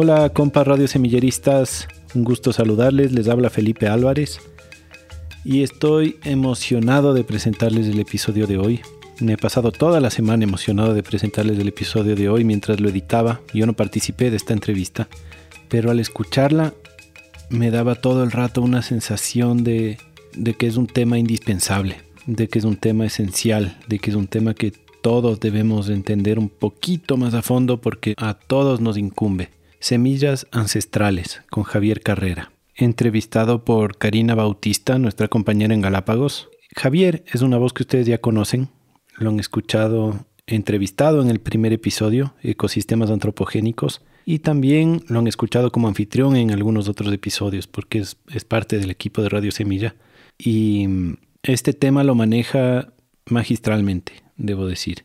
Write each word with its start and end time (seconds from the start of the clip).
Hola, 0.00 0.28
compas 0.28 0.64
radio 0.64 0.86
semilleristas. 0.86 1.88
Un 2.14 2.22
gusto 2.22 2.52
saludarles. 2.52 3.10
Les 3.10 3.26
habla 3.26 3.50
Felipe 3.50 3.88
Álvarez. 3.88 4.38
Y 5.44 5.64
estoy 5.64 6.20
emocionado 6.22 7.14
de 7.14 7.24
presentarles 7.24 7.88
el 7.88 7.98
episodio 7.98 8.46
de 8.46 8.58
hoy. 8.58 8.80
Me 9.18 9.32
he 9.32 9.36
pasado 9.36 9.72
toda 9.72 9.98
la 9.98 10.10
semana 10.10 10.44
emocionado 10.44 10.94
de 10.94 11.02
presentarles 11.02 11.58
el 11.58 11.66
episodio 11.66 12.14
de 12.14 12.28
hoy 12.28 12.44
mientras 12.44 12.78
lo 12.78 12.88
editaba. 12.88 13.40
Yo 13.52 13.66
no 13.66 13.72
participé 13.72 14.30
de 14.30 14.36
esta 14.36 14.52
entrevista, 14.52 15.08
pero 15.68 15.90
al 15.90 15.98
escucharla 15.98 16.74
me 17.50 17.72
daba 17.72 17.96
todo 17.96 18.22
el 18.22 18.30
rato 18.30 18.62
una 18.62 18.82
sensación 18.82 19.64
de, 19.64 19.98
de 20.32 20.54
que 20.54 20.68
es 20.68 20.76
un 20.76 20.86
tema 20.86 21.18
indispensable, 21.18 22.02
de 22.24 22.46
que 22.46 22.60
es 22.60 22.64
un 22.64 22.76
tema 22.76 23.04
esencial, 23.04 23.76
de 23.88 23.98
que 23.98 24.10
es 24.10 24.16
un 24.16 24.28
tema 24.28 24.54
que 24.54 24.72
todos 25.02 25.40
debemos 25.40 25.88
entender 25.88 26.38
un 26.38 26.50
poquito 26.50 27.16
más 27.16 27.34
a 27.34 27.42
fondo 27.42 27.80
porque 27.80 28.14
a 28.16 28.34
todos 28.34 28.80
nos 28.80 28.96
incumbe. 28.96 29.57
Semillas 29.80 30.46
Ancestrales 30.50 31.42
con 31.50 31.62
Javier 31.62 32.00
Carrera. 32.00 32.50
Entrevistado 32.74 33.64
por 33.64 33.96
Karina 33.96 34.34
Bautista, 34.34 34.98
nuestra 34.98 35.28
compañera 35.28 35.74
en 35.74 35.80
Galápagos. 35.80 36.48
Javier 36.76 37.24
es 37.32 37.42
una 37.42 37.58
voz 37.58 37.72
que 37.72 37.84
ustedes 37.84 38.06
ya 38.06 38.18
conocen, 38.18 38.68
lo 39.16 39.30
han 39.30 39.40
escuchado 39.40 40.26
entrevistado 40.46 41.22
en 41.22 41.30
el 41.30 41.40
primer 41.40 41.72
episodio, 41.72 42.34
Ecosistemas 42.42 43.10
Antropogénicos, 43.10 44.02
y 44.24 44.40
también 44.40 45.02
lo 45.08 45.20
han 45.20 45.26
escuchado 45.26 45.70
como 45.70 45.88
anfitrión 45.88 46.36
en 46.36 46.50
algunos 46.50 46.88
otros 46.88 47.12
episodios, 47.12 47.66
porque 47.66 48.00
es, 48.00 48.16
es 48.32 48.44
parte 48.44 48.78
del 48.78 48.90
equipo 48.90 49.22
de 49.22 49.28
Radio 49.28 49.52
Semilla. 49.52 49.94
Y 50.38 50.86
mm, 50.88 51.16
este 51.42 51.72
tema 51.72 52.04
lo 52.04 52.14
maneja 52.14 52.92
magistralmente, 53.26 54.12
debo 54.36 54.66
decir. 54.66 55.04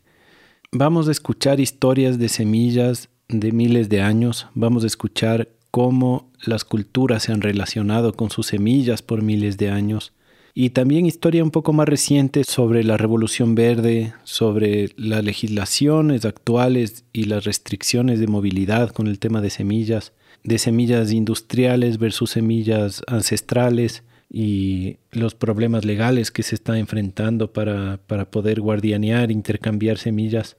Vamos 0.72 1.08
a 1.08 1.12
escuchar 1.12 1.60
historias 1.60 2.18
de 2.18 2.30
semillas 2.30 3.10
de 3.30 3.52
miles 3.52 3.90
de 3.90 4.02
años, 4.02 4.48
vamos 4.54 4.84
a 4.84 4.88
escuchar 4.88 5.50
cómo 5.72 6.32
las 6.46 6.66
culturas 6.66 7.24
se 7.24 7.32
han 7.32 7.42
relacionado 7.42 8.14
con 8.14 8.30
sus 8.30 8.48
semillas 8.48 9.02
por 9.02 9.22
miles 9.22 9.58
de 9.58 9.70
años 9.70 10.14
y 10.56 10.70
también 10.70 11.08
historia 11.08 11.44
un 11.44 11.50
poco 11.50 11.74
más 11.74 11.90
reciente 11.90 12.44
sobre 12.44 12.84
la 12.84 12.96
revolución 12.96 13.56
verde, 13.56 14.14
sobre 14.24 14.90
las 14.98 15.24
legislaciones 15.24 16.26
actuales 16.26 17.06
y 17.12 17.24
las 17.24 17.46
restricciones 17.46 18.20
de 18.20 18.28
movilidad 18.28 18.92
con 18.92 19.08
el 19.08 19.18
tema 19.18 19.42
de 19.42 19.50
semillas, 19.50 20.14
de 20.44 20.60
semillas 20.60 21.12
industriales 21.12 21.98
versus 21.98 22.30
semillas 22.32 23.02
ancestrales 23.08 24.04
y 24.30 24.98
los 25.12 25.34
problemas 25.34 25.86
legales 25.86 26.30
que 26.30 26.44
se 26.44 26.54
están 26.54 26.78
enfrentando 26.78 27.52
para, 27.52 28.00
para 28.06 28.30
poder 28.30 28.62
guardianear, 28.62 29.32
intercambiar 29.32 29.98
semillas. 29.98 30.58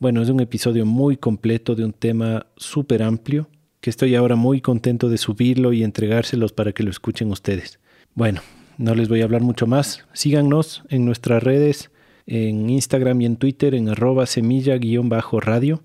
Bueno, 0.00 0.22
es 0.22 0.30
un 0.30 0.40
episodio 0.40 0.86
muy 0.86 1.18
completo 1.18 1.74
de 1.74 1.84
un 1.84 1.92
tema 1.92 2.46
súper 2.56 3.02
amplio 3.02 3.50
que 3.82 3.90
estoy 3.90 4.14
ahora 4.14 4.34
muy 4.34 4.62
contento 4.62 5.10
de 5.10 5.18
subirlo 5.18 5.74
y 5.74 5.84
entregárselos 5.84 6.54
para 6.54 6.72
que 6.72 6.82
lo 6.82 6.88
escuchen 6.88 7.30
ustedes. 7.30 7.80
Bueno, 8.14 8.40
no 8.78 8.94
les 8.94 9.10
voy 9.10 9.20
a 9.20 9.24
hablar 9.24 9.42
mucho 9.42 9.66
más. 9.66 10.06
Síganos 10.14 10.84
en 10.88 11.04
nuestras 11.04 11.42
redes, 11.42 11.90
en 12.26 12.70
Instagram 12.70 13.20
y 13.20 13.26
en 13.26 13.36
Twitter 13.36 13.74
en 13.74 13.90
arroba 13.90 14.24
semilla-radio. 14.24 15.82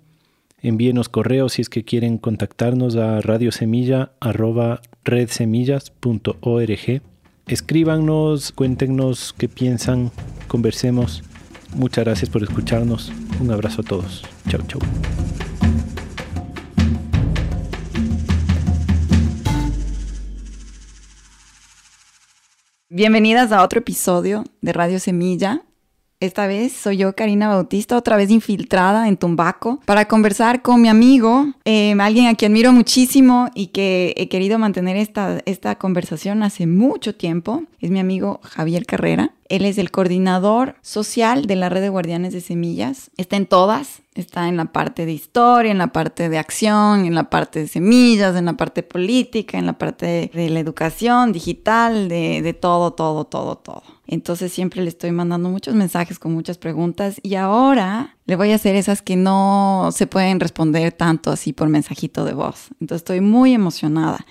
Envíenos 0.62 1.10
correos 1.10 1.52
si 1.52 1.64
es 1.64 1.68
que 1.68 1.84
quieren 1.84 2.18
contactarnos 2.18 2.96
a 2.96 3.20
radiosemilla 3.20 4.14
arroba 4.22 4.82
redsemillas.org. 5.04 7.02
Escríbanos, 7.48 8.54
cuéntenos 8.54 9.36
qué 9.38 9.50
piensan, 9.50 10.10
conversemos. 10.48 11.22
Muchas 11.76 12.06
gracias 12.06 12.30
por 12.30 12.42
escucharnos. 12.42 13.12
Un 13.42 13.52
abrazo 13.52 13.82
a 13.82 13.84
todos. 13.84 14.24
Chau, 14.48 14.62
chau. 14.66 14.80
Bienvenidas 22.88 23.52
a 23.52 23.62
otro 23.62 23.80
episodio 23.80 24.46
de 24.62 24.72
Radio 24.72 25.02
Semilla. 25.02 25.64
Esta 26.22 26.48
vez 26.48 26.72
soy 26.72 26.96
yo, 26.96 27.14
Karina 27.14 27.50
Bautista, 27.50 27.98
otra 27.98 28.16
vez 28.16 28.32
infiltrada 28.32 29.10
en 29.10 29.18
Tumbaco, 29.18 29.82
para 29.84 30.08
conversar 30.08 30.62
con 30.62 30.82
mi 30.82 30.88
amigo, 30.88 31.48
em, 31.66 32.00
alguien 32.00 32.28
a 32.28 32.36
quien 32.36 32.54
admiro 32.54 32.72
muchísimo 32.72 33.50
y 33.54 33.68
que 33.68 34.14
he 34.16 34.30
querido 34.30 34.58
mantener 34.58 34.96
esta, 34.96 35.42
esta 35.46 35.76
conversación 35.76 36.42
hace 36.42 36.68
mucho 36.68 37.16
tiempo. 37.16 37.64
Es 37.82 37.92
mi 37.92 38.00
amigo 38.00 38.40
Javier 38.44 38.86
Carrera. 38.86 39.35
Él 39.48 39.66
es 39.66 39.78
el 39.78 39.92
coordinador 39.92 40.76
social 40.82 41.46
de 41.46 41.56
la 41.56 41.70
red 41.70 41.82
de 41.82 41.90
guardianes 41.90 42.34
de 42.34 42.42
semillas. 42.42 43.12
Está 43.16 43.36
en 43.38 43.46
todas, 43.46 44.02
está 44.16 44.48
en 44.48 44.58
la 44.58 44.66
parte 44.66 45.06
de 45.06 45.12
historia, 45.12 45.72
en 45.72 45.78
la 45.78 45.88
parte 45.88 46.30
de 46.30 46.40
acción, 46.40 47.06
en 47.06 47.14
la 47.14 47.30
parte 47.30 47.60
de 47.60 47.68
semillas, 47.68 48.36
en 48.36 48.46
la 48.46 48.54
parte 48.54 48.82
política, 48.82 49.60
en 49.60 49.68
la 49.68 49.78
parte 49.78 50.32
de, 50.34 50.50
la 50.50 50.60
educación 50.60 51.32
digital, 51.32 52.10
de, 52.10 52.58
todo, 52.60 52.94
todo, 52.94 53.26
todo, 53.26 53.56
todo. 53.56 53.84
Entonces 54.08 54.52
siempre 54.52 54.82
le 54.82 54.90
estoy 54.90 55.12
mandando 55.12 55.50
muchos 55.50 55.76
mensajes 55.76 56.18
con 56.18 56.34
muchas 56.34 56.58
preguntas 56.58 57.20
y 57.22 57.36
ahora 57.36 58.16
le 58.26 58.36
voy 58.36 58.52
a 58.52 58.56
hacer 58.56 58.76
esas 58.76 59.04
que 59.04 59.16
no 59.16 59.90
se 59.92 60.08
pueden 60.08 60.40
responder 60.40 60.92
tanto 60.92 61.32
así 61.32 61.54
por 61.54 61.70
mensajito 61.70 62.26
de 62.26 62.34
voz. 62.34 62.70
Entonces 62.82 63.02
estoy 63.02 63.22
muy 63.22 63.54
emocionada. 63.54 64.26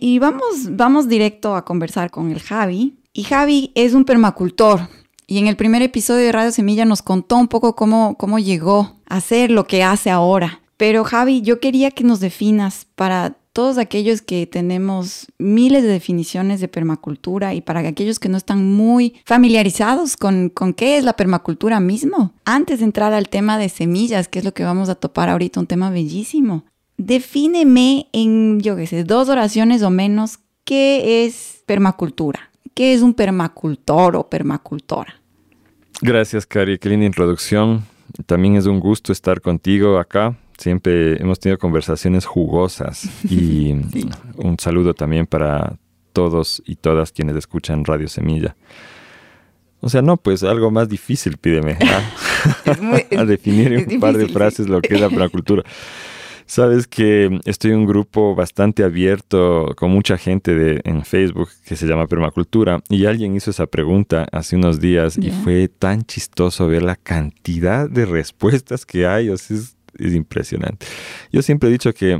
Y 0.00 0.18
vamos, 0.18 0.76
vamos 0.76 1.08
directo 1.08 1.56
a 1.56 1.64
conversar 1.64 2.10
con 2.10 2.30
el 2.30 2.40
Javi. 2.40 2.98
Y 3.18 3.24
Javi 3.24 3.72
es 3.74 3.94
un 3.94 4.04
permacultor. 4.04 4.88
Y 5.26 5.38
en 5.38 5.48
el 5.48 5.56
primer 5.56 5.82
episodio 5.82 6.26
de 6.26 6.30
Radio 6.30 6.52
Semilla 6.52 6.84
nos 6.84 7.02
contó 7.02 7.36
un 7.36 7.48
poco 7.48 7.74
cómo, 7.74 8.14
cómo 8.16 8.38
llegó 8.38 8.94
a 9.08 9.16
hacer 9.16 9.50
lo 9.50 9.66
que 9.66 9.82
hace 9.82 10.08
ahora. 10.08 10.60
Pero 10.76 11.02
Javi, 11.02 11.42
yo 11.42 11.58
quería 11.58 11.90
que 11.90 12.04
nos 12.04 12.20
definas 12.20 12.86
para 12.94 13.36
todos 13.52 13.76
aquellos 13.76 14.22
que 14.22 14.46
tenemos 14.46 15.26
miles 15.36 15.82
de 15.82 15.88
definiciones 15.88 16.60
de 16.60 16.68
permacultura 16.68 17.54
y 17.54 17.60
para 17.60 17.80
aquellos 17.80 18.20
que 18.20 18.28
no 18.28 18.36
están 18.36 18.64
muy 18.64 19.16
familiarizados 19.24 20.16
con, 20.16 20.48
con 20.48 20.72
qué 20.72 20.96
es 20.96 21.02
la 21.02 21.14
permacultura 21.14 21.80
mismo. 21.80 22.34
Antes 22.44 22.78
de 22.78 22.84
entrar 22.84 23.12
al 23.14 23.28
tema 23.28 23.58
de 23.58 23.68
semillas, 23.68 24.28
que 24.28 24.38
es 24.38 24.44
lo 24.44 24.54
que 24.54 24.62
vamos 24.62 24.88
a 24.90 24.94
topar 24.94 25.28
ahorita, 25.28 25.58
un 25.58 25.66
tema 25.66 25.90
bellísimo. 25.90 26.66
Defíneme 26.98 28.06
en, 28.12 28.60
yo 28.60 28.76
qué 28.76 28.86
sé, 28.86 29.02
dos 29.02 29.28
oraciones 29.28 29.82
o 29.82 29.90
menos, 29.90 30.38
qué 30.62 31.24
es 31.24 31.64
permacultura. 31.66 32.47
¿Qué 32.74 32.94
es 32.94 33.02
un 33.02 33.14
permacultor 33.14 34.16
o 34.16 34.28
permacultora? 34.28 35.14
Gracias, 36.00 36.46
Cari. 36.46 36.78
Qué 36.78 36.88
linda 36.88 37.06
introducción. 37.06 37.84
También 38.26 38.56
es 38.56 38.66
un 38.66 38.80
gusto 38.80 39.12
estar 39.12 39.40
contigo 39.40 39.98
acá. 39.98 40.36
Siempre 40.56 41.20
hemos 41.20 41.38
tenido 41.38 41.58
conversaciones 41.58 42.26
jugosas 42.26 43.08
y 43.24 43.72
un 44.36 44.56
saludo 44.58 44.94
también 44.94 45.26
para 45.26 45.76
todos 46.12 46.62
y 46.66 46.76
todas 46.76 47.12
quienes 47.12 47.36
escuchan 47.36 47.84
Radio 47.84 48.08
Semilla. 48.08 48.56
O 49.80 49.88
sea, 49.88 50.02
no, 50.02 50.16
pues 50.16 50.42
algo 50.42 50.70
más 50.70 50.88
difícil 50.88 51.36
pídeme. 51.36 51.78
¿ah? 51.80 52.02
a 53.18 53.24
definir 53.24 53.72
en 53.72 53.94
un 53.94 54.00
par 54.00 54.16
de 54.16 54.28
frases 54.28 54.68
lo 54.68 54.80
que 54.80 54.94
es 54.94 55.00
la 55.00 55.08
permacultura. 55.08 55.62
Sabes 56.48 56.86
que 56.86 57.40
estoy 57.44 57.72
en 57.72 57.80
un 57.80 57.86
grupo 57.86 58.34
bastante 58.34 58.82
abierto 58.82 59.74
con 59.76 59.90
mucha 59.90 60.16
gente 60.16 60.54
de, 60.54 60.80
en 60.84 61.04
Facebook 61.04 61.50
que 61.66 61.76
se 61.76 61.86
llama 61.86 62.06
Permacultura 62.06 62.82
y 62.88 63.04
alguien 63.04 63.36
hizo 63.36 63.50
esa 63.50 63.66
pregunta 63.66 64.26
hace 64.32 64.56
unos 64.56 64.80
días 64.80 65.18
y 65.18 65.30
fue 65.30 65.68
tan 65.68 66.04
chistoso 66.04 66.66
ver 66.66 66.82
la 66.82 66.96
cantidad 66.96 67.86
de 67.86 68.06
respuestas 68.06 68.86
que 68.86 69.06
hay. 69.06 69.28
O 69.28 69.36
sea, 69.36 69.58
es, 69.58 70.14
impresionante. 70.14 70.86
Yo 71.30 71.42
siempre 71.42 71.68
he 71.68 71.72
dicho 71.72 71.92
que 71.92 72.18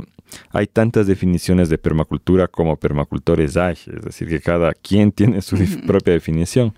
hay 0.51 0.67
tantas 0.67 1.07
definiciones 1.07 1.69
de 1.69 1.79
permacultura 1.79 2.47
como 2.47 2.77
permacultores 2.77 3.57
hay, 3.57 3.73
es 3.73 4.01
decir, 4.03 4.27
que 4.27 4.41
cada 4.41 4.73
quien 4.75 5.11
tiene 5.11 5.41
su 5.41 5.57
propia 5.87 6.13
definición. 6.13 6.75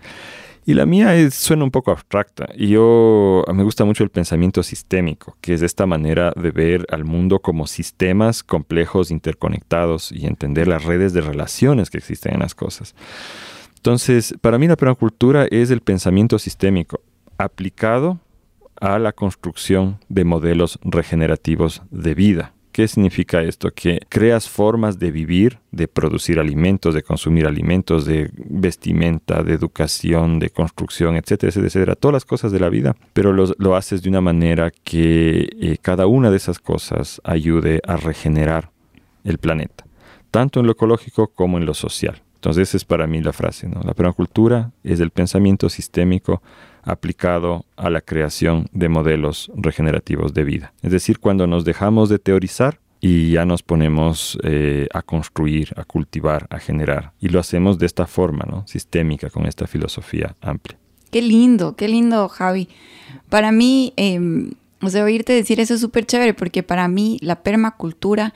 Y 0.66 0.75
la 0.75 0.86
mía 0.86 1.16
es, 1.16 1.34
suena 1.34 1.63
un 1.63 1.72
poco 1.72 1.92
abstracta. 1.92 2.48
Y 2.56 2.69
yo 2.69 3.44
me 3.54 3.63
gusta 3.63 3.84
mucho 3.84 4.04
el 4.04 4.12
pensamiento 4.12 4.62
sistémico, 4.62 5.36
que 5.42 5.54
es 5.54 5.62
esta 5.62 5.88
manera 5.88 6.34
de 6.36 6.52
ver 6.52 6.86
al 6.92 7.04
mundo 7.04 7.40
como 7.40 7.66
sistemas 7.66 8.44
complejos, 8.44 9.10
interconectados 9.10 10.12
y 10.12 10.28
entender 10.28 10.68
las 10.68 10.84
redes 10.84 11.13
de 11.13 11.22
relaciones 11.22 11.90
que 11.90 11.98
existen 11.98 12.34
en 12.34 12.42
las 12.42 12.54
cosas. 12.54 12.96
Entonces, 13.75 14.36
para 14.42 14.60
mí 14.60 14.68
la 14.68 14.75
permacultura 14.75 15.48
es 15.50 15.72
el 15.72 15.81
pensamiento 15.81 16.38
sistémico 16.38 17.02
aplicado 17.40 18.19
a 18.80 19.00
la 19.00 19.13
construcción 19.13 20.00
de 20.10 20.24
modelos 20.25 20.80
regenerativos 20.84 21.81
de 21.90 22.13
vida. 22.13 22.54
¿Qué 22.72 22.88
significa 22.88 23.42
esto? 23.42 23.72
Que 23.72 24.00
creas 24.08 24.48
formas 24.48 24.98
de 24.98 25.12
vivir, 25.12 25.60
de 25.72 25.88
producir 25.88 26.40
alimentos, 26.40 26.94
de 26.94 27.04
consumir 27.04 27.46
alimentos, 27.46 28.06
de 28.06 28.32
vestimenta, 28.34 29.44
de 29.44 29.54
educación, 29.54 30.40
de 30.40 30.50
construcción, 30.50 31.16
etcétera, 31.16 31.52
etcétera. 31.54 31.96
Todas 31.96 32.14
las 32.14 32.26
cosas 32.26 32.52
de 32.52 32.60
la 32.60 32.70
vida, 32.70 32.96
pero 33.14 33.34
lo, 33.34 33.76
haces 33.76 34.02
de 34.02 34.10
una 34.10 34.22
manera 34.22 34.72
que 34.84 35.50
eh, 35.60 35.78
cada 35.82 36.08
una 36.08 36.32
de 36.32 36.38
esas 36.38 36.60
cosas 36.60 37.22
ayude 37.24 37.82
a 37.86 37.98
regenerar 37.98 38.72
el 39.24 39.38
planeta, 39.38 39.86
tanto 40.30 40.60
en 40.60 40.66
lo 40.66 40.72
ecológico 40.72 41.28
como 41.28 41.58
en 41.58 41.66
lo 41.66 41.74
social. 41.74 42.22
Entonces 42.36 42.70
esa 42.70 42.78
es 42.78 42.86
para 42.86 43.06
mí 43.06 43.22
la 43.22 43.34
frase. 43.34 43.68
¿no? 43.68 43.82
La 43.84 43.94
permacultura 43.94 44.72
es 44.84 45.00
el 45.00 45.12
pensamiento 45.12 45.70
sistémico 45.70 46.42
aplicado 46.83 47.66
a 47.75 47.89
la 47.89 48.01
creación 48.01 48.68
de 48.72 48.89
modelos 48.89 49.51
regenerativos 49.56 50.33
de 50.33 50.44
vida. 50.44 50.74
Es 50.81 50.92
decir, 50.92 51.19
cuando 51.19 51.48
nos 51.48 51.66
dejamos 51.66 52.10
de 52.10 52.19
teorizar 52.19 52.80
y 53.00 53.31
ya 53.31 53.45
nos 53.45 53.63
ponemos 53.63 54.38
eh, 54.44 54.88
a 54.94 55.01
construir, 55.01 55.74
a 55.75 55.83
cultivar, 55.83 56.45
a 56.51 56.60
generar. 56.60 57.13
Y 57.19 57.30
lo 57.30 57.39
hacemos 57.39 57.80
de 57.80 57.88
esta 57.88 58.06
forma, 58.06 58.45
¿no? 58.48 58.66
Sistémica, 58.68 59.31
con 59.31 59.48
esta 59.48 59.66
filosofía 59.66 60.36
amplia. 60.39 60.78
Qué 61.10 61.22
lindo, 61.22 61.75
qué 61.75 61.88
lindo, 61.88 62.30
Javi. 62.30 62.69
Para 63.30 63.51
mí, 63.51 63.94
em, 63.98 64.51
o 64.81 64.89
sea, 64.89 65.04
oírte 65.04 65.34
decir 65.34 65.60
eso 65.60 65.74
es 65.74 65.81
súper 65.81 66.06
chévere 66.06 66.34
porque 66.34 66.63
para 66.63 66.88
mí 66.88 67.18
la 67.22 67.42
permacultura 67.42 68.34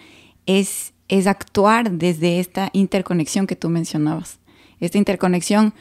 es, 0.47 0.93
es 1.07 1.27
actuar 1.27 1.91
desde 1.91 2.39
esta 2.39 2.71
interconexión 2.73 3.45
que 3.47 3.55
tú 3.55 3.69
mencionabas. 3.69 4.39
Esta 4.79 4.97
interconexión 4.97 5.73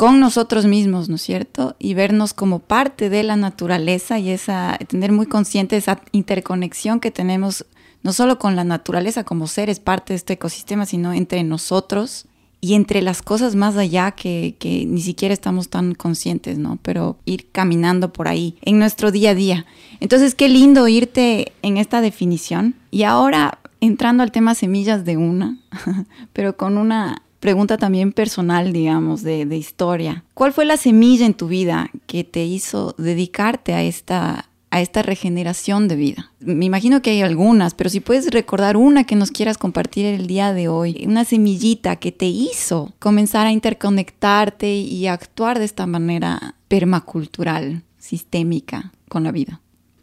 con 0.00 0.18
nosotros 0.18 0.64
mismos, 0.64 1.10
¿no 1.10 1.16
es 1.16 1.20
cierto? 1.20 1.76
Y 1.78 1.92
vernos 1.92 2.32
como 2.32 2.60
parte 2.60 3.10
de 3.10 3.22
la 3.22 3.36
naturaleza 3.36 4.18
y 4.18 4.30
esa, 4.30 4.78
tener 4.88 5.12
muy 5.12 5.26
consciente 5.26 5.76
esa 5.76 6.00
interconexión 6.12 7.00
que 7.00 7.10
tenemos 7.10 7.66
no 8.02 8.14
solo 8.14 8.38
con 8.38 8.56
la 8.56 8.64
naturaleza 8.64 9.24
como 9.24 9.46
seres, 9.46 9.78
parte 9.78 10.14
de 10.14 10.16
este 10.16 10.32
ecosistema, 10.32 10.86
sino 10.86 11.12
entre 11.12 11.44
nosotros 11.44 12.24
y 12.62 12.76
entre 12.76 13.02
las 13.02 13.20
cosas 13.20 13.56
más 13.56 13.76
allá 13.76 14.12
que, 14.12 14.56
que 14.58 14.86
ni 14.86 15.02
siquiera 15.02 15.34
estamos 15.34 15.68
tan 15.68 15.94
conscientes, 15.94 16.56
¿no? 16.56 16.78
Pero 16.80 17.18
ir 17.26 17.50
caminando 17.52 18.10
por 18.10 18.26
ahí 18.26 18.56
en 18.62 18.78
nuestro 18.78 19.10
día 19.10 19.32
a 19.32 19.34
día. 19.34 19.66
Entonces, 20.00 20.34
qué 20.34 20.48
lindo 20.48 20.88
irte 20.88 21.52
en 21.60 21.76
esta 21.76 22.00
definición. 22.00 22.74
Y 22.90 23.02
ahora, 23.02 23.58
entrando 23.82 24.22
al 24.22 24.32
tema 24.32 24.54
semillas 24.54 25.04
de 25.04 25.18
una, 25.18 25.58
pero 26.32 26.56
con 26.56 26.78
una 26.78 27.20
pregunta 27.40 27.78
también 27.78 28.12
personal, 28.12 28.72
digamos, 28.72 29.22
de, 29.22 29.44
historia. 29.56 30.24
¿Cuál 30.34 30.52
fue 30.52 30.64
la 30.64 30.76
semilla 30.76 31.26
en 31.26 31.34
tu 31.34 31.48
vida 31.48 31.90
que 32.06 32.22
te 32.22 32.44
hizo 32.44 32.94
dedicarte 32.98 33.72
a 33.72 33.82
esta, 33.82 34.50
a 34.70 34.80
esta 34.80 35.02
regeneración 35.02 35.88
de 35.88 35.96
vida? 35.96 36.32
Me 36.38 36.66
imagino 36.66 37.02
que 37.02 37.10
hay 37.10 37.22
algunas, 37.22 37.74
pero 37.74 37.90
si 37.90 38.00
puedes 38.00 38.30
recordar 38.30 38.76
una 38.76 39.04
que 39.04 39.16
nos 39.16 39.30
quieras 39.30 39.58
compartir 39.58 40.06
el 40.06 40.26
día 40.26 40.52
de 40.52 40.68
hoy, 40.68 41.04
una 41.06 41.24
semillita 41.24 41.96
que 41.96 42.12
te 42.12 42.26
hizo 42.26 42.92
comenzar 42.98 43.46
a 43.46 43.52
interconectarte 43.52 44.72
y 44.76 45.06
actuar 45.06 45.58
de 45.58 45.64
esta 45.64 45.86
manera 45.86 46.54
permacultural, 46.68 47.82
sistémica 47.98 48.92
con 49.08 49.24
la 49.24 49.32
vida 49.32 49.60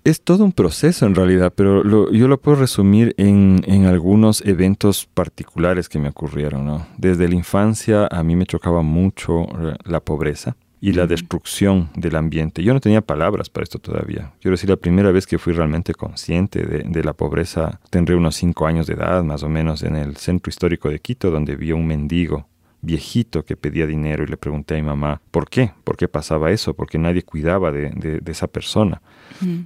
es 0.09 0.21
todo 0.21 0.45
un 0.45 0.53
proceso 0.53 1.05
en 1.05 1.15
realidad, 1.15 1.51
pero 1.53 1.83
yo 2.11 2.27
lo 2.27 2.39
puedo 2.39 2.57
resumir 2.57 3.13
en, 3.17 3.85
algunos 3.85 4.41
eventos 4.45 5.05
particulares 5.05 5.89
que 5.89 5.99
me 5.99 6.09
ocurrieron. 6.09 6.65
¿no? 6.65 6.87
Desde 6.97 7.27
la 7.27 7.35
infancia 7.35 8.07
a 8.09 8.23
mí 8.23 8.35
me 8.35 8.45
chocaba 8.45 8.81
mucho 8.81 9.41
eh, 9.43 9.75
la 9.83 9.99
pobreza 9.99 10.55
y 10.79 10.93
la 10.93 11.07
destrucción 11.07 11.89
del 11.95 12.15
ambiente. 12.15 12.63
Yo 12.63 12.73
no 12.73 12.79
tenía 12.79 13.01
palabras 13.01 13.49
para 13.49 13.63
esto 13.63 13.79
todavía. 13.79 14.33
Quiero 14.39 14.53
decir, 14.53 14.69
la 14.69 14.77
primera 14.77 15.11
vez 15.11 15.27
que 15.27 15.39
fui 15.39 15.53
realmente 15.53 15.93
consciente 15.93 16.65
de, 16.65 16.83
de, 16.83 17.03
la 17.03 17.13
pobreza, 17.13 17.81
tendré 17.89 18.15
unos 18.15 18.35
cinco 18.35 18.67
años 18.67 18.87
de 18.87 18.93
edad, 18.93 19.23
más 19.23 19.43
o 19.43 19.49
menos, 19.49 19.83
en 19.83 19.95
el 19.95 20.17
centro 20.17 20.49
histórico 20.49 20.89
de 20.89 20.99
Quito, 20.99 21.31
donde 21.31 21.55
vi 21.55 21.71
a 21.71 21.75
un 21.75 21.87
mendigo 21.87 22.47
viejito 22.81 23.43
que 23.43 23.55
pedía 23.55 23.87
dinero 23.87 24.23
y 24.23 24.27
le 24.27 24.37
pregunté 24.37 24.75
a 24.75 24.77
mi 24.77 24.83
mamá, 24.83 25.21
¿por 25.31 25.49
qué? 25.49 25.71
¿Por 25.83 25.97
qué 25.97 26.07
pasaba 26.07 26.51
eso? 26.51 26.73
Porque 26.73 26.97
nadie 26.97 27.23
cuidaba 27.23 27.71
de, 27.71 28.21
esa 28.25 28.47
persona. 28.47 29.01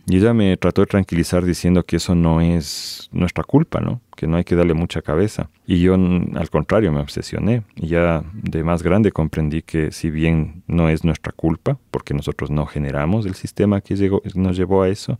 Y 0.07 0.17
ella 0.17 0.33
me 0.33 0.57
trató 0.57 0.81
de 0.81 0.87
tranquilizar 0.87 1.45
diciendo 1.45 1.83
que 1.83 1.97
eso 1.97 2.15
no 2.15 2.41
es 2.41 3.09
nuestra 3.11 3.43
culpa, 3.43 3.79
¿no? 3.79 4.01
Que 4.15 4.27
no 4.27 4.37
hay 4.37 4.43
que 4.43 4.55
darle 4.55 4.73
mucha 4.73 5.01
cabeza. 5.01 5.49
Y 5.65 5.79
yo, 5.79 5.93
al 5.93 6.49
contrario, 6.49 6.91
me 6.91 6.99
obsesioné. 6.99 7.63
Y 7.75 7.87
ya 7.87 8.23
de 8.33 8.63
más 8.63 8.83
grande 8.83 9.11
comprendí 9.11 9.61
que 9.61 9.91
si 9.91 10.09
bien 10.09 10.63
no 10.67 10.89
es 10.89 11.03
nuestra 11.03 11.31
culpa, 11.31 11.77
porque 11.91 12.13
nosotros 12.13 12.49
no 12.49 12.65
generamos 12.65 13.25
el 13.25 13.35
sistema 13.35 13.81
que 13.81 13.95
llegó, 13.95 14.21
nos 14.35 14.57
llevó 14.57 14.83
a 14.83 14.89
eso, 14.89 15.19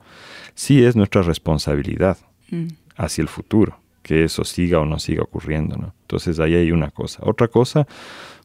sí 0.55 0.83
es 0.83 0.95
nuestra 0.95 1.21
responsabilidad 1.21 2.17
hacia 2.97 3.21
el 3.21 3.29
futuro 3.29 3.81
que 4.01 4.23
eso 4.23 4.43
siga 4.43 4.79
o 4.79 4.85
no 4.85 4.99
siga 4.99 5.23
ocurriendo. 5.23 5.77
¿no? 5.77 5.93
Entonces 6.01 6.39
ahí 6.39 6.55
hay 6.55 6.71
una 6.71 6.91
cosa. 6.91 7.19
Otra 7.23 7.47
cosa 7.47 7.87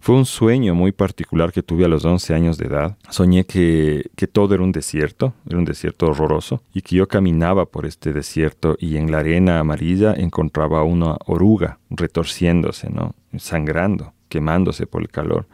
fue 0.01 0.15
un 0.15 0.27
sueño 0.27 0.75
muy 0.75 0.93
particular 0.93 1.53
que 1.53 1.63
tuve 1.63 1.85
a 1.85 1.89
los 1.89 2.05
11 2.05 2.35
años 2.35 2.59
de 2.59 2.67
edad. 2.67 2.97
Soñé 3.11 3.45
que, 3.45 4.09
que, 4.15 4.27
todo 4.27 4.55
era 4.55 4.63
un 4.63 4.73
desierto, 4.73 5.35
era 5.49 5.59
un 5.59 5.65
desierto 5.65 6.07
horroroso, 6.07 6.63
y 6.73 6.83
que 6.83 6.97
yo 6.97 7.09
caminaba 7.09 7.67
por 7.67 7.87
este 7.87 8.13
desierto 8.13 8.77
y 8.79 8.97
en 8.99 9.11
la 9.11 9.19
arena 9.19 9.59
amarilla 9.59 10.15
encontraba 10.15 10.85
una 10.85 11.17
oruga 11.27 11.79
retorciéndose, 11.91 12.89
¿no? 12.91 13.15
sangrando, 13.39 14.13
quemándose 14.29 14.87
por 14.87 15.03
el 15.03 15.09
calor. 15.09 15.47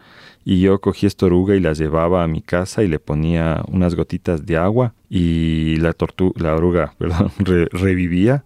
Y 0.45 0.61
yo 0.61 0.81
cogí 0.81 1.07
esta 1.07 1.27
oruga 1.27 1.55
y 1.55 1.61
la 1.61 1.73
llevaba 1.73 2.25
a 2.25 2.27
mi 2.27 2.43
casa 2.43 2.83
y 2.83 2.89
le 2.89 2.99
ponía 2.99 3.63
unas 3.69 3.95
gotitas 3.95 4.45
de 4.45 4.57
agua 4.57 4.93
y 5.09 5.77
la, 5.77 5.95
la 6.37 6.57
oruga 6.57 6.95
perdón, 6.99 7.31
revivía 7.39 8.45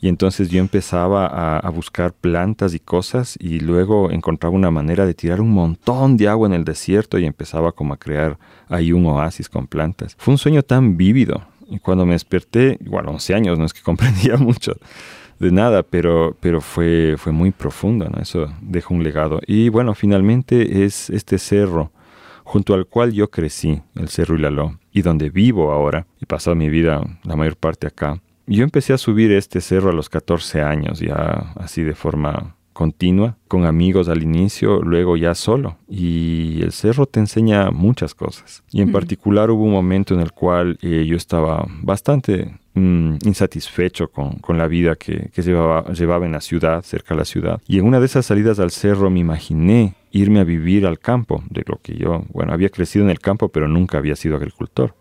y 0.00 0.08
entonces 0.08 0.50
yo 0.50 0.60
empezaba 0.60 1.26
a, 1.58 1.70
buscar 1.70 2.12
plantas 2.12 2.74
y 2.74 2.78
cosas 2.78 3.36
y 3.40 3.60
luego 3.60 4.10
encontraba 4.10 4.54
una 4.54 4.70
manera 4.70 5.06
de 5.06 5.14
tirar 5.14 5.40
un 5.40 5.50
montón 5.50 6.16
de 6.16 6.28
agua 6.28 6.46
en 6.46 6.54
el 6.54 6.64
desierto 6.64 7.18
y 7.18 7.24
empezaba 7.24 7.72
como 7.72 7.94
a 7.94 7.96
crear 7.96 8.38
ahí 8.68 8.92
un 8.92 9.06
oasis 9.06 9.48
con 9.48 9.66
plantas. 9.66 10.14
Fue 10.18 10.32
un 10.32 10.38
sueño 10.38 10.62
tan 10.62 10.96
vívido. 10.96 11.42
Y 11.70 11.78
cuando 11.78 12.04
me 12.04 12.12
desperté, 12.12 12.78
igual 12.84 13.08
11 13.08 13.34
años, 13.34 13.58
no 13.58 13.64
es 13.64 13.72
que 13.72 13.80
comprendía 13.82 14.36
mucho 14.36 14.74
de 15.38 15.50
nada, 15.50 15.82
pero, 15.82 16.36
pero 16.40 16.60
fue, 16.60 17.16
fue 17.16 17.32
muy 17.32 17.50
profundo, 17.50 18.08
¿no? 18.08 18.20
Eso 18.20 18.52
dejó 18.60 18.94
un 18.94 19.02
legado. 19.02 19.40
Y 19.46 19.68
bueno, 19.70 19.94
finalmente 19.94 20.84
es 20.84 21.10
este 21.10 21.38
cerro 21.38 21.90
junto 22.44 22.74
al 22.74 22.86
cual 22.86 23.12
yo 23.12 23.30
crecí, 23.30 23.80
el 23.94 24.08
Cerro 24.08 24.36
Ilaló, 24.36 24.78
y 24.92 25.02
donde 25.02 25.30
vivo 25.30 25.72
ahora, 25.72 26.06
y 26.20 26.24
he 26.24 26.26
pasado 26.26 26.54
mi 26.54 26.68
vida 26.68 27.02
la 27.24 27.36
mayor 27.36 27.56
parte 27.56 27.86
acá, 27.86 28.20
yo 28.46 28.64
empecé 28.64 28.92
a 28.92 28.98
subir 28.98 29.32
este 29.32 29.60
cerro 29.60 29.90
a 29.90 29.94
los 29.94 30.08
14 30.08 30.62
años, 30.62 31.00
ya 31.00 31.52
así 31.56 31.82
de 31.82 31.94
forma 31.94 32.56
continua, 32.72 33.38
con 33.48 33.64
amigos 33.64 34.08
al 34.08 34.22
inicio, 34.22 34.82
luego 34.82 35.16
ya 35.16 35.34
solo. 35.34 35.78
Y 35.88 36.60
el 36.62 36.72
cerro 36.72 37.06
te 37.06 37.20
enseña 37.20 37.70
muchas 37.70 38.14
cosas. 38.14 38.64
Y 38.70 38.82
en 38.82 38.92
particular 38.92 39.50
hubo 39.50 39.64
un 39.64 39.72
momento 39.72 40.12
en 40.12 40.20
el 40.20 40.32
cual 40.32 40.78
eh, 40.82 41.06
yo 41.06 41.16
estaba 41.16 41.66
bastante 41.82 42.58
mm, 42.74 43.16
insatisfecho 43.24 44.08
con, 44.08 44.58
la 44.58 44.68
vida 44.68 44.96
que, 44.96 45.30
que 45.32 45.42
llevaba, 45.42 45.92
llevaba 45.92 46.26
en 46.26 46.32
la 46.32 46.40
ciudad, 46.40 46.82
cerca 46.82 47.14
de 47.14 47.18
la 47.18 47.24
ciudad. 47.24 47.60
Y 47.66 47.78
en 47.78 47.86
una 47.86 48.00
de 48.00 48.06
esas 48.06 48.26
salidas 48.26 48.58
al 48.58 48.70
cerro 48.70 49.10
me 49.10 49.20
imaginé 49.20 49.94
irme 50.14 50.38
a 50.38 50.44
vivir 50.44 50.86
al 50.86 51.00
campo, 51.00 51.42
de 51.50 51.64
lo 51.66 51.80
que 51.82 51.96
yo, 51.96 52.24
bueno, 52.32 52.52
había 52.52 52.68
crecido 52.68 53.04
en 53.04 53.10
el 53.10 53.18
campo, 53.18 53.48
pero 53.48 53.66
nunca 53.66 53.98
había 53.98 54.14
sido 54.14 54.36
agricultor. 54.36 54.94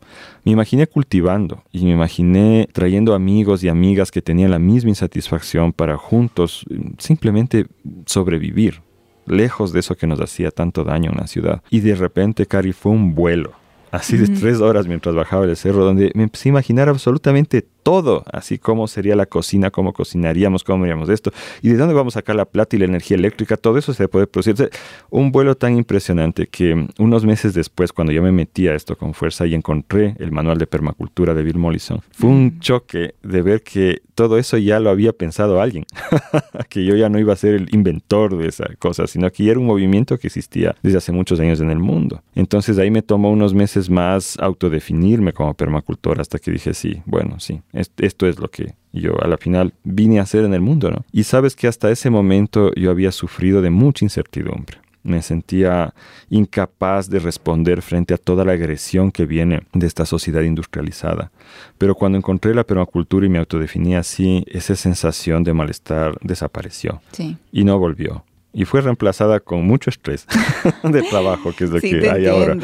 Me 0.44 0.52
imaginé 0.52 0.88
cultivando 0.88 1.64
y 1.72 1.86
me 1.86 1.92
imaginé 1.92 2.68
trayendo 2.74 3.14
amigos 3.14 3.64
y 3.64 3.70
amigas 3.70 4.10
que 4.10 4.24
tenían 4.24 4.50
la 4.50 4.58
misma 4.58 4.90
insatisfacción 4.90 5.72
para 5.72 5.98
juntos 5.98 6.66
mm, 6.68 6.94
simplemente 6.98 7.68
sobrevivir, 8.08 8.82
lejos 9.28 9.72
de 9.72 9.82
eso 9.82 9.96
que 9.96 10.08
nos 10.08 10.20
hacía 10.20 10.50
tanto 10.50 10.84
daño 10.84 11.12
en 11.12 11.18
la 11.18 11.28
ciudad. 11.28 11.62
Y 11.70 11.82
de 11.82 11.94
repente, 11.94 12.48
Cari, 12.48 12.74
fue 12.74 12.92
un 12.92 13.14
vuelo 13.14 13.63
así 13.94 14.18
de 14.18 14.28
tres 14.28 14.60
horas 14.60 14.88
mientras 14.88 15.14
bajaba 15.14 15.46
el 15.46 15.56
cerro, 15.56 15.86
donde 15.86 16.12
me 16.16 16.24
empecé 16.24 16.50
a 16.50 16.52
imaginar 16.52 16.90
absolutamente 16.90 17.68
todo, 17.84 18.24
así 18.32 18.58
como 18.58 18.88
sería 18.88 19.16
la 19.16 19.26
cocina, 19.26 19.70
cómo 19.70 19.94
cocinaríamos, 19.94 20.64
cómo 20.64 20.84
haríamos 20.84 21.10
esto, 21.10 21.32
y 21.62 21.70
de 21.70 21.78
dónde 21.78 21.94
vamos 21.94 22.16
a 22.16 22.20
sacar 22.20 22.36
la 22.36 22.46
plata 22.46 22.76
y 22.76 22.80
la 22.80 22.86
energía 22.86 23.18
eléctrica, 23.18 23.58
todo 23.58 23.78
eso 23.78 23.94
se 23.94 24.08
puede 24.08 24.28
producir. 24.28 24.70
Un 25.10 25.32
vuelo 25.32 25.56
tan 25.56 25.78
impresionante 25.78 26.48
que 26.48 26.88
unos 26.98 27.26
meses 27.26 27.54
después, 27.54 27.92
cuando 27.92 28.14
yo 28.14 28.24
me 28.24 28.32
metí 28.32 28.68
a 28.68 28.76
esto 28.76 28.96
con 28.96 29.14
fuerza 29.14 29.46
y 29.46 29.54
encontré 29.54 30.16
el 30.20 30.32
manual 30.32 30.58
de 30.58 30.68
permacultura 30.68 31.34
de 31.34 31.44
Bill 31.44 31.58
Mollison, 31.58 32.02
fue 32.12 32.30
un 32.30 32.46
mm. 32.46 32.60
choque 32.60 33.16
de 33.22 33.42
ver 33.42 33.62
que 33.62 34.02
todo 34.16 34.38
eso 34.38 34.58
ya 34.58 34.80
lo 34.80 34.90
había 34.90 35.12
pensado 35.14 35.62
alguien, 35.62 35.86
que 36.70 36.86
yo 36.86 36.96
ya 36.96 37.10
no 37.10 37.20
iba 37.20 37.34
a 37.34 37.36
ser 37.36 37.56
el 37.56 37.74
inventor 37.74 38.38
de 38.38 38.48
esa 38.48 38.66
cosa, 38.80 39.08
sino 39.08 39.30
que 39.32 39.44
ya 39.44 39.52
era 39.52 39.60
un 39.60 39.66
movimiento 39.66 40.18
que 40.18 40.28
existía 40.28 40.76
desde 40.82 40.98
hace 40.98 41.12
muchos 41.12 41.40
años 41.40 41.60
en 41.62 41.70
el 41.70 41.80
mundo. 41.80 42.22
Entonces 42.36 42.78
ahí 42.78 42.92
me 42.92 43.02
tomó 43.02 43.32
unos 43.32 43.54
meses 43.54 43.90
más 43.90 44.38
autodefinirme 44.40 45.34
como 45.34 45.54
permacultor 45.54 46.22
hasta 46.22 46.40
que 46.40 46.52
dije, 46.52 46.74
sí, 46.74 47.02
bueno, 47.06 47.40
sí, 47.40 47.62
esto 47.74 48.28
es 48.28 48.40
lo 48.40 48.48
que 48.48 48.76
yo 48.92 49.22
a 49.22 49.28
la 49.28 49.38
final 49.38 49.74
vine 49.84 50.20
a 50.20 50.24
hacer 50.24 50.46
en 50.46 50.54
el 50.54 50.62
mundo, 50.62 50.92
¿no? 50.92 51.04
Y 51.12 51.24
sabes 51.24 51.56
que 51.56 51.68
hasta 51.68 51.92
ese 51.92 52.10
momento 52.10 52.74
yo 52.76 52.92
había 52.92 53.12
sufrido 53.12 53.62
de 53.62 53.72
mucha 53.72 54.06
incertidumbre. 54.06 54.78
Me 55.02 55.22
sentía 55.22 55.94
incapaz 56.30 57.10
de 57.10 57.20
responder 57.20 57.82
frente 57.82 58.14
a 58.14 58.18
toda 58.18 58.46
la 58.46 58.54
agresión 58.54 59.12
que 59.12 59.26
viene 59.26 59.64
de 59.74 59.86
esta 59.86 60.06
sociedad 60.06 60.44
industrializada. 60.44 61.32
Pero 61.78 61.96
cuando 61.96 62.18
encontré 62.18 62.56
la 62.56 62.64
permacultura 62.64 63.26
y 63.26 63.30
me 63.30 63.40
autodefiní 63.40 63.96
así, 63.96 64.46
esa 64.48 64.76
sensación 64.76 65.44
de 65.44 65.54
malestar 65.54 66.16
desapareció. 66.22 67.02
Sí. 67.12 67.36
Y 67.52 67.66
no 67.66 67.78
volvió 67.80 68.24
y 68.54 68.66
fue 68.66 68.82
reemplazada 68.82 69.40
con 69.40 69.66
mucho 69.66 69.90
estrés 69.90 70.28
de 70.84 71.02
trabajo, 71.02 71.52
que 71.54 71.64
es 71.64 71.72
lo 71.72 71.82
que 71.82 72.10
hay 72.10 72.28
ahora. 72.28 72.58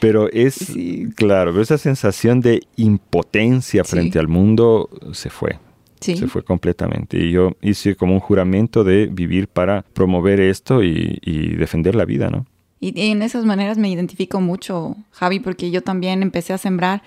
Pero 0.00 0.28
es, 0.32 0.74
claro, 1.14 1.58
esa 1.60 1.78
sensación 1.78 2.40
de 2.40 2.62
impotencia 2.76 3.84
frente 3.84 4.18
al 4.18 4.28
mundo 4.28 4.90
se 5.12 5.30
fue. 5.30 5.58
Se 6.00 6.26
fue 6.28 6.42
completamente. 6.44 7.18
Y 7.18 7.32
yo 7.32 7.56
hice 7.62 7.96
como 7.96 8.14
un 8.14 8.20
juramento 8.20 8.84
de 8.84 9.06
vivir 9.06 9.48
para 9.48 9.82
promover 9.92 10.40
esto 10.40 10.82
y, 10.82 11.18
defender 11.56 11.94
la 11.94 12.04
vida, 12.04 12.28
¿no? 12.28 12.46
Y, 12.80 13.10
en 13.10 13.22
esas 13.22 13.44
maneras 13.44 13.78
me 13.78 13.88
identifico 13.88 14.40
mucho, 14.40 14.96
Javi, 15.10 15.40
porque 15.40 15.70
yo 15.70 15.82
también 15.82 16.22
empecé 16.22 16.52
a 16.52 16.58
sembrar 16.58 17.02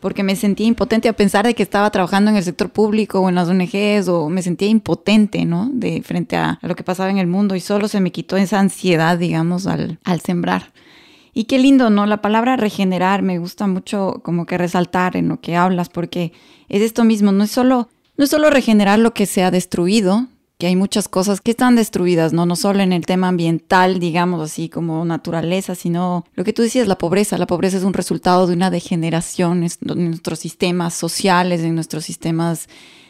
porque 0.00 0.22
me 0.22 0.36
sentía 0.36 0.66
impotente 0.66 1.08
a 1.08 1.14
pensar 1.14 1.46
de 1.46 1.54
que 1.54 1.62
estaba 1.62 1.90
trabajando 1.90 2.30
en 2.30 2.36
el 2.36 2.44
sector 2.44 2.70
público 2.70 3.20
o 3.20 3.28
en 3.28 3.34
las 3.34 3.48
ONGs 3.48 4.08
o 4.08 4.28
me 4.28 4.42
sentía 4.42 4.68
impotente, 4.68 5.44
¿no? 5.44 5.70
De 5.72 6.02
frente 6.02 6.36
a, 6.36 6.58
lo 6.62 6.76
que 6.76 6.84
pasaba 6.84 7.10
en 7.10 7.18
el 7.18 7.26
mundo 7.26 7.54
y 7.54 7.60
solo 7.60 7.88
se 7.88 8.00
me 8.00 8.12
quitó 8.12 8.36
esa 8.36 8.60
ansiedad, 8.60 9.18
digamos, 9.18 9.66
al, 9.66 9.98
al 10.04 10.20
sembrar. 10.20 10.72
Y 11.32 11.44
qué 11.44 11.58
lindo, 11.58 11.90
¿no? 11.90 12.06
La 12.06 12.22
palabra 12.22 12.56
regenerar 12.56 13.22
me 13.22 13.38
gusta 13.38 13.66
mucho 13.66 14.20
como 14.22 14.46
que 14.46 14.56
resaltar 14.56 15.16
en 15.16 15.28
lo 15.28 15.40
que 15.40 15.56
hablas, 15.56 15.88
porque 15.88 16.32
es 16.68 16.82
esto 16.82 17.04
mismo, 17.04 17.32
no 17.32 17.44
es 17.44 17.50
solo, 17.50 17.88
no 18.16 18.24
es 18.24 18.30
solo 18.30 18.48
regenerar 18.48 18.98
lo 18.98 19.12
que 19.12 19.26
se 19.26 19.42
ha 19.42 19.50
destruido, 19.50 20.26
que 20.58 20.66
hay 20.66 20.76
muchas 20.76 21.08
cosas 21.08 21.40
que 21.40 21.50
están 21.50 21.76
destruidas, 21.76 22.32
¿no? 22.32 22.46
No 22.46 22.56
solo 22.56 22.80
en 22.80 22.92
el 22.92 23.04
tema 23.04 23.28
ambiental, 23.28 24.00
digamos 24.00 24.40
así, 24.40 24.68
como 24.68 25.04
naturaleza, 25.04 25.74
sino 25.74 26.24
lo 26.34 26.44
que 26.44 26.54
tú 26.54 26.62
decías, 26.62 26.88
la 26.88 26.98
pobreza. 26.98 27.36
La 27.36 27.46
pobreza 27.46 27.76
es 27.76 27.84
un 27.84 27.92
resultado 27.92 28.46
de 28.46 28.54
una 28.54 28.70
degeneración 28.70 29.64
en 29.64 30.08
nuestros 30.10 30.38
sistemas 30.38 30.94
sociales, 30.94 31.60
en 31.60 31.74
nuestros 31.74 32.04
sistemas 32.04 32.68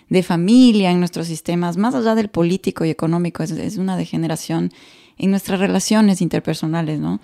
de 0.09 0.23
familia, 0.23 0.91
en 0.91 0.99
nuestros 0.99 1.27
sistemas, 1.27 1.77
más 1.77 1.95
allá 1.95 2.15
del 2.15 2.29
político 2.29 2.85
y 2.85 2.91
económico, 2.91 3.43
es, 3.43 3.51
es 3.51 3.77
una 3.77 3.97
degeneración 3.97 4.73
en 5.19 5.31
nuestras 5.31 5.61
relaciones 5.61 6.21
interpersonales, 6.21 7.01
¿no? 7.01 7.21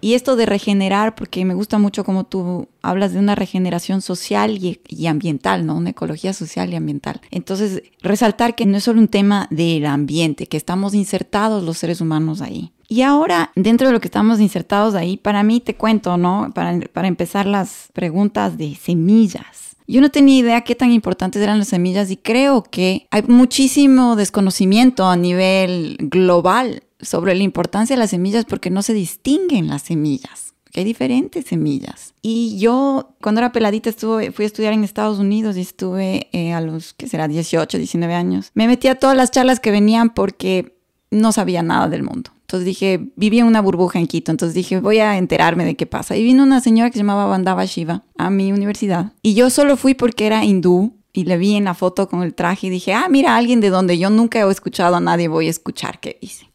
Y 0.00 0.14
esto 0.14 0.36
de 0.36 0.46
regenerar, 0.46 1.14
porque 1.14 1.44
me 1.44 1.54
gusta 1.54 1.78
mucho 1.78 2.04
como 2.04 2.24
tú 2.24 2.68
hablas 2.82 3.12
de 3.12 3.18
una 3.18 3.34
regeneración 3.34 4.02
social 4.02 4.58
y, 4.58 5.06
ambiental, 5.06 5.66
¿no? 5.66 5.76
Una 5.76 5.90
ecología 5.90 6.32
social 6.32 6.72
y 6.72 6.76
ambiental. 6.76 7.20
Entonces, 7.30 7.82
resaltar 8.02 8.54
que 8.54 8.66
no 8.66 8.76
es 8.76 8.84
solo 8.84 9.00
un 9.00 9.08
tema 9.08 9.48
del 9.50 9.86
ambiente, 9.86 10.46
que 10.46 10.56
estamos 10.56 10.94
insertados 10.94 11.64
los 11.64 11.78
seres 11.78 12.00
humanos 12.00 12.40
ahí. 12.40 12.72
Y 12.88 13.02
ahora, 13.02 13.50
dentro 13.56 13.88
de 13.88 13.92
lo 13.92 14.00
que 14.00 14.08
estamos 14.08 14.38
insertados 14.40 14.94
ahí, 14.94 15.16
para 15.16 15.42
mí 15.42 15.60
te 15.60 15.74
cuento, 15.74 16.16
¿no? 16.16 16.52
Para, 16.54 16.78
para 16.92 17.08
empezar 17.08 17.46
las 17.46 17.88
preguntas 17.92 18.56
de 18.58 18.76
semillas. 18.76 19.76
Yo 19.88 20.00
no 20.00 20.10
tenía 20.10 20.38
idea 20.38 20.60
qué 20.62 20.74
tan 20.74 20.90
importantes 20.90 21.40
eran 21.40 21.58
las 21.58 21.68
semillas 21.68 22.10
y 22.10 22.16
creo 22.16 22.64
que 22.64 23.06
hay 23.10 23.22
muchísimo 23.22 24.16
desconocimiento 24.16 25.06
a 25.06 25.16
nivel 25.16 25.96
global 26.00 26.82
sobre 27.00 27.34
la 27.34 27.42
importancia 27.42 27.96
de 27.96 28.00
las 28.00 28.10
semillas 28.10 28.44
porque 28.44 28.70
no 28.70 28.82
se 28.82 28.94
distinguen 28.94 29.68
las 29.68 29.82
semillas. 29.82 30.54
hay 30.74 30.84
diferentes 30.84 31.46
semillas. 31.46 32.12
Y 32.20 32.58
yo, 32.58 33.14
cuando 33.22 33.40
era 33.40 33.50
peladita, 33.52 33.88
estuve, 33.88 34.30
fui 34.30 34.44
a 34.44 34.46
estudiar 34.46 34.74
en 34.74 34.84
Estados 34.84 35.18
Unidos 35.18 35.56
y 35.56 35.62
estuve 35.62 36.28
eh, 36.32 36.52
a 36.52 36.60
los, 36.60 36.92
¿qué 36.92 37.08
será?, 37.08 37.28
18, 37.28 37.78
19 37.78 38.14
años. 38.14 38.50
Me 38.52 38.66
metí 38.66 38.88
a 38.88 38.96
todas 38.96 39.16
las 39.16 39.30
charlas 39.30 39.58
que 39.58 39.70
venían 39.70 40.10
porque 40.10 40.76
no 41.10 41.32
sabía 41.32 41.62
nada 41.62 41.88
del 41.88 42.02
mundo. 42.02 42.30
Entonces 42.42 42.66
dije, 42.66 43.10
vivía 43.16 43.40
en 43.40 43.48
una 43.48 43.60
burbuja 43.60 43.98
en 43.98 44.06
Quito, 44.06 44.30
entonces 44.30 44.54
dije, 44.54 44.80
voy 44.80 44.98
a 44.98 45.16
enterarme 45.16 45.64
de 45.64 45.76
qué 45.76 45.86
pasa. 45.86 46.16
Y 46.16 46.22
vino 46.22 46.42
una 46.42 46.60
señora 46.60 46.90
que 46.90 46.94
se 46.94 47.00
llamaba 47.00 47.26
Vandava 47.26 47.64
Shiva 47.64 48.04
a 48.16 48.30
mi 48.30 48.52
universidad. 48.52 49.14
Y 49.22 49.34
yo 49.34 49.50
solo 49.50 49.76
fui 49.76 49.94
porque 49.94 50.26
era 50.26 50.44
hindú 50.44 50.92
y 51.12 51.24
le 51.24 51.38
vi 51.38 51.56
en 51.56 51.64
la 51.64 51.74
foto 51.74 52.08
con 52.08 52.22
el 52.22 52.34
traje 52.34 52.68
y 52.68 52.70
dije, 52.70 52.92
ah, 52.92 53.08
mira, 53.10 53.34
alguien 53.34 53.60
de 53.60 53.70
donde 53.70 53.98
yo 53.98 54.10
nunca 54.10 54.38
he 54.38 54.50
escuchado 54.50 54.94
a 54.94 55.00
nadie, 55.00 55.26
voy 55.26 55.48
a 55.48 55.50
escuchar 55.50 55.98
qué 55.98 56.18
dice 56.20 56.46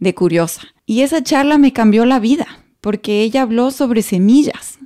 de 0.00 0.14
curiosa. 0.14 0.62
Y 0.86 1.02
esa 1.02 1.22
charla 1.22 1.58
me 1.58 1.72
cambió 1.72 2.04
la 2.04 2.18
vida, 2.18 2.46
porque 2.80 3.22
ella 3.22 3.42
habló 3.42 3.70
sobre 3.70 4.02
semillas. 4.02 4.78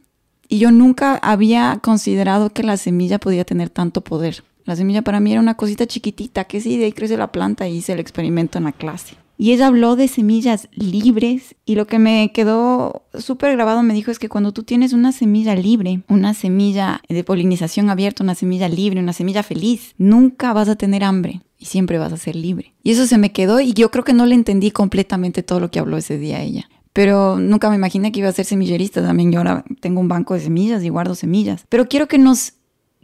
Y 0.49 0.59
yo 0.59 0.71
nunca 0.71 1.16
había 1.16 1.80
considerado 1.83 2.50
que 2.50 2.62
la 2.62 2.76
semilla 2.76 3.18
podía 3.18 3.44
tener 3.44 3.71
tanto 3.71 4.02
poder. 4.02 4.44
La 4.64 4.76
semilla 4.76 5.02
para 5.02 5.21
mí 5.21 5.33
era 5.33 5.40
una 5.40 5.56
cosita 5.56 5.87
chiquitita, 5.87 6.44
que 6.44 6.61
sí, 6.61 6.76
de 6.76 6.87
ahí 6.87 6.92
crece 6.92 7.16
la 7.16 7.33
planta 7.33 7.66
y 7.68 7.76
hice 7.76 7.92
el 7.92 8.00
experimento 8.00 8.59
en 8.59 8.64
la 8.64 8.73
clase. 8.73 9.16
Y 9.37 9.52
ella 9.52 9.66
habló 9.66 9.97
de 9.97 10.06
semillas 10.06 10.68
libres 10.73 11.56
y 11.64 11.75
lo 11.75 11.87
que 11.87 11.99
me 11.99 12.30
quedó 12.33 13.02
súper 13.18 13.52
grabado 13.56 13.83
me 13.83 13.94
dijo 13.94 14.12
es 14.12 14.21
que 14.21 14.28
cuando 14.28 14.52
tú 14.52 14.62
tienes 14.62 14.92
una 14.92 15.11
semilla 15.11 15.56
libre, 15.56 16.02
una 16.09 16.35
semilla 16.35 17.02
de 17.09 17.25
polinización 17.25 17.90
abierta, 17.90 18.23
una 18.23 18.37
semilla 18.37 18.68
libre, 18.68 19.00
una 19.00 19.12
semilla 19.12 19.42
feliz, 19.42 19.94
nunca 19.99 20.52
vas 20.52 20.68
a 20.68 20.76
tener 20.76 21.02
hambre 21.02 21.42
y 21.64 21.66
siempre 21.66 21.97
vas 21.97 22.12
a 22.12 22.18
ser 22.18 22.37
libre. 22.37 22.75
Y 22.83 22.90
eso 22.90 23.06
se 23.06 23.16
me 23.16 23.33
quedó 23.33 23.59
y 23.59 23.73
yo 23.73 23.90
creo 23.90 24.04
que 24.04 24.12
no 24.12 24.26
le 24.26 24.35
entendí 24.35 24.71
completamente 24.71 25.42
todo 25.42 25.61
lo 25.61 25.71
que 25.71 25.78
habló 25.78 25.97
ese 25.97 26.18
día 26.18 26.42
ella. 26.42 26.68
Pero 26.92 27.38
nunca 27.38 27.71
me 27.71 27.76
imaginé 27.76 28.12
que 28.12 28.21
iba 28.21 28.28
a 28.28 28.33
ser 28.33 28.44
semillerista 28.44 29.02
también. 29.02 29.33
Yo 29.33 29.38
ahora 29.38 29.64
tengo 29.80 29.99
un 29.99 30.09
banco 30.09 30.35
de 30.35 30.40
semillas 30.40 30.85
y 30.85 30.90
guardo 30.90 31.14
semillas. 31.14 31.64
Pero 31.71 31.88
quiero 31.88 32.06
que 32.06 32.18
nos 32.18 32.52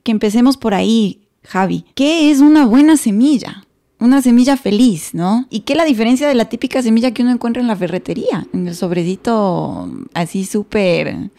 que 0.03 0.13
empecemos 0.13 0.59
por 0.59 0.75
ahí, 0.75 1.27
Javi. 1.43 1.87
¿Qué 1.95 2.31
es 2.31 2.41
una 2.41 2.67
buena 2.67 2.99
semilla? 2.99 3.65
Una 3.99 4.21
semilla 4.21 4.59
feliz, 4.59 5.15
¿no? 5.15 5.47
¿Y 5.49 5.61
qué 5.61 5.73
es 5.73 5.77
la 5.79 5.85
diferencia 5.87 6.29
de 6.29 6.35
la 6.35 6.51
típica 6.51 6.83
semilla 6.83 7.13
que 7.13 7.23
uno 7.23 7.33
encuentra 7.33 7.63
en 7.63 7.69
la 7.69 7.77
ferretería? 7.77 8.47
En 8.53 8.69
el 8.69 8.75
sobrecito 8.75 9.91
así 10.13 10.45
súper 10.45 11.31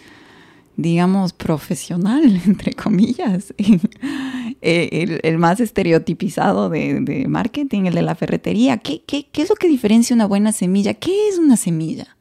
digamos, 0.82 1.34
profesional, 1.34 2.24
entre 2.46 2.74
comillas, 2.74 3.54
eh, 4.62 5.20
el, 5.24 5.38
más 5.40 5.60
estereotipizado 5.60 6.70
de, 6.70 7.26
marketing, 7.28 7.86
el 7.86 7.96
de 7.96 8.04
la 8.04 8.16
ferretería. 8.16 8.78
¿Qué, 8.78 9.04
¿Qué, 9.06 9.28
qué, 9.32 9.42
es 9.42 9.50
lo 9.50 9.56
que 9.56 9.68
diferencia 9.68 10.16
una 10.16 10.28
buena 10.28 10.52
semilla? 10.52 10.94
¿Qué 10.94 11.30
es 11.30 11.40
una 11.40 11.58
semilla? 11.58 12.16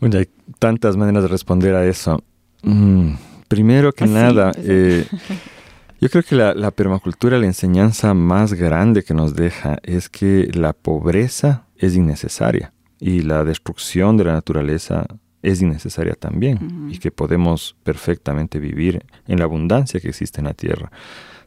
Bueno, 0.00 0.18
hay 0.18 0.28
tantas 0.58 0.96
maneras 0.96 1.22
de 1.22 1.28
responder 1.28 1.74
a 1.74 1.86
eso. 1.86 2.22
Mm, 2.62 3.12
primero 3.46 3.92
que 3.92 4.04
ah, 4.04 4.08
nada, 4.08 4.52
eh, 4.56 5.06
yo 6.00 6.08
creo 6.08 6.24
que 6.24 6.34
la, 6.34 6.54
la 6.54 6.72
permacultura, 6.72 7.38
la 7.38 7.46
enseñanza 7.46 8.14
más 8.14 8.54
grande 8.54 9.04
que 9.04 9.14
nos 9.14 9.34
deja 9.34 9.78
es 9.84 10.08
que 10.08 10.50
la 10.52 10.72
pobreza 10.72 11.66
es 11.76 11.94
innecesaria 11.94 12.72
y 12.98 13.20
la 13.20 13.44
destrucción 13.44 14.16
de 14.16 14.24
la 14.24 14.32
naturaleza 14.32 15.06
es 15.42 15.62
innecesaria 15.62 16.14
también 16.14 16.90
y 16.90 16.98
que 16.98 17.12
podemos 17.12 17.76
perfectamente 17.84 18.58
vivir 18.58 19.04
en 19.28 19.38
la 19.38 19.44
abundancia 19.44 20.00
que 20.00 20.08
existe 20.08 20.40
en 20.40 20.46
la 20.46 20.54
tierra 20.54 20.90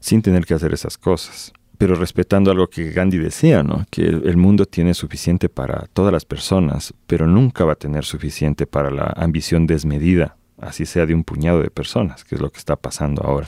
sin 0.01 0.21
tener 0.21 0.45
que 0.45 0.53
hacer 0.53 0.73
esas 0.73 0.97
cosas. 0.97 1.53
Pero 1.77 1.95
respetando 1.95 2.51
algo 2.51 2.67
que 2.67 2.91
Gandhi 2.91 3.17
decía, 3.17 3.63
¿no? 3.63 3.85
que 3.89 4.03
el 4.03 4.37
mundo 4.37 4.65
tiene 4.65 4.93
suficiente 4.93 5.49
para 5.49 5.87
todas 5.93 6.11
las 6.11 6.25
personas, 6.25 6.93
pero 7.07 7.25
nunca 7.25 7.63
va 7.63 7.73
a 7.73 7.77
tener 7.77 8.03
suficiente 8.03 8.67
para 8.67 8.91
la 8.91 9.13
ambición 9.15 9.65
desmedida, 9.65 10.35
así 10.59 10.85
sea 10.85 11.05
de 11.05 11.15
un 11.15 11.23
puñado 11.23 11.61
de 11.61 11.71
personas, 11.71 12.23
que 12.23 12.35
es 12.35 12.41
lo 12.41 12.51
que 12.51 12.59
está 12.59 12.75
pasando 12.75 13.23
ahora. 13.23 13.47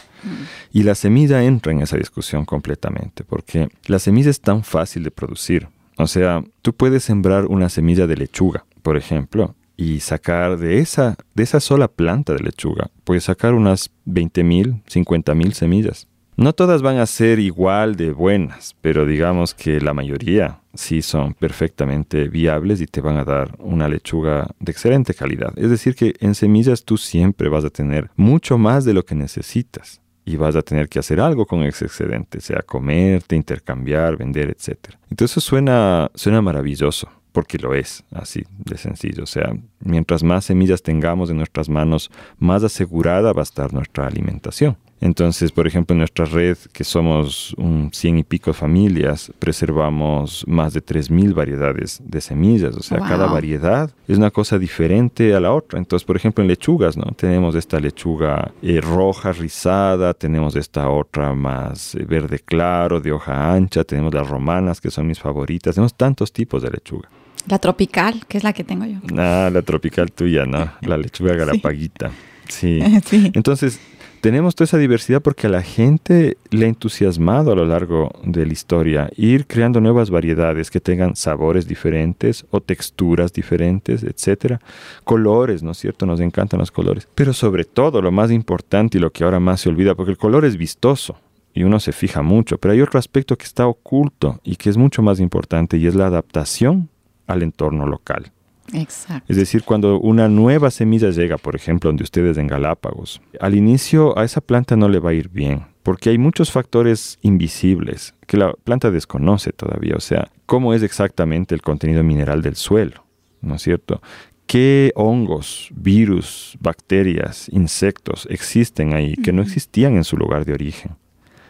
Y 0.72 0.82
la 0.82 0.96
semilla 0.96 1.44
entra 1.44 1.74
en 1.74 1.82
esa 1.82 1.98
discusión 1.98 2.46
completamente, 2.46 3.24
porque 3.24 3.70
la 3.86 4.00
semilla 4.00 4.32
es 4.32 4.42
tan 4.42 4.64
fácil 4.64 5.04
de 5.04 5.12
producir. 5.12 5.68
O 5.98 6.08
sea, 6.08 6.44
tú 6.64 6.74
puedes 6.74 7.04
sembrar 7.04 7.46
una 7.46 7.70
semilla 7.70 8.08
de 8.08 8.18
lechuga, 8.18 8.66
por 8.82 8.98
ejemplo, 8.98 9.56
y 9.78 10.00
sacar 10.00 10.58
de 10.58 10.80
esa, 10.80 11.18
de 11.34 11.44
esa 11.44 11.60
sola 11.60 11.88
planta 11.88 12.34
de 12.34 12.40
lechuga, 12.40 12.90
puedes 13.04 13.26
sacar 13.26 13.54
unas 13.54 13.92
20.000, 14.08 14.84
50.000 14.86 15.52
semillas. 15.52 16.08
No 16.36 16.54
todas 16.54 16.82
van 16.82 16.98
a 16.98 17.06
ser 17.06 17.38
igual 17.38 17.96
de 17.96 18.12
buenas, 18.12 18.75
pero 18.82 19.06
digamos 19.06 19.54
que 19.54 19.80
la 19.80 19.94
mayoría 19.94 20.62
sí 20.74 21.04
son 21.04 21.36
perfectamente 21.36 22.28
viables 22.28 22.82
y 22.82 22.88
te 22.88 23.02
van 23.02 23.18
a 23.18 23.24
dar 23.24 23.56
una 23.60 23.88
lechuga 23.88 24.48
de 24.60 24.72
excelente 24.72 25.13
calidad. 25.13 25.54
Es 25.58 25.70
decir, 25.70 25.96
que 25.96 26.16
en 26.20 26.34
semillas 26.34 26.86
tú 26.86 26.98
siempre 26.98 27.50
vas 27.50 27.66
a 27.66 27.70
tener 27.70 28.10
mucho 28.16 28.58
más 28.58 28.84
de 28.84 28.94
lo 28.94 29.06
que 29.06 29.13
necesitas 29.13 30.02
y 30.25 30.36
vas 30.36 30.56
a 30.56 30.63
tener 30.63 30.90
que 30.90 30.98
hacer 30.98 31.20
algo 31.20 31.46
con 31.46 31.62
ese 31.63 31.86
excedente, 31.86 32.42
sea 32.42 32.63
comerte, 32.63 33.36
intercambiar, 33.36 34.18
vender, 34.18 34.50
etc. 34.50 34.96
Entonces 35.12 35.44
suena, 35.44 36.10
suena 36.16 36.42
maravilloso 36.42 37.10
porque 37.32 37.58
lo 37.58 37.74
es, 37.74 38.04
así 38.12 38.44
de 38.58 38.78
sencillo. 38.78 39.24
O 39.24 39.28
sea, 39.28 39.54
mientras 39.80 40.24
más 40.24 40.46
semillas 40.46 40.82
tengamos 40.82 41.30
en 41.30 41.38
nuestras 41.38 41.70
manos, 41.70 42.10
más 42.38 42.63
asegurada 42.63 43.34
va 43.34 43.42
a 43.42 43.44
estar 43.44 43.74
nuestra 43.74 44.08
alimentación. 44.08 44.78
Entonces, 45.04 45.52
por 45.52 45.68
ejemplo, 45.68 45.94
en 45.94 45.98
nuestra 45.98 46.24
red, 46.24 46.58
que 46.72 46.86
somos 46.86 47.54
un 47.58 47.90
cien 47.92 48.18
y 48.18 48.24
pico 48.24 48.54
familias, 48.54 49.34
preservamos 49.38 50.46
más 50.48 50.74
de 50.74 50.82
3.000 50.82 51.34
variedades 51.34 52.02
de 52.06 52.22
semillas. 52.22 52.74
O 52.78 52.82
sea, 52.82 53.00
cada 53.00 53.26
variedad 53.26 53.92
es 54.08 54.18
una 54.18 54.32
cosa 54.32 54.58
diferente 54.58 55.36
a 55.36 55.42
la 55.42 55.52
otra. 55.52 55.78
Entonces, 55.78 56.06
por 56.06 56.16
ejemplo, 56.16 56.42
en 56.42 56.48
lechugas, 56.48 56.96
¿no? 56.96 57.12
Tenemos 57.18 57.54
esta 57.56 57.82
lechuga 57.82 58.54
eh, 58.62 58.80
roja, 58.80 59.34
rizada, 59.34 60.14
tenemos 60.14 60.56
esta 60.56 60.88
otra 60.88 61.34
más 61.34 61.96
eh, 61.96 62.06
verde 62.08 62.40
claro, 62.40 63.02
de 63.02 63.12
hoja 63.12 63.52
ancha, 63.52 63.84
tenemos 63.84 64.14
las 64.14 64.30
romanas, 64.30 64.80
que 64.80 64.90
son 64.90 65.06
mis 65.06 65.20
favoritas. 65.20 65.76
Tenemos 65.76 65.96
tantos 65.96 66.32
tipos 66.32 66.64
de 66.64 66.72
lechuga. 66.72 67.10
La 67.50 67.60
tropical, 67.60 68.26
que 68.30 68.38
es 68.38 68.46
la 68.46 68.54
que 68.54 68.64
tengo 68.64 68.86
yo. 68.86 69.00
Ah, 69.18 69.50
la 69.52 69.64
tropical 69.64 70.14
tuya, 70.14 70.46
¿no? 70.46 70.72
La 70.82 70.96
lechuga 70.96 71.36
garapaguita. 71.36 72.12
Sí. 72.48 72.80
sí. 73.06 73.32
Entonces, 73.34 73.82
tenemos 74.24 74.56
toda 74.56 74.63
esa 74.63 74.77
diversidad 74.77 75.22
porque 75.22 75.48
a 75.48 75.50
la 75.50 75.62
gente 75.62 76.38
le 76.50 76.65
ha 76.65 76.70
entusiasmado 76.70 77.51
a 77.51 77.56
lo 77.56 77.65
largo 77.65 78.10
de 78.24 78.46
la 78.46 78.53
historia 78.53 79.10
ir 79.18 79.46
creando 79.48 79.82
nuevas 79.82 80.10
variedades 80.10 80.72
que 80.72 80.80
tengan 80.80 81.18
sabores 81.18 81.68
diferentes 81.68 82.46
o 82.50 82.62
texturas 82.62 83.34
diferentes, 83.34 84.01
etcétera. 84.01 84.62
Colores, 85.03 85.62
¿no 85.62 85.72
es 85.72 85.77
cierto? 85.77 86.06
Nos 86.06 86.22
encantan 86.22 86.62
los 86.62 86.72
colores. 86.72 87.06
Pero 87.13 87.34
sobre 87.34 87.65
todo, 87.65 88.01
lo 88.01 88.13
más 88.13 88.32
importante 88.32 88.98
y 88.98 89.01
lo 89.01 89.12
que 89.12 89.25
ahora 89.25 89.42
más 89.42 89.60
se 89.60 89.68
olvida, 89.68 89.94
porque 89.94 90.12
el 90.12 90.18
color 90.18 90.46
es 90.46 90.56
vistoso 90.56 91.18
y 91.53 91.63
uno 91.63 91.82
se 91.82 91.92
fija 91.92 92.22
mucho, 92.22 92.58
pero 92.58 92.72
hay 92.72 92.80
otro 92.80 93.00
aspecto 93.00 93.38
que 93.38 93.44
está 93.44 93.68
oculto 93.68 94.39
y 94.42 94.56
que 94.56 94.70
es 94.70 94.77
mucho 94.77 95.01
más 95.01 95.20
importante 95.20 95.75
y 95.75 95.86
es 95.86 95.96
la 95.96 96.08
adaptación 96.08 96.88
al 97.27 97.44
entorno 97.44 97.88
local. 97.88 98.32
Exacto. 98.72 99.25
Es 99.27 99.38
decir, 99.38 99.63
cuando 99.63 100.00
una 100.00 100.29
nueva 100.29 100.72
semilla 100.72 101.10
llega, 101.10 101.38
por 101.38 101.55
ejemplo, 101.55 101.89
donde 101.89 102.03
ustedes 102.03 102.38
en 102.38 102.48
Galápagos, 102.48 103.22
al 103.39 103.55
inicio 103.55 104.17
a 104.17 104.24
esa 104.24 104.41
planta 104.41 104.75
no 104.75 104.88
le 104.88 105.00
va 105.00 105.10
a 105.10 105.13
ir 105.13 105.29
bien, 105.29 105.65
porque 105.84 106.10
hay 106.10 106.17
muchos 106.17 106.51
factores 106.51 107.20
invisibles 107.22 108.13
que 108.25 108.38
la 108.38 108.53
planta 108.53 108.89
desconoce 108.89 109.51
todavía, 109.51 109.96
o 109.96 110.00
sea, 110.00 110.32
cómo 110.46 110.74
es 110.74 110.82
exactamente 110.82 111.53
el 111.55 111.62
contenido 111.62 112.03
mineral 112.03 112.41
del 112.41 112.55
suelo, 112.55 113.05
¿no 113.41 113.55
es 113.55 113.62
cierto? 113.62 114.01
¿Qué 114.48 114.91
hongos, 114.96 115.70
virus, 115.74 116.58
bacterias, 116.60 117.50
insectos 117.50 118.27
existen 118.29 118.93
ahí 118.93 119.15
que 119.15 119.34
no 119.34 119.41
existían 119.41 119.96
en 119.96 120.03
su 120.03 120.15
lugar 120.17 120.46
de 120.46 120.53
origen? 120.53 120.96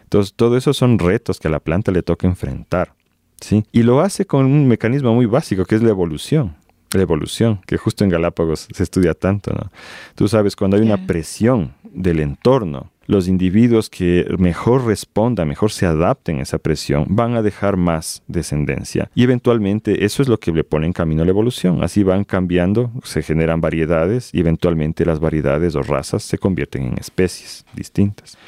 Entonces, 0.04 0.32
todo 0.34 0.56
eso 0.56 0.72
son 0.72 0.98
retos 0.98 1.40
que 1.40 1.48
a 1.48 1.50
la 1.50 1.60
planta 1.60 1.90
le 1.90 2.02
toca 2.02 2.26
enfrentar. 2.26 2.94
¿sí? 3.40 3.64
Y 3.72 3.82
lo 3.82 4.00
hace 4.00 4.26
con 4.26 4.46
un 4.46 4.68
mecanismo 4.68 5.12
muy 5.12 5.26
básico, 5.26 5.64
que 5.64 5.74
es 5.74 5.82
la 5.82 5.90
evolución. 5.90 6.56
La 6.94 7.02
evolución, 7.02 7.60
que 7.66 7.76
justo 7.76 8.04
en 8.04 8.10
Galápagos 8.10 8.68
se 8.72 8.82
estudia 8.82 9.14
tanto. 9.14 9.52
¿no? 9.52 9.70
Tú 10.14 10.28
sabes, 10.28 10.56
cuando 10.56 10.76
hay 10.76 10.82
una 10.82 11.06
presión 11.06 11.74
del 11.92 12.20
entorno, 12.20 12.90
los 13.06 13.28
individuos 13.28 13.90
que 13.90 14.26
mejor 14.38 14.86
respondan, 14.86 15.48
mejor 15.48 15.70
se 15.70 15.86
adapten 15.86 16.38
a 16.38 16.42
esa 16.42 16.58
presión, 16.58 17.06
van 17.08 17.36
a 17.36 17.42
dejar 17.42 17.76
más 17.76 18.22
descendencia. 18.26 19.10
Y 19.14 19.22
eventualmente 19.24 20.04
eso 20.04 20.22
es 20.22 20.28
lo 20.28 20.38
que 20.38 20.52
le 20.52 20.64
pone 20.64 20.86
en 20.86 20.92
camino 20.92 21.22
a 21.22 21.24
la 21.24 21.30
evolución. 21.30 21.82
Así 21.82 22.02
van 22.02 22.24
cambiando, 22.24 22.90
se 23.02 23.22
generan 23.22 23.60
variedades 23.60 24.30
y 24.32 24.40
eventualmente 24.40 25.04
las 25.04 25.20
variedades 25.20 25.74
o 25.74 25.82
razas 25.82 26.22
se 26.22 26.38
convierten 26.38 26.84
en 26.84 26.98
especies 26.98 27.64
distintas. 27.74 28.38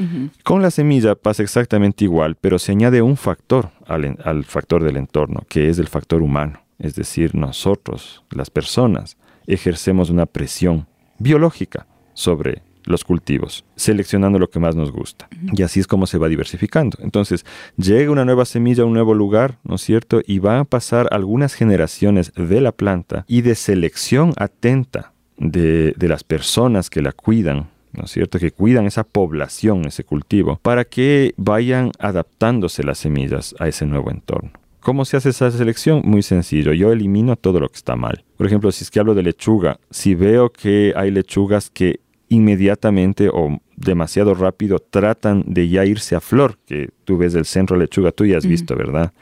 Con 0.42 0.62
la 0.62 0.70
semilla 0.70 1.14
pasa 1.14 1.42
exactamente 1.42 2.04
igual, 2.04 2.36
pero 2.40 2.58
se 2.58 2.72
añade 2.72 3.02
un 3.02 3.16
factor 3.16 3.70
al, 3.86 4.16
al 4.24 4.44
factor 4.44 4.82
del 4.82 4.96
entorno, 4.96 5.44
que 5.48 5.68
es 5.68 5.78
el 5.78 5.88
factor 5.88 6.22
humano. 6.22 6.65
Es 6.78 6.94
decir, 6.94 7.34
nosotros, 7.34 8.22
las 8.30 8.50
personas, 8.50 9.16
ejercemos 9.46 10.10
una 10.10 10.26
presión 10.26 10.86
biológica 11.18 11.86
sobre 12.14 12.62
los 12.86 13.04
cultivos, 13.04 13.64
seleccionando 13.74 14.38
lo 14.38 14.48
que 14.48 14.60
más 14.60 14.76
nos 14.76 14.92
gusta. 14.92 15.28
Y 15.52 15.62
así 15.62 15.80
es 15.80 15.86
como 15.86 16.06
se 16.06 16.18
va 16.18 16.28
diversificando. 16.28 16.98
Entonces, 17.02 17.44
llega 17.76 18.12
una 18.12 18.24
nueva 18.24 18.44
semilla 18.44 18.84
a 18.84 18.86
un 18.86 18.94
nuevo 18.94 19.12
lugar, 19.12 19.58
¿no 19.64 19.74
es 19.74 19.82
cierto? 19.82 20.20
Y 20.24 20.38
van 20.38 20.58
a 20.60 20.64
pasar 20.64 21.08
algunas 21.10 21.54
generaciones 21.54 22.32
de 22.34 22.60
la 22.60 22.72
planta 22.72 23.24
y 23.26 23.42
de 23.42 23.56
selección 23.56 24.32
atenta 24.36 25.12
de, 25.36 25.94
de 25.96 26.08
las 26.08 26.22
personas 26.22 26.88
que 26.88 27.02
la 27.02 27.12
cuidan, 27.12 27.68
¿no 27.92 28.04
es 28.04 28.12
cierto? 28.12 28.38
Que 28.38 28.52
cuidan 28.52 28.86
esa 28.86 29.02
población, 29.02 29.86
ese 29.86 30.04
cultivo, 30.04 30.60
para 30.62 30.84
que 30.84 31.34
vayan 31.36 31.90
adaptándose 31.98 32.84
las 32.84 32.98
semillas 32.98 33.54
a 33.58 33.66
ese 33.66 33.84
nuevo 33.84 34.10
entorno. 34.10 34.52
¿Cómo 34.86 35.04
se 35.04 35.16
hace 35.16 35.30
esa 35.30 35.50
selección? 35.50 36.02
Muy 36.04 36.22
sencillo. 36.22 36.72
Yo 36.72 36.92
elimino 36.92 37.34
todo 37.34 37.58
lo 37.58 37.68
que 37.68 37.74
está 37.74 37.96
mal. 37.96 38.24
Por 38.36 38.46
ejemplo, 38.46 38.70
si 38.70 38.84
es 38.84 38.90
que 38.92 39.00
hablo 39.00 39.16
de 39.16 39.24
lechuga, 39.24 39.80
si 39.90 40.14
veo 40.14 40.52
que 40.52 40.92
hay 40.94 41.10
lechugas 41.10 41.70
que 41.70 41.98
inmediatamente 42.28 43.28
o 43.28 43.60
demasiado 43.74 44.32
rápido 44.34 44.78
tratan 44.78 45.42
de 45.44 45.68
ya 45.68 45.84
irse 45.84 46.14
a 46.14 46.20
flor, 46.20 46.56
que 46.64 46.90
tú 47.04 47.18
ves 47.18 47.34
el 47.34 47.46
centro 47.46 47.76
de 47.76 47.82
lechuga, 47.82 48.12
tú 48.12 48.26
ya 48.26 48.38
has 48.38 48.46
visto, 48.46 48.76
¿verdad? 48.76 49.12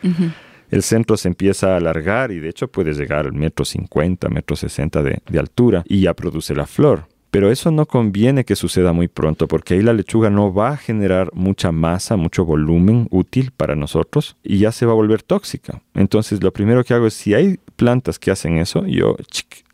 El 0.70 0.82
centro 0.82 1.16
se 1.16 1.28
empieza 1.28 1.72
a 1.72 1.76
alargar 1.78 2.30
y 2.30 2.40
de 2.40 2.50
hecho 2.50 2.68
puede 2.68 2.92
llegar 2.92 3.24
al 3.24 3.32
metro 3.32 3.64
cincuenta, 3.64 4.28
metro 4.28 4.56
sesenta 4.56 5.02
de, 5.02 5.22
de 5.26 5.38
altura 5.38 5.82
y 5.88 6.02
ya 6.02 6.12
produce 6.12 6.54
la 6.54 6.66
flor. 6.66 7.06
Pero 7.34 7.50
eso 7.50 7.72
no 7.72 7.84
conviene 7.84 8.44
que 8.44 8.54
suceda 8.54 8.92
muy 8.92 9.08
pronto 9.08 9.48
porque 9.48 9.74
ahí 9.74 9.82
la 9.82 9.92
lechuga 9.92 10.30
no 10.30 10.54
va 10.54 10.68
a 10.68 10.76
generar 10.76 11.30
mucha 11.34 11.72
masa, 11.72 12.16
mucho 12.16 12.44
volumen 12.44 13.08
útil 13.10 13.50
para 13.50 13.74
nosotros 13.74 14.36
y 14.44 14.58
ya 14.58 14.70
se 14.70 14.86
va 14.86 14.92
a 14.92 14.94
volver 14.94 15.24
tóxica. 15.24 15.82
Entonces 15.94 16.44
lo 16.44 16.52
primero 16.52 16.84
que 16.84 16.94
hago 16.94 17.08
es 17.08 17.14
si 17.14 17.34
hay 17.34 17.58
plantas 17.74 18.20
que 18.20 18.30
hacen 18.30 18.58
eso, 18.58 18.86
yo 18.86 19.16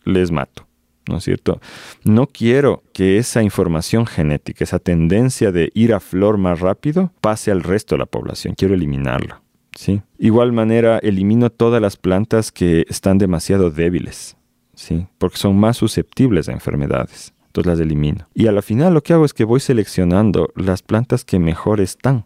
les 0.05 0.31
mato. 0.31 0.67
¿no 1.07 1.19
es 1.19 1.25
cierto? 1.25 1.61
No 2.03 2.29
quiero 2.29 2.83
que 2.95 3.19
esa 3.19 3.43
información 3.43 4.07
genética, 4.07 4.65
esa 4.65 4.79
tendencia 4.79 5.53
de 5.53 5.71
ir 5.75 5.93
a 5.93 6.01
flor 6.01 6.39
más 6.39 6.61
rápido, 6.61 7.13
pase 7.21 7.51
al 7.51 7.63
resto 7.63 7.95
de 7.95 7.99
la 7.99 8.07
población. 8.07 8.55
Quiero 8.57 8.73
eliminarla. 8.73 9.43
¿sí? 9.77 10.01
Igual 10.19 10.53
manera, 10.53 10.99
elimino 11.03 11.51
todas 11.51 11.83
las 11.83 11.99
plantas 11.99 12.53
que 12.53 12.87
están 12.89 13.19
demasiado 13.19 13.71
débiles, 13.71 14.39
¿sí? 14.75 15.09
porque 15.19 15.37
son 15.37 15.61
más 15.61 15.77
susceptibles 15.77 16.49
a 16.49 16.53
enfermedades. 16.53 17.35
Entonces 17.51 17.73
las 17.73 17.81
elimino. 17.81 18.29
Y 18.33 18.47
a 18.47 18.53
la 18.53 18.63
final 18.63 18.95
lo 18.95 19.03
que 19.03 19.13
hago 19.13 19.25
es 19.25 19.35
que 19.35 19.45
voy 19.45 19.59
seleccionando 19.59 20.51
las 20.55 20.83
plantas 20.83 21.25
que 21.25 21.41
mejor 21.41 21.81
están. 21.81 22.25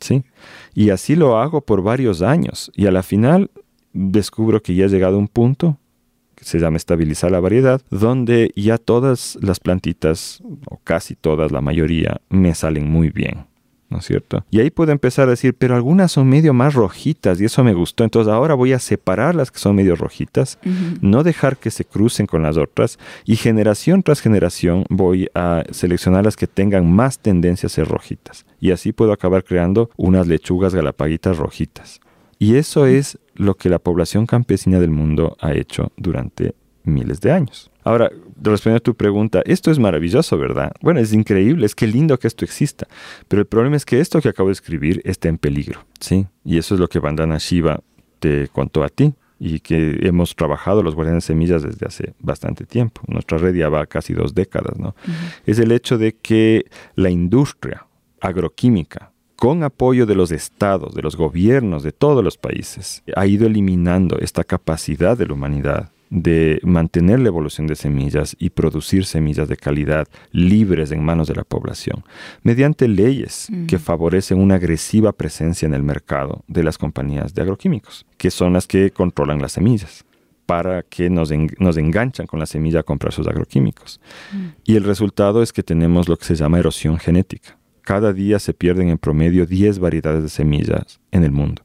¿sí? 0.00 0.24
Y 0.74 0.90
así 0.90 1.16
lo 1.16 1.38
hago 1.38 1.62
por 1.62 1.82
varios 1.82 2.20
años. 2.20 2.70
Y 2.76 2.86
a 2.86 2.92
la 2.92 3.02
final 3.02 3.50
descubro 3.94 4.62
que 4.62 4.74
ya 4.74 4.84
he 4.84 4.88
llegado 4.88 5.16
a 5.16 5.18
un 5.18 5.28
punto 5.28 5.78
se 6.42 6.58
llama 6.58 6.76
estabilizar 6.76 7.30
la 7.30 7.40
variedad, 7.40 7.80
donde 7.90 8.52
ya 8.56 8.78
todas 8.78 9.38
las 9.40 9.60
plantitas, 9.60 10.42
o 10.68 10.78
casi 10.82 11.14
todas, 11.14 11.52
la 11.52 11.60
mayoría, 11.60 12.20
me 12.28 12.54
salen 12.54 12.90
muy 12.90 13.10
bien. 13.10 13.46
¿No 13.92 13.98
es 13.98 14.06
cierto? 14.06 14.42
Y 14.50 14.60
ahí 14.60 14.70
puedo 14.70 14.90
empezar 14.90 15.28
a 15.28 15.32
decir, 15.32 15.52
pero 15.52 15.76
algunas 15.76 16.10
son 16.10 16.26
medio 16.26 16.54
más 16.54 16.72
rojitas 16.72 17.38
y 17.38 17.44
eso 17.44 17.62
me 17.62 17.74
gustó. 17.74 18.04
Entonces 18.04 18.32
ahora 18.32 18.54
voy 18.54 18.72
a 18.72 18.78
separar 18.78 19.34
las 19.34 19.50
que 19.50 19.58
son 19.58 19.76
medio 19.76 19.96
rojitas, 19.96 20.58
no 21.02 21.22
dejar 21.22 21.58
que 21.58 21.70
se 21.70 21.84
crucen 21.84 22.24
con 22.26 22.40
las 22.40 22.56
otras 22.56 22.98
y 23.26 23.36
generación 23.36 24.02
tras 24.02 24.20
generación 24.20 24.86
voy 24.88 25.28
a 25.34 25.64
seleccionar 25.70 26.24
las 26.24 26.36
que 26.36 26.46
tengan 26.46 26.90
más 26.90 27.18
tendencia 27.18 27.66
a 27.66 27.70
ser 27.70 27.86
rojitas. 27.86 28.46
Y 28.60 28.70
así 28.70 28.92
puedo 28.92 29.12
acabar 29.12 29.44
creando 29.44 29.90
unas 29.98 30.26
lechugas 30.26 30.74
galapaguitas 30.74 31.36
rojitas. 31.36 32.00
Y 32.38 32.56
eso 32.56 32.86
es 32.86 33.18
lo 33.34 33.56
que 33.56 33.68
la 33.68 33.78
población 33.78 34.24
campesina 34.24 34.80
del 34.80 34.90
mundo 34.90 35.36
ha 35.38 35.52
hecho 35.52 35.92
durante 35.98 36.54
miles 36.84 37.20
de 37.20 37.32
años. 37.32 37.70
Ahora, 37.84 38.10
respondiendo 38.50 38.78
a 38.78 38.80
tu 38.80 38.94
pregunta, 38.94 39.42
esto 39.44 39.70
es 39.70 39.78
maravilloso, 39.78 40.38
¿verdad? 40.38 40.72
Bueno, 40.80 41.00
es 41.00 41.12
increíble, 41.12 41.66
es 41.66 41.74
que 41.74 41.86
lindo 41.86 42.18
que 42.18 42.28
esto 42.28 42.44
exista, 42.44 42.86
pero 43.28 43.40
el 43.40 43.46
problema 43.46 43.76
es 43.76 43.84
que 43.84 44.00
esto 44.00 44.20
que 44.20 44.28
acabo 44.28 44.48
de 44.48 44.54
escribir 44.54 45.00
está 45.04 45.28
en 45.28 45.38
peligro, 45.38 45.84
¿sí? 46.00 46.26
Y 46.44 46.58
eso 46.58 46.74
es 46.74 46.80
lo 46.80 46.88
que 46.88 46.98
Bandana 46.98 47.38
Shiva 47.38 47.80
te 48.18 48.48
contó 48.48 48.84
a 48.84 48.88
ti 48.88 49.14
y 49.38 49.60
que 49.60 49.98
hemos 50.02 50.36
trabajado 50.36 50.82
los 50.82 50.94
guardianes 50.94 51.24
de 51.24 51.26
semillas 51.28 51.62
desde 51.62 51.86
hace 51.86 52.14
bastante 52.20 52.64
tiempo. 52.64 53.02
Nuestra 53.08 53.38
red 53.38 53.54
ya 53.54 53.68
va 53.68 53.86
casi 53.86 54.14
dos 54.14 54.34
décadas, 54.34 54.78
¿no? 54.78 54.94
Es 55.46 55.58
el 55.58 55.72
hecho 55.72 55.98
de 55.98 56.14
que 56.14 56.66
la 56.94 57.10
industria 57.10 57.86
agroquímica 58.20 59.10
con 59.34 59.64
apoyo 59.64 60.06
de 60.06 60.14
los 60.14 60.30
estados, 60.30 60.94
de 60.94 61.02
los 61.02 61.16
gobiernos 61.16 61.82
de 61.82 61.90
todos 61.90 62.22
los 62.22 62.38
países, 62.38 63.02
ha 63.16 63.26
ido 63.26 63.44
eliminando 63.44 64.20
esta 64.20 64.44
capacidad 64.44 65.18
de 65.18 65.26
la 65.26 65.34
humanidad 65.34 65.90
de 66.12 66.60
mantener 66.62 67.20
la 67.20 67.28
evolución 67.28 67.66
de 67.66 67.74
semillas 67.74 68.36
y 68.38 68.50
producir 68.50 69.06
semillas 69.06 69.48
de 69.48 69.56
calidad 69.56 70.06
libres 70.30 70.92
en 70.92 71.02
manos 71.02 71.26
de 71.26 71.34
la 71.34 71.44
población, 71.44 72.04
mediante 72.42 72.86
leyes 72.86 73.48
que 73.66 73.78
favorecen 73.78 74.38
una 74.38 74.56
agresiva 74.56 75.12
presencia 75.12 75.66
en 75.66 75.72
el 75.72 75.82
mercado 75.82 76.44
de 76.48 76.62
las 76.62 76.76
compañías 76.76 77.32
de 77.32 77.42
agroquímicos, 77.42 78.04
que 78.18 78.30
son 78.30 78.52
las 78.52 78.66
que 78.66 78.90
controlan 78.90 79.40
las 79.40 79.52
semillas 79.52 80.04
para 80.44 80.82
que 80.82 81.08
nos, 81.08 81.30
nos 81.58 81.76
enganchan 81.78 82.26
con 82.26 82.40
la 82.40 82.46
semilla 82.46 82.80
a 82.80 82.82
comprar 82.82 83.12
sus 83.12 83.26
agroquímicos. 83.26 84.00
Y 84.64 84.76
el 84.76 84.84
resultado 84.84 85.42
es 85.42 85.52
que 85.52 85.62
tenemos 85.62 86.08
lo 86.08 86.18
que 86.18 86.26
se 86.26 86.34
llama 86.34 86.58
erosión 86.58 86.98
genética 86.98 87.56
cada 87.82 88.12
día 88.12 88.38
se 88.38 88.54
pierden 88.54 88.88
en 88.88 88.98
promedio 88.98 89.44
10 89.44 89.78
variedades 89.78 90.22
de 90.22 90.28
semillas 90.28 91.00
en 91.10 91.24
el 91.24 91.32
mundo. 91.32 91.62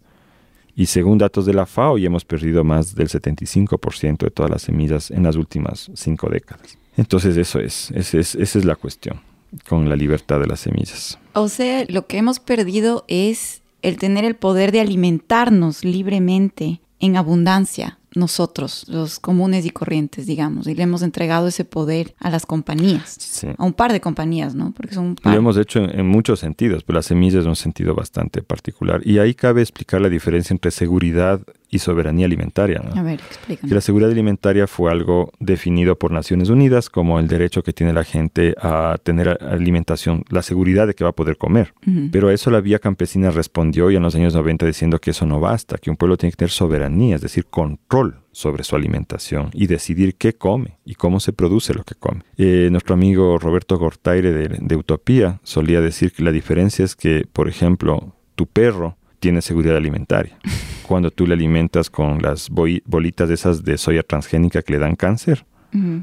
Y 0.80 0.86
según 0.86 1.18
datos 1.18 1.48
de 1.48 1.56
la 1.56 1.66
FAO, 1.66 1.98
ya 1.98 2.06
hemos 2.06 2.24
perdido 2.24 2.64
más 2.64 2.94
del 2.94 3.10
75% 3.10 4.20
de 4.20 4.30
todas 4.30 4.52
las 4.52 4.62
semillas 4.62 5.10
en 5.10 5.24
las 5.24 5.36
últimas 5.36 5.90
cinco 5.96 6.30
décadas. 6.30 6.78
Entonces 6.96 7.36
eso 7.36 7.60
es, 7.60 7.90
es, 7.92 8.14
esa 8.14 8.38
es 8.60 8.64
la 8.64 8.76
cuestión 8.76 9.20
con 9.68 9.90
la 9.90 9.96
libertad 9.96 10.40
de 10.40 10.46
las 10.46 10.60
semillas. 10.60 11.18
O 11.34 11.50
sea, 11.50 11.84
lo 11.90 12.06
que 12.06 12.20
hemos 12.20 12.40
perdido 12.40 13.06
es 13.08 13.64
el 13.82 13.98
tener 13.98 14.24
el 14.24 14.36
poder 14.36 14.72
de 14.72 14.82
alimentarnos 14.82 15.84
libremente 15.84 16.80
en 17.00 17.18
abundancia 17.18 17.98
nosotros, 18.18 18.86
los 18.88 19.20
comunes 19.20 19.66
y 19.66 19.70
corrientes, 19.70 20.26
digamos, 20.26 20.68
y 20.68 20.76
le 20.76 20.84
hemos 20.84 21.02
entregado 21.02 21.48
ese 21.48 21.64
poder 21.64 22.16
a 22.20 22.30
las 22.30 22.46
compañías, 22.46 23.46
a 23.58 23.64
un 23.64 23.74
par 23.74 23.94
de 23.94 24.02
compañías, 24.02 24.56
¿no? 24.56 24.72
Porque 24.72 24.96
son 24.96 25.06
un 25.06 25.16
par. 25.16 25.34
Lo 25.34 25.40
hemos 25.40 25.58
hecho 25.58 25.80
en, 25.80 26.08
muchos 26.08 26.40
sentidos, 26.40 26.84
pero 26.84 26.98
la 26.98 27.04
semilla 27.04 27.40
es 27.40 27.46
un 27.46 27.56
sentido 27.56 27.96
bastante 27.96 28.42
particular. 28.42 29.02
Y 29.06 29.20
ahí 29.20 29.34
cabe 29.34 29.62
explicar 29.62 30.02
la 30.02 30.10
diferencia 30.10 30.54
entre 30.54 30.72
seguridad 30.72 31.42
y 31.70 31.80
soberanía 31.80 32.26
alimentaria. 32.26 32.82
¿no? 32.84 33.00
A 33.00 33.04
ver, 33.04 33.20
explícame. 33.20 33.70
Que 33.70 33.76
la 33.76 33.82
seguridad 33.82 34.12
alimentaria 34.12 34.68
fue 34.68 34.92
algo 34.92 35.32
definido 35.40 35.98
por 35.98 36.12
Naciones 36.12 36.50
Unidas 36.50 36.90
como 36.90 37.20
el 37.20 37.28
derecho 37.28 37.64
que 37.64 37.74
tiene 37.74 37.94
la 37.94 38.04
gente 38.04 38.56
a 38.62 38.98
tener 39.04 39.38
alimentación, 39.42 40.24
la 40.30 40.42
seguridad 40.42 40.88
de 40.88 40.94
que 40.94 41.04
va 41.04 41.12
a 41.12 41.16
poder 41.16 41.38
comer. 41.38 41.74
Pero 42.12 42.30
a 42.30 42.34
eso 42.34 42.52
la 42.52 42.62
vía 42.62 42.80
campesina 42.80 43.32
respondió 43.32 43.90
ya 43.90 43.98
en 43.98 44.04
los 44.04 44.16
años 44.16 44.34
90 44.34 44.66
diciendo 44.66 45.00
que 45.00 45.12
eso 45.12 45.26
no 45.26 45.40
basta, 45.40 45.78
que 45.78 45.90
un 45.90 45.98
pueblo 45.98 46.18
tiene 46.18 46.32
que 46.32 46.38
tener 46.38 46.52
soberanía, 46.52 47.16
es 47.16 47.22
decir, 47.22 47.46
control 47.46 48.22
sobre 48.32 48.64
su 48.64 48.76
alimentación 48.76 49.50
y 49.54 49.68
decidir 49.68 50.16
qué 50.16 50.34
come 50.34 50.78
y 50.86 50.96
cómo 50.96 51.20
se 51.20 51.34
produce 51.34 51.74
lo 51.74 51.84
que 51.84 51.96
come. 51.96 52.22
Eh, 52.38 52.70
nuestro 52.72 52.94
amigo 52.94 53.38
Roberto 53.40 53.78
Gortaire 53.78 54.32
de, 54.32 54.60
de 54.62 54.76
Utopía 54.76 55.40
solía 55.44 55.82
decir 55.82 56.12
que 56.12 56.24
la 56.24 56.32
diferencia 56.32 56.86
es 56.86 56.96
que, 56.96 57.26
por 57.32 57.50
ejemplo, 57.50 58.16
tu 58.36 58.46
perro 58.46 58.98
tiene 59.20 59.42
seguridad 59.42 59.78
alimentaria. 59.78 60.38
cuando 60.88 61.12
tú 61.12 61.28
le 61.28 61.34
alimentas 61.34 61.90
con 61.90 62.22
las 62.22 62.50
bolitas 62.50 63.28
de 63.28 63.36
esas 63.36 63.64
de 63.64 63.78
soya 63.78 64.04
transgénica 64.04 64.62
que 64.62 64.74
le 64.74 64.80
dan 64.80 64.96
cáncer 64.96 65.46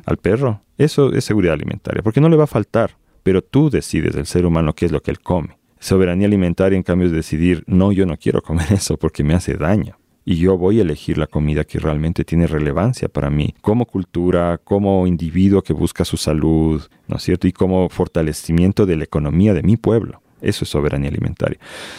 al 0.07 0.19
perro. 0.19 0.63
Eso 0.79 1.13
es 1.13 1.25
seguridad 1.25 1.55
alimentaria, 1.55 2.03
porque 2.03 2.21
no 2.21 2.29
le 2.29 2.37
va 2.37 2.45
a 2.45 2.49
faltar, 2.49 2.97
pero 3.23 3.43
tú 3.43 3.71
decides, 3.71 4.15
el 4.15 4.27
ser 4.27 4.47
humano, 4.47 4.75
qué 4.75 4.87
es 4.87 4.93
lo 4.93 5.01
que 5.01 5.11
él 5.11 5.21
come. 5.21 5.59
Soberanía 5.81 6.27
alimentaria, 6.27 6.77
en 6.77 6.83
cambio, 6.83 7.09
es 7.09 7.13
decidir, 7.13 7.65
no, 7.67 7.91
yo 7.91 8.07
no 8.07 8.17
quiero 8.17 8.43
comer 8.43 8.67
eso 8.73 8.97
porque 8.97 9.25
me 9.25 9.35
hace 9.35 9.55
daño 9.55 9.97
y 10.25 10.37
yo 10.37 10.57
voy 10.57 10.79
a 10.79 10.83
elegir 10.83 11.19
la 11.19 11.27
comida 11.27 11.65
que 11.65 11.79
realmente 11.79 12.25
tiene 12.25 12.47
relevancia 12.47 13.09
para 13.09 13.31
mí, 13.31 13.55
como 13.61 13.87
cultura, 13.87 14.59
como 14.63 15.07
individuo 15.07 15.63
que 15.63 15.73
busca 15.73 16.05
su 16.05 16.17
salud, 16.17 16.83
¿no 17.07 17.17
es 17.17 17.23
cierto? 17.23 17.47
Y 17.47 17.53
como 17.53 17.89
fortalecimiento 17.89 18.87
de 18.87 18.97
la 18.97 19.05
economía 19.05 19.53
de 19.55 19.63
mi 19.63 19.77
pueblo. 19.77 20.23
Eso 20.45 20.65
es 20.65 20.71
soberanía 20.71 21.09
alimentaria. 21.09 21.59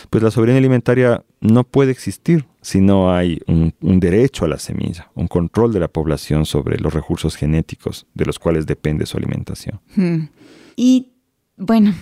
Pues 0.10 0.24
la 0.24 0.32
soberanía 0.32 0.60
alimentaria 0.60 1.24
no 1.42 1.64
puede 1.64 1.92
existir 1.92 2.46
si 2.62 2.82
no 2.82 3.14
hay 3.14 3.40
un, 3.48 3.74
derecho 3.82 4.46
a 4.46 4.48
la 4.48 4.60
semilla, 4.60 5.12
un 5.16 5.28
control 5.28 5.74
de 5.74 5.80
la 5.80 5.88
población 5.88 6.46
sobre 6.46 6.80
los 6.80 6.94
recursos 6.94 7.36
genéticos 7.36 8.08
de 8.14 8.26
los 8.26 8.40
cuales 8.40 8.66
depende 8.66 9.06
su 9.06 9.18
alimentación. 9.18 9.82
Hmm. 9.96 10.30
Y 10.76 11.14
bueno, 11.58 11.94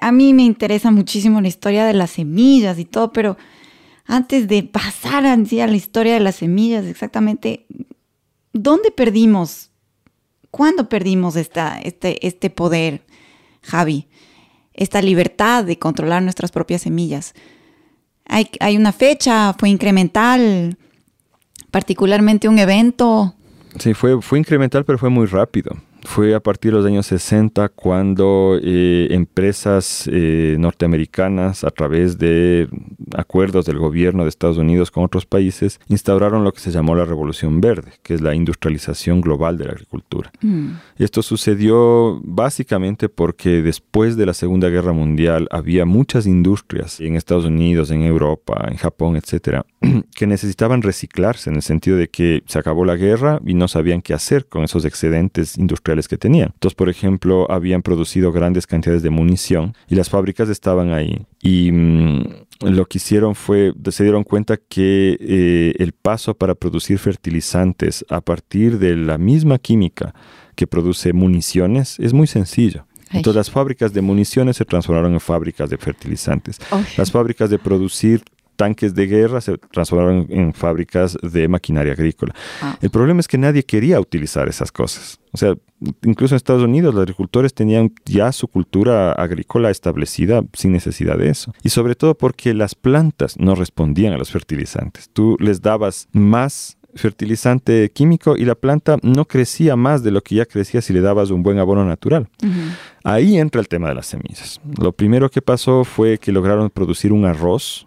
a 0.00 0.12
mí 0.12 0.34
me 0.34 0.44
interesa 0.44 0.90
muchísimo 0.90 1.40
la 1.40 1.48
historia 1.48 1.86
de 1.86 1.94
las 1.94 2.10
semillas 2.10 2.78
y 2.78 2.84
todo, 2.84 3.12
pero 3.12 3.36
antes 4.06 4.48
de 4.48 4.62
pasar 4.62 5.26
a 5.26 5.36
la 5.36 5.76
historia 5.76 6.14
de 6.14 6.20
las 6.20 6.36
semillas, 6.36 6.86
exactamente, 6.86 7.66
¿dónde 8.52 8.90
perdimos? 8.90 9.70
¿Cuándo 10.50 10.88
perdimos 10.88 11.36
esta, 11.36 11.78
este, 11.80 12.26
este 12.26 12.48
poder, 12.48 13.02
Javi? 13.62 14.08
Esta 14.78 15.02
libertad 15.02 15.64
de 15.64 15.78
controlar 15.78 16.22
nuestras 16.22 16.52
propias 16.52 16.82
semillas. 16.82 17.34
Hay, 18.24 18.48
hay 18.60 18.76
una 18.76 18.92
fecha, 18.92 19.52
fue 19.58 19.68
incremental, 19.68 20.78
particularmente 21.70 22.48
un 22.48 22.58
evento. 22.58 23.34
Sí, 23.78 23.92
fue, 23.92 24.22
fue 24.22 24.38
incremental, 24.38 24.84
pero 24.84 24.96
fue 24.96 25.10
muy 25.10 25.26
rápido 25.26 25.76
fue 26.08 26.34
a 26.34 26.40
partir 26.40 26.72
de 26.72 26.78
los 26.78 26.86
años 26.86 27.06
60 27.06 27.68
cuando 27.68 28.58
eh, 28.62 29.08
empresas 29.10 30.08
eh, 30.10 30.56
norteamericanas, 30.58 31.64
a 31.64 31.70
través 31.70 32.16
de 32.16 32.66
acuerdos 33.14 33.66
del 33.66 33.78
gobierno 33.78 34.22
de 34.22 34.30
Estados 34.30 34.56
Unidos 34.56 34.90
con 34.90 35.04
otros 35.04 35.26
países, 35.26 35.80
instauraron 35.88 36.44
lo 36.44 36.52
que 36.52 36.60
se 36.60 36.70
llamó 36.70 36.94
la 36.94 37.04
Revolución 37.04 37.60
Verde, 37.60 37.92
que 38.02 38.14
es 38.14 38.22
la 38.22 38.34
industrialización 38.34 39.20
global 39.20 39.58
de 39.58 39.66
la 39.66 39.72
agricultura. 39.72 40.32
Mm. 40.40 40.70
Esto 40.96 41.22
sucedió 41.22 42.18
básicamente 42.24 43.10
porque 43.10 43.60
después 43.60 44.16
de 44.16 44.24
la 44.24 44.32
Segunda 44.32 44.70
Guerra 44.70 44.92
Mundial 44.92 45.46
había 45.50 45.84
muchas 45.84 46.26
industrias 46.26 47.00
en 47.00 47.16
Estados 47.16 47.44
Unidos, 47.44 47.90
en 47.90 48.02
Europa, 48.02 48.66
en 48.70 48.78
Japón, 48.78 49.16
etcétera, 49.16 49.66
que 50.16 50.26
necesitaban 50.26 50.80
reciclarse 50.80 51.50
en 51.50 51.56
el 51.56 51.62
sentido 51.62 51.98
de 51.98 52.08
que 52.08 52.42
se 52.46 52.58
acabó 52.58 52.86
la 52.86 52.96
guerra 52.96 53.40
y 53.44 53.52
no 53.52 53.68
sabían 53.68 54.00
qué 54.00 54.14
hacer 54.14 54.46
con 54.46 54.64
esos 54.64 54.86
excedentes 54.86 55.58
industriales 55.58 55.97
que 56.06 56.18
tenían. 56.18 56.50
Entonces, 56.54 56.76
por 56.76 56.88
ejemplo, 56.88 57.50
habían 57.50 57.82
producido 57.82 58.30
grandes 58.30 58.66
cantidades 58.66 59.02
de 59.02 59.10
munición 59.10 59.74
y 59.88 59.96
las 59.96 60.10
fábricas 60.10 60.48
estaban 60.48 60.92
ahí. 60.92 61.26
Y 61.42 61.72
mm, 61.72 62.22
lo 62.60 62.86
que 62.86 62.98
hicieron 62.98 63.34
fue, 63.34 63.72
se 63.90 64.04
dieron 64.04 64.22
cuenta 64.22 64.56
que 64.56 65.16
eh, 65.18 65.74
el 65.78 65.92
paso 65.92 66.34
para 66.34 66.54
producir 66.54 66.98
fertilizantes 66.98 68.04
a 68.08 68.20
partir 68.20 68.78
de 68.78 68.94
la 68.94 69.18
misma 69.18 69.58
química 69.58 70.14
que 70.54 70.66
produce 70.66 71.12
municiones 71.12 71.98
es 71.98 72.12
muy 72.12 72.26
sencillo. 72.26 72.84
Entonces 73.10 73.36
las 73.36 73.50
fábricas 73.50 73.92
de 73.92 74.02
municiones 74.02 74.56
se 74.56 74.64
transformaron 74.64 75.14
en 75.14 75.20
fábricas 75.20 75.70
de 75.70 75.78
fertilizantes. 75.78 76.58
Las 76.96 77.10
fábricas 77.10 77.48
de 77.48 77.58
producir 77.58 78.22
tanques 78.56 78.94
de 78.94 79.06
guerra 79.06 79.40
se 79.40 79.56
transformaron 79.56 80.26
en 80.30 80.52
fábricas 80.52 81.16
de 81.22 81.46
maquinaria 81.46 81.92
agrícola. 81.92 82.34
Ah. 82.60 82.76
El 82.82 82.90
problema 82.90 83.20
es 83.20 83.28
que 83.28 83.38
nadie 83.38 83.62
quería 83.62 84.00
utilizar 84.00 84.48
esas 84.48 84.72
cosas. 84.72 85.20
O 85.32 85.38
sea, 85.38 85.54
incluso 86.02 86.34
en 86.34 86.36
Estados 86.36 86.62
Unidos 86.62 86.94
los 86.94 87.02
agricultores 87.02 87.54
tenían 87.54 87.92
ya 88.04 88.32
su 88.32 88.48
cultura 88.48 89.12
agrícola 89.12 89.70
establecida 89.70 90.42
sin 90.52 90.72
necesidad 90.72 91.18
de 91.18 91.30
eso. 91.30 91.52
Y 91.62 91.70
sobre 91.70 91.94
todo 91.94 92.16
porque 92.16 92.54
las 92.54 92.74
plantas 92.74 93.38
no 93.38 93.54
respondían 93.54 94.12
a 94.12 94.18
los 94.18 94.30
fertilizantes. 94.30 95.10
Tú 95.12 95.36
les 95.40 95.62
dabas 95.62 96.08
más 96.12 96.78
fertilizante 96.94 97.90
químico 97.90 98.36
y 98.36 98.44
la 98.44 98.54
planta 98.54 98.96
no 99.02 99.24
crecía 99.24 99.76
más 99.76 100.02
de 100.02 100.10
lo 100.10 100.22
que 100.22 100.36
ya 100.36 100.46
crecía 100.46 100.82
si 100.82 100.92
le 100.92 101.00
dabas 101.00 101.30
un 101.30 101.42
buen 101.42 101.58
abono 101.58 101.84
natural. 101.84 102.28
Ahí 103.04 103.38
entra 103.38 103.60
el 103.60 103.68
tema 103.68 103.88
de 103.88 103.94
las 103.94 104.06
semillas. 104.06 104.60
Lo 104.80 104.92
primero 104.92 105.30
que 105.30 105.42
pasó 105.42 105.84
fue 105.84 106.18
que 106.18 106.32
lograron 106.32 106.70
producir 106.70 107.12
un 107.12 107.24
arroz 107.24 107.86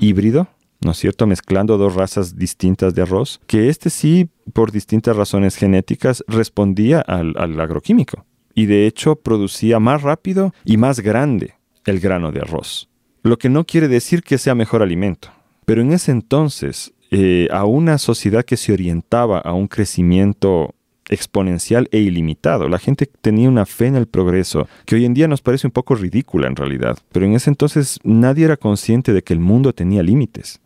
híbrido, 0.00 0.48
¿no 0.80 0.92
es 0.92 0.98
cierto? 0.98 1.26
Mezclando 1.26 1.78
dos 1.78 1.94
razas 1.94 2.36
distintas 2.36 2.94
de 2.94 3.02
arroz, 3.02 3.40
que 3.46 3.68
este 3.68 3.90
sí, 3.90 4.28
por 4.52 4.72
distintas 4.72 5.16
razones 5.16 5.56
genéticas, 5.56 6.24
respondía 6.26 7.00
al, 7.00 7.36
agroquímico. 7.60 8.24
Y 8.54 8.66
de 8.66 8.86
hecho 8.86 9.16
producía 9.16 9.78
más 9.78 10.02
rápido 10.02 10.52
y 10.64 10.76
más 10.76 11.00
grande 11.00 11.54
el 11.84 12.00
grano 12.00 12.32
de 12.32 12.40
arroz. 12.40 12.88
Lo 13.22 13.38
que 13.38 13.48
no 13.48 13.64
quiere 13.64 13.88
decir 13.88 14.22
que 14.22 14.38
sea 14.38 14.54
mejor 14.54 14.82
alimento. 14.82 15.30
Pero 15.64 15.82
en 15.82 15.92
ese 15.92 16.10
entonces, 16.10 16.92
eh, 17.10 17.48
a 17.52 17.64
una 17.64 17.98
sociedad 17.98 18.44
que 18.44 18.56
se 18.56 18.72
orientaba 18.72 19.38
a 19.38 19.52
un 19.52 19.68
crecimiento 19.68 20.74
exponencial 21.10 21.88
e 21.90 21.98
ilimitado. 21.98 22.68
La 22.68 22.78
gente 22.78 23.06
tenía 23.20 23.48
una 23.48 23.66
fe 23.66 23.86
en 23.86 23.96
el 23.96 24.06
progreso 24.06 24.68
que 24.86 24.94
hoy 24.94 25.04
en 25.04 25.14
día 25.14 25.28
nos 25.28 25.42
parece 25.42 25.66
un 25.66 25.72
poco 25.72 25.94
ridícula 25.94 26.46
en 26.46 26.56
realidad, 26.56 26.98
pero 27.12 27.26
en 27.26 27.34
ese 27.34 27.50
entonces 27.50 27.98
nadie 28.04 28.44
era 28.44 28.56
consciente 28.56 29.12
de 29.12 29.22
que 29.22 29.32
el 29.32 29.40
mundo 29.40 29.72
tenía 29.72 30.02
límites. 30.02 30.60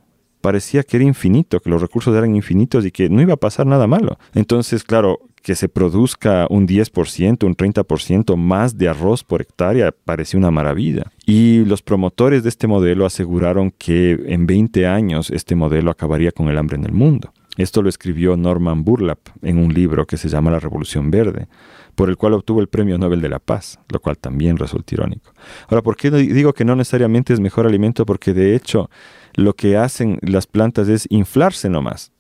Parecía 0.45 0.83
que 0.83 0.99
era 0.99 1.07
infinito, 1.07 1.59
que 1.59 1.71
los 1.71 1.81
recursos 1.81 2.15
eran 2.15 2.37
infinitos 2.37 2.85
y 2.85 2.91
que 2.91 3.09
no 3.09 3.23
iba 3.23 3.33
a 3.33 3.39
pasar 3.39 3.67
nada 3.67 3.87
malo. 3.87 4.19
Entonces, 4.35 4.85
claro, 4.85 5.21
que 5.43 5.55
se 5.55 5.71
produzca 5.71 6.47
un 6.51 6.69
10%, 6.69 7.45
un 7.47 7.57
30% 7.57 8.37
más 8.37 8.77
de 8.77 8.91
arroz 8.91 9.25
por 9.25 9.41
hectárea 9.41 9.95
parecía 10.05 10.37
una 10.37 10.51
maravilla. 10.51 11.05
Y 11.25 11.65
los 11.65 11.81
promotores 11.81 12.43
de 12.43 12.51
este 12.51 12.67
modelo 12.67 13.07
aseguraron 13.07 13.71
que 13.71 14.23
en 14.27 14.47
20 14.47 14.87
años 14.87 15.31
este 15.31 15.55
modelo 15.55 15.91
acabaría 15.91 16.31
con 16.31 16.49
el 16.49 16.59
hambre 16.59 16.77
en 16.77 16.85
el 16.85 16.93
mundo. 16.93 17.33
Esto 17.57 17.81
lo 17.81 17.89
escribió 17.89 18.37
Norman 18.37 18.85
Burlap 18.85 19.21
en 19.41 19.57
un 19.57 19.73
libro 19.73 20.07
que 20.07 20.19
se 20.19 20.29
llama 20.29 20.51
La 20.51 20.61
Revolución 20.61 21.11
Verde, 21.11 21.47
por 21.95 22.11
el 22.11 22.19
cual 22.19 22.35
obtuvo 22.35 22.61
el 22.61 22.69
Premio 22.69 22.99
Nobel 22.99 23.23
de 23.23 23.31
la 23.31 23.39
Paz, 23.39 23.79
lo 23.89 23.99
cual 23.99 24.19
también 24.19 24.59
resulta 24.59 24.95
irónico. 24.95 25.33
Ahora, 25.69 25.81
¿por 25.81 25.97
qué 25.97 26.11
digo 26.11 26.53
que 26.53 26.67
no 26.67 26.77
necesariamente 26.77 27.33
es 27.33 27.41
mejor 27.41 27.67
alimento? 27.67 28.05
Porque 28.05 28.35
de 28.35 28.55
hecho 28.55 28.91
lo 29.35 29.55
que 29.55 29.77
hacen 29.77 30.19
las 30.23 30.47
plantas 30.47 30.89
es 30.89 31.07
inflarse 31.11 31.69
nomás. 31.69 32.13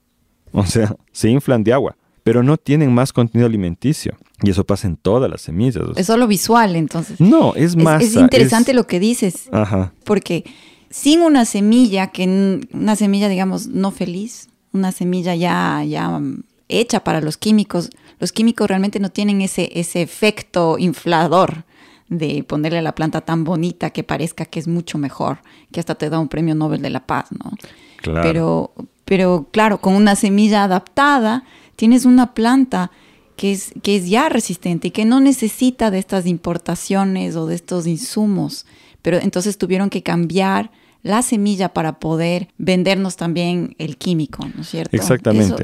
O 0.52 0.66
sea, 0.66 0.94
se 1.12 1.30
inflan 1.30 1.64
de 1.64 1.72
agua, 1.72 1.96
pero 2.22 2.42
no 2.42 2.56
tienen 2.56 2.92
más 2.92 3.12
contenido 3.12 3.46
alimenticio. 3.46 4.16
Y 4.42 4.50
eso 4.50 4.64
pasa 4.64 4.88
en 4.88 4.96
todas 4.96 5.30
las 5.30 5.42
semillas. 5.42 5.84
Es 5.96 6.06
solo 6.06 6.26
visual, 6.26 6.76
entonces. 6.76 7.20
No, 7.20 7.54
es 7.54 7.76
más. 7.76 8.02
Es, 8.02 8.14
interesante 8.14 8.74
lo 8.74 8.86
que 8.86 9.00
dices. 9.00 9.48
Ajá. 9.52 9.92
Porque 10.04 10.44
sin 10.90 11.20
una 11.20 11.44
semilla, 11.44 12.08
que 12.08 12.60
una 12.72 12.96
semilla, 12.96 13.28
digamos, 13.28 13.68
no 13.68 13.90
feliz, 13.90 14.48
una 14.72 14.92
semilla 14.92 15.34
ya, 15.34 15.82
ya 15.84 16.20
hecha 16.68 17.04
para 17.04 17.20
los 17.20 17.36
químicos, 17.36 17.90
los 18.18 18.32
químicos 18.32 18.68
realmente 18.68 19.00
no 19.00 19.10
tienen 19.10 19.40
ese, 19.40 19.70
ese 19.74 20.02
efecto 20.02 20.78
inflador 20.78 21.64
de 22.08 22.44
ponerle 22.44 22.78
a 22.78 22.82
la 22.82 22.94
planta 22.94 23.20
tan 23.22 23.44
bonita 23.44 23.90
que 23.90 24.04
parezca 24.04 24.44
que 24.44 24.60
es 24.60 24.68
mucho 24.68 24.98
mejor, 24.98 25.38
que 25.72 25.80
hasta 25.80 25.94
te 25.94 26.10
da 26.10 26.18
un 26.18 26.28
premio 26.28 26.54
Nobel 26.54 26.82
de 26.82 26.90
la 26.90 27.06
Paz, 27.06 27.26
¿no? 27.32 27.52
Claro. 27.96 28.22
Pero, 28.22 28.72
pero 29.04 29.46
claro, 29.50 29.78
con 29.78 29.94
una 29.94 30.16
semilla 30.16 30.64
adaptada, 30.64 31.44
tienes 31.76 32.04
una 32.04 32.34
planta 32.34 32.90
que 33.36 33.52
es, 33.52 33.72
que 33.82 33.96
es 33.96 34.08
ya 34.08 34.28
resistente 34.28 34.88
y 34.88 34.90
que 34.90 35.04
no 35.04 35.20
necesita 35.20 35.90
de 35.90 35.98
estas 35.98 36.26
importaciones 36.26 37.36
o 37.36 37.46
de 37.46 37.54
estos 37.54 37.86
insumos. 37.86 38.66
Pero 39.02 39.18
entonces 39.18 39.58
tuvieron 39.58 39.90
que 39.90 40.02
cambiar 40.02 40.70
la 41.04 41.20
semilla 41.20 41.68
para 41.68 42.00
poder 42.00 42.48
vendernos 42.56 43.16
también 43.16 43.76
el 43.78 43.98
químico, 43.98 44.48
¿no 44.54 44.62
es 44.62 44.68
cierto? 44.68 44.96
Exactamente. 44.96 45.54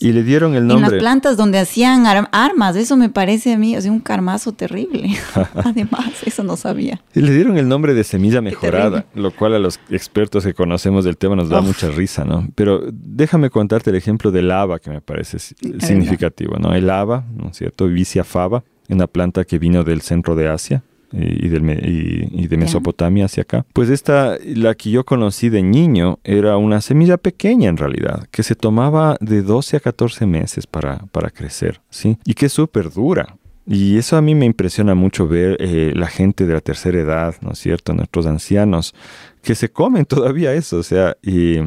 y 0.00 0.12
le 0.12 0.22
dieron 0.22 0.54
el 0.54 0.66
nombre. 0.66 0.86
En 0.86 0.92
las 0.92 1.00
plantas 1.00 1.36
donde 1.36 1.58
hacían 1.58 2.06
armas, 2.32 2.76
eso 2.76 2.96
me 2.96 3.10
parece 3.10 3.52
a 3.52 3.58
mí, 3.58 3.76
o 3.76 3.80
un 3.92 4.00
carmazo 4.00 4.52
terrible. 4.52 5.10
Además, 5.54 6.22
eso 6.24 6.42
no 6.42 6.56
sabía. 6.56 7.02
Y 7.14 7.20
le 7.20 7.32
dieron 7.32 7.58
el 7.58 7.68
nombre 7.68 7.92
de 7.92 8.04
semilla 8.04 8.40
mejorada, 8.40 9.04
lo 9.14 9.30
cual 9.32 9.54
a 9.54 9.58
los 9.58 9.78
expertos 9.90 10.44
que 10.44 10.54
conocemos 10.54 11.04
del 11.04 11.18
tema 11.18 11.36
nos 11.36 11.50
da 11.50 11.60
mucha 11.60 11.90
risa, 11.90 12.24
¿no? 12.24 12.48
Pero 12.54 12.82
déjame 12.90 13.50
contarte 13.50 13.90
el 13.90 13.96
ejemplo 13.96 14.30
del 14.30 14.50
haba 14.50 14.78
que 14.78 14.90
me 14.90 15.02
parece 15.02 15.38
significativo, 15.38 16.56
¿no? 16.58 16.74
El 16.74 16.88
haba, 16.88 17.26
¿no 17.36 17.50
es 17.50 17.58
cierto? 17.58 17.86
Vicia 17.86 18.24
fava, 18.24 18.64
una 18.88 19.06
planta 19.06 19.44
que 19.44 19.58
vino 19.58 19.84
del 19.84 20.00
centro 20.00 20.34
de 20.34 20.48
Asia 20.48 20.82
y, 21.12 21.48
de 21.48 22.56
Mesopotamia 22.56 23.26
hacia 23.26 23.42
acá. 23.42 23.64
Pues 23.72 23.90
esta, 23.90 24.36
la 24.44 24.74
que 24.74 24.90
yo 24.90 25.04
conocí 25.04 25.48
de 25.48 25.62
niño, 25.62 26.18
era 26.24 26.56
una 26.56 26.80
semilla 26.80 27.16
pequeña 27.16 27.68
en 27.68 27.76
realidad, 27.76 28.26
que 28.30 28.42
se 28.42 28.54
tomaba 28.54 29.16
de 29.20 29.42
12 29.42 29.78
a 29.78 29.80
14 29.80 30.26
meses 30.26 30.66
para, 30.66 30.98
para 31.12 31.30
crecer, 31.30 31.80
¿sí? 31.90 32.18
Y 32.24 32.34
que 32.34 32.46
es 32.46 32.52
súper 32.52 32.90
dura. 32.90 33.36
Y 33.66 33.98
eso 33.98 34.16
a 34.16 34.22
mí 34.22 34.34
me 34.34 34.46
impresiona 34.46 34.94
mucho 34.94 35.26
ver 35.26 35.56
eh, 35.58 35.92
la 35.94 36.06
gente 36.06 36.46
de 36.46 36.54
la 36.54 36.60
tercera 36.60 37.00
edad, 37.00 37.34
¿no 37.40 37.52
es 37.52 37.58
cierto? 37.58 37.94
Nuestros 37.94 38.26
ancianos, 38.26 38.94
que 39.42 39.54
se 39.54 39.70
comen 39.70 40.04
todavía 40.06 40.52
eso, 40.54 40.78
o 40.78 40.82
sea, 40.82 41.16
y 41.22 41.58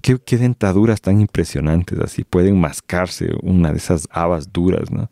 Qué, 0.00 0.16
qué, 0.24 0.38
dentaduras 0.38 1.00
tan 1.00 1.20
impresionantes 1.20 1.98
así, 1.98 2.22
pueden 2.22 2.60
mascarse 2.60 3.30
una 3.42 3.72
de 3.72 3.78
esas 3.78 4.06
habas 4.12 4.52
duras, 4.52 4.92
¿no? 4.92 5.10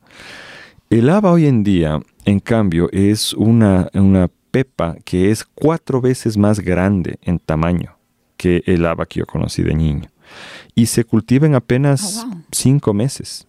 El 0.89 1.11
haba 1.11 1.33
hoy 1.33 1.47
en 1.47 1.65
día, 1.65 2.01
en 2.25 2.41
cambio, 2.41 2.89
es 2.93 3.33
una, 3.35 3.89
una 3.95 4.29
pepa 4.51 4.97
que 5.05 5.31
es 5.31 5.45
cuatro 5.45 6.01
veces 6.01 6.37
más 6.37 6.61
grande 6.61 7.19
en 7.23 7.39
tamaño 7.39 7.99
que 8.37 8.63
el 8.67 8.87
haba 8.87 9.07
que 9.07 9.21
yo 9.21 9.27
conocí 9.27 9.63
de 9.63 9.75
niño. 9.75 10.09
Y 10.75 10.87
se 10.87 11.05
cultiva 11.05 11.47
en 11.47 11.55
apenas 11.55 12.23
Oh, 12.25 12.29
wow. 12.29 12.43
cinco 12.53 12.95
meses. 12.95 13.47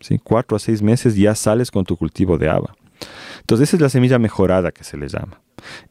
¿sí? 0.00 0.20
Cuatro 0.22 0.56
a 0.56 0.60
seis 0.60 0.82
meses 0.82 1.16
ya 1.16 1.34
sales 1.34 1.70
con 1.70 1.84
tu 1.84 1.96
cultivo 1.96 2.38
de 2.38 2.48
haba. 2.48 2.76
Entonces 3.40 3.68
esa 3.68 3.76
es 3.76 3.80
la 3.82 3.88
semilla 3.88 4.18
mejorada 4.18 4.70
que 4.70 4.84
se 4.84 4.96
le 4.96 5.08
llama. 5.08 5.40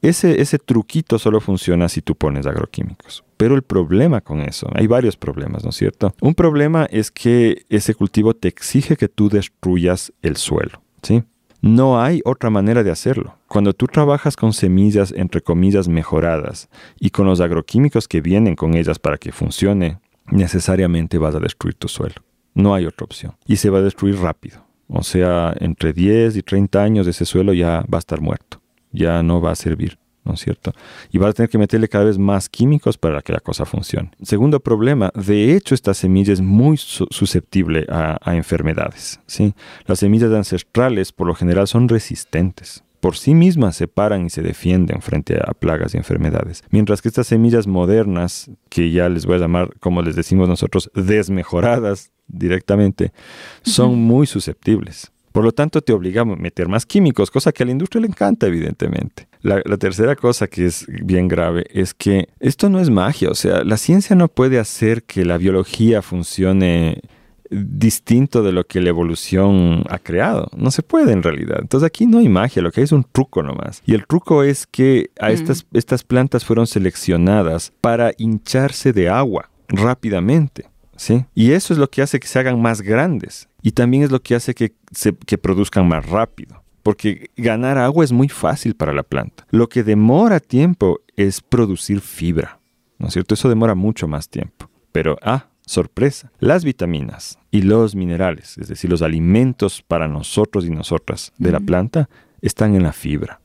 Ese, 0.02 0.42
ese 0.42 0.60
truquito 0.60 1.20
solo 1.20 1.42
funciona 1.42 1.90
si 1.90 2.02
tú 2.02 2.16
pones 2.16 2.46
agroquímicos. 2.46 3.24
Pero 3.38 3.56
el 3.56 3.62
problema 3.62 4.22
con 4.22 4.42
eso, 4.42 4.68
hay 4.74 4.88
varios 4.88 5.16
problemas, 5.16 5.64
¿no 5.64 5.70
es 5.70 5.76
cierto? 5.76 6.14
Un 6.22 6.34
problema 6.34 6.88
es 6.90 7.12
que 7.12 7.66
ese 7.70 7.94
cultivo 7.94 8.34
te 8.34 8.48
exige 8.48 8.98
que 8.98 9.08
tú 9.08 9.30
destruyas 9.30 10.12
el 10.22 10.38
suelo, 10.38 10.82
¿sí? 11.04 11.24
No 11.62 12.00
hay 12.00 12.22
otra 12.24 12.50
manera 12.50 12.84
de 12.84 12.92
hacerlo. 12.92 13.36
Cuando 13.48 13.74
tú 13.74 13.88
trabajas 13.88 14.36
con 14.36 14.54
semillas, 14.54 15.12
entre 15.16 15.42
comillas, 15.42 15.88
mejoradas 15.88 16.70
y 17.00 17.10
con 17.10 17.26
los 17.26 17.42
agroquímicos 17.42 18.08
que 18.08 18.22
vienen 18.22 18.56
con 18.56 18.76
ellas 18.76 19.00
para 19.00 19.18
que 19.18 19.32
funcione, 19.32 20.00
necesariamente 20.30 21.18
vas 21.18 21.36
a 21.36 21.40
destruir 21.40 21.76
tu 21.76 21.88
suelo. 21.88 22.16
No 22.54 22.74
hay 22.74 22.86
otra 22.86 23.06
opción. 23.06 23.36
Y 23.46 23.58
se 23.58 23.70
va 23.70 23.80
a 23.80 23.84
destruir 23.84 24.18
rápido. 24.20 24.66
O 24.88 25.04
sea, 25.04 25.54
entre 25.60 25.94
10 25.94 26.38
y 26.38 26.44
30 26.44 26.82
años 26.82 27.08
ese 27.08 27.26
suelo 27.26 27.54
ya 27.54 27.84
va 27.92 27.98
a 27.98 28.00
estar 28.00 28.22
muerto. 28.22 28.62
Ya 28.92 29.22
no 29.22 29.42
va 29.42 29.52
a 29.52 29.56
servir, 29.56 30.00
¿no 30.28 30.34
es 30.34 30.42
cierto? 30.42 30.74
Y 31.12 31.18
vas 31.18 31.32
a 31.32 31.34
tener 31.34 31.50
que 31.50 31.58
meterle 31.58 31.88
cada 31.88 32.06
vez 32.06 32.18
más 32.18 32.50
químicos 32.50 32.98
para 32.98 33.22
que 33.22 33.34
la 33.34 33.40
cosa 33.40 33.66
funcione. 33.66 34.12
Segundo 34.22 34.60
problema, 34.60 35.12
de 35.16 35.56
hecho 35.56 35.74
esta 35.74 35.94
semilla 35.94 36.34
es 36.34 36.42
muy 36.42 36.78
su 36.78 37.08
susceptible 37.10 37.86
a, 37.90 38.18
a 38.22 38.36
enfermedades. 38.36 39.20
¿sí? 39.26 39.54
Las 39.86 40.00
semillas 40.00 40.32
ancestrales 40.32 41.12
por 41.12 41.28
lo 41.28 41.36
general 41.36 41.68
son 41.68 41.88
resistentes 41.88 42.84
por 43.00 43.16
sí 43.16 43.36
mismas 43.36 43.76
se 43.76 43.88
paran 43.88 44.26
y 44.26 44.30
se 44.30 44.42
defienden 44.42 45.02
frente 45.02 45.38
a 45.38 45.54
plagas 45.54 45.94
y 45.94 45.98
enfermedades. 45.98 46.64
Mientras 46.72 47.02
que 47.02 47.08
estas 47.08 47.28
semillas 47.28 47.68
modernas, 47.68 48.50
que 48.70 48.92
ya 48.92 49.08
les 49.10 49.26
voy 49.26 49.36
a 49.36 49.40
llamar, 49.40 49.76
como 49.80 50.02
les 50.02 50.16
decimos 50.16 50.48
nosotros, 50.48 50.90
desmejoradas 50.96 52.12
directamente, 52.28 53.14
son 53.62 53.96
muy 54.00 54.28
susceptibles. 54.28 55.12
Por 55.32 55.44
lo 55.44 55.52
tanto, 55.52 55.82
te 55.82 55.94
obligamos 55.94 56.40
a 56.40 56.42
meter 56.42 56.68
más 56.68 56.86
químicos, 56.86 57.30
cosa 57.30 57.52
que 57.52 57.62
a 57.62 57.66
la 57.68 57.72
industria 57.72 58.02
le 58.02 58.08
encanta, 58.08 58.48
evidentemente. 58.48 59.28
La, 59.42 59.62
la, 59.66 59.78
tercera 59.78 60.16
cosa 60.16 60.48
que 60.48 60.66
es 60.66 60.86
bien 60.88 61.28
grave 61.28 61.66
es 61.72 61.94
que 61.94 62.28
esto 62.40 62.70
no 62.70 62.80
es 62.80 62.90
magia, 62.90 63.30
o 63.30 63.36
sea, 63.36 63.64
la 63.64 63.78
ciencia 63.78 64.16
no 64.16 64.28
puede 64.28 64.60
hacer 64.60 65.04
que 65.04 65.26
la 65.26 65.38
biología 65.38 66.02
funcione 66.02 67.02
distinto 67.50 68.44
de 68.44 68.52
lo 68.52 68.66
que 68.66 68.82
la 68.82 68.90
evolución 68.90 69.84
ha 69.90 70.00
creado. 70.00 70.50
No 70.56 70.72
se 70.72 70.84
puede 70.84 71.14
en 71.14 71.24
realidad. 71.24 71.60
Entonces 71.62 71.88
aquí 71.88 72.06
no 72.06 72.20
hay 72.20 72.30
magia, 72.30 72.62
lo 72.62 72.72
que 72.72 72.82
hay 72.82 72.86
es 72.86 72.92
un 72.92 73.04
truco 73.04 73.44
nomás. 73.44 73.82
Y 73.86 73.94
el 73.94 74.06
truco 74.06 74.44
es 74.44 74.68
que 74.68 75.12
a 75.20 75.32
estas, 75.32 75.66
estas 75.74 76.04
plantas 76.04 76.46
fueron 76.46 76.68
seleccionadas 76.68 77.74
para 77.82 78.12
hincharse 78.18 78.94
de 78.94 79.10
agua 79.10 79.50
rápidamente. 79.68 80.66
¿sí? 80.96 81.26
Y 81.36 81.52
eso 81.52 81.74
es 81.74 81.80
lo 81.80 81.90
que 81.90 82.02
hace 82.02 82.20
que 82.20 82.28
se 82.28 82.40
hagan 82.40 82.62
más 82.62 82.82
grandes. 82.82 83.50
Y 83.62 83.72
también 83.72 84.04
es 84.04 84.12
lo 84.12 84.22
que 84.22 84.36
hace 84.36 84.54
que, 84.54 84.74
se, 84.92 85.14
que 85.14 85.38
produzcan 85.38 85.88
más 85.88 86.06
rápido. 86.06 86.62
Porque 86.88 87.32
ganar 87.36 87.78
agua 87.78 88.06
es 88.06 88.14
muy 88.14 88.30
fácil 88.30 88.74
para 88.74 88.94
la 88.94 89.04
planta. 89.04 89.46
Lo 89.50 89.68
que 89.68 89.84
demora 89.84 90.40
tiempo 90.40 91.02
es 91.18 91.42
producir 91.42 92.00
fibra. 92.00 92.62
¿No 92.98 93.08
es 93.08 93.14
cierto? 93.14 93.34
Eso 93.34 93.50
demora 93.50 93.76
mucho 93.76 94.08
más 94.08 94.30
tiempo. 94.30 94.70
Pero, 94.94 95.18
ah, 95.22 95.48
sorpresa, 95.66 96.32
las 96.40 96.64
vitaminas 96.64 97.40
y 97.52 97.64
los 97.64 97.94
minerales, 97.94 98.58
es 98.58 98.70
decir, 98.70 98.90
los 98.90 99.02
alimentos 99.02 99.84
para 99.86 100.08
nosotros 100.08 100.66
y 100.66 100.70
nosotras 100.70 101.34
de 101.38 101.52
la 101.52 101.60
planta, 101.60 102.08
están 102.42 102.74
en 102.74 102.84
la 102.84 102.94
fibra, 102.94 103.42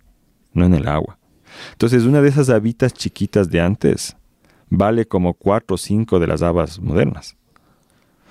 no 0.53 0.65
en 0.65 0.75
el 0.75 0.87
agua. 0.87 1.19
Entonces, 1.73 2.05
una 2.05 2.21
de 2.21 2.29
esas 2.29 2.49
habitas 2.49 2.95
chiquitas 2.95 3.51
de 3.51 3.61
antes 3.61 4.17
vale 4.71 5.05
como 5.05 5.35
cuatro 5.35 5.75
o 5.75 5.79
cinco 5.79 6.21
de 6.21 6.29
las 6.29 6.43
habas 6.43 6.79
modernas. 6.79 7.37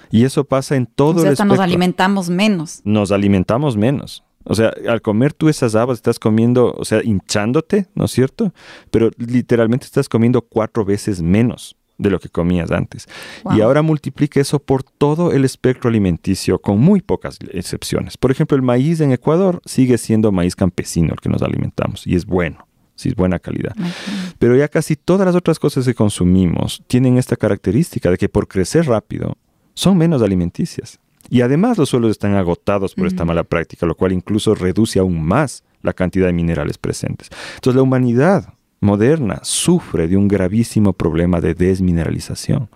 Y 0.10 0.24
eso 0.24 0.46
pasa 0.46 0.78
en 0.78 0.86
todo 0.86 1.18
o 1.18 1.20
sea, 1.20 1.32
el 1.32 1.34
hasta 1.34 1.44
nos 1.44 1.60
alimentamos 1.60 2.30
menos. 2.30 2.80
Nos 2.86 3.12
alimentamos 3.12 3.76
menos. 3.76 4.24
O 4.44 4.56
sea, 4.56 4.74
al 4.88 5.02
comer 5.02 5.34
tú 5.34 5.50
esas 5.50 5.76
habas 5.76 6.00
estás 6.00 6.20
comiendo, 6.20 6.74
o 6.78 6.86
sea, 6.86 7.02
hinchándote, 7.04 7.88
¿no 7.96 8.06
es 8.06 8.12
cierto? 8.12 8.54
Pero 8.90 9.12
literalmente 9.18 9.86
estás 9.86 10.10
comiendo 10.10 10.42
cuatro 10.42 10.86
veces 10.86 11.22
menos 11.22 11.76
de 12.02 12.10
lo 12.10 12.20
que 12.20 12.30
comías 12.30 12.72
antes. 12.72 13.08
Wow. 13.44 13.58
Y 13.58 13.62
ahora 13.62 13.82
multiplica 13.84 14.42
eso 14.42 14.60
por 14.60 14.84
todo 14.84 15.32
el 15.32 15.46
espectro 15.46 15.90
alimenticio 15.90 16.60
con 16.60 16.80
muy 16.80 17.02
pocas 17.02 17.38
excepciones. 17.52 18.18
Por 18.18 18.32
ejemplo, 18.32 18.58
el 18.58 18.64
maíz 18.64 19.02
en 19.02 19.12
Ecuador 19.12 19.62
sigue 19.66 19.98
siendo 19.98 20.32
maíz 20.32 20.56
campesino 20.56 21.14
el 21.14 21.20
que 21.20 21.30
nos 21.30 21.44
alimentamos 21.44 22.08
y 22.08 22.16
es 22.16 22.26
bueno. 22.26 22.68
Sí, 22.96 23.10
es 23.10 23.16
buena 23.16 23.40
calidad. 23.40 23.72
Okay. 23.72 23.92
Pero 24.38 24.56
ya 24.56 24.68
casi 24.68 24.96
todas 24.96 25.26
las 25.26 25.36
otras 25.36 25.58
cosas 25.58 25.86
que 25.86 25.96
consumimos 25.96 26.84
tienen 26.88 27.18
esta 27.18 27.36
característica 27.36 28.12
de 28.12 28.18
que 28.18 28.30
por 28.30 28.48
crecer 28.48 28.86
rápido 28.86 29.38
son 29.74 29.98
menos 29.98 30.22
alimenticias. 30.22 31.00
Y 31.32 31.42
además 31.42 31.78
los 31.78 31.88
suelos 31.88 32.12
están 32.12 32.36
agotados 32.36 32.94
por 32.94 33.06
uh 33.06 33.08
-huh. 33.08 33.12
esta 33.12 33.24
mala 33.24 33.46
práctica, 33.46 33.86
lo 33.86 33.96
cual 33.96 34.12
incluso 34.12 34.54
reduce 34.54 35.00
aún 35.00 35.24
más 35.24 35.64
la 35.82 35.94
cantidad 35.94 36.28
de 36.28 36.34
minerales 36.34 36.78
presentes. 36.78 37.30
Entonces 37.56 37.78
la 37.78 37.84
humanidad 37.84 38.54
moderna 38.82 39.40
sufre 39.44 40.10
de 40.10 40.18
un 40.18 40.28
gravísimo 40.28 40.92
problema 40.92 41.40
de 41.40 41.54
desmineralización, 41.54 42.70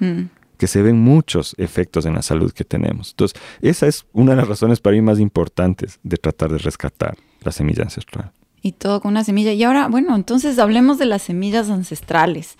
mm. 0.00 0.22
que 0.56 0.66
se 0.66 0.80
ven 0.80 0.98
muchos 0.98 1.54
efectos 1.58 2.06
en 2.06 2.14
la 2.14 2.22
salud 2.22 2.50
que 2.52 2.64
tenemos. 2.64 3.10
Entonces, 3.10 3.38
esa 3.60 3.86
es 3.86 4.06
una 4.14 4.30
de 4.32 4.38
las 4.38 4.48
razones 4.48 4.80
para 4.80 4.96
mí 4.96 5.02
más 5.02 5.20
importantes 5.20 6.00
de 6.02 6.16
tratar 6.16 6.50
de 6.50 6.58
rescatar 6.58 7.18
la 7.42 7.52
semilla 7.52 7.82
ancestral. 7.82 8.32
Y 8.62 8.72
todo 8.72 9.02
con 9.02 9.10
una 9.10 9.22
semilla. 9.22 9.52
Y 9.52 9.62
ahora, 9.64 9.88
bueno, 9.88 10.16
entonces 10.16 10.58
hablemos 10.58 10.98
de 10.98 11.04
las 11.04 11.22
semillas 11.22 11.68
ancestrales. 11.68 12.56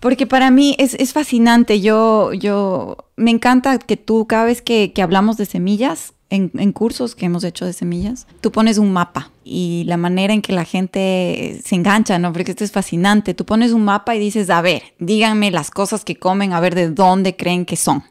Porque 0.00 0.26
para 0.26 0.50
mí 0.50 0.74
es, 0.78 0.94
es 0.94 1.12
fascinante. 1.12 1.80
Yo, 1.80 2.32
yo, 2.32 2.96
me 3.16 3.30
encanta 3.30 3.78
que 3.78 3.96
tú, 3.96 4.26
cada 4.26 4.44
vez 4.44 4.62
que, 4.62 4.92
que 4.92 5.02
hablamos 5.02 5.36
de 5.36 5.44
semillas, 5.46 6.14
en, 6.30 6.52
en, 6.54 6.72
cursos 6.72 7.16
que 7.16 7.26
hemos 7.26 7.42
hecho 7.42 7.66
de 7.66 7.72
semillas, 7.72 8.26
tú 8.40 8.52
pones 8.52 8.78
un 8.78 8.92
mapa 8.92 9.32
y 9.44 9.82
la 9.86 9.96
manera 9.96 10.32
en 10.32 10.42
que 10.42 10.52
la 10.52 10.64
gente 10.64 11.60
se 11.64 11.74
engancha, 11.74 12.18
¿no? 12.18 12.32
Porque 12.32 12.52
esto 12.52 12.64
es 12.64 12.70
fascinante. 12.70 13.34
Tú 13.34 13.44
pones 13.44 13.72
un 13.72 13.84
mapa 13.84 14.14
y 14.14 14.20
dices, 14.20 14.48
a 14.48 14.62
ver, 14.62 14.82
díganme 15.00 15.50
las 15.50 15.70
cosas 15.70 16.04
que 16.04 16.16
comen, 16.16 16.52
a 16.52 16.60
ver 16.60 16.74
de 16.74 16.88
dónde 16.88 17.36
creen 17.36 17.66
que 17.66 17.76
son. 17.76 18.04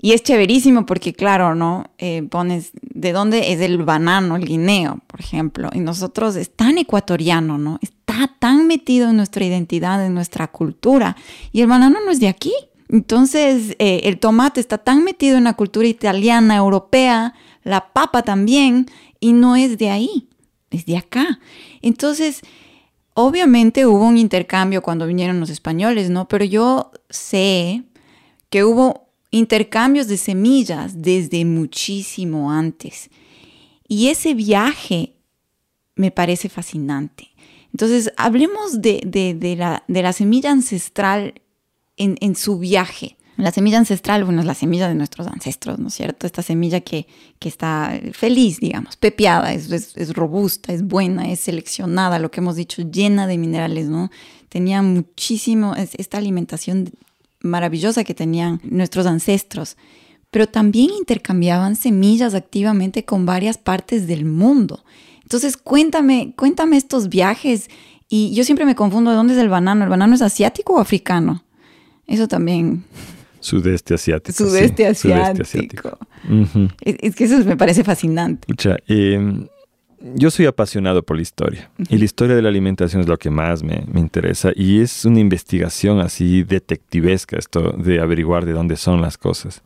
Y 0.00 0.12
es 0.12 0.22
chéverísimo 0.22 0.86
porque, 0.86 1.12
claro, 1.12 1.54
¿no? 1.54 1.90
Eh, 1.98 2.22
pones 2.28 2.70
de 2.82 3.12
dónde 3.12 3.52
es 3.52 3.60
el 3.60 3.78
banano, 3.82 4.36
el 4.36 4.44
guineo, 4.44 5.00
por 5.06 5.20
ejemplo. 5.20 5.70
Y 5.72 5.80
nosotros 5.80 6.36
es 6.36 6.54
tan 6.54 6.78
ecuatoriano, 6.78 7.58
¿no? 7.58 7.78
Tan 8.38 8.66
metido 8.66 9.10
en 9.10 9.16
nuestra 9.16 9.44
identidad, 9.44 10.04
en 10.04 10.14
nuestra 10.14 10.48
cultura. 10.48 11.16
Y 11.52 11.60
el 11.60 11.66
banano 11.66 11.98
no 12.04 12.10
es 12.10 12.20
de 12.20 12.28
aquí. 12.28 12.52
Entonces, 12.88 13.76
eh, 13.78 14.00
el 14.04 14.18
tomate 14.18 14.60
está 14.60 14.78
tan 14.78 15.04
metido 15.04 15.36
en 15.36 15.44
la 15.44 15.54
cultura 15.54 15.86
italiana, 15.86 16.56
europea, 16.56 17.34
la 17.62 17.92
papa 17.92 18.22
también, 18.22 18.86
y 19.20 19.32
no 19.32 19.56
es 19.56 19.76
de 19.76 19.90
ahí, 19.90 20.28
es 20.70 20.86
de 20.86 20.96
acá. 20.96 21.38
Entonces, 21.82 22.40
obviamente 23.14 23.84
hubo 23.84 24.06
un 24.06 24.16
intercambio 24.16 24.82
cuando 24.82 25.06
vinieron 25.06 25.40
los 25.40 25.50
españoles, 25.50 26.08
¿no? 26.08 26.28
Pero 26.28 26.44
yo 26.44 26.92
sé 27.10 27.82
que 28.48 28.64
hubo 28.64 29.08
intercambios 29.30 30.08
de 30.08 30.16
semillas 30.16 31.02
desde 31.02 31.44
muchísimo 31.44 32.50
antes. 32.50 33.10
Y 33.86 34.08
ese 34.08 34.34
viaje 34.34 35.14
me 35.94 36.10
parece 36.10 36.48
fascinante. 36.48 37.27
Entonces, 37.72 38.12
hablemos 38.16 38.80
de, 38.80 39.56
la, 39.88 40.12
semilla 40.12 40.50
ancestral 40.50 41.40
en, 41.96 42.36
su 42.36 42.58
viaje. 42.58 43.16
La 43.36 43.52
semilla 43.52 43.78
ancestral, 43.78 44.24
bueno, 44.24 44.40
es 44.40 44.46
la 44.46 44.54
semilla 44.54 44.88
de 44.88 44.94
nuestros 44.94 45.28
ancestros, 45.28 45.78
¿no 45.78 45.88
es 45.88 45.94
cierto? 45.94 46.26
Esta 46.26 46.42
semilla 46.42 46.80
que, 46.80 47.06
está 47.40 48.00
feliz, 48.12 48.58
digamos, 48.58 48.98
es, 49.00 49.96
es, 49.96 50.14
robusta, 50.14 50.72
es 50.72 50.82
buena, 50.82 51.30
es 51.30 51.40
seleccionada, 51.40 52.18
lo 52.18 52.30
que 52.30 52.40
hemos 52.40 52.56
dicho, 52.56 52.82
llena 52.82 53.26
de 53.26 53.38
minerales, 53.38 53.88
¿no? 53.88 54.10
Tenía 54.48 54.82
muchísimo, 54.82 55.74
esta 55.76 56.18
alimentación 56.18 56.90
maravillosa 57.40 58.02
que 58.02 58.14
tenían 58.14 58.60
nuestros 58.64 59.06
ancestros, 59.06 59.76
pero 60.30 60.46
también 60.46 60.90
intercambiaban 60.90 61.76
semillas 61.76 62.34
activamente 62.34 63.04
con 63.04 63.24
varias 63.24 63.58
partes 63.58 64.06
del 64.06 64.24
mundo. 64.24 64.84
Entonces, 65.28 65.58
cuéntame, 65.58 66.32
cuéntame 66.38 66.78
estos 66.78 67.10
viajes. 67.10 67.68
Y 68.08 68.34
yo 68.34 68.44
siempre 68.44 68.64
me 68.64 68.74
confundo 68.74 69.10
de 69.10 69.16
dónde 69.18 69.34
es 69.34 69.38
el 69.38 69.50
banano. 69.50 69.84
¿El 69.84 69.90
banano 69.90 70.14
es 70.14 70.22
asiático 70.22 70.76
o 70.76 70.80
africano? 70.80 71.44
Eso 72.06 72.28
también. 72.28 72.84
Sudeste 73.38 73.92
asiático. 73.92 74.38
Sudeste 74.38 74.84
sí. 74.94 75.12
asiático. 75.12 75.44
Sudeste 75.44 75.58
asiático. 75.58 75.98
Uh 76.30 76.32
-huh. 76.32 76.74
es, 76.80 76.96
es, 77.00 77.14
que 77.14 77.24
eso 77.24 77.44
me 77.44 77.58
parece 77.58 77.84
fascinante. 77.84 78.46
Escucha, 78.48 78.78
eh, 78.88 79.46
Yo 80.14 80.30
soy 80.30 80.46
apasionado 80.46 81.02
por 81.02 81.16
la 81.16 81.22
historia 81.22 81.70
y 81.90 81.98
la 81.98 82.06
historia 82.06 82.34
de 82.34 82.40
la 82.40 82.48
alimentación 82.48 83.02
es 83.02 83.08
lo 83.08 83.18
que 83.18 83.28
más 83.28 83.62
me, 83.62 83.84
me, 83.92 84.00
interesa 84.00 84.52
y 84.56 84.80
es 84.80 85.04
una 85.04 85.20
investigación 85.20 86.00
así 86.00 86.42
detectivesca 86.42 87.36
esto 87.36 87.72
de 87.72 88.00
averiguar 88.00 88.46
de 88.46 88.52
dónde 88.52 88.76
son 88.76 89.02
las 89.02 89.18
cosas. 89.18 89.60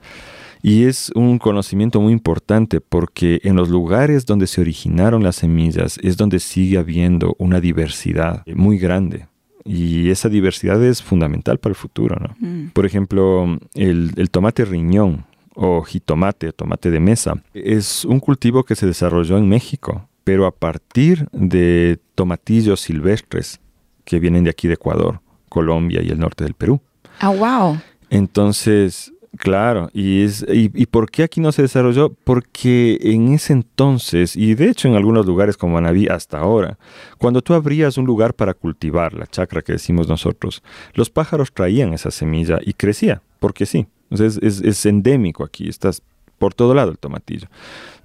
Y 0.62 0.84
es 0.84 1.10
un 1.16 1.38
conocimiento 1.38 2.00
muy 2.00 2.12
importante 2.12 2.80
porque 2.80 3.40
en 3.42 3.56
los 3.56 3.68
lugares 3.68 4.26
donde 4.26 4.46
se 4.46 4.60
originaron 4.60 5.24
las 5.24 5.36
semillas 5.36 5.98
es 6.02 6.16
donde 6.16 6.38
sigue 6.38 6.78
habiendo 6.78 7.34
una 7.38 7.60
diversidad 7.60 8.46
muy 8.46 8.78
grande. 8.78 9.26
Y 9.64 10.10
esa 10.10 10.28
diversidad 10.28 10.82
es 10.82 11.02
fundamental 11.02 11.58
para 11.58 11.72
el 11.72 11.76
futuro. 11.76 12.16
¿no? 12.16 12.36
Mm. 12.38 12.70
Por 12.70 12.86
ejemplo, 12.86 13.58
el, 13.74 14.12
el 14.16 14.30
tomate 14.30 14.64
riñón 14.64 15.24
o 15.54 15.82
jitomate, 15.82 16.52
tomate 16.52 16.90
de 16.90 17.00
mesa, 17.00 17.42
es 17.54 18.04
un 18.04 18.20
cultivo 18.20 18.64
que 18.64 18.76
se 18.76 18.86
desarrolló 18.86 19.38
en 19.38 19.48
México, 19.48 20.08
pero 20.24 20.46
a 20.46 20.52
partir 20.52 21.28
de 21.32 21.98
tomatillos 22.14 22.80
silvestres 22.80 23.60
que 24.04 24.20
vienen 24.20 24.44
de 24.44 24.50
aquí 24.50 24.68
de 24.68 24.74
Ecuador, 24.74 25.20
Colombia 25.48 26.02
y 26.02 26.08
el 26.08 26.18
norte 26.18 26.44
del 26.44 26.54
Perú. 26.54 26.80
Ah, 27.20 27.30
wow. 27.30 27.78
Entonces, 28.10 29.12
Claro, 29.38 29.88
y, 29.94 30.24
es, 30.24 30.44
y, 30.46 30.68
por 30.86 31.10
qué 31.10 31.22
aquí 31.22 31.40
no 31.40 31.52
se 31.52 31.62
desarrolló? 31.62 32.12
Porque 32.12 32.98
en 33.00 33.32
ese 33.32 33.54
entonces, 33.54 34.36
y 34.36 34.54
de 34.54 34.68
hecho 34.68 34.88
en 34.88 34.94
algunos 34.94 35.24
lugares 35.24 35.56
como 35.56 35.78
Anabí 35.78 36.06
hasta 36.06 36.38
ahora, 36.38 36.78
cuando 37.16 37.40
tú 37.40 37.54
abrías 37.54 37.96
un 37.96 38.04
lugar 38.04 38.34
para 38.34 38.52
cultivar, 38.52 39.14
la 39.14 39.26
chacra 39.26 39.62
que 39.62 39.72
decimos 39.72 40.06
nosotros, 40.06 40.62
los 40.92 41.08
pájaros 41.08 41.50
traían 41.50 41.94
esa 41.94 42.10
semilla 42.10 42.58
y 42.62 42.74
crecía, 42.74 43.22
porque 43.40 43.64
sí. 43.64 43.86
es, 44.10 44.36
es 44.38 44.86
endémico 44.86 45.44
aquí, 45.44 45.66
estás 45.66 46.02
por 46.38 46.52
todo 46.52 46.74
lado 46.74 46.90
el 46.90 46.98
tomatillo 46.98 47.48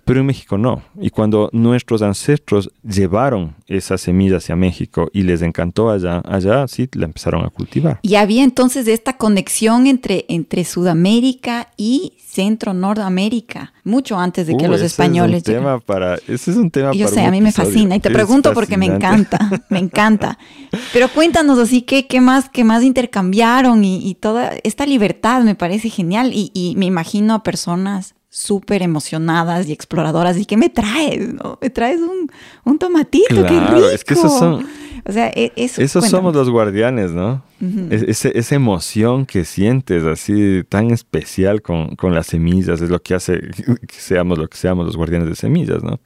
pero 0.08 0.22
en 0.22 0.26
México 0.26 0.58
no. 0.58 0.82
Y 1.02 1.10
cuando 1.10 1.50
nuestros 1.52 2.02
ancestros 2.02 2.72
llevaron 2.82 3.56
esa 3.68 3.98
semilla 3.98 4.38
hacia 4.38 4.56
México 4.56 5.10
y 5.12 5.24
les 5.24 5.42
encantó 5.42 5.90
allá, 5.90 6.22
allá 6.26 6.66
sí 6.70 6.88
la 6.94 7.06
empezaron 7.06 7.44
a 7.46 7.50
cultivar. 7.50 8.00
Y 8.02 8.16
había 8.16 8.46
entonces 8.46 8.88
esta 8.88 9.18
conexión 9.18 9.86
entre, 9.86 10.24
entre 10.30 10.64
Sudamérica 10.64 11.74
y 11.76 12.14
Centro 12.26 12.74
Norteamérica, 12.74 13.74
mucho 13.84 14.18
antes 14.18 14.48
de 14.48 14.56
que 14.56 14.70
los 14.70 14.82
españoles. 14.82 15.44
Es 15.44 15.50
un 15.50 15.56
tema 15.56 15.80
para, 15.80 16.16
ese 16.28 16.52
es 16.52 16.58
un 16.58 16.72
tema 16.72 16.94
Yo 16.94 17.10
sé, 17.10 17.26
a 17.26 17.32
mí 17.32 17.42
me 17.42 17.52
fascina 17.52 17.98
y 17.98 18.00
te 18.00 18.10
pregunto 18.10 18.54
porque 18.54 18.78
me 18.78 18.86
encanta, 18.86 19.50
me 19.70 19.80
encanta. 19.80 20.38
Pero 20.94 21.10
cuéntanos 21.10 21.60
así 21.60 21.82
qué, 21.82 22.08
qué 22.08 22.22
más, 22.22 22.48
qué 22.48 22.64
más 22.64 22.84
intercambiaron 22.84 23.84
y, 23.84 24.16
toda 24.22 24.54
esta 24.64 24.86
libertad 24.86 25.44
me 25.44 25.56
parece 25.56 25.90
genial 25.90 26.32
y, 26.34 26.52
y 26.54 26.76
me 26.78 26.86
imagino 26.86 27.34
a 27.34 27.44
personas 27.44 28.16
súper 28.38 28.84
emocionadas 28.84 29.68
y 29.68 29.74
exploradoras. 29.74 30.38
¿Y 30.38 30.46
qué 30.46 30.58
me 30.58 30.70
traes? 30.70 31.34
No? 31.34 31.58
Me 31.60 31.72
traes 31.72 32.00
un, 32.00 32.30
un 32.66 32.78
tomatito, 32.78 33.28
qué 33.30 33.60
rico. 33.60 33.90
Es 33.90 34.04
que 34.04 34.14
esos 34.14 34.38
son... 34.38 34.66
O 35.06 35.12
sea, 35.12 35.30
e, 35.30 35.54
eso, 35.56 35.82
esos 35.82 36.08
somos 36.08 36.36
los 36.36 36.50
guardianes, 36.50 37.12
¿no? 37.12 37.42
esa 37.90 38.56
emoción 38.56 39.26
que 39.26 39.46
sientes 39.46 40.04
así 40.04 40.64
tan 40.70 40.92
especial 40.92 41.62
con, 41.62 41.96
con, 41.96 42.14
las 42.14 42.28
semillas 42.28 42.82
es 42.82 42.90
lo 42.90 43.02
que 43.02 43.16
hace 43.16 43.40
que 43.88 43.96
seamos 43.96 44.38
lo 44.38 44.48
que 44.48 44.58
seamos 44.58 44.86
los 44.86 44.98
guardianes 44.98 45.30
de 45.30 45.36
semillas, 45.36 45.82
¿no? 45.82 46.00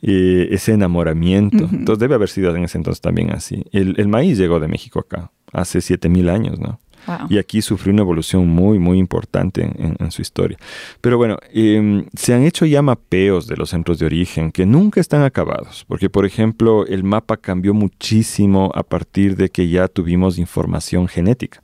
Y 0.00 0.52
ese 0.52 0.72
enamoramiento. 0.72 1.68
Entonces 1.70 2.00
debe 2.00 2.16
haber 2.16 2.28
sido 2.28 2.56
en 2.56 2.64
ese 2.64 2.78
entonces 2.78 3.00
también 3.00 3.30
así. 3.30 3.64
El, 3.70 3.94
el 3.98 4.08
maíz 4.08 4.36
llegó 4.36 4.58
de 4.58 4.66
México 4.66 4.98
acá 4.98 5.30
hace 5.52 5.80
7000 5.80 6.28
años, 6.28 6.58
¿no? 6.58 6.80
Y 7.28 7.38
aquí 7.38 7.62
sufrió 7.62 7.92
una 7.92 8.02
evolución 8.02 8.46
muy, 8.48 8.78
muy 8.78 8.98
importante 8.98 9.62
en, 9.62 10.10
su 10.10 10.22
historia. 10.22 10.56
Pero 11.00 11.16
bueno, 11.16 11.38
em, 11.52 12.06
se 12.14 12.34
han 12.34 12.44
hecho 12.44 12.64
ya 12.64 12.82
mapeos 12.82 13.46
de 13.46 13.56
los 13.56 13.70
centros 13.70 13.98
de 13.98 14.06
origen 14.06 14.52
que 14.52 14.66
nunca 14.66 15.00
están 15.00 15.22
acabados, 15.22 15.84
porque 15.88 16.10
por 16.10 16.26
ejemplo 16.26 16.86
el 16.86 17.02
mapa 17.02 17.36
cambió 17.36 17.74
muchísimo 17.74 18.70
a 18.74 18.82
partir 18.82 19.36
de 19.36 19.48
que 19.48 19.68
ya 19.68 19.88
tuvimos 19.88 20.38
información 20.38 21.08
genética. 21.08 21.62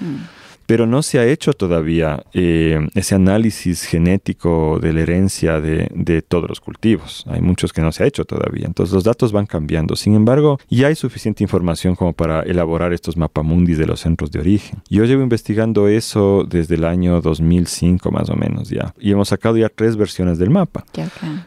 Mm 0.00 0.39
pero 0.70 0.86
no 0.86 1.02
se 1.02 1.18
ha 1.18 1.26
hecho 1.26 1.52
todavía 1.52 2.22
eh, 2.32 2.78
ese 2.94 3.16
análisis 3.16 3.82
genético 3.82 4.78
de 4.80 4.92
la 4.92 5.00
herencia 5.00 5.60
de, 5.60 6.22
todos 6.22 6.48
los 6.48 6.60
cultivos. 6.60 7.24
Hay 7.26 7.40
muchos 7.40 7.72
que 7.72 7.82
no 7.82 7.90
se 7.90 8.04
ha 8.04 8.06
hecho 8.06 8.24
todavía, 8.24 8.66
entonces 8.66 8.94
los 8.94 9.02
datos 9.02 9.32
van 9.32 9.46
cambiando. 9.46 9.96
Sin 9.96 10.14
embargo, 10.14 10.60
ya 10.68 10.86
hay 10.86 10.94
suficiente 10.94 11.42
información 11.42 11.96
como 11.96 12.12
para 12.12 12.42
elaborar 12.42 12.92
estos 12.92 13.16
mapamundis 13.16 13.78
de 13.78 13.86
los 13.86 13.98
centros 13.98 14.30
de 14.30 14.38
origen. 14.38 14.80
Yo 14.88 15.04
llevo 15.06 15.24
investigando 15.24 15.88
eso 15.88 16.46
desde 16.48 16.76
el 16.76 16.84
año 16.84 17.20
2005 17.20 18.12
más 18.12 18.30
o 18.30 18.36
menos 18.36 18.68
ya, 18.70 18.94
y 19.00 19.10
hemos 19.10 19.30
sacado 19.30 19.56
ya 19.56 19.70
tres 19.70 19.96
versiones 19.96 20.38
del 20.38 20.50
mapa. 20.50 20.84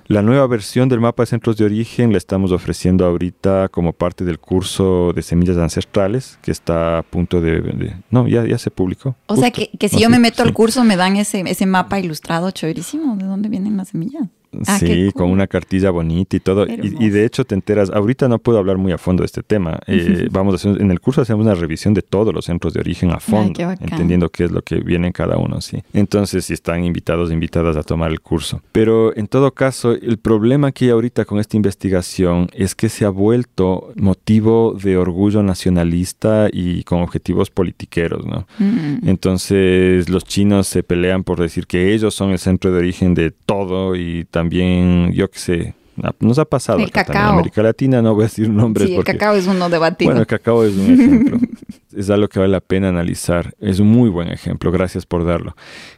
La 0.08 0.22
nueva 0.22 0.48
versión 0.48 0.90
del 0.90 1.00
mapa 1.00 1.24
de 1.24 1.28
centros 1.28 1.56
de 1.56 1.64
origen 1.64 2.12
la 2.12 2.18
estamos 2.18 2.52
ofreciendo 2.52 3.06
ahorita 3.06 3.70
como 3.70 3.94
parte 3.94 4.26
del 4.26 4.40
curso 4.40 5.14
de 5.14 5.22
semillas 5.22 5.56
ancestrales 5.56 6.38
que 6.42 6.52
está 6.52 6.98
a 6.98 7.04
punto 7.04 7.40
de... 7.40 7.94
no, 8.10 8.28
ya, 8.28 8.46
ya 8.46 8.58
se 8.58 8.70
publicó 8.70 9.13
o 9.28 9.36
sea, 9.36 9.52
que, 9.52 9.70
si 9.90 10.00
yo 10.00 10.10
me 10.10 10.20
meto 10.20 10.44
al 10.44 10.54
curso 10.54 10.84
me 10.84 10.96
dan 10.96 11.16
ese, 11.16 11.44
ese 11.46 11.66
mapa 11.66 12.00
ilustrado 12.00 12.52
chéverísimo. 12.52 13.16
¿De 13.18 13.26
dónde 13.26 13.50
vienen 13.50 13.78
las 13.78 13.90
semillas? 13.90 14.28
Ah, 14.68 14.80
sí, 14.80 15.12
con 15.14 15.30
una 15.30 15.48
cartilla 15.48 15.92
bonita 15.92 16.36
y 16.36 16.40
todo. 16.40 16.66
Y, 16.68 17.10
de 17.10 17.26
hecho 17.26 17.46
te 17.46 17.56
enteras, 17.56 17.90
ahorita 17.90 18.28
no 18.28 18.40
puedo 18.40 18.58
hablar 18.58 18.78
muy 18.78 18.92
a 18.92 18.98
fondo 18.98 19.22
de 19.22 19.26
este 19.26 19.44
tema. 19.44 19.80
Eh, 19.88 20.28
vamos 20.32 20.54
a 20.54 20.56
hacer, 20.56 20.82
en 20.82 20.92
el 20.92 21.00
curso 21.00 21.22
hacemos 21.22 21.46
una 21.46 21.56
revisión 21.56 21.94
de 21.94 22.02
todos 22.02 22.34
los 22.34 22.46
centros 22.46 22.74
de 22.74 22.80
origen 22.80 23.12
a 23.12 23.20
fondo, 23.20 23.60
entendiendo 23.80 24.30
qué 24.30 24.46
es 24.46 24.52
lo 24.52 24.62
que 24.62 24.78
viene 24.78 25.08
en 25.08 25.14
cada 25.14 25.38
uno, 25.38 25.62
sí. 25.62 25.84
Entonces, 25.94 26.46
si 26.46 26.54
están 26.54 26.84
invitados, 26.84 27.32
invitadas 27.32 27.76
a 27.78 27.84
tomar 27.84 28.12
el 28.12 28.22
curso. 28.22 28.62
Pero 28.72 29.16
en 29.16 29.28
todo 29.28 29.52
caso, 29.52 29.94
el 29.94 30.18
problema 30.18 30.72
que 30.72 30.86
hay 30.86 30.92
ahorita 30.92 31.26
con 31.26 31.40
esta 31.40 31.58
investigación 31.58 32.50
es 32.54 32.76
que 32.76 32.90
se 32.90 33.06
ha 33.06 33.10
vuelto 33.10 33.92
motivo 33.96 34.78
de 34.82 34.98
orgullo 34.98 35.44
nacionalista 35.44 36.48
y 36.52 36.84
con 36.84 37.02
objetivos 37.02 37.50
politiqueros, 37.50 38.26
¿no? 38.26 38.48
Mm. 38.60 39.08
Entonces, 39.08 40.10
los 40.10 40.24
chinos 40.24 40.68
se 40.68 40.84
pelean 40.84 41.24
por 41.24 41.40
decir 41.40 41.68
que 41.68 41.94
ellos 41.94 42.14
son 42.14 42.32
el 42.32 42.40
centro 42.40 42.72
de 42.72 42.80
origen 42.80 43.14
de 43.14 43.32
todo 43.32 43.96
y 43.96 44.26
también 44.26 44.43
también, 44.44 45.14
yo 45.14 45.32
qué 45.32 45.40
sé, 45.40 45.74
nos 46.20 46.38
ha 46.38 46.44
pasado 46.44 46.80
el 46.80 46.92
cacao. 46.92 47.30
en 47.30 47.34
América 47.36 47.64
Latina, 47.64 48.02
no 48.02 48.14
voy 48.14 48.24
a 48.24 48.28
decir 48.28 48.50
nombres. 48.50 48.90
Sí, 48.90 48.96
el 48.96 49.06
cacao 49.06 49.36
es 49.36 49.48
uno 49.48 49.70
debatido. 49.70 50.10
Bueno, 50.10 50.20
el 50.20 50.28
cacao 50.28 50.66
es 50.66 50.76
un 50.76 50.94
ejemplo. 50.94 51.38
es 51.96 52.10
algo 52.10 52.28
que 52.28 52.40
vale 52.40 52.52
la 52.52 52.60
pena 52.60 52.90
analizar. 52.90 53.56
Es 53.62 53.80
un 53.80 53.88
muy 53.88 54.10
buen 54.10 54.28
ejemplo, 54.28 54.70
gracias 54.70 55.06
por 55.06 55.24
darlo. 55.26 55.56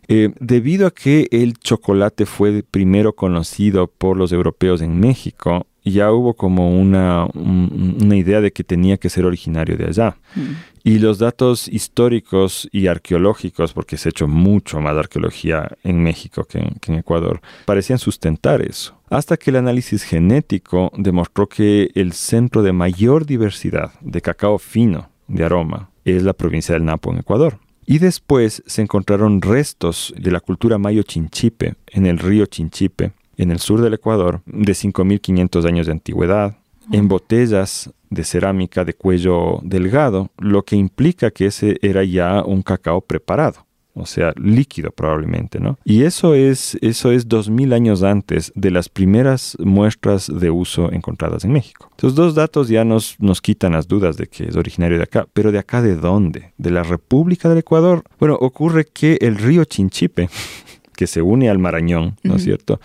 Eh, 0.08 0.30
debido 0.40 0.86
a 0.86 0.92
que 0.92 1.28
el 1.32 1.58
chocolate 1.58 2.28
fue 2.28 2.64
primero 2.70 3.14
conocido 3.14 3.88
por 3.88 4.16
los 4.16 4.32
europeos 4.32 4.84
en 4.84 5.00
México, 5.00 5.66
ya 5.92 6.12
hubo 6.12 6.34
como 6.34 6.80
una, 6.80 7.28
una 7.34 8.16
idea 8.16 8.42
de 8.42 8.52
que 8.52 8.64
tenía 8.64 8.98
que 8.98 9.10
ser 9.10 9.26
originario 9.26 9.78
de 9.78 9.86
allá. 9.86 10.18
Mm. 10.36 10.42
Y 10.84 11.00
los 11.00 11.18
datos 11.18 11.68
históricos 11.68 12.70
y 12.72 12.88
arqueológicos, 12.88 13.74
porque 13.74 13.98
se 13.98 14.10
ha 14.10 14.12
hecho 14.12 14.28
mucho 14.28 14.80
más 14.82 14.96
arqueología 14.96 15.72
en 15.84 16.04
México 16.04 16.44
que 16.44 16.60
en, 16.60 16.94
Ecuador, 16.94 17.42
parecían 17.66 17.98
sustentar 17.98 18.62
eso. 18.62 18.96
Hasta 19.10 19.38
que 19.38 19.50
el 19.50 19.56
análisis 19.56 20.04
genético 20.04 20.92
demostró 20.96 21.48
que 21.48 21.90
el 21.96 22.14
centro 22.14 22.62
de 22.62 22.72
mayor 22.72 23.26
diversidad 23.26 23.94
de 24.02 24.22
cacao 24.22 24.60
fino 24.60 25.10
de 25.28 25.44
aroma 25.44 25.90
es 26.04 26.22
la 26.22 26.34
provincia 26.34 26.74
del 26.74 26.86
Napo 26.86 27.12
en 27.12 27.20
Ecuador. 27.20 27.58
Y 27.88 28.00
después 28.00 28.64
se 28.66 28.82
encontraron 28.82 29.42
restos 29.42 30.14
de 30.18 30.32
la 30.32 30.40
cultura 30.40 30.78
mayo 30.78 31.04
chinchipe 31.04 31.76
en 31.88 32.06
el 32.06 32.18
río 32.18 32.46
Chinchipe, 32.48 33.12
en 33.38 33.52
el 33.52 33.60
sur 33.60 33.82
del 33.82 33.94
Ecuador, 33.94 34.42
de 34.46 34.74
5.500 34.74 35.66
años 35.66 35.86
de 35.86 35.92
antigüedad, 35.94 36.58
en 36.92 37.08
botellas 37.08 37.92
de 38.10 38.24
cerámica 38.24 38.86
de 38.86 38.94
cuello 38.94 39.60
delgado, 39.64 40.30
lo 40.38 40.64
que 40.64 40.76
implica 40.76 41.32
que 41.32 41.48
ese 41.48 41.78
era 41.82 42.04
ya 42.04 42.44
un 42.44 42.62
cacao 42.62 43.02
preparado, 43.02 43.66
o 43.94 44.06
sea, 44.06 44.34
líquido 44.36 44.92
probablemente, 44.92 45.60
¿no? 45.60 45.78
Y 45.84 46.04
eso 46.04 46.34
es, 46.34 46.78
eso 46.82 47.12
es 47.12 47.28
2000 47.28 47.74
años 47.74 48.04
antes 48.04 48.52
de 48.56 48.72
las 48.72 48.90
primeras 48.90 49.58
muestras 49.60 50.32
de 50.34 50.50
uso 50.50 50.92
encontradas 50.92 51.44
en 51.46 51.54
México. 51.54 51.90
Estos 51.92 52.16
dos 52.16 52.36
datos 52.36 52.68
ya 52.68 52.84
nos, 52.84 53.16
nos 53.20 53.42
quitan 53.42 53.74
las 53.74 53.88
dudas 53.88 54.18
de 54.18 54.28
que 54.28 54.46
es 54.46 54.56
originario 54.56 54.98
de 54.98 55.04
acá, 55.04 55.28
pero 55.34 55.52
de 55.52 55.60
acá 55.60 55.82
de 55.82 55.96
dónde? 55.96 56.54
¿De 56.58 56.72
la 56.72 56.84
República 56.84 57.50
del 57.50 57.60
Ecuador? 57.60 58.04
Bueno, 58.20 58.38
ocurre 58.40 58.86
que 58.86 59.18
el 59.22 59.38
río 59.38 59.66
Chinchipe, 59.66 60.30
que 60.96 61.08
se 61.08 61.22
une 61.22 61.50
al 61.50 61.60
Marañón, 61.60 62.18
¿no 62.24 62.36
es 62.36 62.44
cierto? 62.44 62.80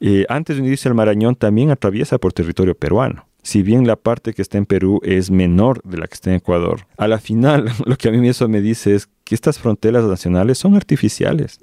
Eh, 0.00 0.26
antes 0.28 0.56
de 0.56 0.62
unirse 0.62 0.88
al 0.88 0.94
Marañón 0.94 1.36
también 1.36 1.70
atraviesa 1.70 2.18
por 2.18 2.32
territorio 2.32 2.74
peruano. 2.74 3.26
Si 3.42 3.62
bien 3.62 3.86
la 3.86 3.96
parte 3.96 4.34
que 4.34 4.42
está 4.42 4.58
en 4.58 4.66
Perú 4.66 5.00
es 5.04 5.30
menor 5.30 5.80
de 5.84 5.98
la 5.98 6.08
que 6.08 6.14
está 6.14 6.30
en 6.30 6.36
Ecuador, 6.36 6.86
a 6.96 7.06
la 7.06 7.18
final 7.18 7.70
lo 7.84 7.96
que 7.96 8.08
a 8.08 8.12
mí 8.12 8.28
eso 8.28 8.48
me 8.48 8.60
dice 8.60 8.94
es 8.94 9.08
que 9.24 9.34
estas 9.34 9.58
fronteras 9.58 10.04
nacionales 10.04 10.58
son 10.58 10.74
artificiales, 10.74 11.60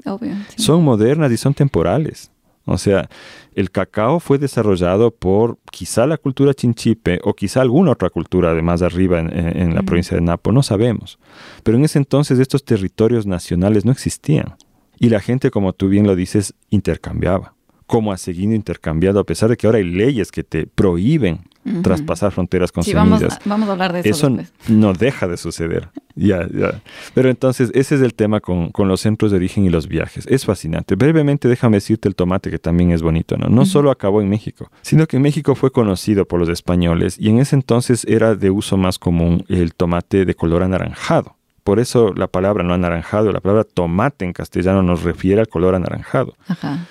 son 0.55 0.83
modernas 0.83 1.31
y 1.31 1.37
son 1.37 1.53
temporales. 1.53 2.31
O 2.65 2.77
sea, 2.77 3.09
el 3.55 3.71
cacao 3.71 4.21
fue 4.21 4.37
desarrollado 4.37 5.11
por 5.11 5.57
quizá 5.69 6.07
la 6.07 6.17
cultura 6.17 6.53
chinchipe 6.53 7.19
o 7.25 7.33
quizá 7.33 7.59
alguna 7.61 7.91
otra 7.91 8.09
cultura 8.09 8.53
de 8.53 8.61
más 8.61 8.81
arriba 8.81 9.19
en, 9.19 9.75
la 9.75 9.83
provincia 9.83 10.15
de 10.15 10.23
Napo, 10.23 10.53
no 10.53 10.63
sabemos. 10.63 11.19
Pero 11.63 11.77
en 11.77 11.83
ese 11.83 11.99
entonces 11.99 12.39
estos 12.39 12.63
territorios 12.63 13.25
nacionales 13.25 13.83
no 13.83 13.91
existían. 13.91 14.55
Y 14.97 15.09
la 15.09 15.19
gente, 15.19 15.51
como 15.51 15.73
tú 15.73 15.89
bien 15.89 16.07
lo 16.07 16.15
dices, 16.15 16.53
intercambiaba 16.69 17.53
cómo 17.93 18.11
ha 18.11 18.17
seguido 18.17 18.53
intercambiando, 18.55 19.19
a 19.19 19.23
pesar 19.23 19.49
de 19.49 19.55
que 19.57 19.67
ahora 19.67 19.77
hay 19.77 19.83
leyes 19.83 20.31
que 20.31 20.43
te 20.43 20.65
prohíben 20.65 21.41
traspasar 21.83 22.31
fronteras 22.31 22.71
con 22.71 22.83
Sí, 22.83 22.91
semillas. 22.91 23.21
vamos, 23.21 23.33
a- 23.35 23.39
vamos 23.49 23.69
a 23.69 23.71
hablar 23.73 23.93
de 23.93 23.99
eso, 23.99 24.09
Eso 24.09 24.29
después. 24.29 24.51
no 24.69 24.93
deja 24.93 25.27
de 25.27 25.37
suceder. 25.37 25.89
Ya, 26.15 26.47
ya. 26.51 26.81
Pero 27.13 27.29
entonces, 27.29 27.69
ese 27.75 27.95
es 27.95 28.01
el 28.01 28.15
tema 28.15 28.39
con, 28.39 28.71
con 28.71 28.87
los 28.87 29.01
centros 29.01 29.29
de 29.31 29.37
origen 29.37 29.63
y 29.65 29.69
los 29.69 29.87
viajes. 29.87 30.25
Es 30.27 30.43
fascinante. 30.45 30.95
Brevemente, 30.95 31.47
déjame 31.47 31.77
decirte 31.77 32.07
el 32.09 32.15
tomate, 32.15 32.49
que 32.49 32.57
también 32.59 32.89
es 32.91 33.01
bonito, 33.03 33.37
¿no? 33.37 33.47
No 33.47 33.65
solo 33.65 33.91
acabó 33.91 34.21
en 34.21 34.27
México, 34.29 34.69
sino 34.81 35.05
que 35.07 35.17
en 35.17 35.21
México 35.21 35.53
fue 35.55 35.71
conocido 35.71 36.25
por 36.25 36.39
los 36.39 36.49
españoles 36.49 37.15
y 37.19 37.29
en 37.29 37.37
ese 37.39 37.55
entonces 37.55 38.05
era 38.05 38.33
de 38.35 38.49
uso 38.49 38.75
más 38.75 38.97
común 38.99 39.45
el 39.47 39.73
tomate 39.75 40.25
de 40.25 40.33
color 40.35 40.63
anaranjado. 40.63 41.35
Por 41.63 41.79
eso 41.79 42.11
la 42.13 42.27
palabra 42.27 42.61
no 42.63 42.73
anaranjado, 42.73 43.31
la 43.31 43.39
palabra 43.39 43.63
tomate 43.63 44.25
en 44.25 44.33
castellano 44.33 44.83
nos 44.83 45.03
refiere 45.03 45.39
al 45.39 45.47
color 45.47 45.75
anaranjado. 45.75 46.35
Ajá. 46.47 46.87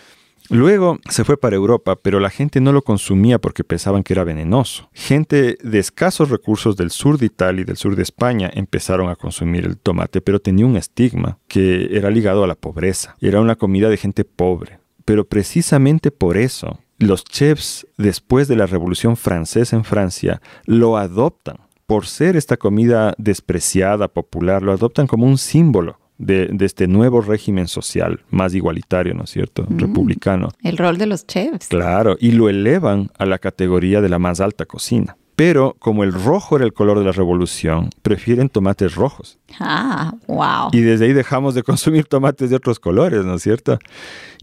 Luego 0.53 0.98
se 1.09 1.24
fue 1.24 1.38
para 1.38 1.57
Europa, 1.57 1.96
pero 1.96 2.20
la 2.20 2.28
gente 2.28 2.61
no 2.61 2.72
lo 2.72 2.82
consumía 2.82 3.38
porque 3.38 3.64
pensaban 3.64 4.03
que 4.03 4.12
era 4.12 4.22
venenoso. 4.22 4.90
Gente 4.92 5.57
de 5.62 5.78
escasos 5.78 6.28
recursos 6.28 6.76
del 6.76 6.90
sur 6.90 7.16
de 7.16 7.24
Italia 7.24 7.62
y 7.62 7.64
del 7.64 7.78
sur 7.78 7.96
de 7.96 8.03
España 8.03 8.50
empezaron 8.53 9.09
a 9.09 9.16
consumir 9.16 9.64
el 9.64 9.78
tomate, 9.78 10.20
pero 10.20 10.40
tenía 10.40 10.66
un 10.66 10.76
estigma 10.76 11.38
que 11.48 11.96
era 11.96 12.11
ligado 12.11 12.44
a 12.44 12.46
la 12.46 12.55
pobreza. 12.55 13.16
Era 13.18 13.40
una 13.40 13.57
comida 13.57 13.88
de 13.88 13.96
gente 13.96 14.24
pobre. 14.24 14.78
Pero 15.07 15.24
precisamente 15.24 16.11
por 16.11 16.36
eso, 16.36 16.80
los 16.98 17.24
chefs, 17.24 17.86
después 17.96 18.46
de 18.46 18.57
la 18.57 18.66
Revolución 18.66 19.16
Francesa 19.16 19.74
en 19.74 19.84
Francia, 19.84 20.42
lo 20.66 20.98
adoptan. 20.98 21.57
Por 21.86 22.07
ser 22.07 22.36
esta 22.36 22.59
comida 22.59 23.14
despreciada, 23.16 24.09
popular, 24.09 24.62
lo 24.62 24.72
adoptan 24.72 25.07
como 25.07 25.26
un 25.26 25.38
símbolo 25.38 26.01
de, 26.22 26.46
de 26.46 26.64
este 26.64 26.86
nuevo 26.86 27.20
régimen 27.20 27.68
social, 27.68 28.20
más 28.30 28.54
igualitario, 28.54 29.14
¿no 29.14 29.24
es 29.24 29.30
cierto? 29.30 29.66
Republicano. 29.68 30.48
El 30.62 30.78
rol 30.78 30.96
de 30.98 31.06
los 31.06 31.26
chefs. 31.26 31.68
Claro, 31.68 32.16
y 32.18 32.32
lo 32.32 32.48
elevan 32.48 33.10
a 33.18 33.26
la 33.26 33.38
categoría 33.38 34.00
de 34.00 34.08
la 34.08 34.18
más 34.18 34.40
alta 34.40 34.64
cocina. 34.64 35.16
Pero 35.34 35.74
como 35.78 36.04
el 36.04 36.12
rojo 36.12 36.56
era 36.56 36.64
el 36.64 36.72
color 36.72 36.98
de 36.98 37.04
la 37.04 37.12
revolución, 37.12 37.90
prefieren 38.02 38.48
tomates 38.48 38.94
rojos. 38.94 39.38
Ah, 39.58 40.14
wow. 40.28 40.70
Y 40.72 40.82
desde 40.82 41.06
ahí 41.06 41.12
dejamos 41.12 41.54
de 41.54 41.62
consumir 41.62 42.04
tomates 42.08 42.50
de 42.50 42.56
otros 42.56 42.78
colores, 42.78 43.24
¿no 43.24 43.34
es 43.34 43.42
cierto? 43.42 43.78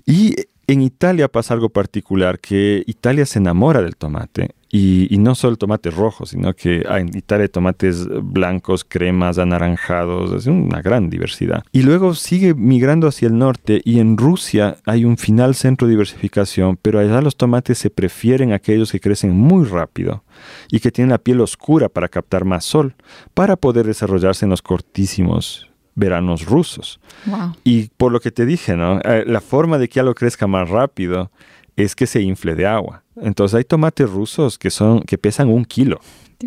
Y 0.05 0.35
en 0.73 0.81
Italia 0.81 1.27
pasa 1.27 1.53
algo 1.53 1.69
particular, 1.69 2.39
que 2.39 2.83
Italia 2.85 3.25
se 3.25 3.39
enamora 3.39 3.81
del 3.81 3.95
tomate. 3.95 4.51
Y, 4.71 5.17
no 5.17 5.33
solo 5.33 5.53
el 5.53 5.57
tomate 5.57 5.89
rojo, 5.89 6.27
sino 6.27 6.53
que 6.53 6.83
hay 6.87 7.01
en 7.01 7.17
Italia 7.17 7.45
hay 7.45 7.49
tomates 7.49 8.07
blancos, 8.07 8.85
cremas, 8.87 9.39
anaranjados, 9.39 10.31
es 10.31 10.45
una 10.45 10.83
gran 10.83 11.09
diversidad. 11.09 11.63
Y 11.71 11.81
luego 11.81 12.13
sigue 12.13 12.53
migrando 12.53 13.07
hacia 13.07 13.29
el 13.29 13.37
norte 13.39 13.81
y 13.83 13.99
en 13.99 14.15
Rusia 14.15 14.77
hay 14.85 15.05
un 15.05 15.17
final 15.17 15.55
centro 15.55 15.87
de 15.87 15.93
diversificación, 15.93 16.77
pero 16.79 16.99
allá 16.99 17.19
los 17.21 17.35
tomates 17.35 17.79
se 17.79 17.89
prefieren 17.89 18.53
aquellos 18.53 18.91
que 18.91 18.99
crecen 18.99 19.31
muy 19.31 19.65
rápido 19.65 20.23
y 20.69 20.79
que 20.81 20.91
tienen 20.91 21.09
la 21.09 21.17
piel 21.17 21.41
oscura 21.41 21.89
para 21.89 22.07
captar 22.07 22.45
más 22.45 22.63
sol, 22.63 22.93
para 23.33 23.55
poder 23.55 23.87
desarrollarse 23.87 24.45
en 24.45 24.51
los 24.51 24.61
cortísimos 24.61 25.68
veranos 25.99 26.45
rusos. 26.45 26.99
Wow. 27.25 27.55
Y 27.63 27.89
por 27.97 28.11
lo 28.11 28.19
que 28.19 28.31
te 28.31 28.45
dije, 28.45 28.75
¿no? 28.75 28.99
Eh, 29.03 29.23
la 29.27 29.41
forma 29.41 29.77
de 29.77 29.87
que 29.89 29.99
algo 29.99 30.15
crezca 30.15 30.47
más 30.47 30.69
rápido 30.69 31.31
es 31.75 31.95
que 31.95 32.07
se 32.07 32.21
infle 32.21 32.55
de 32.55 32.65
agua. 32.65 33.03
Entonces 33.21 33.55
hay 33.57 33.63
tomates 33.65 34.09
rusos 34.09 34.57
que 34.57 34.69
son 34.69 35.01
que 35.01 35.17
pesan 35.17 35.49
un 35.49 35.65
kilo, 35.65 35.99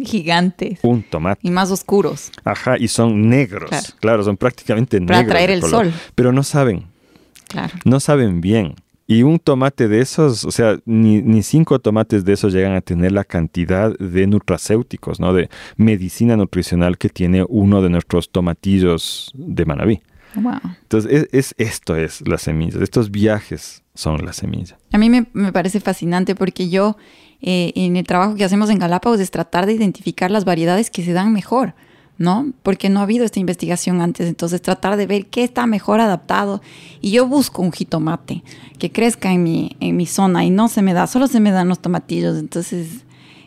Gigantes. 0.05 0.79
un 0.83 1.03
tomate. 1.03 1.41
Y 1.47 1.51
más 1.51 1.71
oscuros. 1.71 2.31
Ajá, 2.45 2.77
y 2.79 2.89
son 2.89 3.29
negros. 3.29 3.69
Claro. 3.71 3.87
Claro, 4.01 4.25
son 4.25 4.37
prácticamente 4.37 4.99
Para 5.01 5.19
negros. 5.19 5.31
atraer 5.33 5.49
de 5.51 5.55
el 5.57 5.61
color. 5.61 5.85
sol. 5.87 5.95
Pero 6.15 6.33
no 6.33 6.43
saben, 6.43 6.87
Claro. 7.49 7.75
no 7.85 8.01
saben 8.01 8.41
bien. 8.41 8.75
Y 9.07 9.25
un 9.25 9.39
tomate 9.39 9.89
de 9.89 10.01
esos, 10.01 10.45
o 10.45 10.51
sea, 10.51 10.79
ni, 10.85 11.21
ni 11.23 11.43
cinco 11.43 11.79
tomates 11.81 12.25
de 12.25 12.33
esos 12.35 12.53
llegan 12.53 12.73
a 12.75 12.81
tener 12.81 13.13
la 13.13 13.25
cantidad 13.25 13.97
de 13.99 14.27
nutracéuticos, 14.27 15.19
¿no? 15.21 15.35
De 15.35 15.51
medicina 15.77 16.37
nutricional 16.37 16.97
que 16.99 17.09
tiene 17.09 17.45
uno 17.49 17.83
de 17.83 17.91
nuestros 17.91 18.31
tomatillos 18.31 19.31
de 19.35 19.65
Manabí. 19.65 20.01
Wow. 20.35 20.55
Entonces, 20.83 21.13
es, 21.13 21.29
es- 21.33 21.55
esto 21.59 21.97
es 21.97 22.27
la 22.27 22.39
semilla. 22.39 22.79
Estos 22.83 23.11
viajes 23.11 23.83
son 23.95 24.25
la 24.25 24.33
semilla. 24.33 24.79
A 24.93 24.99
mí 24.99 25.11
me, 25.11 25.27
me 25.35 25.53
parece 25.53 25.81
fascinante 25.81 26.35
porque 26.35 26.71
yo, 26.71 26.97
eh, 27.43 27.73
en 27.75 27.97
el 27.97 28.07
trabajo 28.07 28.35
que 28.37 28.45
hacemos 28.45 28.71
en 28.71 28.79
Galápagos, 28.79 29.21
es 29.21 29.31
tratar 29.31 29.67
de 29.67 29.75
identificar 29.75 30.31
las 30.31 30.45
variedades 30.47 30.91
que 30.91 31.05
se 31.05 31.13
dan 31.13 31.33
mejor, 31.35 31.75
¿no? 32.19 32.53
Porque 32.63 32.89
no 32.89 33.01
ha 33.01 33.05
habido 33.05 33.25
esta 33.25 33.41
investigación 33.41 34.01
antes, 34.01 34.29
entonces 34.29 34.63
tratar 34.63 34.97
de 34.97 35.07
ver 35.07 35.27
qué 35.27 35.43
está 35.45 35.67
mejor 35.67 36.01
adaptado. 36.01 36.61
Y 37.01 37.11
yo 37.11 37.27
busco 37.27 37.63
un 37.63 37.73
jitomate 37.73 38.43
que 38.79 38.93
crezca 38.93 39.33
en 39.33 39.43
mi, 39.43 39.77
en 39.81 39.97
mi 39.97 40.07
zona 40.07 40.45
y 40.45 40.51
no 40.51 40.69
se 40.69 40.83
me 40.83 40.93
da, 40.95 41.07
solo 41.07 41.27
se 41.27 41.41
me 41.41 41.51
dan 41.51 41.69
los 41.69 41.81
tomatillos. 41.81 42.39
Entonces, 42.39 43.05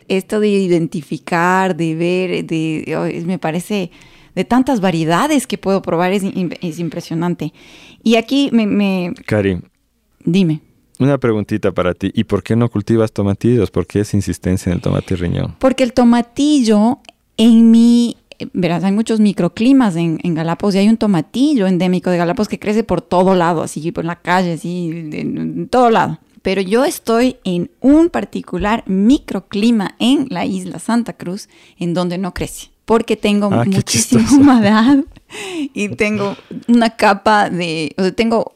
esto 0.08 0.40
de 0.40 0.48
identificar, 0.48 1.76
de 1.76 1.94
ver, 1.94 2.44
de, 2.46 2.84
es- 3.16 3.24
me 3.24 3.38
parece 3.38 3.90
de 4.34 4.44
tantas 4.44 4.80
variedades 4.80 5.46
que 5.46 5.56
puedo 5.58 5.80
probar 5.80 6.12
es, 6.12 6.22
es 6.60 6.78
impresionante. 6.78 7.52
Y 8.02 8.16
aquí 8.16 8.50
me, 8.52 8.66
me- 8.66 9.14
Cari, 9.26 9.58
dime. 10.24 10.60
una 10.98 11.16
preguntita 11.18 11.72
para 11.72 11.94
ti. 11.94 12.10
¿Y 12.14 12.24
por 12.24 12.42
qué 12.42 12.54
no 12.56 12.68
cultivas 12.68 13.12
tomatillos? 13.12 13.70
¿Por 13.70 13.86
qué 13.86 14.00
esa 14.00 14.16
insistencia 14.16 14.70
en 14.70 14.76
el 14.76 14.82
tomate 14.82 15.16
riñón? 15.16 15.56
Porque 15.58 15.82
el 15.84 15.92
tomatillo 15.94 16.98
en 17.38 17.70
mi... 17.70 18.16
Verás, 18.52 18.84
hay 18.84 18.92
muchos 18.92 19.20
microclimas 19.20 19.96
en, 19.96 20.18
en 20.22 20.34
Galápagos 20.34 20.74
y 20.74 20.78
hay 20.78 20.88
un 20.88 20.96
tomatillo 20.96 21.66
endémico 21.66 22.10
de 22.10 22.18
Galápagos 22.18 22.48
que 22.48 22.58
crece 22.58 22.84
por 22.84 23.00
todo 23.02 23.34
lado, 23.34 23.62
así 23.62 23.92
por 23.92 24.04
la 24.04 24.16
calle, 24.16 24.54
así, 24.54 24.90
en, 24.90 25.12
en 25.38 25.68
todo 25.68 25.90
lado. 25.90 26.18
Pero 26.42 26.60
yo 26.60 26.84
estoy 26.84 27.36
en 27.44 27.70
un 27.80 28.08
particular 28.08 28.84
microclima 28.86 29.96
en 29.98 30.26
la 30.30 30.44
isla 30.46 30.78
Santa 30.78 31.12
Cruz 31.12 31.48
en 31.78 31.92
donde 31.92 32.18
no 32.18 32.32
crece. 32.34 32.70
Porque 32.84 33.16
tengo 33.16 33.48
Ah, 33.52 33.64
muchísima 33.66 34.30
humedad 34.30 34.98
y 35.74 35.88
tengo 35.88 36.36
una 36.68 36.90
capa 36.90 37.50
de... 37.50 37.92
O 37.98 38.02
sea, 38.02 38.12
tengo 38.12 38.52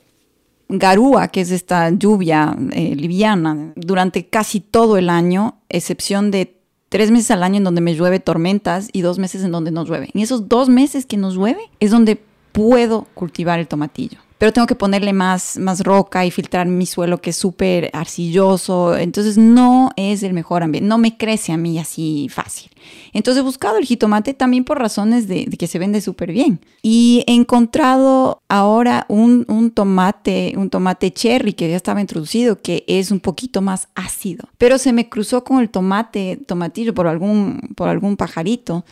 garúa, 0.68 1.26
que 1.28 1.40
es 1.40 1.50
esta 1.50 1.90
lluvia 1.90 2.56
eh, 2.72 2.94
liviana, 2.94 3.72
durante 3.74 4.28
casi 4.28 4.60
todo 4.60 4.96
el 4.96 5.10
año, 5.10 5.58
excepción 5.68 6.30
de 6.30 6.59
tres 6.90 7.10
meses 7.10 7.30
al 7.30 7.42
año 7.42 7.56
en 7.56 7.64
donde 7.64 7.80
me 7.80 7.94
llueve 7.94 8.20
tormentas 8.20 8.90
y 8.92 9.00
dos 9.00 9.18
meses 9.18 9.42
en 9.42 9.52
donde 9.52 9.70
no 9.70 9.84
llueve. 9.84 10.10
En 10.12 10.20
esos 10.20 10.48
dos 10.48 10.68
meses 10.68 11.06
que 11.06 11.16
nos 11.16 11.34
llueve 11.36 11.70
es 11.78 11.90
donde 11.90 12.20
puedo 12.52 13.06
cultivar 13.14 13.58
el 13.58 13.68
tomatillo. 13.68 14.18
Pero 14.40 14.54
tengo 14.54 14.66
que 14.66 14.74
ponerle 14.74 15.12
más, 15.12 15.58
más 15.58 15.80
roca 15.80 16.24
y 16.24 16.30
filtrar 16.30 16.66
mi 16.66 16.86
suelo 16.86 17.20
que 17.20 17.28
es 17.28 17.36
súper 17.36 17.90
arcilloso. 17.92 18.96
Entonces 18.96 19.36
no 19.36 19.90
es 19.96 20.22
el 20.22 20.32
mejor 20.32 20.62
ambiente. 20.62 20.88
No 20.88 20.96
me 20.96 21.18
crece 21.18 21.52
a 21.52 21.58
mí 21.58 21.78
así 21.78 22.26
fácil. 22.30 22.70
Entonces 23.12 23.42
he 23.42 23.44
buscado 23.44 23.76
el 23.76 23.84
jitomate 23.84 24.32
también 24.32 24.64
por 24.64 24.78
razones 24.78 25.28
de, 25.28 25.44
que 25.44 25.66
se 25.66 25.78
vende 25.78 26.00
súper 26.00 26.32
bien. 26.32 26.58
Y 26.80 27.22
he 27.26 27.34
encontrado 27.34 28.40
ahora 28.48 29.04
un, 29.10 29.44
un 29.46 29.72
tomate, 29.72 30.54
un 30.56 30.70
tomate 30.70 31.12
cherry 31.12 31.52
que 31.52 31.68
ya 31.68 31.76
estaba 31.76 32.00
introducido, 32.00 32.62
que 32.62 32.84
es 32.86 33.10
un 33.10 33.20
poquito 33.20 33.60
más 33.60 33.88
ácido. 33.94 34.48
Pero 34.56 34.78
se 34.78 34.94
me 34.94 35.10
cruzó 35.10 35.44
con 35.44 35.60
el 35.60 35.68
tomate, 35.68 36.38
tomatillo 36.46 36.94
por 36.94 37.08
algún, 37.08 37.74
por 37.76 37.90
algún 37.90 38.16
pajarito. 38.16 38.86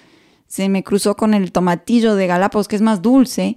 Se 0.46 0.68
me 0.68 0.84
cruzó 0.84 1.16
con 1.16 1.32
el 1.32 1.52
tomatillo 1.52 2.16
de 2.16 2.26
Galápagos 2.26 2.68
que 2.68 2.76
es 2.76 2.82
más 2.82 3.00
dulce 3.00 3.56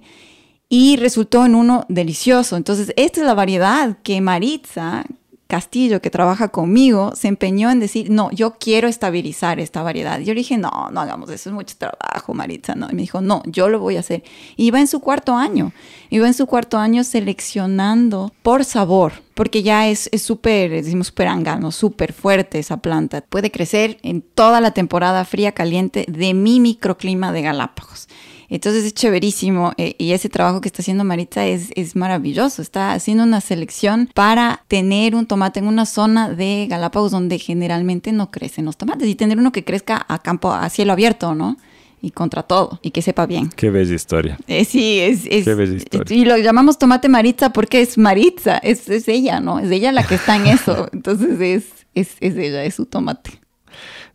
y 0.74 0.96
resultó 0.96 1.44
en 1.44 1.54
uno 1.54 1.84
delicioso. 1.90 2.56
Entonces, 2.56 2.94
esta 2.96 3.20
es 3.20 3.26
la 3.26 3.34
variedad 3.34 3.98
que 4.02 4.22
Maritza 4.22 5.04
Castillo, 5.46 6.00
que 6.00 6.08
trabaja 6.08 6.48
conmigo, 6.48 7.12
se 7.14 7.28
empeñó 7.28 7.70
en 7.70 7.78
decir, 7.78 8.08
no, 8.08 8.30
yo 8.30 8.54
quiero 8.58 8.88
estabilizar 8.88 9.60
esta 9.60 9.82
variedad. 9.82 10.18
Yo 10.20 10.32
le 10.32 10.40
dije, 10.40 10.56
no, 10.56 10.88
no 10.90 11.02
hagamos 11.02 11.28
eso, 11.28 11.50
es 11.50 11.54
mucho 11.54 11.76
trabajo, 11.76 12.32
Maritza, 12.32 12.74
no. 12.74 12.88
Y 12.90 12.94
me 12.94 13.02
dijo, 13.02 13.20
no, 13.20 13.42
yo 13.44 13.68
lo 13.68 13.80
voy 13.80 13.98
a 13.98 14.00
hacer. 14.00 14.24
Y 14.56 14.64
iba 14.64 14.80
en 14.80 14.86
su 14.86 15.00
cuarto 15.00 15.34
año, 15.34 15.72
iba 16.08 16.26
en 16.26 16.32
su 16.32 16.46
cuarto 16.46 16.78
año 16.78 17.04
seleccionando 17.04 18.32
por 18.42 18.64
sabor, 18.64 19.12
porque 19.34 19.62
ya 19.62 19.88
es 19.88 20.08
es 20.10 20.22
súper, 20.22 20.70
decimos 20.70 21.08
súper 21.08 21.28
angano, 21.28 21.70
súper 21.70 22.14
fuerte 22.14 22.58
esa 22.58 22.78
planta. 22.78 23.20
Puede 23.20 23.50
crecer 23.50 23.98
en 24.02 24.22
toda 24.22 24.62
la 24.62 24.70
temporada 24.70 25.26
fría, 25.26 25.52
caliente 25.52 26.06
de 26.08 26.32
mi 26.32 26.60
microclima 26.60 27.30
de 27.30 27.42
Galápagos. 27.42 28.08
Entonces 28.52 28.84
es 28.84 28.92
chéverísimo 28.92 29.72
eh, 29.78 29.94
y 29.96 30.12
ese 30.12 30.28
trabajo 30.28 30.60
que 30.60 30.68
está 30.68 30.82
haciendo 30.82 31.04
Maritza 31.04 31.46
es, 31.46 31.70
es 31.74 31.96
maravilloso. 31.96 32.60
Está 32.60 32.92
haciendo 32.92 33.24
una 33.24 33.40
selección 33.40 34.10
para 34.12 34.62
tener 34.68 35.14
un 35.14 35.24
tomate 35.24 35.60
en 35.60 35.66
una 35.66 35.86
zona 35.86 36.28
de 36.28 36.66
Galápagos 36.68 37.12
donde 37.12 37.38
generalmente 37.38 38.12
no 38.12 38.30
crecen 38.30 38.66
los 38.66 38.76
tomates 38.76 39.08
y 39.08 39.14
tener 39.14 39.38
uno 39.38 39.52
que 39.52 39.64
crezca 39.64 40.04
a 40.06 40.18
campo, 40.18 40.52
a 40.52 40.68
cielo 40.68 40.92
abierto, 40.92 41.34
¿no? 41.34 41.56
Y 42.02 42.10
contra 42.10 42.42
todo 42.42 42.78
y 42.82 42.90
que 42.90 43.00
sepa 43.00 43.24
bien. 43.24 43.48
Qué 43.48 43.70
bella 43.70 43.94
historia. 43.94 44.36
Eh, 44.46 44.66
sí, 44.66 45.00
es, 45.00 45.24
es 45.30 45.44
Qué 45.46 45.54
bella 45.54 45.74
historia. 45.74 46.14
y 46.14 46.26
lo 46.26 46.36
llamamos 46.36 46.78
tomate 46.78 47.08
Maritza 47.08 47.54
porque 47.54 47.80
es 47.80 47.96
Maritza, 47.96 48.58
es, 48.58 48.86
es 48.90 49.08
ella, 49.08 49.40
¿no? 49.40 49.60
Es 49.60 49.70
ella 49.70 49.92
la 49.92 50.06
que 50.06 50.16
está 50.16 50.36
en 50.36 50.48
eso. 50.48 50.90
Entonces 50.92 51.40
es, 51.40 51.64
es, 51.94 52.16
es 52.20 52.36
ella, 52.36 52.64
es 52.64 52.74
su 52.74 52.84
tomate. 52.84 53.30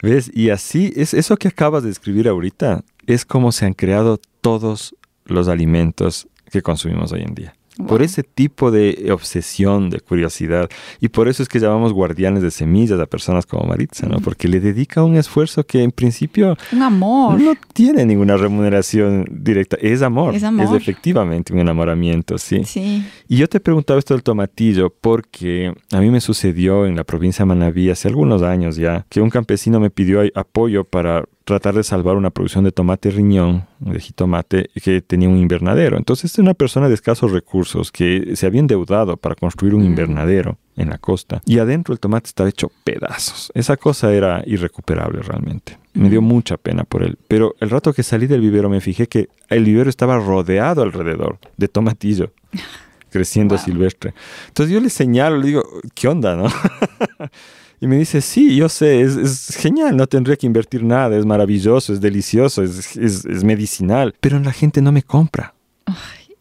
¿Ves? 0.04 0.30
Y 0.32 0.52
así, 0.52 0.94
es 0.96 1.16
eso 1.16 1.38
que 1.38 1.48
acabas 1.48 1.84
de 1.84 1.90
escribir 1.90 2.28
ahorita, 2.28 2.84
es 3.08 3.26
como 3.26 3.52
se 3.52 3.66
han 3.66 3.74
creado 3.74 4.20
todos 4.42 4.96
los 5.26 5.48
alimentos 5.48 6.28
que 6.52 6.62
consumimos 6.62 7.12
hoy 7.12 7.24
en 7.24 7.34
día. 7.34 7.54
por 7.86 8.02
ese 8.02 8.24
tipo 8.24 8.72
de 8.72 9.10
obsesión, 9.12 9.90
de 9.90 10.00
curiosidad. 10.00 10.70
Y 11.00 11.10
por 11.10 11.28
eso 11.28 11.44
es 11.44 11.50
que 11.50 11.60
llamamos 11.60 11.94
guardianes 11.94 12.42
de 12.42 12.50
semillas 12.50 13.00
a 13.00 13.06
personas 13.06 13.46
como 13.46 13.68
Maritza, 13.68 14.08
¿no? 14.08 14.20
Porque 14.20 14.48
le 14.48 14.60
dedica 14.60 15.04
un 15.04 15.16
esfuerzo 15.16 15.64
que 15.64 15.84
en 15.84 15.92
principio... 15.92 16.58
Un 16.72 16.82
amor. 16.82 17.40
No 17.40 17.54
tiene 17.74 18.06
ninguna 18.06 18.36
remuneración 18.36 19.26
directa. 19.30 19.78
Es 19.80 20.02
amor. 20.02 20.34
Es 20.34 20.44
amor. 20.44 20.66
Es 20.66 20.72
efectivamente 20.72 21.54
un 21.54 21.60
enamoramiento, 21.60 22.38
sí. 22.38 22.64
Sí. 22.66 23.06
Y 23.28 23.38
yo 23.38 23.48
te 23.48 23.60
preguntaba 23.60 24.00
esto 24.00 24.14
del 24.16 24.24
tomatillo 24.24 24.90
porque 24.90 25.74
a 25.92 26.00
mí 26.00 26.10
me 26.10 26.20
sucedió 26.22 26.86
en 26.88 26.96
la 26.96 27.04
provincia 27.04 27.44
de 27.44 27.48
Manabí 27.48 27.90
hace 27.90 28.08
algunos 28.08 28.42
años 28.42 28.76
ya 28.76 29.06
que 29.10 29.22
un 29.22 29.30
campesino 29.30 29.80
me 29.80 29.90
pidió 29.90 30.22
apoyo 30.34 30.84
para 30.84 31.26
tratar 31.48 31.76
de 31.76 31.84
salvar 31.84 32.18
una 32.18 32.30
producción 32.30 32.66
de 32.66 32.74
tomate 32.74 33.10
riñón, 33.10 33.66
de 33.80 34.02
jitomate, 34.02 34.70
que 34.84 35.02
tenía 35.02 35.30
un 35.30 35.38
invernadero. 35.38 35.98
Entonces, 35.98 36.34
es 36.34 36.40
una 36.40 36.54
persona 36.54 36.90
de 36.90 36.94
escasos 36.94 37.32
recursos 37.32 37.90
que 37.90 38.36
se 38.36 38.46
había 38.46 38.60
endeudado 38.60 39.16
para 39.16 39.34
construir 39.34 39.74
un 39.74 39.86
invernadero 39.86 40.58
en 40.76 40.90
la 40.90 40.98
costa. 40.98 41.42
Y 41.46 41.60
adentro 41.60 41.94
el 41.94 42.02
tomate 42.02 42.28
estaba 42.28 42.50
hecho 42.50 42.70
pedazos. 42.84 43.50
Esa 43.56 43.78
cosa 43.78 44.14
era 44.14 44.44
irrecuperable 44.46 45.22
realmente. 45.22 45.78
Me 45.94 46.10
dio 46.10 46.22
mucha 46.22 46.58
pena 46.58 46.84
por 46.84 47.02
él. 47.02 47.18
Pero 47.30 47.56
el 47.62 47.70
rato 47.70 47.94
que 47.94 48.04
salí 48.04 48.28
del 48.28 48.42
vivero 48.42 48.70
me 48.70 48.82
fijé 48.82 49.08
que 49.08 49.30
el 49.48 49.64
vivero 49.64 49.90
estaba 49.90 50.20
rodeado 50.20 50.84
alrededor 50.84 51.40
de 51.56 51.70
tomatillo. 51.70 52.34
creciendo 53.10 53.58
silvestre. 53.58 54.14
Entonces 54.50 54.74
yo 54.74 54.82
le 54.82 54.90
señalo, 54.90 55.38
le 55.38 55.48
digo, 55.48 55.64
¿qué 55.96 56.10
onda, 56.10 56.36
no? 56.36 56.48
Y 57.80 57.88
me 57.88 57.98
dice, 57.98 58.22
sí, 58.22 58.56
yo 58.56 58.70
sé, 58.70 59.02
es, 59.02 59.56
genial, 59.58 59.96
no 59.96 60.08
tendría 60.08 60.36
que 60.36 60.48
invertir 60.48 60.84
nada, 60.84 61.16
es 61.16 61.26
maravilloso, 61.26 61.94
es 61.94 62.02
delicioso, 62.02 62.64
es, 62.64 62.98
es 62.98 63.44
medicinal, 63.44 64.16
pero 64.20 64.40
la 64.40 64.52
gente 64.52 64.82
no 64.82 64.92
me 64.92 65.04
compra. 65.04 65.54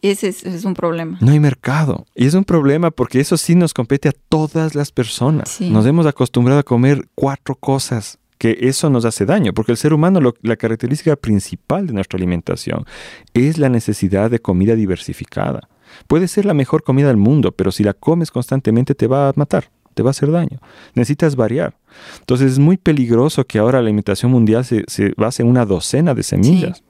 ese 0.01 0.29
es, 0.29 0.65
un 0.65 0.73
problema. 0.73 1.17
No 1.21 1.31
hay 1.31 1.39
mercado. 1.39 2.05
Y 2.15 2.25
es 2.25 2.33
un 2.33 2.43
problema 2.43 2.91
porque 2.91 3.19
eso 3.19 3.37
sí 3.37 3.55
nos 3.55 3.73
compete 3.73 4.09
a 4.09 4.13
todas 4.29 4.75
las 4.75 4.91
personas. 4.91 5.61
Nos 5.61 5.85
hemos 5.85 6.05
acostumbrado 6.05 6.59
a 6.59 6.63
comer 6.63 7.07
cuatro 7.15 7.55
cosas 7.55 8.19
que 8.37 8.57
eso 8.61 8.89
nos 8.89 9.03
hace 9.05 9.25
daño, 9.25 9.53
porque 9.53 9.71
el 9.71 9.77
ser 9.77 9.93
humano, 9.93 10.33
la 10.41 10.55
característica 10.57 11.15
principal 11.15 11.87
de 11.87 11.93
nuestra 11.93 12.17
alimentación 12.17 12.85
es 13.33 13.57
la 13.57 13.69
necesidad 13.69 14.29
de 14.29 14.39
comida 14.39 14.75
diversificada. 14.75 15.69
Puede 16.07 16.27
ser 16.27 16.45
la 16.45 16.53
mejor 16.53 16.83
comida 16.83 17.07
del 17.07 17.17
mundo, 17.17 17.51
pero 17.51 17.71
si 17.71 17.83
la 17.83 17.93
comes 17.93 18.29
constantemente 18.29 18.93
te 18.93 19.07
va 19.07 19.29
a 19.29 19.33
matar 19.35 19.71
te 19.97 20.03
va 20.03 20.09
a 20.09 20.11
hacer 20.11 20.31
daño. 20.31 20.59
Necesitas 20.93 21.35
variar. 21.35 21.75
Entonces 22.19 22.51
es 22.53 22.59
muy 22.59 22.77
peligroso 22.77 23.43
que 23.45 23.57
ahora 23.57 23.79
la 23.79 23.87
alimentación 23.87 24.31
mundial 24.31 24.63
se, 24.63 24.83
se 24.87 25.11
base 25.17 25.41
en 25.41 25.49
una 25.49 25.65
docena 25.65 26.13
de 26.13 26.21
semillas. 26.23 26.83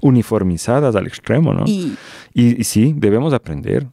uniformizadas 0.00 0.94
al 0.94 1.06
extremo, 1.06 1.54
¿no? 1.54 1.64
Y, 1.66 1.96
y, 2.34 2.64
sí, 2.64 2.94
debemos 2.96 3.32
aprender. 3.32 3.86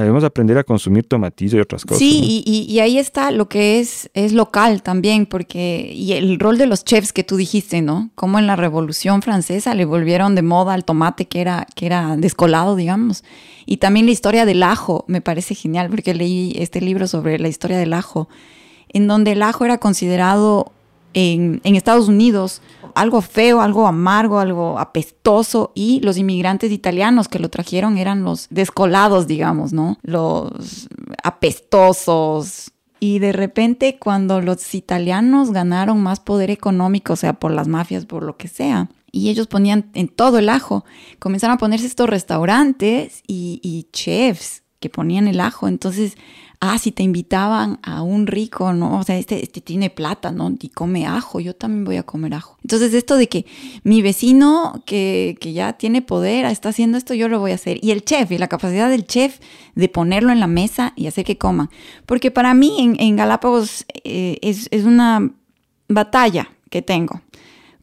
Debemos 0.00 0.24
aprender 0.24 0.56
a 0.56 0.64
consumir 0.64 1.06
tomatillo 1.06 1.58
y 1.58 1.60
otras 1.60 1.84
cosas. 1.84 1.98
Sí, 1.98 2.42
y, 2.46 2.66
y, 2.68 2.80
ahí 2.80 2.98
está 2.98 3.30
lo 3.30 3.48
que 3.48 3.78
es, 3.78 4.10
es 4.14 4.32
local 4.32 4.82
también, 4.82 5.26
porque, 5.26 5.92
y 5.94 6.12
el 6.12 6.38
rol 6.38 6.56
de 6.56 6.66
los 6.66 6.84
chefs 6.84 7.12
que 7.12 7.24
tú 7.24 7.36
dijiste, 7.36 7.82
¿no? 7.82 8.10
Como 8.14 8.38
en 8.38 8.46
la 8.46 8.56
Revolución 8.56 9.20
Francesa 9.20 9.74
le 9.74 9.84
volvieron 9.84 10.34
de 10.34 10.42
moda 10.42 10.72
al 10.72 10.84
tomate 10.84 11.26
que 11.26 11.42
era, 11.42 11.66
que 11.74 11.86
era 11.86 12.16
descolado, 12.16 12.74
digamos. 12.74 13.22
Y 13.66 13.76
también 13.76 14.06
la 14.06 14.12
historia 14.12 14.46
del 14.46 14.62
ajo, 14.62 15.04
me 15.08 15.20
parece 15.20 15.54
genial, 15.54 15.90
porque 15.90 16.14
leí 16.14 16.54
este 16.56 16.80
libro 16.80 17.06
sobre 17.06 17.38
la 17.38 17.48
historia 17.48 17.76
del 17.76 17.92
ajo, 17.92 18.28
en 18.88 19.06
donde 19.06 19.32
el 19.32 19.42
ajo 19.42 19.64
era 19.64 19.78
considerado 19.78 20.72
en, 21.14 21.60
Estados 21.64 22.08
Unidos 22.08 22.62
algo 22.94 23.22
feo, 23.22 23.62
algo 23.62 23.86
amargo, 23.86 24.38
algo 24.38 24.78
apestoso 24.78 25.72
y 25.74 26.00
los 26.00 26.18
inmigrantes 26.18 26.70
italianos 26.72 27.28
que 27.28 27.38
lo 27.38 27.48
trajeron 27.48 27.96
eran 27.96 28.22
los 28.22 28.48
descolados, 28.50 29.26
digamos, 29.26 29.72
¿no? 29.72 29.98
Los 30.02 30.88
apestosos. 31.22 32.72
Y 33.00 33.18
de 33.18 33.32
repente 33.32 33.98
cuando 33.98 34.40
los 34.40 34.74
italianos 34.74 35.52
ganaron 35.52 36.02
más 36.02 36.20
poder 36.20 36.50
económico, 36.50 37.14
o 37.14 37.16
sea, 37.16 37.32
por 37.32 37.50
las 37.50 37.66
mafias, 37.66 38.04
por 38.04 38.22
lo 38.22 38.36
que 38.36 38.48
sea, 38.48 38.88
y 39.10 39.30
ellos 39.30 39.46
ponían 39.46 39.90
en 39.94 40.08
todo 40.08 40.38
el 40.38 40.48
ajo, 40.48 40.84
comenzaron 41.18 41.54
a 41.54 41.58
ponerse 41.58 41.86
estos 41.86 42.08
restaurantes 42.08 43.22
y 43.26 43.88
chefs 43.92 44.62
que 44.82 44.90
ponían 44.90 45.28
el 45.28 45.40
ajo. 45.40 45.68
Entonces 45.68 46.18
ah, 46.62 46.78
si 46.78 46.92
te 46.92 47.02
invitaban 47.02 47.80
a 47.82 48.02
un 48.02 48.28
rico, 48.28 48.72
¿no? 48.72 49.00
O 49.00 49.02
sea, 49.02 49.18
este, 49.18 49.42
este 49.42 49.60
tiene 49.60 49.90
plata, 49.90 50.30
¿no? 50.30 50.54
Y 50.60 50.68
come 50.68 51.06
ajo, 51.06 51.40
yo 51.40 51.56
también 51.56 51.84
voy 51.84 51.96
a 51.96 52.04
comer 52.04 52.34
ajo. 52.34 52.56
Entonces, 52.62 52.94
esto 52.94 53.16
de 53.16 53.28
que 53.28 53.46
mi 53.82 54.00
vecino 54.00 54.80
que, 54.86 55.36
que 55.40 55.52
ya 55.52 55.72
tiene 55.72 56.02
poder 56.02 56.44
está 56.44 56.68
haciendo 56.68 56.98
esto, 56.98 57.14
yo 57.14 57.28
lo 57.28 57.40
voy 57.40 57.50
a 57.50 57.56
hacer. 57.56 57.80
Y 57.82 57.90
el 57.90 58.04
chef, 58.04 58.30
y 58.30 58.38
la 58.38 58.46
capacidad 58.46 58.88
del 58.88 59.04
chef 59.06 59.40
de 59.74 59.88
ponerlo 59.88 60.30
en 60.30 60.38
la 60.38 60.46
mesa 60.46 60.92
y 60.94 61.08
hacer 61.08 61.24
que 61.24 61.36
coman. 61.36 61.68
Porque 62.06 62.30
para 62.30 62.54
mí 62.54 62.76
en, 62.78 62.94
en 63.00 63.16
Galápagos 63.16 63.84
eh, 64.04 64.38
es, 64.40 64.68
es 64.70 64.84
una 64.84 65.32
batalla 65.88 66.48
que 66.70 66.80
tengo 66.80 67.22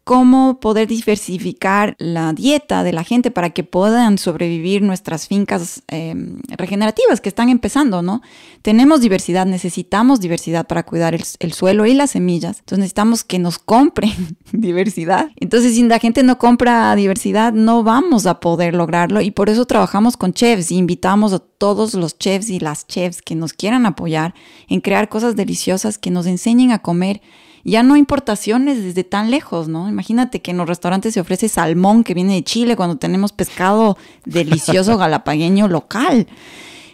cómo 0.10 0.60
poder 0.60 0.88
diversificar 0.88 1.96
la 2.00 2.34
dieta 2.34 2.82
de 2.82 2.94
la 2.94 3.04
gente 3.04 3.30
para 3.30 3.52
que 3.52 3.64
puedan 3.64 4.18
sobrevivir 4.18 4.82
nuestras 4.82 5.28
fincas 5.28 5.84
em, 5.88 6.40
regenerativas 6.48 7.22
que 7.22 7.30
están 7.30 7.48
empezando, 7.48 8.02
¿no? 8.02 8.24
Tenemos 8.64 9.02
diversidad, 9.02 9.46
necesitamos 9.46 10.20
diversidad 10.20 10.66
para 10.66 10.82
cuidar 10.82 11.14
el, 11.14 11.54
suelo 11.54 11.86
y 11.86 11.94
las 11.94 12.10
semillas, 12.10 12.58
entonces 12.58 12.80
necesitamos 12.80 13.24
que 13.24 13.38
nos 13.38 13.60
compren 13.60 14.36
diversidad. 14.52 15.30
Entonces, 15.36 15.76
si 15.76 15.84
la 15.84 16.00
gente 16.00 16.24
no 16.24 16.40
compra 16.40 16.96
diversidad, 16.96 17.54
no 17.54 17.84
vamos 17.84 18.26
a 18.26 18.40
poder 18.40 18.74
lograrlo 18.74 19.22
y 19.22 19.30
por 19.30 19.48
eso 19.48 19.66
trabajamos 19.66 20.18
con 20.18 20.34
chefs 20.34 20.72
y 20.72 20.78
invitamos 20.78 21.34
a 21.34 21.38
todos 21.38 21.94
los 21.94 22.18
chefs 22.18 22.50
y 22.50 22.60
las 22.60 22.88
chefs 22.88 23.22
que 23.22 23.36
nos 23.36 23.54
quieran 23.54 23.86
apoyar 23.86 24.34
en 24.70 24.82
crear 24.82 25.08
cosas 25.08 25.36
deliciosas 25.36 26.00
que 26.00 26.10
nos 26.10 26.26
enseñen 26.26 26.72
a 26.72 26.80
comer 26.80 27.22
ya 27.64 27.84
no 27.84 27.96
importaciones 27.96 28.84
desde 28.84 29.04
tan 29.04 29.32
lejos, 29.32 29.68
¿no? 29.68 29.90
Imagínate 29.90 30.42
que 30.42 30.52
en 30.52 30.58
los 30.58 30.68
restaurantes 30.68 31.14
se 31.14 31.20
ofrece 31.20 31.50
salmón 31.50 32.04
que 32.04 32.14
viene 32.14 32.36
de 32.36 32.44
Chile 32.44 32.76
cuando 32.76 32.98
tenemos 32.98 33.32
pescado 33.32 33.98
delicioso 34.26 34.98
galapagueño 34.98 35.68
local. 35.68 36.28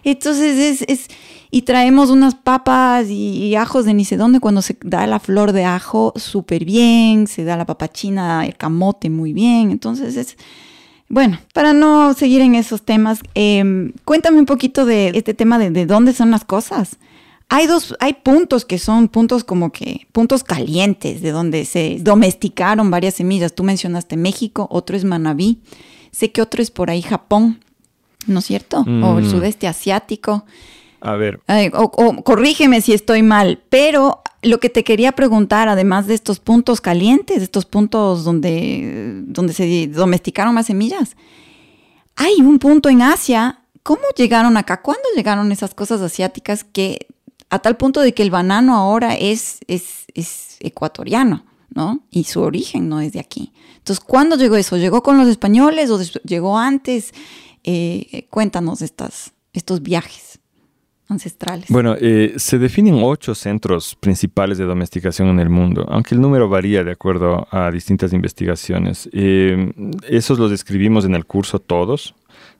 Entonces 0.03 0.57
es, 0.57 0.81
es 0.87 1.09
y 1.55 1.61
traemos 1.61 2.09
unas 2.09 2.35
papas 2.35 3.07
y, 3.09 3.55
ajos 3.55 3.85
de 3.85 3.93
ni 3.93 4.03
sé 4.03 4.17
dónde 4.17 4.41
cuando 4.41 4.61
se 4.61 4.75
da 4.83 5.07
la 5.07 5.21
flor 5.21 5.53
de 5.53 5.63
ajo 5.63 6.11
súper 6.17 6.65
bien, 6.65 7.27
se 7.27 7.45
da 7.45 7.55
la 7.55 7.65
papachina, 7.65 8.45
el 8.45 8.57
camote 8.57 9.09
muy 9.09 9.31
bien. 9.31 9.71
Entonces 9.71 10.17
es, 10.17 10.35
bueno, 11.07 11.39
para 11.53 11.71
no 11.71 12.13
seguir 12.13 12.41
en 12.41 12.55
esos 12.55 12.81
temas, 12.81 13.21
em, 13.35 13.93
cuéntame 14.03 14.39
un 14.39 14.45
poquito 14.45 14.85
de 14.85 15.13
este 15.15 15.33
tema 15.33 15.57
de, 15.57 15.69
de 15.69 15.85
dónde 15.85 16.11
son 16.11 16.29
las 16.29 16.43
cosas. 16.43 16.97
Hay 17.49 17.67
dos, 17.67 17.95
hay 17.99 18.13
puntos 18.13 18.65
que 18.65 18.79
son 18.79 19.07
puntos 19.07 19.43
como 19.43 19.71
que, 19.71 20.07
puntos 20.11 20.43
calientes 20.43 21.21
de 21.21 21.31
donde 21.31 21.65
se 21.65 21.99
domesticaron 22.01 22.89
varias 22.89 23.15
semillas. 23.15 23.53
Tú 23.53 23.63
mencionaste 23.63 24.17
México, 24.17 24.67
otro 24.71 24.97
es 24.97 25.03
Manabí. 25.03 25.59
Sé 26.11 26.31
que 26.31 26.41
otro 26.41 26.61
es 26.61 26.71
por 26.71 26.89
ahí 26.89 27.01
Japón, 27.01 27.59
¿no 28.25 28.39
es 28.39 28.45
cierto? 28.45 28.79
O 28.79 29.19
el 29.19 29.25
mm. 29.25 29.31
sudeste 29.31 29.67
asiático. 29.67 30.45
A 31.01 31.15
ver. 31.15 31.39
o, 31.73 32.23
corrígeme 32.23 32.81
si 32.81 32.93
estoy 32.93 33.21
mal, 33.21 33.61
pero 33.69 34.23
lo 34.41 34.59
que 34.59 34.69
te 34.69 34.83
quería 34.83 35.11
preguntar, 35.11 35.67
además 35.67 36.07
de 36.07 36.15
estos 36.15 36.39
puntos 36.39 36.81
calientes, 36.81 37.43
estos 37.43 37.65
puntos 37.65 38.23
donde, 38.23 39.21
donde 39.25 39.53
se 39.53 39.87
domesticaron 39.87 40.55
más 40.55 40.65
semillas, 40.65 41.15
hay 42.15 42.35
un 42.39 42.57
punto 42.59 42.89
en 42.89 43.03
Asia. 43.03 43.59
¿Cómo 43.83 44.01
llegaron 44.17 44.57
acá? 44.57 44.81
¿Cuándo 44.81 45.03
llegaron 45.15 45.51
esas 45.51 45.75
cosas 45.75 46.01
asiáticas 46.01 46.63
que 46.63 47.07
a 47.49 47.59
tal 47.59 47.77
punto 47.77 48.01
de 48.01 48.13
que 48.13 48.23
el 48.23 48.31
banano 48.31 48.75
ahora 48.75 49.15
es, 49.15 49.59
es, 49.67 50.05
es 50.13 50.57
ecuatoriano, 50.59 51.45
¿no? 51.73 52.03
Y 52.11 52.25
su 52.25 52.41
origen 52.41 52.89
no 52.89 53.01
es 53.01 53.13
de 53.13 53.19
aquí. 53.19 53.53
Entonces, 53.77 54.03
¿cuándo 54.03 54.35
llegó 54.35 54.55
eso? 54.55 54.77
¿Llegó 54.77 55.03
con 55.03 55.17
los 55.17 55.27
españoles 55.27 55.89
o 55.89 56.01
llegó 56.23 56.57
antes? 56.57 57.13
Eh, 57.63 58.27
cuéntanos 58.29 58.81
estas, 58.81 59.33
estos 59.53 59.81
viajes 59.81 60.39
ancestrales. 61.07 61.67
Bueno, 61.69 61.95
eh, 61.99 62.33
se 62.37 62.57
definen 62.57 62.99
ocho 63.01 63.35
centros 63.35 63.95
principales 63.95 64.57
de 64.57 64.65
domesticación 64.65 65.29
en 65.29 65.39
el 65.39 65.49
mundo, 65.49 65.85
aunque 65.89 66.15
el 66.15 66.21
número 66.21 66.49
varía 66.49 66.83
de 66.83 66.91
acuerdo 66.91 67.47
a 67.51 67.69
distintas 67.71 68.13
investigaciones. 68.13 69.09
Eh, 69.13 69.71
esos 70.09 70.39
los 70.39 70.49
describimos 70.51 71.05
en 71.05 71.15
el 71.15 71.25
curso 71.25 71.59
todos. 71.59 72.15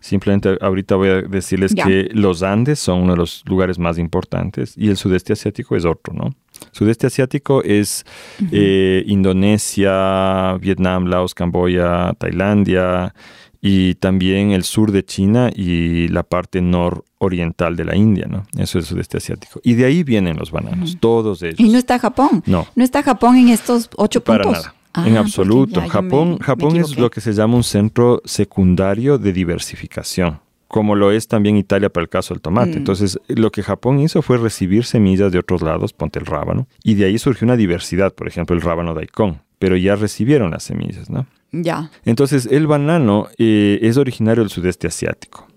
Simplemente 0.06 0.56
ahorita 0.62 0.98
voy 0.98 1.10
a 1.10 1.22
decirles 1.24 1.74
que 1.74 2.10
los 2.14 2.44
Andes 2.44 2.78
son 2.78 3.02
uno 3.02 3.14
de 3.14 3.18
los 3.18 3.42
lugares 3.48 3.80
más 3.80 3.98
importantes 3.98 4.76
y 4.78 4.90
el 4.90 4.98
sudeste 4.98 5.34
asiático 5.34 5.76
es 5.76 5.84
otro, 5.84 6.14
¿no? 6.14 6.30
Sudeste 6.72 7.08
asiático 7.08 7.64
es 7.64 8.06
eh, 8.52 9.04
Indonesia, 9.08 10.58
Vietnam, 10.58 11.08
Laos, 11.08 11.34
Camboya, 11.34 12.14
Tailandia 12.20 13.16
y 13.60 13.96
también 13.96 14.52
el 14.52 14.64
sur 14.64 14.92
de 14.92 15.04
China 15.04 15.50
y 15.52 16.08
la 16.10 16.22
parte 16.22 16.62
nororiental 16.62 17.76
de 17.76 17.86
la 17.86 17.96
India, 17.96 18.28
¿no? 18.30 18.46
Eso 18.60 18.78
es 18.78 18.86
el 18.86 18.90
sudeste 18.90 19.18
asiático. 19.18 19.60
Y 19.64 19.74
de 19.74 19.86
ahí 19.86 20.04
vienen 20.04 20.38
los 20.38 20.52
bananos, 20.52 20.98
todos 21.00 21.42
ellos. 21.42 21.60
¿Y 21.60 21.70
no 21.70 21.80
está 21.80 21.98
Japón? 21.98 22.44
No. 22.46 22.68
¿No 22.76 22.84
está 22.84 23.02
Japón 23.02 23.38
en 23.38 23.50
estos 23.50 23.90
ocho 23.98 24.24
puntos? 24.24 24.70
En 25.06 25.18
ah, 25.18 25.22
absoluto. 25.22 25.82
Japón, 25.82 26.38
Japón 26.40 26.78
es 26.78 26.98
lo 26.98 27.10
que 27.10 27.22
se 27.22 27.34
llama 27.34 27.56
un 27.56 27.64
centro 27.64 28.22
secundario 28.26 29.18
de 29.18 29.34
diversificación. 29.34 30.40
como 30.68 30.96
lo 30.96 31.12
es 31.12 31.28
también 31.28 31.56
Italia 31.58 31.90
para 31.90 32.04
el 32.04 32.10
caso 32.10 32.34
del 32.34 32.42
tomate. 32.42 32.72
Mm. 32.72 32.78
Entonces, 32.78 33.20
lo 33.28 33.52
que 33.52 33.64
Japón 33.64 34.00
hizo 34.00 34.22
fue 34.22 34.38
recibir 34.38 34.84
semillas 34.84 35.32
de 35.32 35.40
otros 35.40 35.62
lados, 35.62 35.94
ponte 35.94 36.20
el 36.20 36.26
rábano, 36.26 36.68
y 36.84 36.96
de 36.96 37.06
ahí 37.06 37.18
surgió 37.18 37.46
una 37.46 37.56
diversidad, 37.56 38.14
por 38.14 38.28
ejemplo, 38.28 38.56
el 38.56 38.62
rábano 38.62 38.94
daikon, 38.94 39.42
pero 39.60 39.78
ya 39.78 39.96
recibieron 39.96 40.52
las 40.52 40.64
semillas, 40.64 41.10
¿no? 41.10 41.28
Ya. 41.52 41.92
Entonces, 42.04 42.48
el 42.52 42.68
banano 42.68 43.28
eh, 43.38 43.80
es 43.84 43.96
originario 43.96 44.44
del 44.44 44.50
sudeste 44.50 44.88
asiático. 44.88 45.48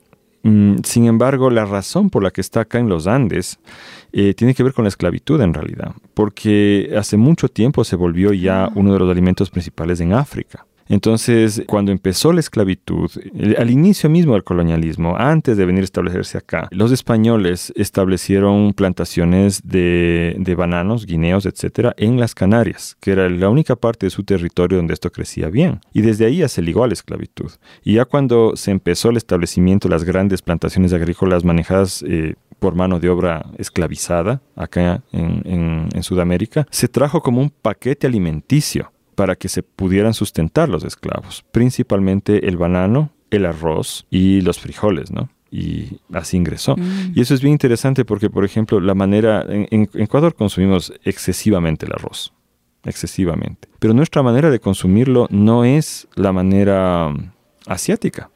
Mm, 0.43 0.77
sin 0.85 1.07
embargo, 1.07 1.51
la 1.51 1.65
razón 1.65 2.11
por 2.11 2.23
la 2.23 2.31
que 2.31 2.41
está 2.41 2.61
acá 2.61 2.79
en 2.79 2.89
los 2.89 3.07
Andes 3.07 3.59
eh, 4.13 4.35
tiene 4.35 4.55
que 4.55 4.63
ver 4.63 4.73
con 4.73 4.85
la 4.85 4.89
esclavitud 4.89 5.41
en 5.41 5.53
realidad, 5.53 5.93
porque 6.15 6.95
hace 6.97 7.17
mucho 7.17 7.49
tiempo 7.49 7.85
se 7.85 7.97
volvió 7.97 8.33
ya 8.33 8.71
uno 8.75 8.93
de 8.93 8.99
los 9.01 9.11
alimentos 9.11 9.51
principales 9.51 10.01
en 10.01 10.13
África. 10.13 10.68
Entonces, 10.89 11.63
cuando 11.67 11.93
empezó 11.93 12.33
la 12.33 12.41
esclavitud, 12.41 13.11
al 13.59 13.71
inicio 13.71 14.09
mismo 14.09 14.33
del 14.33 14.45
colonialismo, 14.45 15.17
antes 15.17 15.57
de 15.57 15.67
venir 15.67 15.83
a 15.83 15.85
establecerse 15.85 16.39
acá, 16.39 16.69
los 16.71 16.93
españoles 16.93 17.73
establecieron 17.77 18.73
plantaciones 18.73 19.67
de, 19.67 20.35
de 20.39 20.55
bananos, 20.55 21.07
guineos, 21.07 21.47
etcétera, 21.47 21.95
en 21.99 22.19
las 22.19 22.35
Canarias, 22.35 22.97
que 23.01 23.13
era 23.13 23.29
la 23.29 23.49
única 23.49 23.77
parte 23.77 24.07
de 24.07 24.11
su 24.11 24.25
territorio 24.25 24.79
donde 24.79 24.95
esto 24.95 25.11
crecía 25.11 25.49
bien. 25.49 25.81
Y 25.93 26.01
desde 26.01 26.27
ahí 26.27 26.39
ya 26.39 26.49
se 26.49 26.63
ligó 26.63 26.85
a 26.85 26.87
la 26.87 26.95
esclavitud. 26.95 27.51
Y 27.85 27.95
ya 27.95 28.05
cuando 28.05 28.57
se 28.57 28.71
empezó 28.71 29.11
el 29.11 29.17
establecimiento, 29.17 29.89
las 29.89 30.05
grandes 30.05 30.43
plantaciones 30.43 30.93
agrícolas 30.93 31.45
manejadas 31.45 32.03
eh, 32.07 32.35
por 32.59 32.75
mano 32.75 32.99
de 32.99 33.09
obra 33.09 33.47
esclavizada 33.59 34.41
acá 34.57 35.03
en 35.13 36.03
Sudamérica, 36.03 36.67
se 36.71 36.89
trajo 36.89 37.23
como 37.23 37.41
un 37.41 37.51
paquete 37.51 38.07
alimenticio 38.07 38.91
para 39.19 39.35
que 39.35 39.49
se 39.49 39.65
pudieran 39.65 40.15
sustentar 40.15 40.69
los 40.69 40.85
esclavos, 40.85 41.45
principalmente 41.51 42.47
el 42.47 42.57
banano, 42.57 43.11
el 43.33 43.47
arroz 43.47 44.07
y 44.11 44.43
los 44.43 44.61
frijoles, 44.61 45.11
¿no? 45.11 45.29
Y 45.51 45.99
así 46.13 46.37
ingresó. 46.37 46.77
Mm. 46.77 47.15
Y 47.17 47.21
eso 47.21 47.35
es 47.35 47.41
bien 47.41 47.51
interesante 47.51 48.05
porque, 48.05 48.31
por 48.31 48.45
ejemplo, 48.45 48.79
la 48.79 48.95
manera, 48.95 49.45
en, 49.49 49.67
en 49.73 49.91
Ecuador 49.95 50.37
consumimos 50.37 50.93
excesivamente 51.03 51.85
el 51.85 51.95
arroz, 51.95 52.33
excesivamente. 52.85 53.67
Pero 53.81 53.93
nuestra 53.93 54.23
manera 54.23 54.51
de 54.51 54.61
consumirlo 54.61 55.27
no 55.31 55.65
es 55.65 56.07
la 56.15 56.31
manera 56.31 57.09
mm, 57.09 57.33
asiática, 57.67 58.31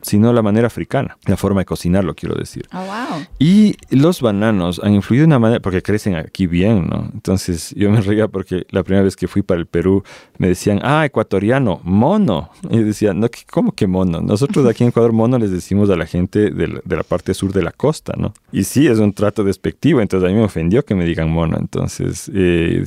sino 0.00 0.32
la 0.32 0.42
manera 0.42 0.66
africana, 0.68 1.16
la 1.26 1.36
forma 1.36 1.60
de 1.60 1.64
cocinarlo, 1.66 2.14
quiero 2.14 2.34
decir. 2.36 2.66
Oh, 2.72 2.78
wow. 2.84 3.22
Y 3.38 3.76
los 3.90 4.20
bananos 4.20 4.80
han 4.82 4.94
influido 4.94 5.22
de 5.22 5.26
una 5.26 5.38
manera, 5.38 5.60
porque 5.60 5.82
crecen 5.82 6.14
aquí 6.14 6.46
bien, 6.46 6.86
¿no? 6.88 7.10
Entonces 7.12 7.74
yo 7.76 7.90
me 7.90 8.00
reía 8.00 8.28
porque 8.28 8.64
la 8.70 8.82
primera 8.82 9.02
vez 9.04 9.16
que 9.16 9.26
fui 9.28 9.42
para 9.42 9.60
el 9.60 9.66
Perú 9.66 10.02
me 10.38 10.48
decían, 10.48 10.80
ah, 10.82 11.04
ecuatoriano, 11.04 11.80
mono. 11.82 12.50
Y 12.70 12.76
yo 12.78 12.84
decía, 12.84 13.12
no, 13.14 13.28
¿qué- 13.28 13.42
¿cómo 13.50 13.72
que 13.72 13.86
mono? 13.86 14.20
Nosotros 14.20 14.64
de 14.64 14.70
aquí 14.70 14.84
en 14.84 14.90
Ecuador 14.90 15.12
mono 15.12 15.38
les 15.38 15.50
decimos 15.50 15.90
a 15.90 15.96
la 15.96 16.06
gente 16.06 16.50
de 16.50 16.68
la, 16.68 16.80
de 16.84 16.96
la 16.96 17.02
parte 17.02 17.34
sur 17.34 17.52
de 17.52 17.62
la 17.62 17.72
costa, 17.72 18.14
¿no? 18.16 18.32
Y 18.52 18.64
sí, 18.64 18.86
es 18.86 18.98
un 18.98 19.12
trato 19.12 19.42
despectivo, 19.44 20.00
entonces 20.00 20.28
a 20.28 20.32
mí 20.32 20.38
me 20.38 20.44
ofendió 20.44 20.84
que 20.84 20.94
me 20.94 21.04
digan 21.04 21.30
mono. 21.30 21.56
Entonces, 21.58 22.30
eh, 22.34 22.84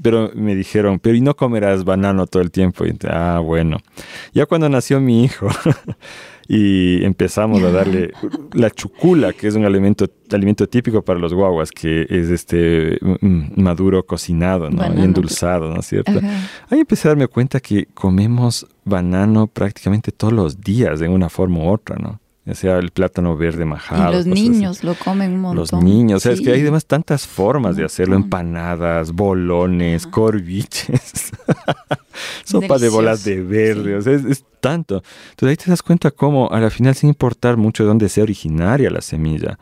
pero 0.00 0.30
me 0.34 0.54
dijeron, 0.54 0.98
pero 1.00 1.16
¿y 1.16 1.20
no 1.20 1.34
comerás 1.36 1.84
banano 1.84 2.26
todo 2.26 2.42
el 2.42 2.50
tiempo? 2.50 2.86
Y 2.86 2.96
ah, 3.08 3.40
bueno. 3.42 3.78
Ya 4.32 4.46
cuando 4.46 4.68
nació 4.68 5.00
mi 5.00 5.24
hijo... 5.24 5.48
y 6.54 7.02
empezamos 7.02 7.62
a 7.62 7.70
darle 7.70 8.12
la 8.52 8.68
chucula, 8.68 9.32
que 9.32 9.48
es 9.48 9.54
un 9.54 9.64
alimento, 9.64 10.06
alimento 10.30 10.66
típico 10.66 11.00
para 11.00 11.18
los 11.18 11.32
guaguas, 11.32 11.70
que 11.70 12.02
es 12.10 12.28
este 12.28 12.98
mm, 13.00 13.58
maduro 13.58 14.04
cocinado, 14.04 14.68
¿no? 14.68 14.76
Banano. 14.76 15.00
Y 15.00 15.04
endulzado, 15.04 15.72
¿no 15.72 15.80
es 15.80 15.86
cierto? 15.86 16.12
Ajá. 16.18 16.50
Ahí 16.68 16.80
empecé 16.80 17.08
a 17.08 17.12
darme 17.12 17.26
cuenta 17.26 17.58
que 17.58 17.86
comemos 17.94 18.66
banano 18.84 19.46
prácticamente 19.46 20.12
todos 20.12 20.34
los 20.34 20.60
días, 20.60 21.00
de 21.00 21.08
una 21.08 21.30
forma 21.30 21.60
u 21.60 21.70
otra, 21.70 21.96
¿no? 21.96 22.20
Ya 22.44 22.54
sea 22.56 22.78
el 22.78 22.90
plátano 22.90 23.36
verde 23.36 23.64
majado. 23.64 24.02
y 24.02 24.16
los 24.16 24.24
cosas 24.26 24.32
así. 24.32 24.48
niños 24.48 24.82
lo 24.82 24.94
comen 24.96 25.34
un 25.34 25.40
montón. 25.42 25.56
Los 25.58 25.72
niños, 25.84 26.16
o 26.16 26.20
sea, 26.20 26.32
es 26.32 26.38
Sí. 26.38 26.44
que 26.44 26.52
hay 26.52 26.60
además 26.62 26.86
tantas 26.86 27.24
formas 27.26 27.76
de 27.76 27.84
hacerlo, 27.84 28.16
empanadas, 28.16 29.12
bolones, 29.12 30.08
corviches, 30.08 31.30
sopa 32.44 32.78
de 32.78 32.88
bolas 32.88 33.24
de 33.24 33.40
verde, 33.42 33.96
o 33.96 34.02
sea, 34.02 34.14
es, 34.14 34.24
es 34.24 34.44
tanto. 34.60 35.02
Entonces 35.30 35.50
ahí 35.50 35.64
te 35.64 35.70
das 35.70 35.82
cuenta 35.82 36.10
cómo, 36.10 36.50
a 36.50 36.60
la 36.60 36.70
final, 36.70 36.94
sin 36.94 37.10
importar 37.10 37.56
mucho 37.56 37.84
de 37.84 37.88
dónde 37.88 38.08
sea 38.08 38.24
originaria 38.24 38.90
la 38.90 39.00
semilla, 39.00 39.58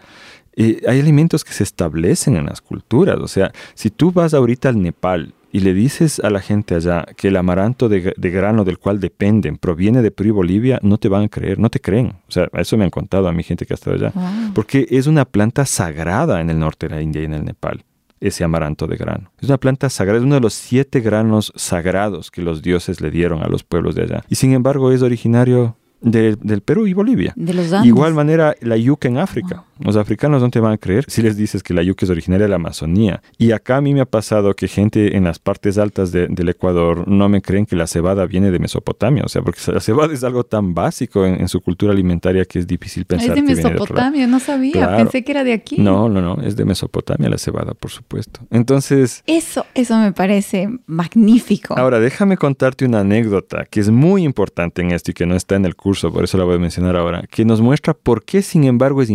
eh, 0.56 0.80
hay 0.88 1.00
alimentos 1.00 1.44
que 1.44 1.52
se 1.52 1.64
establecen 1.64 2.36
en 2.36 2.46
las 2.46 2.60
culturas. 2.60 3.18
O 3.20 3.28
sea, 3.28 3.52
si 3.74 3.90
tú 3.90 4.10
vas 4.12 4.34
ahorita 4.34 4.68
al 4.70 4.80
Nepal 4.82 5.34
y 5.52 5.60
le 5.60 5.74
dices 5.74 6.20
a 6.20 6.30
la 6.30 6.40
gente 6.40 6.74
allá 6.74 7.04
que 7.16 7.28
el 7.28 7.36
amaranto 7.36 7.88
de, 7.88 8.04
gra- 8.04 8.14
de 8.16 8.30
grano 8.30 8.64
del 8.64 8.78
cual 8.78 9.00
dependen 9.00 9.56
proviene 9.56 10.00
de 10.02 10.10
Perú 10.10 10.28
y 10.28 10.32
Bolivia, 10.32 10.78
no 10.82 10.96
te 10.98 11.08
van 11.08 11.24
a 11.24 11.28
creer, 11.28 11.58
no 11.58 11.70
te 11.70 11.80
creen. 11.80 12.08
O 12.28 12.30
sea, 12.30 12.48
eso 12.54 12.76
me 12.76 12.84
han 12.84 12.90
contado 12.90 13.26
a 13.28 13.32
mi 13.32 13.42
gente 13.42 13.66
que 13.66 13.72
ha 13.72 13.76
estado 13.76 13.96
allá. 13.96 14.12
Wow. 14.14 14.52
Porque 14.54 14.86
es 14.90 15.06
una 15.06 15.24
planta 15.24 15.66
sagrada 15.66 16.40
en 16.40 16.50
el 16.50 16.58
norte 16.58 16.88
de 16.88 16.94
la 16.94 17.02
India 17.02 17.22
y 17.22 17.24
en 17.24 17.34
el 17.34 17.44
Nepal, 17.44 17.82
ese 18.20 18.44
amaranto 18.44 18.86
de 18.86 18.96
grano. 18.96 19.30
Es 19.40 19.48
una 19.48 19.58
planta 19.58 19.88
sagrada, 19.90 20.18
es 20.18 20.24
uno 20.24 20.36
de 20.36 20.40
los 20.40 20.54
siete 20.54 21.00
granos 21.00 21.52
sagrados 21.56 22.30
que 22.30 22.42
los 22.42 22.62
dioses 22.62 23.00
le 23.00 23.10
dieron 23.10 23.42
a 23.42 23.48
los 23.48 23.64
pueblos 23.64 23.94
de 23.94 24.02
allá. 24.02 24.24
Y 24.28 24.36
sin 24.36 24.52
embargo 24.52 24.92
es 24.92 25.02
originario 25.02 25.76
de- 26.00 26.36
del 26.36 26.60
Perú 26.60 26.86
y 26.86 26.92
Bolivia. 26.94 27.32
De 27.36 27.52
los 27.54 27.72
Andes. 27.72 27.88
Igual 27.88 28.14
manera 28.14 28.54
la 28.60 28.76
yuca 28.76 29.08
en 29.08 29.18
África. 29.18 29.64
Los 29.80 29.96
africanos 29.96 30.42
no 30.42 30.50
te 30.50 30.60
van 30.60 30.72
a 30.72 30.78
creer 30.78 31.04
si 31.08 31.22
les 31.22 31.36
dices 31.36 31.62
que 31.62 31.74
la 31.74 31.82
yuca 31.82 32.04
es 32.04 32.10
originaria 32.10 32.44
de 32.46 32.50
la 32.50 32.56
Amazonía. 32.56 33.22
Y 33.38 33.52
acá 33.52 33.76
a 33.76 33.80
mí 33.80 33.94
me 33.94 34.00
ha 34.00 34.06
pasado 34.06 34.54
que 34.54 34.68
gente 34.68 35.16
en 35.16 35.24
las 35.24 35.38
partes 35.38 35.78
altas 35.78 36.12
de- 36.12 36.28
del 36.28 36.48
Ecuador 36.50 37.06
no 37.08 37.28
me 37.28 37.42
creen 37.42 37.66
que 37.66 37.76
la 37.76 37.86
cebada 37.86 38.26
viene 38.26 38.50
de 38.50 38.58
Mesopotamia. 38.58 39.22
O 39.24 39.28
sea, 39.28 39.42
porque 39.42 39.60
la 39.72 39.80
cebada 39.80 40.12
es 40.14 40.22
algo 40.24 40.44
tan 40.44 40.74
básico 40.74 41.24
en, 41.26 41.40
en 41.40 41.48
su 41.48 41.60
cultura 41.60 41.92
alimentaria 41.92 42.44
que 42.44 42.58
es 42.58 42.66
difícil 42.66 43.04
pensar 43.04 43.30
Es 43.30 43.34
de 43.36 43.40
que 43.40 43.46
viene 43.54 43.62
de 43.62 43.66
otro 43.68 43.94
lado. 43.94 44.10
Mesopotamia, 44.10 44.26
no 44.26 44.40
sabía. 44.40 44.72
Claro. 44.72 44.96
Pensé 44.98 45.24
que 45.24 45.32
era 45.32 45.44
de 45.44 45.52
aquí. 45.52 45.76
No, 45.78 46.08
no, 46.08 46.20
no, 46.20 46.42
es 46.42 46.56
de 46.56 46.64
Mesopotamia 46.64 47.28
la 47.28 47.38
cebada, 47.38 47.74
por 47.74 47.90
supuesto. 47.90 48.40
Entonces, 48.50 49.22
Eso, 49.26 49.64
eso 49.74 49.96
me 49.98 50.12
parece 50.12 50.68
magnífico. 50.86 51.74
ahora 51.78 51.98
déjame 52.00 52.36
contarte 52.36 52.84
una 52.84 53.00
anécdota 53.00 53.64
que 53.70 53.80
es 53.80 53.90
muy 53.90 54.24
importante 54.24 54.82
en 54.82 54.92
esto 54.92 55.10
y 55.10 55.14
que 55.14 55.26
no 55.26 55.34
está 55.34 55.56
en 55.56 55.64
el 55.64 55.74
curso, 55.76 56.12
por 56.12 56.24
eso 56.24 56.36
la 56.38 56.44
voy 56.44 56.56
a 56.56 56.58
mencionar 56.58 56.96
ahora, 56.96 57.24
que 57.30 57.44
nos 57.44 57.60
muestra 57.60 57.94
por 57.94 58.24
qué, 58.24 58.42
sin 58.42 58.64
embargo, 58.64 59.02
es 59.02 59.10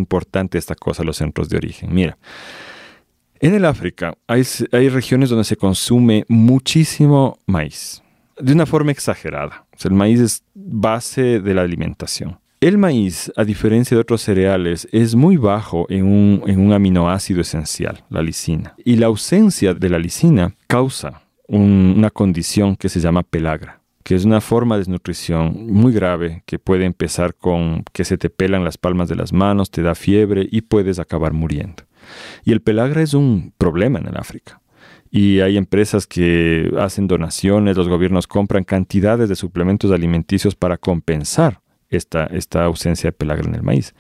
esta 0.60 0.76
cosa, 0.76 1.03
los 1.03 1.18
centros 1.18 1.49
de 1.49 1.58
origen. 1.58 1.93
Mira, 1.93 2.18
en 3.39 3.53
el 3.53 3.66
África 3.66 4.16
hay, 4.28 4.43
hay 4.72 4.89
regiones 4.89 5.30
donde 5.30 5.43
se 5.43 5.56
consume 5.58 6.26
muchísimo 6.28 7.38
maíz, 7.45 8.01
de 8.39 8.53
una 8.53 8.66
forma 8.66 8.91
exagerada. 8.91 9.66
El 9.84 9.91
maíz 9.91 10.20
es 10.20 10.43
base 10.53 11.39
de 11.39 11.53
la 11.53 11.62
alimentación. 11.62 12.39
El 12.62 12.78
maíz, 12.78 13.32
a 13.36 13.43
diferencia 13.43 13.95
de 13.95 14.01
otros 14.01 14.22
cereales, 14.22 14.88
es 14.91 15.14
muy 15.14 15.38
bajo 15.38 15.86
en 15.89 16.06
un, 16.06 16.43
en 16.47 16.60
un 16.60 16.74
aminoácido 16.74 17.41
esencial, 17.41 18.03
la 18.10 18.22
lisina. 18.22 18.74
Y 18.84 18.95
la 18.95 19.08
ausencia 19.08 19.74
de 19.74 19.89
la 19.89 19.99
lisina 19.99 20.56
causa 20.68 21.22
un- 21.47 21.93
una 21.97 22.10
condición 22.10 22.76
que 22.76 22.89
se 22.89 22.99
llama 22.99 23.22
pelagra, 23.22 23.82
que 24.06 24.14
es 24.14 24.24
una 24.24 24.39
forma 24.39 24.76
de 24.76 24.82
desnutrición 24.82 25.66
muy 25.66 25.91
grave 25.91 26.43
que 26.45 26.60
puede 26.60 26.86
empezar 26.86 27.34
con 27.34 27.84
que 27.91 28.06
se 28.06 28.20
te 28.20 28.30
pelan 28.30 28.64
las 28.64 28.78
palmas 28.78 29.10
de 29.10 29.16
las 29.16 29.34
manos, 29.34 29.72
te 29.72 29.82
da 29.82 29.95
fiebre 29.95 30.47
y 30.51 30.62
puedes 30.62 30.99
acabar 30.99 31.34
muriendo. 31.34 31.86
Y 32.43 32.51
el 32.51 32.62
pelagra 32.62 33.01
es 33.01 33.16
un 33.16 33.51
problema 33.58 33.97
en 33.97 34.08
el 34.08 34.16
África. 34.16 34.62
Y 35.10 35.39
hay 35.39 35.58
empresas 35.58 36.06
que 36.06 36.72
hacen 36.80 37.08
donaciones, 37.08 37.78
los 37.78 37.89
gobiernos 37.89 38.28
compran 38.28 38.64
cantidades 38.64 39.28
de 39.28 39.36
suplementos 39.36 39.91
alimenticios 39.91 40.53
para 40.53 40.78
compensar 40.78 41.62
esta, 41.89 42.26
esta 42.26 42.64
ausencia 42.64 43.08
de 43.08 43.14
pelagra 43.14 43.47
en 43.47 43.56
el 43.56 43.64
maíz. 43.64 43.95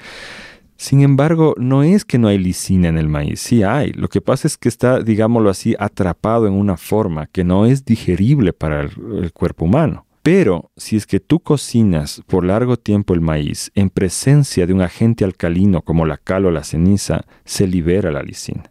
Sin 0.77 1.01
embargo, 1.01 1.55
no 1.57 1.83
es 1.83 2.03
que 2.03 2.17
no 2.17 2.27
hay 2.27 2.37
lisina 2.37 2.89
en 2.89 2.97
el 2.97 3.07
maíz, 3.07 3.39
sí 3.39 3.63
hay. 3.63 3.91
Lo 3.93 4.09
que 4.09 4.21
pasa 4.21 4.47
es 4.47 4.57
que 4.57 4.69
está, 4.69 5.01
digámoslo 5.01 5.49
así, 5.49 5.75
atrapado 5.79 6.47
en 6.47 6.53
una 6.53 6.77
forma 6.77 7.27
que 7.27 7.43
no 7.43 7.65
es 7.65 7.85
digerible 7.85 8.51
para 8.51 8.81
el, 8.81 8.91
el 9.23 9.31
cuerpo 9.31 9.65
humano. 9.65 10.05
Pero 10.21 10.71
si 10.75 10.95
es 10.95 11.05
que 11.05 11.19
tú 11.19 11.39
cocinas 11.39 12.23
por 12.25 12.43
largo 12.43 12.77
tiempo 12.77 13.13
el 13.13 13.21
maíz 13.21 13.71
en 13.75 13.89
presencia 13.89 14.65
de 14.65 14.73
un 14.73 14.81
agente 14.81 15.23
alcalino 15.23 15.81
como 15.81 16.05
la 16.05 16.17
cal 16.17 16.45
o 16.45 16.51
la 16.51 16.63
ceniza, 16.63 17.25
se 17.45 17.67
libera 17.67 18.11
la 18.11 18.23
lisina 18.23 18.63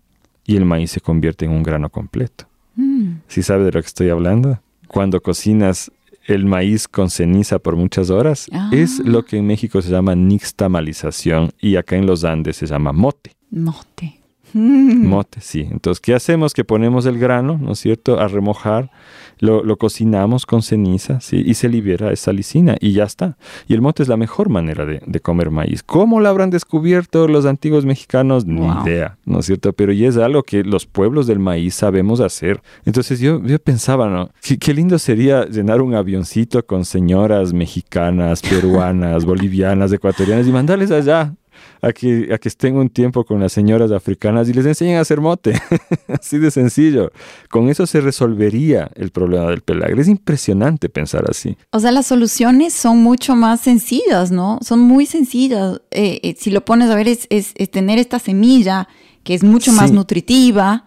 y 0.44 0.56
el 0.56 0.64
maíz 0.64 0.90
se 0.90 1.00
convierte 1.00 1.44
en 1.44 1.52
un 1.52 1.62
grano 1.62 1.90
completo. 1.90 2.46
Mm. 2.76 3.18
¿Sí 3.28 3.42
sabe 3.42 3.64
de 3.64 3.72
lo 3.72 3.80
que 3.80 3.86
estoy 3.86 4.10
hablando? 4.10 4.60
Cuando 4.88 5.20
cocinas 5.20 5.90
el 6.26 6.44
maíz 6.46 6.88
con 6.88 7.10
ceniza 7.10 7.58
por 7.58 7.76
muchas 7.76 8.10
horas, 8.10 8.48
Ah. 8.52 8.70
es 8.72 8.98
lo 9.00 9.24
que 9.24 9.36
en 9.38 9.46
México 9.46 9.80
se 9.82 9.90
llama 9.90 10.14
nixtamalización 10.14 11.52
y 11.60 11.76
acá 11.76 11.96
en 11.96 12.06
los 12.06 12.24
Andes 12.24 12.56
se 12.56 12.66
llama 12.66 12.92
mote. 12.92 13.32
Mote. 13.50 14.20
Mm. 14.52 15.06
Mote, 15.06 15.40
sí. 15.40 15.66
Entonces, 15.70 16.00
¿qué 16.00 16.14
hacemos? 16.14 16.54
Que 16.54 16.64
ponemos 16.64 17.06
el 17.06 17.18
grano, 17.18 17.58
¿no 17.60 17.72
es 17.72 17.80
cierto?, 17.80 18.20
a 18.20 18.28
remojar, 18.28 18.90
lo, 19.38 19.62
lo 19.64 19.76
cocinamos 19.76 20.46
con 20.46 20.62
ceniza, 20.62 21.20
¿sí? 21.20 21.42
Y 21.44 21.54
se 21.54 21.68
libera 21.68 22.12
esa 22.12 22.32
lisina 22.32 22.76
y 22.80 22.92
ya 22.92 23.04
está. 23.04 23.36
Y 23.68 23.74
el 23.74 23.80
mote 23.82 24.02
es 24.02 24.08
la 24.08 24.16
mejor 24.16 24.48
manera 24.48 24.84
de, 24.86 25.00
de 25.06 25.20
comer 25.20 25.50
maíz. 25.50 25.82
¿Cómo 25.82 26.20
lo 26.20 26.28
habrán 26.28 26.50
descubierto 26.50 27.28
los 27.28 27.46
antiguos 27.46 27.84
mexicanos? 27.84 28.46
Ni 28.46 28.60
Wow. 28.60 28.86
idea, 28.86 29.16
¿no 29.24 29.40
es 29.40 29.46
cierto? 29.46 29.72
Pero 29.72 29.92
es 29.92 30.16
algo 30.16 30.42
que 30.42 30.64
los 30.64 30.86
pueblos 30.86 31.26
del 31.26 31.38
maíz 31.38 31.74
sabemos 31.74 32.20
hacer. 32.20 32.60
Entonces 32.84 33.20
yo, 33.20 33.42
yo 33.42 33.58
pensaba, 33.58 34.08
¿no? 34.08 34.30
Qué, 34.42 34.58
qué 34.58 34.72
lindo 34.74 34.98
sería 34.98 35.44
llenar 35.46 35.82
un 35.82 35.94
avioncito 35.94 36.64
con 36.64 36.84
señoras 36.84 37.52
mexicanas, 37.52 38.42
peruanas, 38.42 39.24
bolivianas, 39.26 39.92
ecuatorianas 39.92 40.46
y 40.46 40.52
mandarles 40.52 40.90
allá 40.90 41.34
a 41.82 41.92
que, 41.92 42.28
a 42.32 42.38
que 42.38 42.48
estén 42.48 42.76
un 42.76 42.88
tiempo 42.88 43.24
con 43.24 43.40
las 43.40 43.52
señoras 43.52 43.90
africanas 43.92 44.48
y 44.48 44.52
les 44.52 44.66
enseñen 44.66 44.96
a 44.96 45.00
hacer 45.00 45.20
mote. 45.20 45.52
así 46.08 46.38
de 46.38 46.50
sencillo. 46.50 47.10
Con 47.50 47.68
eso 47.68 47.86
se 47.86 48.00
resolvería 48.00 48.90
el 48.94 49.10
problema 49.10 49.50
del 49.50 49.60
pelagre. 49.62 50.00
Es 50.00 50.08
impresionante 50.08 50.88
pensar 50.88 51.24
así. 51.30 51.56
O 51.70 51.80
sea, 51.80 51.90
las 51.92 52.06
soluciones 52.06 52.72
son 52.72 53.02
mucho 53.02 53.36
más 53.36 53.60
sencillas, 53.60 54.30
¿no? 54.30 54.58
Son 54.62 54.80
muy 54.80 55.06
sencillas. 55.06 55.80
Eh, 55.90 56.20
eh, 56.22 56.34
si 56.38 56.50
lo 56.50 56.64
pones 56.64 56.90
a 56.90 56.94
ver, 56.96 57.08
es, 57.08 57.26
es- 57.30 57.52
es 57.56 57.70
tener 57.70 57.98
esta 57.98 58.18
semilla 58.18 58.88
que 59.22 59.34
es 59.34 59.42
mucho 59.42 59.72
más 59.72 59.90
nutritiva, 59.90 60.84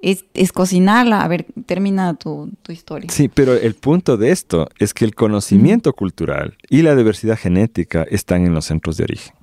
es, 0.00 0.24
es 0.34 0.52
cocinarla. 0.52 1.20
A 1.22 1.28
ver, 1.28 1.46
termina 1.66 2.14
tu, 2.14 2.50
tu 2.62 2.72
historia. 2.72 3.10
Sí, 3.10 3.28
pero 3.28 3.54
el 3.54 3.74
punto 3.74 4.16
de 4.16 4.30
esto 4.30 4.68
es 4.78 4.94
que 4.94 5.04
el 5.04 5.14
conocimiento 5.14 5.92
cultural 5.92 6.56
y 6.68 6.82
la 6.82 6.94
diversidad 6.96 7.38
genética 7.38 8.04
están 8.10 8.46
en 8.46 8.54
los 8.54 8.66
centros 8.66 8.96
de 8.96 9.04
origen. 9.04 9.34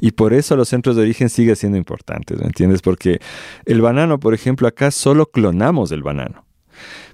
Y 0.00 0.10
por 0.12 0.32
eso 0.32 0.56
los 0.56 0.68
centros 0.68 0.96
de 0.96 1.02
origen 1.02 1.28
siguen 1.28 1.56
siendo 1.56 1.78
importantes, 1.78 2.38
¿me 2.38 2.46
entiendes? 2.46 2.82
Porque 2.82 3.20
el 3.64 3.80
banano, 3.80 4.18
por 4.18 4.34
ejemplo, 4.34 4.66
acá 4.66 4.90
solo 4.90 5.26
clonamos 5.26 5.92
el 5.92 6.02
banano. 6.02 6.44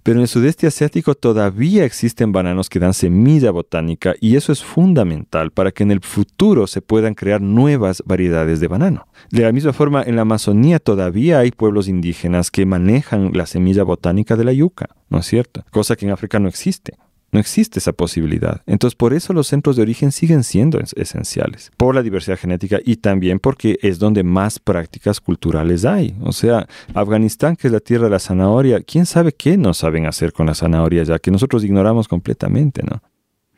Pero 0.03 0.19
en 0.19 0.23
el 0.23 0.29
sudeste 0.29 0.67
asiático 0.67 1.15
todavía 1.15 1.85
existen 1.85 2.33
bananos 2.33 2.69
que 2.69 2.79
dan 2.79 2.93
semilla 2.93 3.51
botánica 3.51 4.15
y 4.21 4.37
eso 4.37 4.53
es 4.53 4.63
fundamental 4.63 5.51
para 5.51 5.73
que 5.73 5.83
en 5.83 5.91
el 5.91 6.01
futuro 6.01 6.67
se 6.67 6.83
puedan 6.83 7.15
crear 7.15 7.41
nuevas 7.41 8.03
variedades 8.05 8.61
de 8.61 8.69
banano. 8.69 9.07
De 9.31 9.43
la 9.43 9.53
misma 9.53 9.73
forma, 9.73 10.03
en 10.03 10.17
la 10.17 10.23
Amazonía 10.23 10.79
todavía 10.79 11.39
hay 11.39 11.51
pueblos 11.53 11.89
indígenas 11.89 12.51
que 12.51 12.67
manejan 12.67 13.31
la 13.33 13.47
semilla 13.47 13.83
botánica 13.83 14.37
de 14.37 14.45
la 14.45 14.53
yuca, 14.53 14.91
¿no 15.09 15.21
es 15.21 15.27
cierto? 15.27 15.65
Cosa 15.71 15.97
que 15.97 16.05
en 16.05 16.13
África 16.13 16.39
no 16.39 16.49
existe. 16.49 16.99
No 17.35 17.41
existe 17.41 17.81
esa 17.81 17.93
posibilidad. 17.93 18.63
Entonces, 18.65 18.95
por 18.95 19.13
eso 19.13 19.33
los 19.33 19.49
centros 19.49 19.75
de 19.75 19.83
origen 19.83 20.13
siguen 20.13 20.45
siendo 20.45 20.79
es- 20.79 20.93
esenciales, 20.97 21.73
por 21.77 21.93
la 21.95 22.03
diversidad 22.03 22.39
genética 22.39 22.79
y 22.85 22.97
también 22.97 23.41
porque 23.41 23.77
es 23.83 23.99
donde 23.99 24.23
más 24.23 24.61
prácticas 24.61 25.21
culturales 25.21 25.85
hay. 25.85 26.15
O 26.23 26.31
sea, 26.33 26.69
Afganistán, 26.95 27.57
que 27.57 27.67
es 27.67 27.73
la 27.73 27.81
tierra 27.81 28.05
de 28.05 28.11
la 28.11 28.21
zanahoria, 28.21 28.81
¿quién 28.81 29.05
sabe 29.05 29.33
qué 29.33 29.57
no 29.57 29.75
saben 29.75 30.07
hacer 30.07 30.33
con 30.33 30.47
la 30.47 30.55
zanahoria 30.55 31.03
ya 31.03 31.19
que 31.19 31.33
nosotros 31.33 31.65
ignoramos 31.65 32.07
completamente, 32.07 32.83
¿no? 32.85 33.03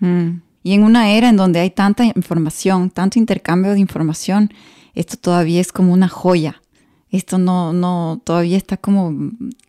Mm. 0.01 0.41
Y 0.63 0.73
en 0.73 0.83
una 0.83 1.11
era 1.11 1.29
en 1.29 1.37
donde 1.37 1.61
hay 1.61 1.71
tanta 1.71 2.05
información, 2.05 2.89
tanto 2.91 3.19
intercambio 3.19 3.73
de 3.73 3.79
información, 3.79 4.51
esto 4.95 5.17
todavía 5.19 5.61
es 5.61 5.71
como 5.71 5.93
una 5.93 6.09
joya. 6.09 6.63
Esto 7.11 7.39
no, 7.39 7.73
no, 7.73 8.21
todavía 8.25 8.57
está 8.57 8.77
como, 8.77 9.15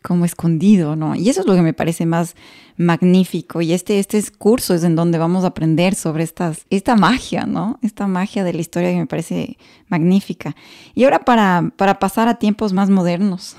como 0.01 0.25
escondido, 0.25 0.95
¿no? 0.95 1.15
Y 1.15 1.29
eso 1.29 1.41
es 1.41 1.47
lo 1.47 1.53
que 1.53 1.61
me 1.61 1.73
parece 1.73 2.07
más 2.07 2.35
magnífico. 2.77 3.61
Y 3.61 3.73
este, 3.73 3.99
este 3.99 4.17
es 4.17 4.31
curso 4.31 4.73
es 4.73 4.83
en 4.83 4.95
donde 4.95 5.19
vamos 5.19 5.43
a 5.43 5.47
aprender 5.47 5.93
sobre 5.93 6.23
esta 6.23 6.95
magia, 6.95 7.45
¿no? 7.45 7.79
Esta 7.83 8.07
magia 8.07 8.43
de 8.43 8.53
la 8.53 8.61
historia 8.61 8.91
que 8.91 8.97
me 8.97 9.05
parece 9.05 9.57
magnífica. 9.87 10.55
Y 10.95 11.03
ahora 11.03 11.19
para, 11.19 11.71
para 11.75 11.99
pasar 11.99 12.27
a 12.27 12.39
tiempos 12.39 12.73
más 12.73 12.89
modernos, 12.89 13.55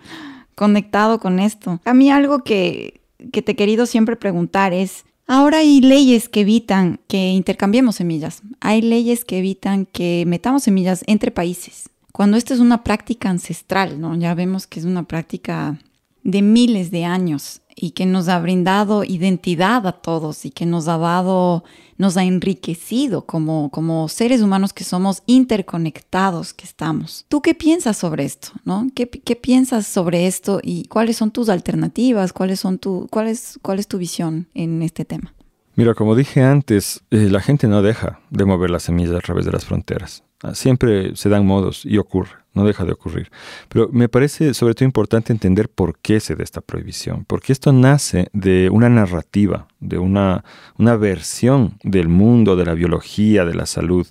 conectado 0.54 1.20
con 1.20 1.40
esto. 1.40 1.80
A 1.84 1.92
mí 1.92 2.10
algo 2.10 2.42
que, 2.42 3.02
que 3.32 3.42
te 3.42 3.52
he 3.52 3.56
querido 3.56 3.84
siempre 3.84 4.16
preguntar 4.16 4.72
es, 4.72 5.04
ahora 5.26 5.58
hay 5.58 5.82
leyes 5.82 6.30
que 6.30 6.40
evitan 6.40 7.00
que 7.06 7.32
intercambiemos 7.32 7.96
semillas. 7.96 8.42
Hay 8.60 8.80
leyes 8.80 9.26
que 9.26 9.38
evitan 9.38 9.84
que 9.84 10.24
metamos 10.26 10.62
semillas 10.62 11.04
entre 11.06 11.30
países. 11.30 11.90
Cuando 12.20 12.36
esto 12.36 12.52
es 12.52 12.60
una 12.60 12.84
práctica 12.84 13.30
ancestral, 13.30 13.98
¿no? 13.98 14.14
Ya 14.14 14.34
vemos 14.34 14.66
que 14.66 14.78
es 14.78 14.84
una 14.84 15.04
práctica 15.04 15.78
de 16.22 16.42
miles 16.42 16.90
de 16.90 17.06
años 17.06 17.62
y 17.74 17.92
que 17.92 18.04
nos 18.04 18.28
ha 18.28 18.38
brindado 18.38 19.04
identidad 19.04 19.86
a 19.86 19.92
todos 19.92 20.44
y 20.44 20.50
que 20.50 20.66
nos 20.66 20.86
ha 20.88 20.98
dado, 20.98 21.64
nos 21.96 22.18
ha 22.18 22.24
enriquecido 22.24 23.24
como, 23.24 23.70
como 23.70 24.06
seres 24.10 24.42
humanos 24.42 24.74
que 24.74 24.84
somos 24.84 25.22
interconectados 25.24 26.52
que 26.52 26.66
estamos. 26.66 27.24
¿Tú 27.28 27.40
qué 27.40 27.54
piensas 27.54 27.96
sobre 27.96 28.26
esto? 28.26 28.50
¿no? 28.66 28.88
¿Qué, 28.94 29.08
qué 29.08 29.34
piensas 29.34 29.86
sobre 29.86 30.26
esto 30.26 30.60
y 30.62 30.84
cuáles 30.88 31.16
son 31.16 31.30
tus 31.30 31.48
alternativas? 31.48 32.34
¿Cuáles 32.34 32.60
son 32.60 32.78
tu, 32.78 33.08
cuál, 33.10 33.28
es, 33.28 33.58
¿Cuál 33.62 33.78
es 33.78 33.88
tu 33.88 33.96
visión 33.96 34.46
en 34.52 34.82
este 34.82 35.06
tema? 35.06 35.32
Mira, 35.76 35.94
como 35.94 36.16
dije 36.16 36.42
antes, 36.42 37.02
eh, 37.10 37.28
la 37.30 37.40
gente 37.40 37.68
no 37.68 37.80
deja 37.80 38.20
de 38.30 38.44
mover 38.44 38.70
la 38.70 38.80
semilla 38.80 39.16
a 39.16 39.20
través 39.20 39.46
de 39.46 39.52
las 39.52 39.64
fronteras. 39.64 40.24
Ah, 40.42 40.54
Siempre 40.54 41.14
se 41.16 41.28
dan 41.28 41.46
modos 41.46 41.84
y 41.84 41.98
ocurre, 41.98 42.32
no 42.54 42.64
deja 42.64 42.84
de 42.84 42.92
ocurrir. 42.92 43.30
Pero 43.68 43.88
me 43.92 44.08
parece 44.08 44.52
sobre 44.52 44.74
todo 44.74 44.84
importante 44.84 45.32
entender 45.32 45.68
por 45.68 45.98
qué 45.98 46.18
se 46.18 46.34
da 46.34 46.42
esta 46.42 46.60
prohibición, 46.60 47.24
porque 47.24 47.52
esto 47.52 47.72
nace 47.72 48.28
de 48.32 48.68
una 48.70 48.88
narrativa, 48.88 49.68
de 49.78 49.98
una, 49.98 50.44
una 50.76 50.96
versión 50.96 51.78
del 51.84 52.08
mundo, 52.08 52.56
de 52.56 52.64
la 52.64 52.74
biología, 52.74 53.44
de 53.44 53.54
la 53.54 53.66
salud, 53.66 54.06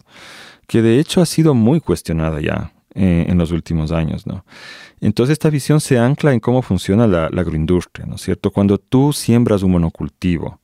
que 0.66 0.82
de 0.82 1.00
hecho 1.00 1.22
ha 1.22 1.26
sido 1.26 1.56
muy 1.56 1.82
cuestionada 1.82 2.40
ya 2.40 2.72
eh, 2.96 3.26
en 3.28 3.38
los 3.38 3.52
últimos 3.52 3.92
años, 3.92 4.26
¿no? 4.26 4.46
Entonces 5.02 5.34
esta 5.34 5.50
visión 5.50 5.82
se 5.82 5.98
ancla 5.98 6.34
en 6.34 6.40
cómo 6.40 6.62
funciona 6.62 7.08
la, 7.08 7.30
la 7.30 7.42
agroindustria, 7.42 8.06
¿no 8.06 8.16
es 8.16 8.22
cierto? 8.22 8.52
Cuando 8.52 8.78
tú 8.78 9.14
siembras 9.14 9.64
un 9.64 9.72
monocultivo 9.72 10.59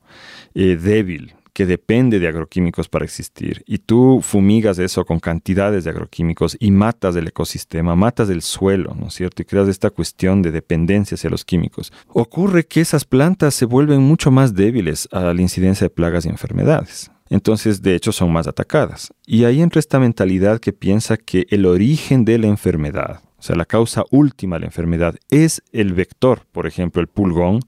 eh, 0.56 0.76
débil, 0.76 1.34
que 1.52 1.66
depende 1.66 2.18
de 2.18 2.28
agroquímicos 2.28 2.88
para 2.88 3.04
existir, 3.04 3.62
y 3.66 3.78
tú 3.78 4.20
fumigas 4.22 4.78
eso 4.78 5.04
con 5.04 5.20
cantidades 5.20 5.84
de 5.84 5.90
agroquímicos 5.90 6.56
y 6.58 6.70
matas 6.70 7.14
el 7.16 7.28
ecosistema, 7.28 7.94
matas 7.94 8.30
el 8.30 8.42
suelo, 8.42 8.94
¿no 8.98 9.08
es 9.08 9.14
cierto? 9.14 9.42
Y 9.42 9.44
creas 9.44 9.68
esta 9.68 9.90
cuestión 9.90 10.42
de 10.42 10.50
dependencia 10.50 11.14
hacia 11.14 11.30
los 11.30 11.44
químicos. 11.44 11.92
Ocurre 12.08 12.66
que 12.66 12.80
esas 12.80 13.04
plantas 13.04 13.54
se 13.54 13.66
vuelven 13.66 14.00
mucho 14.00 14.30
más 14.30 14.54
débiles 14.54 15.08
a 15.12 15.32
la 15.32 15.40
incidencia 15.40 15.86
de 15.86 15.90
plagas 15.90 16.24
y 16.24 16.30
enfermedades. 16.30 17.10
Entonces, 17.28 17.82
de 17.82 17.94
hecho, 17.94 18.12
son 18.12 18.32
más 18.32 18.46
atacadas. 18.46 19.12
Y 19.26 19.44
ahí 19.44 19.60
entra 19.60 19.80
esta 19.80 19.98
mentalidad 19.98 20.60
que 20.60 20.72
piensa 20.72 21.16
que 21.16 21.46
el 21.50 21.66
origen 21.66 22.24
de 22.24 22.38
la 22.38 22.46
enfermedad, 22.46 23.20
o 23.38 23.42
sea, 23.42 23.54
la 23.54 23.66
causa 23.66 24.04
última 24.10 24.56
de 24.56 24.60
la 24.60 24.66
enfermedad 24.66 25.14
es 25.30 25.62
el 25.72 25.92
vector, 25.92 26.46
por 26.52 26.66
ejemplo, 26.66 27.02
el 27.02 27.06
pulgón 27.06 27.60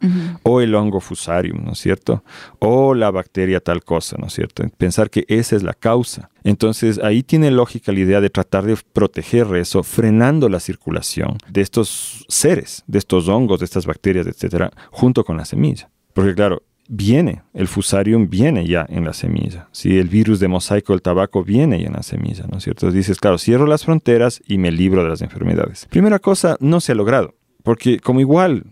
o 0.43 0.61
el 0.61 0.75
hongo 0.75 1.01
fusarium, 1.01 1.63
¿no 1.63 1.73
es 1.73 1.79
cierto? 1.79 2.25
O 2.59 2.95
la 2.95 3.11
bacteria 3.11 3.61
tal 3.61 3.85
cosa, 3.85 4.17
¿no 4.19 4.29
es 4.29 4.33
cierto? 4.33 4.65
Pensar 4.79 5.11
que 5.11 5.25
esa 5.29 5.57
es 5.57 5.63
la 5.63 5.75
causa. 5.75 6.31
Entonces 6.43 6.99
ahí 7.03 7.23
tiene 7.23 7.51
lógica 7.51 7.93
la 7.93 8.01
idea 8.01 8.21
de 8.23 8.31
tratar 8.31 8.65
de 8.65 8.79
proteger 8.93 9.55
eso, 9.57 9.83
frenando 9.83 10.49
la 10.49 10.61
circulación 10.61 11.37
de 11.51 11.61
estos 11.61 12.25
seres, 12.29 12.83
de 12.87 12.99
estos 12.99 13.29
hongos, 13.29 13.61
de 13.61 13.67
estas 13.67 13.85
bacterias, 13.85 14.27
etcétera, 14.27 14.71
junto 14.91 15.23
con 15.23 15.37
la 15.37 15.45
semilla. 15.45 15.91
Porque 16.15 16.35
claro, 16.35 16.63
viene, 16.89 17.43
el 17.55 17.69
fusarium 17.69 18.29
viene 18.29 18.67
ya 18.67 18.87
en 18.89 19.05
la 19.05 19.13
semilla. 19.13 19.69
Si 19.73 19.99
el 19.99 20.09
virus 20.09 20.41
de 20.41 20.49
mosaico 20.49 20.93
del 20.93 21.03
tabaco 21.03 21.45
viene 21.45 21.81
ya 21.81 21.87
en 21.87 21.93
la 21.93 22.03
semilla, 22.03 22.47
¿no 22.51 22.59
es 22.59 22.65
cierto? 22.65 22.91
Dices, 22.91 23.19
claro, 23.19 23.39
cierro 23.39 23.67
las 23.67 23.85
fronteras 23.85 24.43
y 24.47 24.59
me 24.59 24.73
libro 24.73 25.03
de 25.05 25.11
las 25.11 25.23
enfermedades. 25.23 25.87
Primera 25.91 26.19
cosa, 26.19 26.57
no 26.61 26.81
se 26.81 26.93
ha 26.93 26.95
logrado, 26.95 27.35
porque 27.63 28.01
como 28.01 28.21
igual 28.21 28.65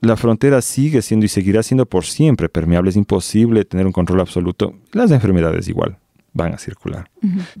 la 0.00 0.16
frontera 0.16 0.62
sigue 0.62 1.02
siendo 1.02 1.26
y 1.26 1.28
seguirá 1.28 1.62
siendo 1.62 1.86
por 1.86 2.04
siempre 2.04 2.48
permeable, 2.48 2.90
es 2.90 2.96
imposible 2.96 3.64
tener 3.64 3.86
un 3.86 3.92
control 3.92 4.20
absoluto, 4.20 4.74
las 4.92 5.10
enfermedades 5.10 5.68
igual 5.68 5.98
van 6.34 6.52
a 6.52 6.58
circular. 6.58 7.08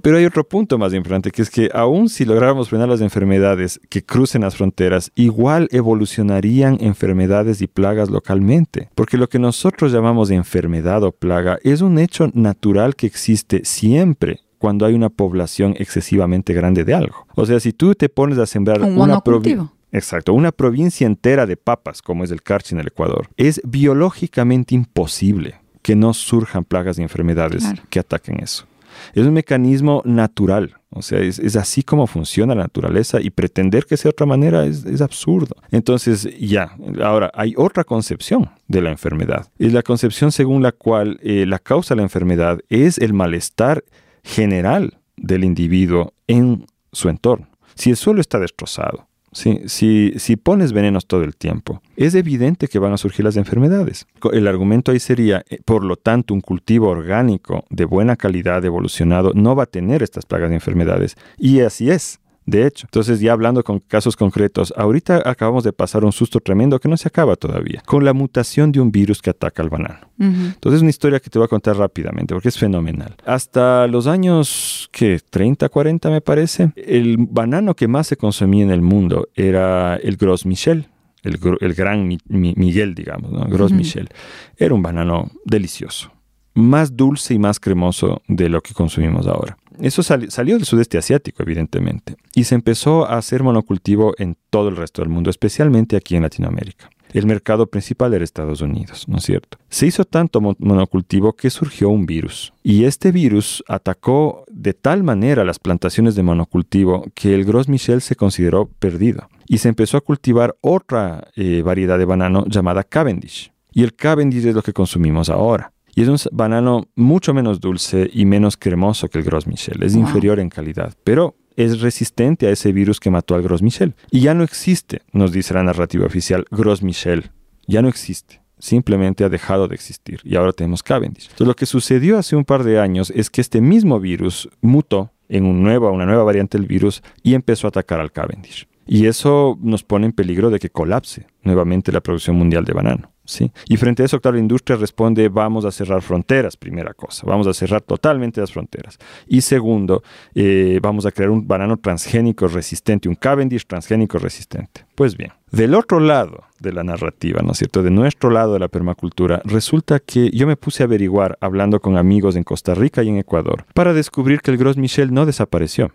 Pero 0.02 0.18
hay 0.18 0.26
otro 0.26 0.44
punto 0.46 0.76
más 0.76 0.92
importante, 0.92 1.30
que 1.30 1.40
es 1.40 1.48
que 1.48 1.70
aun 1.72 2.08
si 2.10 2.24
lográramos 2.26 2.68
frenar 2.68 2.88
las 2.88 3.00
enfermedades 3.00 3.80
que 3.88 4.02
crucen 4.04 4.42
las 4.42 4.56
fronteras, 4.56 5.10
igual 5.14 5.68
evolucionarían 5.70 6.76
enfermedades 6.80 7.62
y 7.62 7.66
plagas 7.66 8.10
localmente. 8.10 8.90
Porque 8.94 9.16
lo 9.16 9.28
que 9.28 9.38
nosotros 9.38 9.92
llamamos 9.92 10.30
enfermedad 10.30 11.02
o 11.04 11.12
plaga 11.12 11.58
es 11.62 11.80
un 11.80 11.98
hecho 11.98 12.30
natural 12.34 12.94
que 12.96 13.06
existe 13.06 13.62
siempre 13.64 14.40
cuando 14.58 14.86
hay 14.86 14.94
una 14.94 15.08
población 15.08 15.74
excesivamente 15.78 16.52
grande 16.52 16.84
de 16.84 16.94
algo. 16.94 17.26
O 17.34 17.46
sea, 17.46 17.60
si 17.60 17.72
tú 17.72 17.94
te 17.94 18.08
pones 18.08 18.38
a 18.38 18.46
sembrar 18.46 18.82
Un 18.82 18.98
una 18.98 19.16
provi- 19.20 19.24
monocultivo. 19.26 19.72
Exacto, 19.92 20.32
una 20.32 20.50
provincia 20.50 21.06
entera 21.06 21.46
de 21.46 21.56
papas, 21.56 22.02
como 22.02 22.24
es 22.24 22.32
el 22.32 22.42
Carchi 22.42 22.74
en 22.74 22.80
el 22.80 22.88
Ecuador, 22.88 23.28
es 23.36 23.60
biológicamente 23.64 24.74
imposible 24.74 25.60
que 25.84 25.94
no 25.94 26.14
surjan 26.14 26.64
plagas 26.64 26.98
y 26.98 27.02
enfermedades 27.02 27.62
Claro. 27.62 27.82
que 27.90 28.00
ataquen 28.00 28.40
eso. 28.42 28.66
Es 29.12 29.26
un 29.26 29.34
mecanismo 29.34 30.00
natural, 30.04 30.76
o 30.90 31.02
sea, 31.02 31.18
es, 31.18 31.38
es 31.40 31.56
así 31.56 31.82
como 31.82 32.06
funciona 32.06 32.54
la 32.54 32.62
naturaleza 32.62 33.20
y 33.20 33.28
pretender 33.30 33.84
que 33.86 33.96
sea 33.96 34.04
de 34.08 34.14
otra 34.14 34.24
manera 34.26 34.64
es, 34.64 34.84
es 34.86 35.00
absurdo. 35.02 35.56
Entonces, 35.70 36.26
ya, 36.40 36.74
ahora 37.02 37.30
hay 37.34 37.54
otra 37.56 37.84
concepción 37.84 38.48
de 38.66 38.80
la 38.80 38.90
enfermedad. 38.90 39.48
Es 39.58 39.72
la 39.72 39.82
concepción 39.82 40.32
según 40.32 40.62
la 40.62 40.72
cual 40.72 41.18
eh, 41.22 41.44
la 41.46 41.58
causa 41.58 41.94
de 41.94 41.96
la 41.98 42.04
enfermedad 42.04 42.60
es 42.70 42.96
el 42.98 43.12
malestar 43.12 43.84
general 44.22 44.98
del 45.16 45.44
individuo 45.44 46.14
en 46.28 46.64
su 46.92 47.08
entorno. 47.08 47.48
Si 47.74 47.90
el 47.90 47.96
suelo 47.96 48.20
está 48.20 48.38
destrozado, 48.38 49.06
si, 49.34 50.12
si, 50.16 50.36
pones 50.36 50.72
venenos 50.72 51.06
todo 51.06 51.24
el 51.24 51.36
tiempo, 51.36 51.82
es 51.96 52.14
evidente 52.14 52.68
que 52.68 52.78
van 52.78 52.92
a 52.92 52.96
surgir 52.96 53.24
las 53.24 53.36
enfermedades. 53.36 54.06
El 54.32 54.46
argumento 54.46 54.92
ahí 54.92 55.00
sería, 55.00 55.44
eh, 55.50 55.58
por 55.64 55.84
lo 55.84 55.96
tanto, 55.96 56.34
un 56.34 56.40
cultivo 56.40 56.88
orgánico 56.88 57.64
de 57.68 57.84
buena 57.84 58.16
calidad 58.16 58.64
evolucionado 58.64 59.32
no 59.34 59.56
va 59.56 59.64
a 59.64 59.66
tener 59.66 60.02
estas 60.02 60.24
plagas 60.24 60.50
de 60.50 60.56
enfermedades. 60.56 61.16
Y 61.36 61.60
así 61.60 61.90
es. 61.90 62.20
De 62.46 62.66
hecho, 62.66 62.86
entonces 62.86 63.20
ya 63.20 63.32
hablando 63.32 63.64
con 63.64 63.80
casos 63.80 64.16
concretos, 64.16 64.72
ahorita 64.76 65.22
acabamos 65.28 65.64
de 65.64 65.72
pasar 65.72 66.04
un 66.04 66.12
susto 66.12 66.40
tremendo 66.40 66.78
que 66.78 66.88
no 66.88 66.96
se 66.96 67.08
acaba 67.08 67.36
todavía, 67.36 67.82
con 67.86 68.04
la 68.04 68.12
mutación 68.12 68.70
de 68.70 68.80
un 68.80 68.92
virus 68.92 69.22
que 69.22 69.30
ataca 69.30 69.62
al 69.62 69.70
banano. 69.70 70.08
Entonces 70.18 70.76
es 70.76 70.82
una 70.82 70.90
historia 70.90 71.20
que 71.20 71.30
te 71.30 71.38
voy 71.38 71.46
a 71.46 71.48
contar 71.48 71.76
rápidamente 71.76 72.34
porque 72.34 72.48
es 72.48 72.58
fenomenal. 72.58 73.16
Hasta 73.24 73.86
los 73.86 74.06
años, 74.06 74.88
que 74.92 75.20
30, 75.28 75.68
40 75.68 76.10
me 76.10 76.20
parece, 76.20 76.72
el 76.76 77.16
banano 77.18 77.74
que 77.74 77.88
más 77.88 78.06
se 78.06 78.16
consumía 78.16 78.64
en 78.64 78.70
el 78.70 78.82
mundo 78.82 79.28
era 79.34 79.96
el 79.96 80.16
Gros 80.16 80.46
Michel. 80.46 80.88
El, 81.22 81.38
gran 81.74 82.06
Miguel, 82.28 82.94
digamos, 82.94 83.32
¿no? 83.32 83.46
Gros 83.46 83.72
Michel. 83.72 84.10
Era 84.58 84.74
un 84.74 84.82
banano 84.82 85.30
delicioso, 85.46 86.12
más 86.52 86.94
dulce 86.94 87.32
y 87.32 87.38
más 87.38 87.58
cremoso 87.58 88.20
de 88.28 88.50
lo 88.50 88.60
que 88.60 88.74
consumimos 88.74 89.26
ahora. 89.26 89.56
Eso 89.80 90.02
salió 90.02 90.56
del 90.56 90.64
sudeste 90.64 90.98
asiático, 90.98 91.42
evidentemente, 91.42 92.16
y 92.34 92.44
se 92.44 92.54
empezó 92.54 93.06
a 93.06 93.18
hacer 93.18 93.42
monocultivo 93.42 94.14
en 94.18 94.36
todo 94.50 94.68
el 94.68 94.76
resto 94.76 95.02
del 95.02 95.08
mundo, 95.08 95.30
especialmente 95.30 95.96
aquí 95.96 96.16
en 96.16 96.22
Latinoamérica. 96.22 96.90
El 97.14 97.26
mercado 97.26 97.68
principal 97.68 98.12
era 98.12 98.24
Estados 98.24 98.60
Unidos, 98.60 99.06
¿no 99.06 99.18
es 99.18 99.24
cierto? 99.24 99.58
Se 99.68 99.86
hizo 99.86 100.04
tanto 100.04 100.40
monocultivo 100.40 101.34
que 101.34 101.48
surgió 101.48 101.88
un 101.88 102.06
virus. 102.06 102.52
Y 102.64 102.84
este 102.86 103.12
virus 103.12 103.62
atacó 103.68 104.44
de 104.50 104.74
tal 104.74 105.04
manera 105.04 105.44
las 105.44 105.60
plantaciones 105.60 106.16
de 106.16 106.24
monocultivo 106.24 107.04
que 107.14 107.34
el 107.34 107.44
Gros 107.44 107.68
Michel 107.68 108.00
se 108.00 108.16
consideró 108.16 108.66
perdido. 108.66 109.28
Y 109.46 109.58
se 109.58 109.68
empezó 109.68 109.96
a 109.96 110.00
cultivar 110.00 110.56
otra 110.60 111.28
eh, 111.36 111.62
variedad 111.62 111.98
de 111.98 112.04
banano 112.04 112.46
llamada 112.48 112.82
Cavendish. 112.82 113.52
Y 113.70 113.84
el 113.84 113.94
Cavendish 113.94 114.46
es 114.46 114.54
lo 114.56 114.62
que 114.62 114.72
consumimos 114.72 115.28
ahora. 115.28 115.72
Y 115.94 116.02
es 116.02 116.08
un 116.08 116.16
banano 116.32 116.88
mucho 116.96 117.34
menos 117.34 117.60
dulce 117.60 118.10
y 118.12 118.24
menos 118.24 118.56
cremoso 118.56 119.08
que 119.08 119.18
el 119.18 119.24
Gros 119.24 119.46
Michel. 119.46 119.82
Es 119.82 119.94
inferior 119.94 120.40
en 120.40 120.48
calidad, 120.48 120.94
pero 121.04 121.36
es 121.56 121.80
resistente 121.80 122.46
a 122.46 122.50
ese 122.50 122.72
virus 122.72 122.98
que 122.98 123.10
mató 123.10 123.34
al 123.34 123.42
Gros 123.42 123.62
Michel. 123.62 123.94
Y 124.10 124.20
ya 124.20 124.34
no 124.34 124.42
existe, 124.42 125.02
nos 125.12 125.32
dice 125.32 125.54
la 125.54 125.62
narrativa 125.62 126.06
oficial, 126.06 126.44
Gros 126.50 126.82
Michel. 126.82 127.30
Ya 127.66 127.80
no 127.80 127.88
existe. 127.88 128.42
Simplemente 128.58 129.24
ha 129.24 129.28
dejado 129.28 129.68
de 129.68 129.74
existir. 129.74 130.20
Y 130.24 130.36
ahora 130.36 130.52
tenemos 130.52 130.82
Cavendish. 130.82 131.24
Entonces, 131.24 131.46
lo 131.46 131.56
que 131.56 131.66
sucedió 131.66 132.18
hace 132.18 132.34
un 132.34 132.44
par 132.44 132.64
de 132.64 132.80
años 132.80 133.12
es 133.14 133.30
que 133.30 133.40
este 133.40 133.60
mismo 133.60 134.00
virus 134.00 134.48
mutó 134.60 135.12
en 135.28 135.44
un 135.44 135.62
nuevo, 135.62 135.90
una 135.90 136.06
nueva 136.06 136.24
variante 136.24 136.58
del 136.58 136.66
virus 136.66 137.02
y 137.22 137.34
empezó 137.34 137.66
a 137.66 137.68
atacar 137.68 138.00
al 138.00 138.12
Cavendish. 138.12 138.66
Y 138.86 139.06
eso 139.06 139.58
nos 139.60 139.82
pone 139.82 140.06
en 140.06 140.12
peligro 140.12 140.50
de 140.50 140.58
que 140.58 140.70
colapse 140.70 141.26
nuevamente 141.42 141.92
la 141.92 142.00
producción 142.00 142.36
mundial 142.36 142.64
de 142.64 142.72
banano. 142.72 143.13
¿Sí? 143.24 143.50
Y 143.68 143.76
frente 143.76 144.02
a 144.02 144.06
eso, 144.06 144.20
claro, 144.20 144.36
la 144.36 144.42
industria 144.42 144.76
responde, 144.76 145.28
vamos 145.28 145.64
a 145.64 145.70
cerrar 145.70 146.02
fronteras, 146.02 146.56
primera 146.56 146.94
cosa, 146.94 147.26
vamos 147.26 147.46
a 147.46 147.54
cerrar 147.54 147.82
totalmente 147.82 148.40
las 148.40 148.52
fronteras. 148.52 148.98
Y 149.26 149.40
segundo, 149.40 150.02
eh, 150.34 150.78
vamos 150.82 151.06
a 151.06 151.12
crear 151.12 151.30
un 151.30 151.46
banano 151.46 151.76
transgénico 151.76 152.48
resistente, 152.48 153.08
un 153.08 153.14
Cavendish 153.14 153.66
transgénico 153.66 154.18
resistente. 154.18 154.84
Pues 154.94 155.16
bien, 155.16 155.32
del 155.50 155.74
otro 155.74 156.00
lado 156.00 156.44
de 156.60 156.72
la 156.72 156.84
narrativa, 156.84 157.40
¿no 157.42 157.52
es 157.52 157.58
cierto? 157.58 157.82
De 157.82 157.90
nuestro 157.90 158.30
lado 158.30 158.54
de 158.54 158.60
la 158.60 158.68
permacultura, 158.68 159.40
resulta 159.44 160.00
que 160.00 160.30
yo 160.30 160.46
me 160.46 160.56
puse 160.56 160.82
a 160.82 160.86
averiguar, 160.86 161.36
hablando 161.40 161.80
con 161.80 161.96
amigos 161.96 162.36
en 162.36 162.44
Costa 162.44 162.74
Rica 162.74 163.02
y 163.02 163.08
en 163.08 163.18
Ecuador, 163.18 163.64
para 163.74 163.92
descubrir 163.92 164.40
que 164.40 164.50
el 164.50 164.56
Gros 164.56 164.76
Michel 164.76 165.12
no 165.12 165.26
desapareció. 165.26 165.92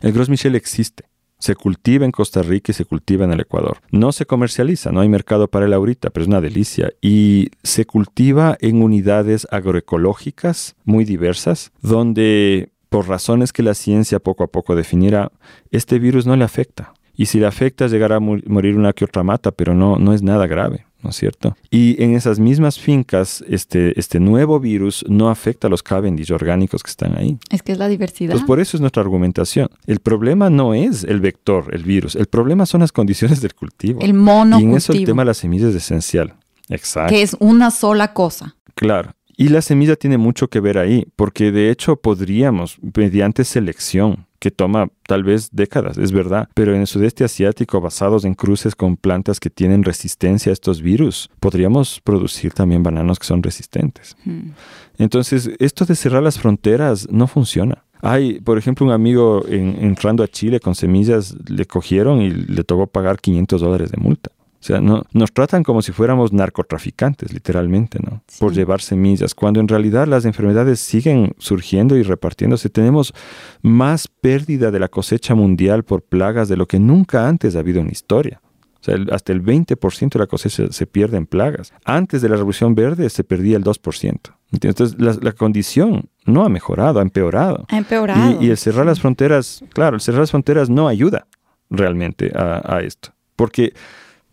El 0.00 0.12
Gros 0.12 0.28
Michel 0.28 0.54
existe. 0.54 1.04
Se 1.38 1.54
cultiva 1.54 2.04
en 2.04 2.10
Costa 2.10 2.42
Rica 2.42 2.72
y 2.72 2.74
se 2.74 2.84
cultiva 2.84 3.24
en 3.24 3.32
el 3.32 3.40
Ecuador. 3.40 3.78
No 3.90 4.12
se 4.12 4.26
comercializa, 4.26 4.90
no 4.90 5.00
hay 5.00 5.08
mercado 5.08 5.48
para 5.48 5.66
él 5.66 5.72
ahorita, 5.72 6.10
pero 6.10 6.22
es 6.22 6.28
una 6.28 6.40
delicia. 6.40 6.92
Y 7.00 7.50
se 7.62 7.86
cultiva 7.86 8.56
en 8.60 8.82
unidades 8.82 9.46
agroecológicas 9.50 10.76
muy 10.84 11.04
diversas, 11.04 11.72
donde 11.80 12.70
por 12.88 13.08
razones 13.08 13.52
que 13.52 13.62
la 13.62 13.74
ciencia 13.74 14.18
poco 14.18 14.44
a 14.44 14.48
poco 14.48 14.74
definirá, 14.74 15.30
este 15.70 15.98
virus 15.98 16.26
no 16.26 16.36
le 16.36 16.44
afecta. 16.44 16.94
Y 17.18 17.26
si 17.26 17.40
le 17.40 17.46
afecta, 17.46 17.88
llegará 17.88 18.16
a 18.16 18.20
morir 18.20 18.76
una 18.76 18.94
que 18.94 19.04
otra 19.04 19.24
mata, 19.24 19.50
pero 19.50 19.74
no, 19.74 19.96
no 19.96 20.14
es 20.14 20.22
nada 20.22 20.46
grave. 20.46 20.86
¿no 21.02 21.10
es 21.10 21.16
cierto? 21.16 21.56
Y 21.70 22.02
en 22.02 22.14
esas 22.14 22.38
mismas 22.38 22.78
fincas, 22.78 23.44
este, 23.48 23.98
este 23.98 24.18
nuevo 24.20 24.58
virus 24.58 25.04
no 25.08 25.30
afecta 25.30 25.68
a 25.68 25.70
los 25.70 25.82
Cavendish 25.82 26.32
orgánicos 26.32 26.82
que 26.82 26.90
están 26.90 27.16
ahí. 27.16 27.38
Es 27.50 27.62
que 27.62 27.72
es 27.72 27.78
la 27.78 27.88
diversidad. 27.88 28.32
Pues 28.32 28.44
por 28.44 28.60
eso 28.60 28.76
es 28.76 28.80
nuestra 28.80 29.02
argumentación. 29.02 29.68
El 29.86 30.00
problema 30.00 30.50
no 30.50 30.74
es 30.74 31.04
el 31.04 31.20
vector, 31.20 31.72
el 31.72 31.84
virus, 31.84 32.16
el 32.16 32.26
problema 32.26 32.66
son 32.66 32.80
las 32.80 32.92
condiciones 32.92 33.40
del 33.40 33.54
cultivo. 33.54 34.00
El 34.00 34.14
monocultivo. 34.14 34.60
Y 34.60 34.72
en 34.72 34.76
eso 34.76 34.92
el 34.92 35.04
tema 35.04 35.22
de 35.22 35.26
las 35.26 35.38
semillas 35.38 35.70
es 35.70 35.76
esencial. 35.76 36.34
Exacto. 36.68 37.14
Que 37.14 37.22
es 37.22 37.36
una 37.38 37.70
sola 37.70 38.12
cosa. 38.12 38.56
Claro. 38.74 39.12
Y 39.36 39.48
la 39.50 39.62
semilla 39.62 39.94
tiene 39.94 40.18
mucho 40.18 40.48
que 40.48 40.58
ver 40.58 40.78
ahí, 40.78 41.06
porque 41.14 41.52
de 41.52 41.70
hecho 41.70 41.94
podríamos, 41.94 42.78
mediante 42.96 43.44
selección, 43.44 44.26
que 44.38 44.50
toma 44.50 44.88
tal 45.06 45.24
vez 45.24 45.48
décadas, 45.52 45.98
es 45.98 46.12
verdad, 46.12 46.48
pero 46.54 46.74
en 46.74 46.80
el 46.80 46.86
sudeste 46.86 47.24
asiático, 47.24 47.80
basados 47.80 48.24
en 48.24 48.34
cruces 48.34 48.74
con 48.74 48.96
plantas 48.96 49.40
que 49.40 49.50
tienen 49.50 49.82
resistencia 49.82 50.50
a 50.50 50.52
estos 50.52 50.80
virus, 50.80 51.30
podríamos 51.40 52.00
producir 52.00 52.52
también 52.52 52.82
bananos 52.82 53.18
que 53.18 53.26
son 53.26 53.42
resistentes. 53.42 54.16
Hmm. 54.24 54.50
Entonces, 54.98 55.50
esto 55.58 55.84
de 55.84 55.96
cerrar 55.96 56.22
las 56.22 56.38
fronteras 56.38 57.08
no 57.10 57.26
funciona. 57.26 57.84
Hay, 58.00 58.40
por 58.40 58.58
ejemplo, 58.58 58.86
un 58.86 58.92
amigo 58.92 59.44
entrando 59.48 60.22
a 60.22 60.28
Chile 60.28 60.60
con 60.60 60.74
semillas, 60.74 61.34
le 61.48 61.66
cogieron 61.66 62.22
y 62.22 62.30
le 62.30 62.62
tocó 62.62 62.86
pagar 62.86 63.20
500 63.20 63.60
dólares 63.60 63.90
de 63.90 63.96
multa. 63.98 64.30
O 64.60 64.64
sea, 64.64 64.80
no, 64.80 65.04
nos 65.12 65.32
tratan 65.32 65.62
como 65.62 65.82
si 65.82 65.92
fuéramos 65.92 66.32
narcotraficantes, 66.32 67.32
literalmente, 67.32 68.00
¿no? 68.02 68.22
Por 68.40 68.52
llevar 68.52 68.80
semillas, 68.80 69.34
cuando 69.34 69.60
en 69.60 69.68
realidad 69.68 70.08
las 70.08 70.24
enfermedades 70.24 70.80
siguen 70.80 71.34
surgiendo 71.38 71.96
y 71.96 72.02
repartiéndose. 72.02 72.68
Tenemos 72.68 73.14
más 73.62 74.08
pérdida 74.08 74.72
de 74.72 74.80
la 74.80 74.88
cosecha 74.88 75.36
mundial 75.36 75.84
por 75.84 76.02
plagas 76.02 76.48
de 76.48 76.56
lo 76.56 76.66
que 76.66 76.80
nunca 76.80 77.28
antes 77.28 77.54
ha 77.54 77.60
habido 77.60 77.80
en 77.80 77.86
la 77.86 77.92
historia. 77.92 78.40
O 78.80 78.84
sea, 78.84 78.96
hasta 79.12 79.32
el 79.32 79.42
20% 79.42 80.10
de 80.10 80.18
la 80.18 80.26
cosecha 80.26 80.64
se 80.70 80.86
pierde 80.86 81.16
en 81.16 81.26
plagas. 81.26 81.72
Antes 81.84 82.20
de 82.20 82.28
la 82.28 82.34
Revolución 82.34 82.74
Verde 82.74 83.10
se 83.10 83.22
perdía 83.22 83.56
el 83.56 83.64
2%. 83.64 84.18
Entonces, 84.50 84.96
la, 84.98 85.32
condición 85.32 86.08
no 86.24 86.44
ha 86.44 86.48
mejorado, 86.48 86.98
ha 86.98 87.02
empeorado. 87.02 87.64
Ha 87.68 87.78
empeorado. 87.78 88.42
Y, 88.42 88.50
el 88.50 88.56
cerrar 88.56 88.86
las 88.86 89.00
fronteras, 89.00 89.62
claro, 89.72 89.96
el 89.96 90.00
cerrar 90.00 90.20
las 90.20 90.30
fronteras 90.30 90.70
no 90.70 90.88
ayuda 90.88 91.26
realmente 91.70 92.32
a, 92.34 92.62
a 92.64 92.80
esto. 92.80 93.12
Porque 93.36 93.74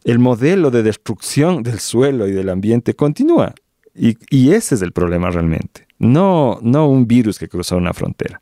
el 0.06 0.20
modelo 0.20 0.72
de 0.72 0.84
destrucción 0.84 1.64
del 1.64 1.80
suelo 1.80 2.28
y 2.28 2.32
del 2.32 2.50
ambiente 2.50 2.94
continúa. 2.94 3.54
Y, 3.94 4.52
ese 4.52 4.76
es 4.76 4.82
el 4.82 4.92
problema 4.92 5.32
realmente. 5.32 5.88
No, 5.98 6.60
no 6.62 6.88
un 6.88 7.08
virus 7.08 7.40
que 7.40 7.48
cruzó 7.48 7.78
una 7.78 7.94
frontera. 7.94 8.40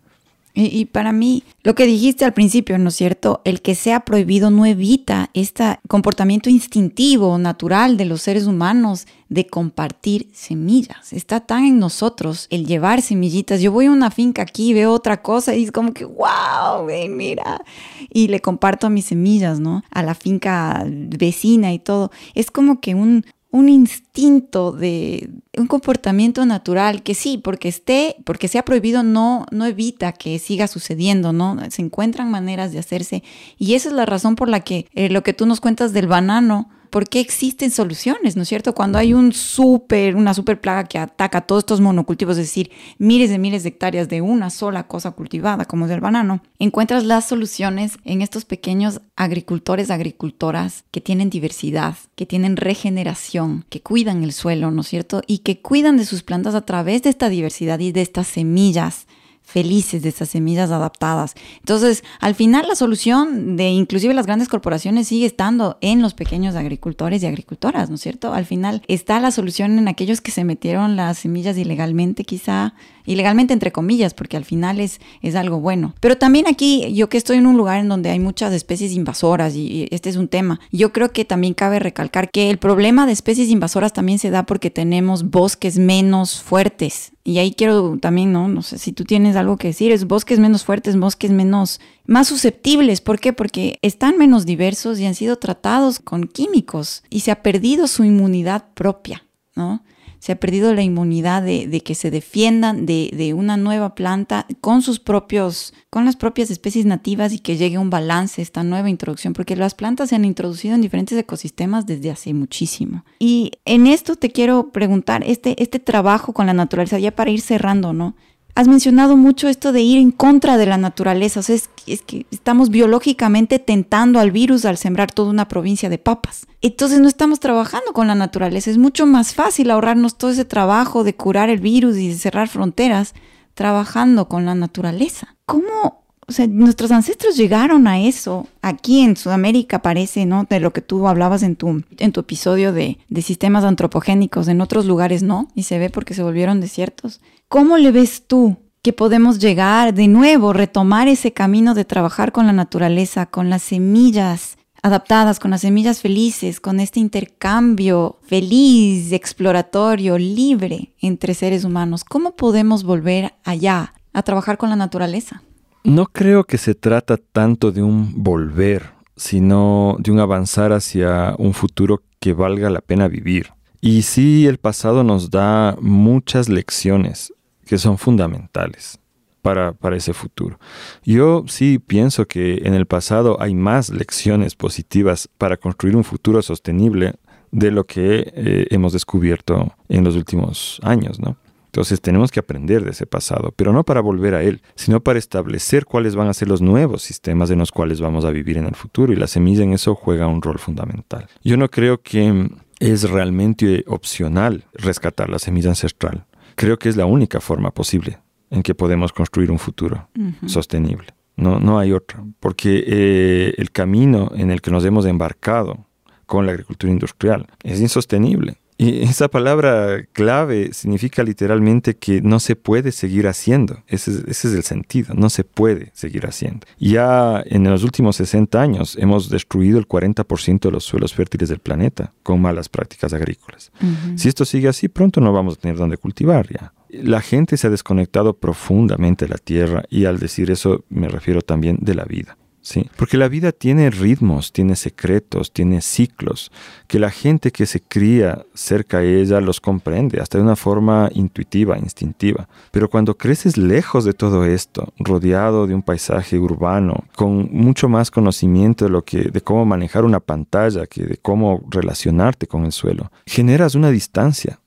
Y, 0.55 0.85
para 0.85 1.11
mí, 1.11 1.43
lo 1.63 1.73
que 1.73 1.87
dijiste 1.87 2.25
al 2.25 2.33
principio, 2.33 2.77
¿no 2.77 2.89
es 2.89 2.95
cierto? 2.95 3.41
El 3.43 3.63
que 3.63 3.73
sea 3.73 4.01
prohibido 4.01 4.51
no 4.51 4.67
evita 4.67 5.31
este 5.33 5.79
comportamiento 5.87 6.47
instintivo, 6.47 7.39
natural 7.39 7.97
de 7.97 8.05
los 8.05 8.21
seres 8.21 8.45
humanos 8.45 9.07
de 9.29 9.47
compartir 9.47 10.29
semillas. 10.31 11.11
Está 11.11 11.39
tan 11.39 11.65
en 11.65 11.79
nosotros 11.79 12.45
el 12.51 12.67
llevar 12.67 13.01
semillitas. 13.01 13.61
Yo 13.61 13.71
voy 13.71 13.87
a 13.87 13.91
una 13.91 14.11
finca 14.11 14.43
aquí, 14.43 14.75
veo 14.75 14.91
otra 14.91 15.23
cosa 15.23 15.55
y 15.55 15.63
es 15.63 15.71
como 15.71 15.91
que, 15.91 16.05
wow, 16.05 16.85
ven, 16.85 17.17
mira. 17.17 17.63
Y 18.11 18.27
le 18.27 18.39
comparto 18.39 18.91
mis 18.91 19.05
semillas, 19.05 19.59
¿no? 19.59 19.83
A 19.89 20.03
la 20.03 20.13
finca 20.13 20.85
vecina 20.87 21.73
y 21.73 21.79
todo. 21.79 22.11
Es 22.35 22.51
como 22.51 22.79
que 22.79 22.93
un, 22.93 23.25
un 23.53 23.69
instinto 23.69 24.71
de 24.71 25.29
un 25.55 25.67
comportamiento 25.67 26.43
natural 26.43 27.03
que 27.03 27.13
sí, 27.13 27.37
porque 27.37 27.67
esté, 27.67 28.15
porque 28.25 28.47
sea 28.47 28.65
prohibido 28.65 29.03
no 29.03 29.45
no 29.51 29.67
evita 29.67 30.11
que 30.11 30.39
siga 30.39 30.67
sucediendo, 30.67 31.33
¿no? 31.33 31.59
Se 31.69 31.83
encuentran 31.83 32.31
maneras 32.31 32.71
de 32.71 32.79
hacerse 32.79 33.21
y 33.59 33.75
esa 33.75 33.89
es 33.89 33.95
la 33.95 34.07
razón 34.07 34.35
por 34.35 34.49
la 34.49 34.61
que 34.61 34.87
eh, 34.95 35.07
lo 35.09 35.21
que 35.21 35.33
tú 35.33 35.45
nos 35.45 35.61
cuentas 35.61 35.93
del 35.93 36.07
banano 36.07 36.67
por 36.93 37.09
qué 37.09 37.19
existen 37.19 37.71
soluciones, 37.71 38.35
¿no 38.35 38.43
es 38.43 38.49
cierto? 38.49 38.75
Cuando 38.75 38.99
hay 38.99 39.15
un 39.15 39.33
super, 39.33 40.15
una 40.15 40.35
super 40.35 40.61
plaga 40.61 40.83
que 40.83 40.99
ataca 40.99 41.41
todos 41.41 41.61
estos 41.61 41.81
monocultivos, 41.81 42.37
es 42.37 42.45
decir, 42.45 42.69
miles 42.99 43.31
de 43.31 43.39
miles 43.39 43.63
de 43.63 43.69
hectáreas 43.69 44.09
de 44.09 44.21
una 44.21 44.51
sola 44.51 44.87
cosa 44.87 45.09
cultivada, 45.09 45.65
como 45.65 45.87
es 45.87 45.91
el 45.91 46.01
banano, 46.01 46.43
encuentras 46.59 47.03
las 47.03 47.27
soluciones 47.27 47.97
en 48.05 48.21
estos 48.21 48.45
pequeños 48.45 49.01
agricultores, 49.15 49.89
agricultoras 49.89 50.83
que 50.91 51.01
tienen 51.01 51.31
diversidad, 51.31 51.95
que 52.13 52.27
tienen 52.27 52.57
regeneración, 52.57 53.65
que 53.69 53.81
cuidan 53.81 54.23
el 54.23 54.31
suelo, 54.31 54.69
¿no 54.69 54.81
es 54.81 54.87
cierto? 54.87 55.23
Y 55.25 55.39
que 55.39 55.61
cuidan 55.61 55.97
de 55.97 56.05
sus 56.05 56.21
plantas 56.21 56.53
a 56.53 56.61
través 56.61 57.01
de 57.01 57.09
esta 57.09 57.27
diversidad 57.27 57.79
y 57.79 57.91
de 57.91 58.03
estas 58.03 58.27
semillas 58.27 59.07
felices 59.53 60.01
de 60.01 60.09
esas 60.09 60.29
semillas 60.29 60.71
adaptadas. 60.71 61.35
Entonces, 61.59 62.03
al 62.19 62.33
final 62.33 62.67
la 62.67 62.75
solución 62.75 63.55
de 63.55 63.69
inclusive 63.69 64.15
las 64.15 64.25
grandes 64.25 64.49
corporaciones 64.49 65.07
sigue 65.07 65.27
estando 65.27 65.77
en 65.81 66.01
los 66.01 66.15
pequeños 66.15 66.55
agricultores 66.55 67.21
y 67.21 67.27
agricultoras, 67.27 67.89
¿no 67.89 67.95
es 67.95 68.01
cierto? 68.01 68.33
Al 68.33 68.45
final 68.45 68.81
está 68.87 69.19
la 69.19 69.29
solución 69.29 69.77
en 69.77 69.87
aquellos 69.87 70.21
que 70.21 70.31
se 70.31 70.43
metieron 70.43 70.95
las 70.95 71.19
semillas 71.19 71.55
ilegalmente 71.55 72.23
quizá 72.23 72.73
ilegalmente 73.05 73.53
entre 73.53 73.71
comillas, 73.71 74.13
porque 74.13 74.37
al 74.37 74.45
final 74.45 74.79
es, 74.79 74.99
es 75.21 75.35
algo 75.35 75.59
bueno. 75.59 75.93
Pero 75.99 76.17
también 76.17 76.47
aquí, 76.47 76.93
yo 76.93 77.09
que 77.09 77.17
estoy 77.17 77.37
en 77.37 77.47
un 77.47 77.57
lugar 77.57 77.79
en 77.79 77.89
donde 77.89 78.09
hay 78.09 78.19
muchas 78.19 78.53
especies 78.53 78.93
invasoras 78.93 79.55
y 79.55 79.87
este 79.91 80.09
es 80.09 80.15
un 80.15 80.27
tema, 80.27 80.59
yo 80.71 80.93
creo 80.93 81.11
que 81.11 81.25
también 81.25 81.53
cabe 81.53 81.79
recalcar 81.79 82.29
que 82.29 82.49
el 82.49 82.57
problema 82.57 83.05
de 83.05 83.13
especies 83.13 83.49
invasoras 83.49 83.93
también 83.93 84.19
se 84.19 84.29
da 84.29 84.45
porque 84.45 84.69
tenemos 84.69 85.29
bosques 85.29 85.77
menos 85.77 86.41
fuertes. 86.41 87.11
Y 87.25 87.37
ahí 87.37 87.53
quiero 87.53 87.97
también, 87.99 88.33
¿no? 88.33 88.49
No 88.49 88.61
sé 88.61 88.77
si 88.77 88.91
tú 88.91 89.05
tienes 89.05 89.37
algo 89.37 89.55
que 89.55 89.69
decir, 89.69 89.91
es 89.93 90.05
bosques 90.05 90.39
menos 90.39 90.65
fuertes, 90.65 90.99
bosques 90.99 91.31
menos, 91.31 91.79
más 92.05 92.27
susceptibles. 92.27 92.99
¿Por 92.99 93.19
qué? 93.19 93.31
Porque 93.31 93.79
están 93.81 94.17
menos 94.17 94.45
diversos 94.45 94.99
y 94.99 95.05
han 95.05 95.15
sido 95.15 95.37
tratados 95.37 95.99
con 95.99 96.27
químicos 96.27 97.03
y 97.09 97.21
se 97.21 97.31
ha 97.31 97.41
perdido 97.41 97.87
su 97.87 98.03
inmunidad 98.03 98.65
propia, 98.73 99.25
¿no? 99.55 99.83
Se 100.23 100.31
ha 100.31 100.37
perdido 100.37 100.73
la 100.73 100.83
inmunidad 100.83 101.43
de, 101.43 101.81
que 101.81 101.95
se 101.95 102.09
defiendan 102.09 102.85
de, 102.85 103.33
una 103.35 103.57
nueva 103.57 103.93
planta 103.93 104.47
con 104.61 104.81
sus 104.81 105.01
propios, 105.01 105.73
con 105.89 106.05
las 106.05 106.15
propias 106.15 106.49
especies 106.49 106.85
nativas 106.85 107.33
y 107.33 107.39
que 107.39 107.57
llegue 107.57 107.77
un 107.77 107.89
balance 107.89 108.41
esta 108.41 108.63
nueva 108.63 108.89
introducción, 108.89 109.33
porque 109.33 109.57
las 109.57 109.75
plantas 109.75 110.07
se 110.07 110.15
han 110.15 110.23
introducido 110.23 110.75
en 110.75 110.81
diferentes 110.81 111.17
ecosistemas 111.17 111.85
desde 111.85 112.09
hace 112.09 112.33
muchísimo. 112.33 113.03
Y 113.19 113.51
en 113.65 113.85
esto 113.85 114.15
te 114.15 114.31
quiero 114.31 114.69
preguntar, 114.71 115.25
este, 115.27 115.61
este 115.61 115.79
trabajo 115.79 116.31
con 116.31 116.45
la 116.45 116.53
naturaleza, 116.53 116.99
ya 116.99 117.11
para 117.11 117.29
ir 117.29 117.41
cerrando, 117.41 117.91
¿no? 117.91 118.15
Has 118.55 118.67
mencionado 118.67 119.17
mucho 119.17 119.47
esto 119.47 119.71
de 119.71 119.81
ir 119.81 119.97
en 119.97 120.11
contra 120.11 120.57
de 120.57 120.67
la 120.67 120.77
naturaleza, 120.77 121.39
o 121.39 121.43
sea, 121.43 121.55
es, 121.55 121.69
que 122.05 122.27
estamos 122.29 122.69
biológicamente 122.69 123.57
tentando 123.57 124.19
al 124.19 124.29
virus 124.29 124.65
al 124.65 124.77
sembrar 124.77 125.11
toda 125.11 125.31
una 125.31 125.47
provincia 125.47 125.89
de 125.89 125.97
papas. 125.97 126.45
Entonces 126.61 126.99
no 126.99 127.07
estamos 127.07 127.39
trabajando 127.39 127.93
con 127.93 128.05
la 128.05 128.13
naturaleza, 128.13 128.69
es 128.69 128.77
mucho 128.77 129.07
más 129.07 129.33
fácil 129.33 129.71
ahorrarnos 129.71 130.19
todo 130.19 130.29
ese 130.29 130.45
trabajo 130.45 131.03
de 131.03 131.15
curar 131.15 131.49
el 131.49 131.61
virus 131.61 131.97
y 131.97 132.09
de 132.09 132.15
cerrar 132.15 132.47
fronteras 132.47 133.15
trabajando 133.55 134.27
con 134.27 134.45
la 134.45 134.53
naturaleza. 134.53 135.35
¿Cómo, 135.47 136.02
o 136.27 136.31
sea, 136.31 136.47
nuestros 136.47 136.91
ancestros 136.91 137.35
llegaron 137.35 137.87
a 137.87 137.99
eso. 137.99 138.47
Aquí 138.61 139.01
en 139.01 139.17
Sudamérica 139.17 139.81
parece, 139.81 140.25
¿no? 140.25 140.45
De 140.49 140.59
lo 140.59 140.71
que 140.73 140.81
tú 140.81 141.07
hablabas 141.07 141.43
en 141.43 141.55
tu, 141.55 141.83
en 141.97 142.11
tu 142.11 142.21
episodio 142.21 142.71
de, 142.71 142.97
de, 143.09 143.21
sistemas 143.21 143.63
antropogénicos, 143.63 144.47
en 144.47 144.61
otros 144.61 144.85
lugares 144.85 145.23
no, 145.23 145.47
y 145.55 145.63
se 145.63 145.79
ve 145.79 145.89
porque 145.89 146.13
se 146.13 146.23
volvieron 146.23 146.61
desiertos. 146.61 147.21
¿Cómo 147.47 147.77
le 147.77 147.91
ves 147.91 148.25
tú 148.25 148.57
que 148.81 148.93
podemos 148.93 149.39
llegar 149.39 149.93
de 149.93 150.07
nuevo, 150.07 150.53
retomar 150.53 151.07
ese 151.07 151.31
camino 151.31 151.73
de 151.73 151.85
trabajar 151.85 152.31
con 152.31 152.47
la 152.47 152.53
naturaleza, 152.53 153.25
con 153.25 153.49
las 153.49 153.63
semillas 153.63 154.57
adaptadas, 154.81 155.39
con 155.39 155.51
las 155.51 155.61
semillas 155.61 156.01
felices, 156.01 156.59
con 156.59 156.81
este 156.81 156.99
intercambio 156.99 158.19
feliz, 158.23 159.13
exploratorio, 159.13 160.17
libre 160.17 160.93
entre 160.99 161.33
seres 161.33 161.63
humanos? 161.63 162.03
¿Cómo 162.03 162.35
podemos 162.35 162.83
volver 162.83 163.33
allá 163.45 163.93
a 164.11 164.23
trabajar 164.23 164.57
con 164.57 164.69
la 164.69 164.75
naturaleza? 164.75 165.43
No 165.83 166.05
creo 166.05 166.45
que 166.45 166.57
se 166.57 166.75
trata 166.75 167.17
tanto 167.17 167.73
de 167.73 167.83
un 167.83 168.23
volver, 168.23 168.91
sino 169.17 169.97
de 169.99 170.11
un 170.11 170.19
avanzar 170.19 170.71
hacia 170.71 171.35
un 171.37 171.53
futuro 171.53 172.03
que 172.21 172.31
valga 172.31 172.69
la 172.69 172.79
pena 172.79 173.09
vivir. 173.09 173.51
Y 173.81 174.03
sí, 174.03 174.47
el 174.47 174.59
pasado 174.59 175.03
nos 175.03 175.29
da 175.29 175.75
muchas 175.81 176.47
lecciones, 176.47 177.33
que 177.65 177.77
son 177.77 177.97
fundamentales 177.97 178.97
para, 179.41 179.73
para, 179.73 179.97
ese 179.97 180.13
futuro. 180.13 180.57
Yo 181.03 181.43
sí 181.47 181.79
pienso 181.79 182.29
que 182.29 182.61
en 182.63 182.75
el 182.75 182.85
pasado 182.85 183.41
hay 183.41 183.53
más 183.53 183.89
lecciones 183.89 184.55
positivas 184.55 185.29
para 185.37 185.57
construir 185.57 185.97
un 185.97 186.05
futuro 186.05 186.41
sostenible 186.41 187.15
de 187.51 187.71
lo 187.71 187.85
que 187.85 188.31
eh, 188.33 188.67
hemos 188.69 188.93
descubierto 188.93 189.73
en 189.89 190.05
los 190.05 190.15
últimos 190.15 190.79
años, 190.81 191.19
¿no? 191.19 191.35
Entonces 191.73 191.99
tenemos 192.01 192.31
que 192.31 192.39
aprender 192.39 192.83
de 192.83 192.91
ese 192.91 193.07
pasado, 193.07 193.51
pero 193.55 193.73
no 193.73 193.83
para 193.83 193.99
volver 193.99 194.35
a 194.35 194.43
él, 194.43 194.61
sino 194.75 195.01
para 195.01 195.17
establecer 195.19 195.85
cuáles 195.85 196.15
van 196.15 196.27
a 196.27 196.33
ser 196.33 196.47
los 196.47 196.61
nuevos 196.61 197.01
sistemas 197.01 197.49
en 197.49 197.59
los 197.59 197.71
cuales 197.71 197.99
vamos 197.99 198.25
a 198.25 198.31
vivir 198.31 198.57
en 198.57 198.65
el 198.65 198.75
futuro 198.75 199.11
y 199.11 199.15
la 199.15 199.27
semilla 199.27 199.63
en 199.63 199.73
eso 199.73 199.95
juega 199.95 200.27
un 200.27 200.41
rol 200.41 200.59
fundamental. 200.59 201.27
Yo 201.43 201.57
no 201.57 201.69
creo 201.69 202.01
que 202.01 202.47
es 202.79 203.09
realmente 203.09 203.83
opcional 203.87 204.65
rescatar 204.73 205.29
la 205.29 205.39
semilla 205.39 205.69
ancestral 205.69 206.25
creo 206.55 206.77
que 206.77 206.89
es 206.89 206.97
la 206.97 207.05
única 207.05 207.39
forma 207.39 207.71
posible 207.71 208.19
en 208.49 208.63
que 208.63 208.75
podemos 208.75 209.11
construir 209.11 209.51
un 209.51 209.59
futuro 209.59 210.09
sostenible. 210.45 211.07
No, 211.35 211.59
no 211.59 211.79
hay 211.79 211.91
otra, 211.91 212.23
porque 212.39 212.83
eh, 212.85 213.53
el 213.57 213.71
camino 213.71 214.31
en 214.35 214.51
el 214.51 214.61
que 214.61 214.69
nos 214.69 214.85
hemos 214.85 215.05
embarcado 215.05 215.87
con 216.27 216.45
la 216.45 216.51
agricultura 216.51 216.93
industrial 216.93 217.47
es 217.63 217.81
insostenible. 217.81 218.57
Y 218.83 219.03
esa 219.03 219.29
palabra 219.29 220.03
clave 220.11 220.73
significa 220.73 221.23
literalmente 221.23 221.95
que 221.95 222.21
no 222.21 222.41
se 222.41 222.57
puede 222.57 222.91
seguir 222.91 223.27
haciendo. 223.27 223.81
Ese 223.87 224.11
es, 224.11 224.17
ese 224.27 224.47
es, 224.49 224.53
el 224.55 224.63
sentido, 224.63 225.13
no 225.13 225.29
se 225.29 225.45
puede 225.45 225.91
seguir 225.93 226.25
haciendo. 226.25 226.67
Ya 226.79 227.41
en 227.45 227.63
los 227.63 227.83
últimos 227.83 228.17
60 228.17 228.61
años 228.61 228.97
hemos 228.99 229.29
destruido 229.29 229.79
el 229.79 229.87
40% 229.87 230.59
de 230.59 230.71
los 230.71 230.83
suelos 230.83 231.13
fértiles 231.13 231.47
del 231.47 231.59
planeta 231.59 232.11
con 232.23 232.41
malas 232.41 232.67
prácticas 232.67 233.13
agrícolas. 233.13 233.71
Si 234.17 234.27
esto 234.27 234.43
sigue 234.43 234.67
así, 234.67 234.89
pronto 234.89 235.21
no 235.21 235.31
vamos 235.31 235.53
a 235.53 235.61
tener 235.61 235.77
donde 235.77 235.95
cultivar 235.95 236.49
ya. 236.49 236.73
La 236.89 237.21
gente 237.21 237.55
se 237.55 237.67
ha 237.67 237.69
desconectado 237.69 238.33
profundamente 238.33 239.25
de 239.25 239.29
la 239.29 239.37
tierra 239.37 239.83
y 239.89 240.05
al 240.05 240.19
decir 240.19 240.51
eso 240.51 240.83
me 240.89 241.07
refiero 241.07 241.41
también 241.41 241.77
de 241.79 241.95
la 241.95 242.03
vida. 242.03 242.37
Sí, 242.65 242.89
porque 242.95 243.17
la 243.17 243.27
vida 243.27 243.51
tiene 243.51 243.89
ritmos, 243.89 244.53
tiene 244.53 244.77
secretos, 244.77 245.51
tiene 245.51 245.81
ciclos, 245.81 246.49
que 246.87 246.97
la 246.97 247.11
gente 247.11 247.51
que 247.51 247.65
se 247.65 247.81
cría 247.81 248.45
cerca 248.53 248.99
de 248.99 249.19
ella 249.19 249.41
los 249.41 249.59
comprende, 249.59 250.21
hasta 250.21 250.37
de 250.37 250.45
una 250.45 250.55
forma 250.55 251.09
intuitiva, 251.13 251.77
instintiva. 251.77 252.47
Pero 252.71 252.89
cuando 252.89 253.17
creces 253.17 253.57
lejos 253.57 254.05
de 254.05 254.13
todo 254.13 254.45
esto, 254.45 254.93
rodeado 254.97 255.67
de 255.67 255.75
un 255.75 255.81
paisaje 255.81 256.39
urbano, 256.39 257.03
con 257.17 257.49
mucho 257.51 257.89
más 257.89 258.09
conocimiento 258.09 258.85
de 258.85 258.91
lo 258.91 259.03
que 259.03 259.23
de 259.23 259.41
cómo 259.41 259.65
manejar 259.65 260.05
una 260.05 260.21
pantalla 260.21 260.87
que 260.87 261.03
de 261.03 261.17
cómo 261.17 261.65
relacionarte 261.69 262.47
con 262.47 262.63
el 262.63 262.71
suelo, 262.71 263.11
generas 263.25 263.75
una 263.75 263.91
distancia 263.91 264.61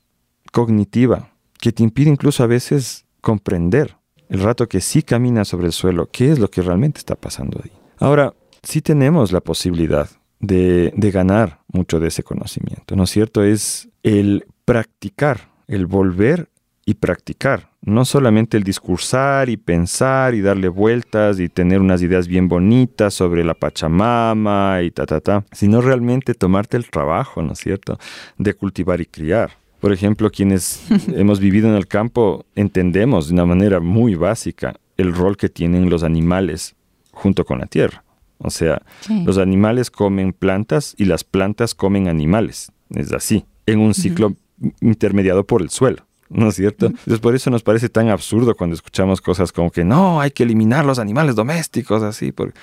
cognitiva 0.51 1.31
que 1.59 1.71
te 1.71 1.81
impide 1.81 2.11
incluso 2.11 2.43
a 2.43 2.47
veces 2.47 3.05
comprender 3.21 3.97
el 4.29 4.41
rato 4.41 4.67
que 4.67 4.81
sí 4.81 5.01
caminas 5.01 5.47
sobre 5.47 5.65
el 5.65 5.73
suelo, 5.73 6.09
qué 6.11 6.31
es 6.31 6.37
lo 6.37 6.51
que 6.51 6.61
realmente 6.61 6.99
está 6.99 7.15
pasando 7.15 7.59
ahí. 7.63 7.71
Ahora, 7.99 8.33
sí 8.63 8.81
tenemos 8.81 9.31
la 9.31 9.41
posibilidad 9.41 10.09
de, 10.39 10.93
ganar 11.11 11.61
mucho 11.67 11.99
de 11.99 12.09
ese 12.09 12.23
conocimiento, 12.23 12.95
¿no 12.95 13.03
es 13.03 13.09
cierto? 13.09 13.43
Es 13.43 13.89
el 14.03 14.45
practicar, 14.65 15.49
el 15.67 15.87
volver 15.87 16.49
y 16.85 16.93
practicar, 16.93 17.71
no 17.81 18.05
solamente 18.05 18.55
el 18.55 18.63
discursar 18.63 19.49
y 19.49 19.57
pensar 19.57 20.35
y 20.35 20.41
darle 20.41 20.69
vueltas 20.69 21.39
y 21.39 21.49
tener 21.49 21.81
unas 21.81 22.01
ideas 22.01 22.27
bien 22.27 22.47
bonitas 22.47 23.13
sobre 23.13 23.43
la 23.43 23.55
Pachamama 23.55 24.81
y 24.83 24.91
ta, 24.91 25.05
ta, 25.05 25.19
ta, 25.19 25.43
sino 25.51 25.81
realmente 25.81 26.33
tomarte 26.33 26.77
el 26.77 26.89
trabajo, 26.89 27.41
¿no 27.41 27.53
es 27.53 27.59
cierto?, 27.59 27.97
de 28.37 28.53
cultivar 28.53 29.01
y 29.01 29.05
criar. 29.05 29.51
Por 29.81 29.91
ejemplo, 29.91 30.29
quienes 30.29 30.81
hemos 31.13 31.39
vivido 31.39 31.67
en 31.67 31.75
el 31.75 31.87
campo 31.87 32.45
entendemos 32.55 33.27
de 33.27 33.33
una 33.33 33.45
manera 33.45 33.79
muy 33.79 34.15
básica 34.15 34.75
el 34.95 35.13
rol 35.13 35.35
que 35.35 35.49
tienen 35.49 35.89
los 35.89 36.03
animales 36.03 36.76
junto 37.17 37.45
con 37.45 37.59
la 37.59 37.65
tierra. 37.65 38.03
O 38.39 38.49
sea, 38.49 38.81
los 39.25 39.37
animales 39.37 39.89
comen 39.89 40.31
plantas 40.31 40.93
y 40.97 41.05
las 41.05 41.23
plantas 41.23 41.73
comen 41.73 42.07
animales. 42.07 42.71
Es 42.91 43.11
así, 43.11 43.45
en 43.65 43.79
un 43.79 43.93
ciclo 43.93 44.33
intermediado 44.81 45.45
por 45.45 45.61
el 45.61 45.69
suelo. 45.69 46.05
¿No 46.29 46.49
es 46.49 46.55
cierto? 46.55 46.87
Entonces 46.87 47.19
por 47.19 47.35
eso 47.35 47.49
nos 47.49 47.63
parece 47.63 47.89
tan 47.89 48.09
absurdo 48.09 48.53
cuando 48.55 48.75
escuchamos 48.75 49.21
cosas 49.21 49.51
como 49.51 49.71
que 49.71 49.83
no, 49.83 50.19
hay 50.19 50.31
que 50.31 50.43
eliminar 50.43 50.85
los 50.85 50.99
animales 50.99 51.35
domésticos, 51.35 52.03
así. 52.03 52.31
Porque... 52.31 52.53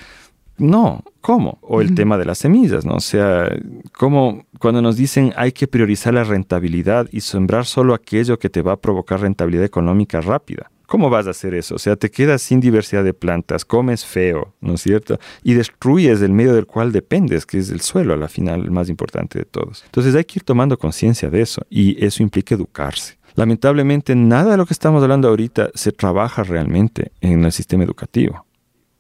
No, 0.58 1.02
¿cómo? 1.20 1.58
O 1.62 1.80
el 1.80 1.94
tema 1.94 2.16
de 2.16 2.26
las 2.26 2.38
semillas, 2.38 2.84
¿no? 2.84 2.94
O 2.94 3.00
sea, 3.00 3.50
como 3.92 4.44
cuando 4.60 4.82
nos 4.82 4.96
dicen 4.96 5.32
hay 5.36 5.50
que 5.50 5.66
priorizar 5.66 6.14
la 6.14 6.22
rentabilidad 6.22 7.08
y 7.10 7.22
sembrar 7.22 7.64
solo 7.64 7.94
aquello 7.94 8.38
que 8.38 8.50
te 8.50 8.62
va 8.62 8.72
a 8.72 8.76
provocar 8.76 9.20
rentabilidad 9.20 9.64
económica 9.64 10.20
rápida. 10.20 10.70
¿Cómo 10.86 11.08
vas 11.08 11.26
a 11.26 11.30
hacer 11.30 11.54
eso? 11.54 11.76
O 11.76 11.78
sea, 11.78 11.96
te 11.96 12.10
quedas 12.10 12.42
sin 12.42 12.60
diversidad 12.60 13.04
de 13.04 13.14
plantas, 13.14 13.64
comes 13.64 14.04
feo, 14.04 14.54
¿no 14.60 14.74
es 14.74 14.82
cierto? 14.82 15.18
Y 15.42 15.54
destruyes 15.54 16.20
el 16.20 16.32
medio 16.32 16.54
del 16.54 16.66
cual 16.66 16.92
dependes, 16.92 17.46
que 17.46 17.58
es 17.58 17.70
el 17.70 17.80
suelo, 17.80 18.12
a 18.12 18.16
la 18.16 18.28
final, 18.28 18.62
el 18.62 18.70
más 18.70 18.88
importante 18.88 19.38
de 19.38 19.44
todos. 19.44 19.82
Entonces 19.86 20.14
hay 20.14 20.24
que 20.24 20.40
ir 20.40 20.44
tomando 20.44 20.78
conciencia 20.78 21.30
de 21.30 21.40
eso 21.40 21.62
y 21.70 22.04
eso 22.04 22.22
implica 22.22 22.54
educarse. 22.54 23.16
Lamentablemente, 23.34 24.14
nada 24.14 24.52
de 24.52 24.56
lo 24.56 24.66
que 24.66 24.74
estamos 24.74 25.02
hablando 25.02 25.28
ahorita 25.28 25.70
se 25.74 25.90
trabaja 25.90 26.44
realmente 26.44 27.12
en 27.20 27.44
el 27.44 27.52
sistema 27.52 27.82
educativo. 27.82 28.46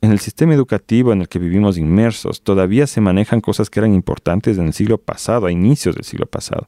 En 0.00 0.10
el 0.10 0.18
sistema 0.18 0.54
educativo 0.54 1.12
en 1.12 1.20
el 1.22 1.28
que 1.28 1.38
vivimos 1.38 1.78
inmersos, 1.78 2.42
todavía 2.42 2.86
se 2.86 3.00
manejan 3.00 3.40
cosas 3.40 3.70
que 3.70 3.80
eran 3.80 3.94
importantes 3.94 4.58
en 4.58 4.66
el 4.66 4.72
siglo 4.72 4.98
pasado, 4.98 5.46
a 5.46 5.52
inicios 5.52 5.94
del 5.94 6.04
siglo 6.04 6.26
pasado, 6.26 6.66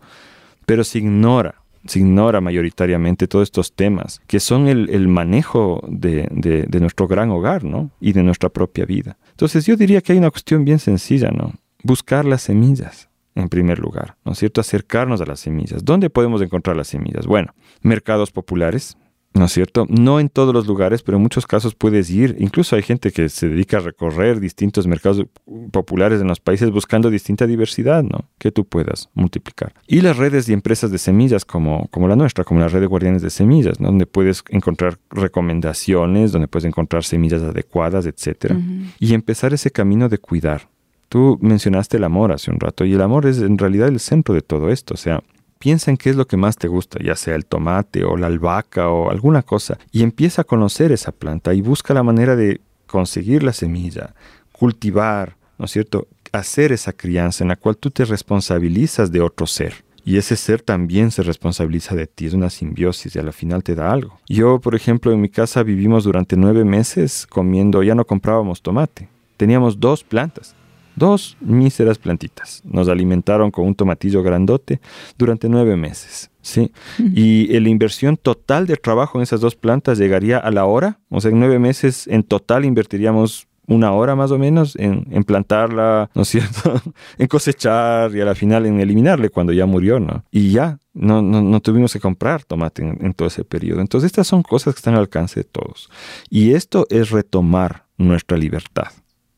pero 0.65 0.85
se 0.85 0.99
ignora 0.99 1.57
se 1.87 1.99
ignora 1.99 2.41
mayoritariamente 2.41 3.29
todos 3.29 3.45
estos 3.45 3.73
temas, 3.73 4.21
que 4.27 4.41
son 4.41 4.69
el, 4.69 5.09
manejo 5.09 5.83
de, 5.89 6.29
de, 6.31 6.81
nuestro 6.81 7.07
gran 7.07 7.31
hogar, 7.31 7.65
¿no? 7.65 7.91
Y 8.01 8.13
de 8.13 8.23
nuestra 8.23 8.49
propia 8.49 8.85
vida. 8.85 9.17
Entonces 9.31 9.67
yo 9.67 9.77
diría 9.77 10.01
que 10.01 10.13
hay 10.13 10.19
una 10.19 10.31
cuestión 10.31 10.65
bien 10.65 10.79
sencilla, 10.79 11.31
¿no? 11.31 11.53
Buscar 11.83 12.25
las 12.25 12.43
semillas, 12.43 13.09
en 13.35 13.49
primer 13.49 13.79
lugar, 13.79 14.17
¿no 14.25 14.33
es 14.33 14.39
cierto? 14.39 14.61
Acercarnos 14.61 15.21
a 15.21 15.27
las 15.27 15.41
semillas. 15.41 15.85
¿Dónde 15.85 16.11
podemos 16.11 16.41
encontrar 16.43 16.77
las 16.77 16.89
semillas? 16.89 17.27
Bueno, 17.27 17.55
mercados 17.83 18.31
populares, 18.31 18.97
¿no 19.37 19.45
es 19.45 19.53
cierto? 19.53 19.87
No 19.89 20.19
en 20.19 20.29
todos 20.29 20.55
los 20.55 20.67
lugares, 20.67 21.03
pero 21.03 21.17
en 21.17 21.23
muchos 21.23 21.47
casos 21.47 21.75
puedes 21.75 22.11
ir. 22.11 22.37
Incluso 22.39 22.75
hay 22.75 22.83
gente 22.83 23.13
que 23.13 23.29
se 23.29 23.49
dedica 23.49 23.77
a 23.77 23.81
recorrer 23.81 24.41
distintos 24.41 24.87
mercados 24.87 25.25
populares 25.71 26.21
en 26.21 26.29
los 26.29 26.41
países 26.41 26.71
buscando 26.71 27.11
distinta 27.11 27.47
diversidad, 27.47 28.03
¿no? 28.03 28.25
Que 28.39 28.51
tú 28.51 28.65
puedas 28.65 29.11
multiplicar. 29.15 29.75
Y 29.87 30.01
las 30.01 30.17
redes 30.17 30.49
y 30.49 30.53
empresas 30.53 30.91
de 30.91 30.99
semillas 30.99 31.45
como, 31.45 31.89
como 31.91 32.09
la 32.09 32.17
nuestra, 32.17 32.45
como 32.45 32.61
la 32.61 32.69
red 32.69 32.81
de 32.81 32.87
guardianes 32.87 33.23
de 33.23 33.31
semillas, 33.31 33.79
donde 33.79 34.07
puedes 34.07 34.43
encontrar 34.49 34.99
recomendaciones, 35.11 36.33
donde 36.33 36.49
puedes 36.49 36.65
encontrar 36.65 37.05
semillas 37.05 37.43
adecuadas, 37.43 38.07
etc. 38.07 38.55
Y 38.99 39.15
empezar 39.15 39.53
ese 39.53 39.71
camino 39.71 40.09
de 40.09 40.19
cuidar. 40.19 40.69
Tú 41.09 41.39
mencionaste 41.41 41.99
el 41.99 42.05
amor 42.05 42.33
hace 42.33 42.51
un 42.51 42.59
rato 42.59 42.85
y 42.85 42.95
el 42.95 43.01
amor 43.01 43.27
es 43.27 43.39
en 43.39 43.59
realidad 43.59 43.89
el 43.89 44.01
centro 44.01 44.35
de 44.35 44.43
todo 44.43 44.71
esto. 44.71 44.95
O 44.95 44.97
sea, 44.97 45.23
Piensa 45.59 45.91
en 45.91 45.97
qué 45.97 46.11
es 46.11 46.17
lo 46.17 46.27
que 46.27 46.37
más 46.37 46.57
te 46.57 46.69
gusta, 46.69 46.99
ya 47.03 47.17
sea 47.17 47.35
el 47.35 47.47
tomate 47.47 48.05
o 48.05 48.17
la 48.17 48.27
albahaca 48.27 48.89
o 48.89 49.11
alguna 49.11 49.43
cosa, 49.43 49.79
y 49.91 50.03
empieza 50.03 50.43
a 50.43 50.45
conocer 50.45 50.93
esa 50.93 51.13
planta 51.13 51.55
y 51.55 51.63
busca 51.63 51.95
la 51.95 52.03
manera 52.03 52.37
de 52.37 52.61
conseguir 52.87 53.43
la 53.43 53.53
semilla, 53.53 54.15
cultivar, 54.53 55.37
¿no 55.59 55.65
es 55.65 55.71
cierto? 55.71 56.09
Hacer 56.33 56.73
esa 56.73 56.93
crianza 56.93 57.45
en 57.45 57.49
la 57.49 57.57
cual 57.57 57.77
tú 57.77 57.91
te 57.91 58.05
responsabilizas 58.05 59.11
de 59.11 59.21
otro 59.21 59.47
ser. 59.47 59.85
Y 60.05 60.19
ese 60.19 60.37
ser 60.37 60.63
también 60.63 61.11
se 61.11 61.23
responsabiliza 61.23 61.97
de 61.97 62.07
ti, 62.07 62.27
es 62.27 62.35
una 62.35 62.49
simbiosis 62.49 63.17
y 63.17 63.19
a 63.19 63.23
la 63.23 63.33
final 63.33 63.65
te 63.65 63.75
da 63.75 63.91
algo. 63.91 64.21
Yo, 64.29 64.61
por 64.61 64.77
ejemplo, 64.77 65.11
en 65.11 65.21
mi 65.21 65.29
casa 65.29 65.65
vivimos 65.65 66.05
durante 66.05 66.37
nueve 66.37 66.65
meses 66.65 67.27
comiendo, 67.27 67.83
ya 67.83 67.97
no 67.97 68.05
comprábamos 68.05 68.63
tomate, 68.63 69.09
teníamos 69.37 69.81
dos 69.81 70.05
plantas 70.05 70.55
Dos 70.97 71.37
míseras 71.41 71.99
plantitas. 71.99 72.63
Nos 72.65 72.89
alimentaron 72.89 73.51
con 73.51 73.67
un 73.67 73.75
tomatillo 73.75 74.23
grandote 74.23 74.81
durante 75.19 75.49
nueve 75.49 75.77
meses. 75.77 76.31
¿sí? 76.41 76.73
Y 76.99 77.49
la 77.59 77.69
inversión 77.69 78.17
total 78.17 78.67
de 78.67 78.77
trabajo 78.77 79.19
en 79.19 79.23
esas 79.23 79.41
dos 79.41 79.57
plantas 79.57 79.99
llegaría 79.99 80.39
a 80.39 80.51
la 80.51 80.65
hora. 80.65 80.99
O 81.11 81.21
sea, 81.21 81.31
en 81.31 81.39
nueve 81.39 81.59
meses 81.59 82.07
en 82.07 82.23
total 82.23 82.65
invertiríamos 82.65 83.47
una 83.67 83.93
hora 83.93 84.15
más 84.15 84.31
o 84.31 84.39
menos 84.39 84.77
en, 84.77 85.05
plantarla, 85.25 86.09
¿no 86.15 86.23
es 86.23 86.29
cierto? 86.29 86.81
en 87.19 87.27
cosechar 87.27 88.15
y 88.15 88.21
a 88.21 88.25
la 88.25 88.35
final 88.35 88.67
en 88.67 88.81
eliminarle 88.81 89.29
cuando 89.29 89.53
ya 89.53 89.67
murió, 89.67 89.99
¿no? 89.99 90.25
Y 90.31 90.53
ya, 90.53 90.79
no, 90.95 91.21
no, 91.21 91.61
tuvimos 91.61 91.93
que 91.93 92.01
comprar 92.01 92.45
tomate 92.45 92.83
en, 92.83 93.05
en, 93.05 93.13
todo 93.13 93.29
ese 93.29 93.45
periodo. 93.45 93.81
Entonces 93.81 94.07
estas 94.07 94.27
son 94.27 94.43
cosas 94.43 94.75
que 94.75 94.79
están 94.79 94.95
al 94.95 95.01
alcance 95.01 95.41
de 95.41 95.45
todos. 95.45 95.91
Y 96.31 96.53
esto 96.53 96.87
es 96.91 97.11
retomar 97.11 97.87
nuestra 97.99 98.39
libertad. 98.39 98.89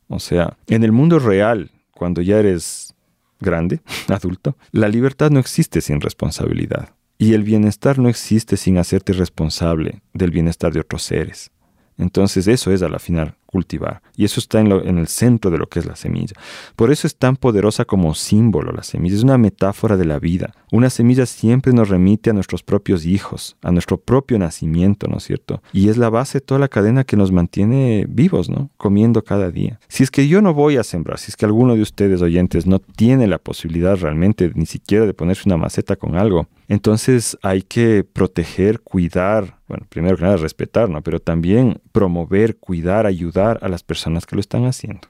O 0.09 0.19
sea, 0.19 0.57
en 0.67 0.83
el 0.83 0.91
mundo 0.91 1.19
real, 1.19 1.71
cuando 1.91 2.21
ya 2.21 2.39
eres 2.39 2.93
grande, 3.39 3.79
adulto, 4.09 4.57
la 4.71 4.89
libertad 4.89 5.31
no 5.31 5.39
existe 5.39 5.79
sin 5.79 6.01
responsabilidad. 6.01 6.89
Y 7.17 7.33
el 7.33 7.43
bienestar 7.43 7.99
no 7.99 8.09
existe 8.09 8.57
sin 8.57 8.77
hacerte 8.77 9.13
responsable 9.13 10.01
del 10.13 10.31
bienestar 10.31 10.73
de 10.73 10.81
otros 10.81 11.03
seres. 11.03 11.51
Entonces 11.97 12.47
eso 12.47 12.71
es 12.71 12.81
a 12.81 12.89
la 12.89 12.99
final 12.99 13.38
cultivar. 13.49 14.01
Y 14.15 14.25
eso 14.25 14.39
está 14.39 14.59
en, 14.59 14.71
en, 14.71 14.97
el 14.99 15.07
centro 15.07 15.49
de 15.49 15.57
lo 15.57 15.67
que 15.67 15.79
es 15.79 15.85
la 15.85 15.95
semilla. 15.95 16.35
Por 16.75 16.91
eso 16.91 17.07
es 17.07 17.15
tan 17.15 17.35
poderosa 17.35 17.83
como 17.85 18.13
símbolo 18.13 18.71
la 18.71 18.83
semilla. 18.83 19.15
Es 19.15 19.23
una 19.23 19.39
metáfora 19.39 19.97
de 19.97 20.05
la 20.05 20.19
vida. 20.19 20.53
Una 20.71 20.91
semilla 20.91 21.25
siempre 21.25 21.73
nos 21.73 21.89
remite 21.89 22.29
a 22.29 22.33
nuestros 22.33 22.61
propios 22.61 23.05
hijos, 23.05 23.57
a 23.63 23.71
nuestro 23.71 23.97
propio 23.97 24.37
nacimiento, 24.37 25.07
¿no 25.07 25.17
es 25.17 25.23
cierto? 25.23 25.63
Y 25.73 25.89
es 25.89 25.97
la 25.97 26.09
base 26.09 26.39
de 26.39 26.45
toda 26.45 26.59
la 26.59 26.67
cadena 26.67 27.03
que 27.03 27.17
nos 27.17 27.31
mantiene 27.31 28.05
vivos, 28.07 28.49
¿no? 28.49 28.69
Comiendo 28.77 29.23
cada 29.23 29.49
día. 29.49 29.79
Si 29.87 30.03
es 30.03 30.11
que 30.11 30.27
yo 30.27 30.41
no 30.41 30.53
voy 30.53 30.77
a 30.77 30.83
sembrar, 30.83 31.17
si 31.17 31.31
es 31.31 31.35
que 31.35 31.45
alguno 31.45 31.75
de 31.75 31.81
ustedes 31.81 32.21
oyentes 32.21 32.67
no 32.67 32.77
tiene 32.79 33.25
la 33.25 33.39
posibilidad 33.39 33.97
realmente 33.97 34.51
ni 34.53 34.67
siquiera 34.67 35.07
de 35.07 35.13
ponerse 35.15 35.43
una 35.47 35.57
maceta 35.57 35.95
con 35.95 36.15
algo, 36.15 36.47
entonces 36.67 37.37
hay 37.41 37.63
que 37.63 38.03
proteger, 38.03 38.81
cuidar, 38.81 39.58
bueno, 39.69 39.85
primero 39.87 40.17
que 40.17 40.23
nada 40.23 40.35
respetar, 40.35 40.89
¿no? 40.89 41.01
Pero 41.01 41.19
también 41.21 41.79
promover, 41.91 42.57
cuidar, 42.57 43.05
ayudar 43.05 43.59
a 43.61 43.69
las 43.69 43.83
personas 43.83 44.25
que 44.25 44.35
lo 44.35 44.41
están 44.41 44.65
haciendo. 44.65 45.07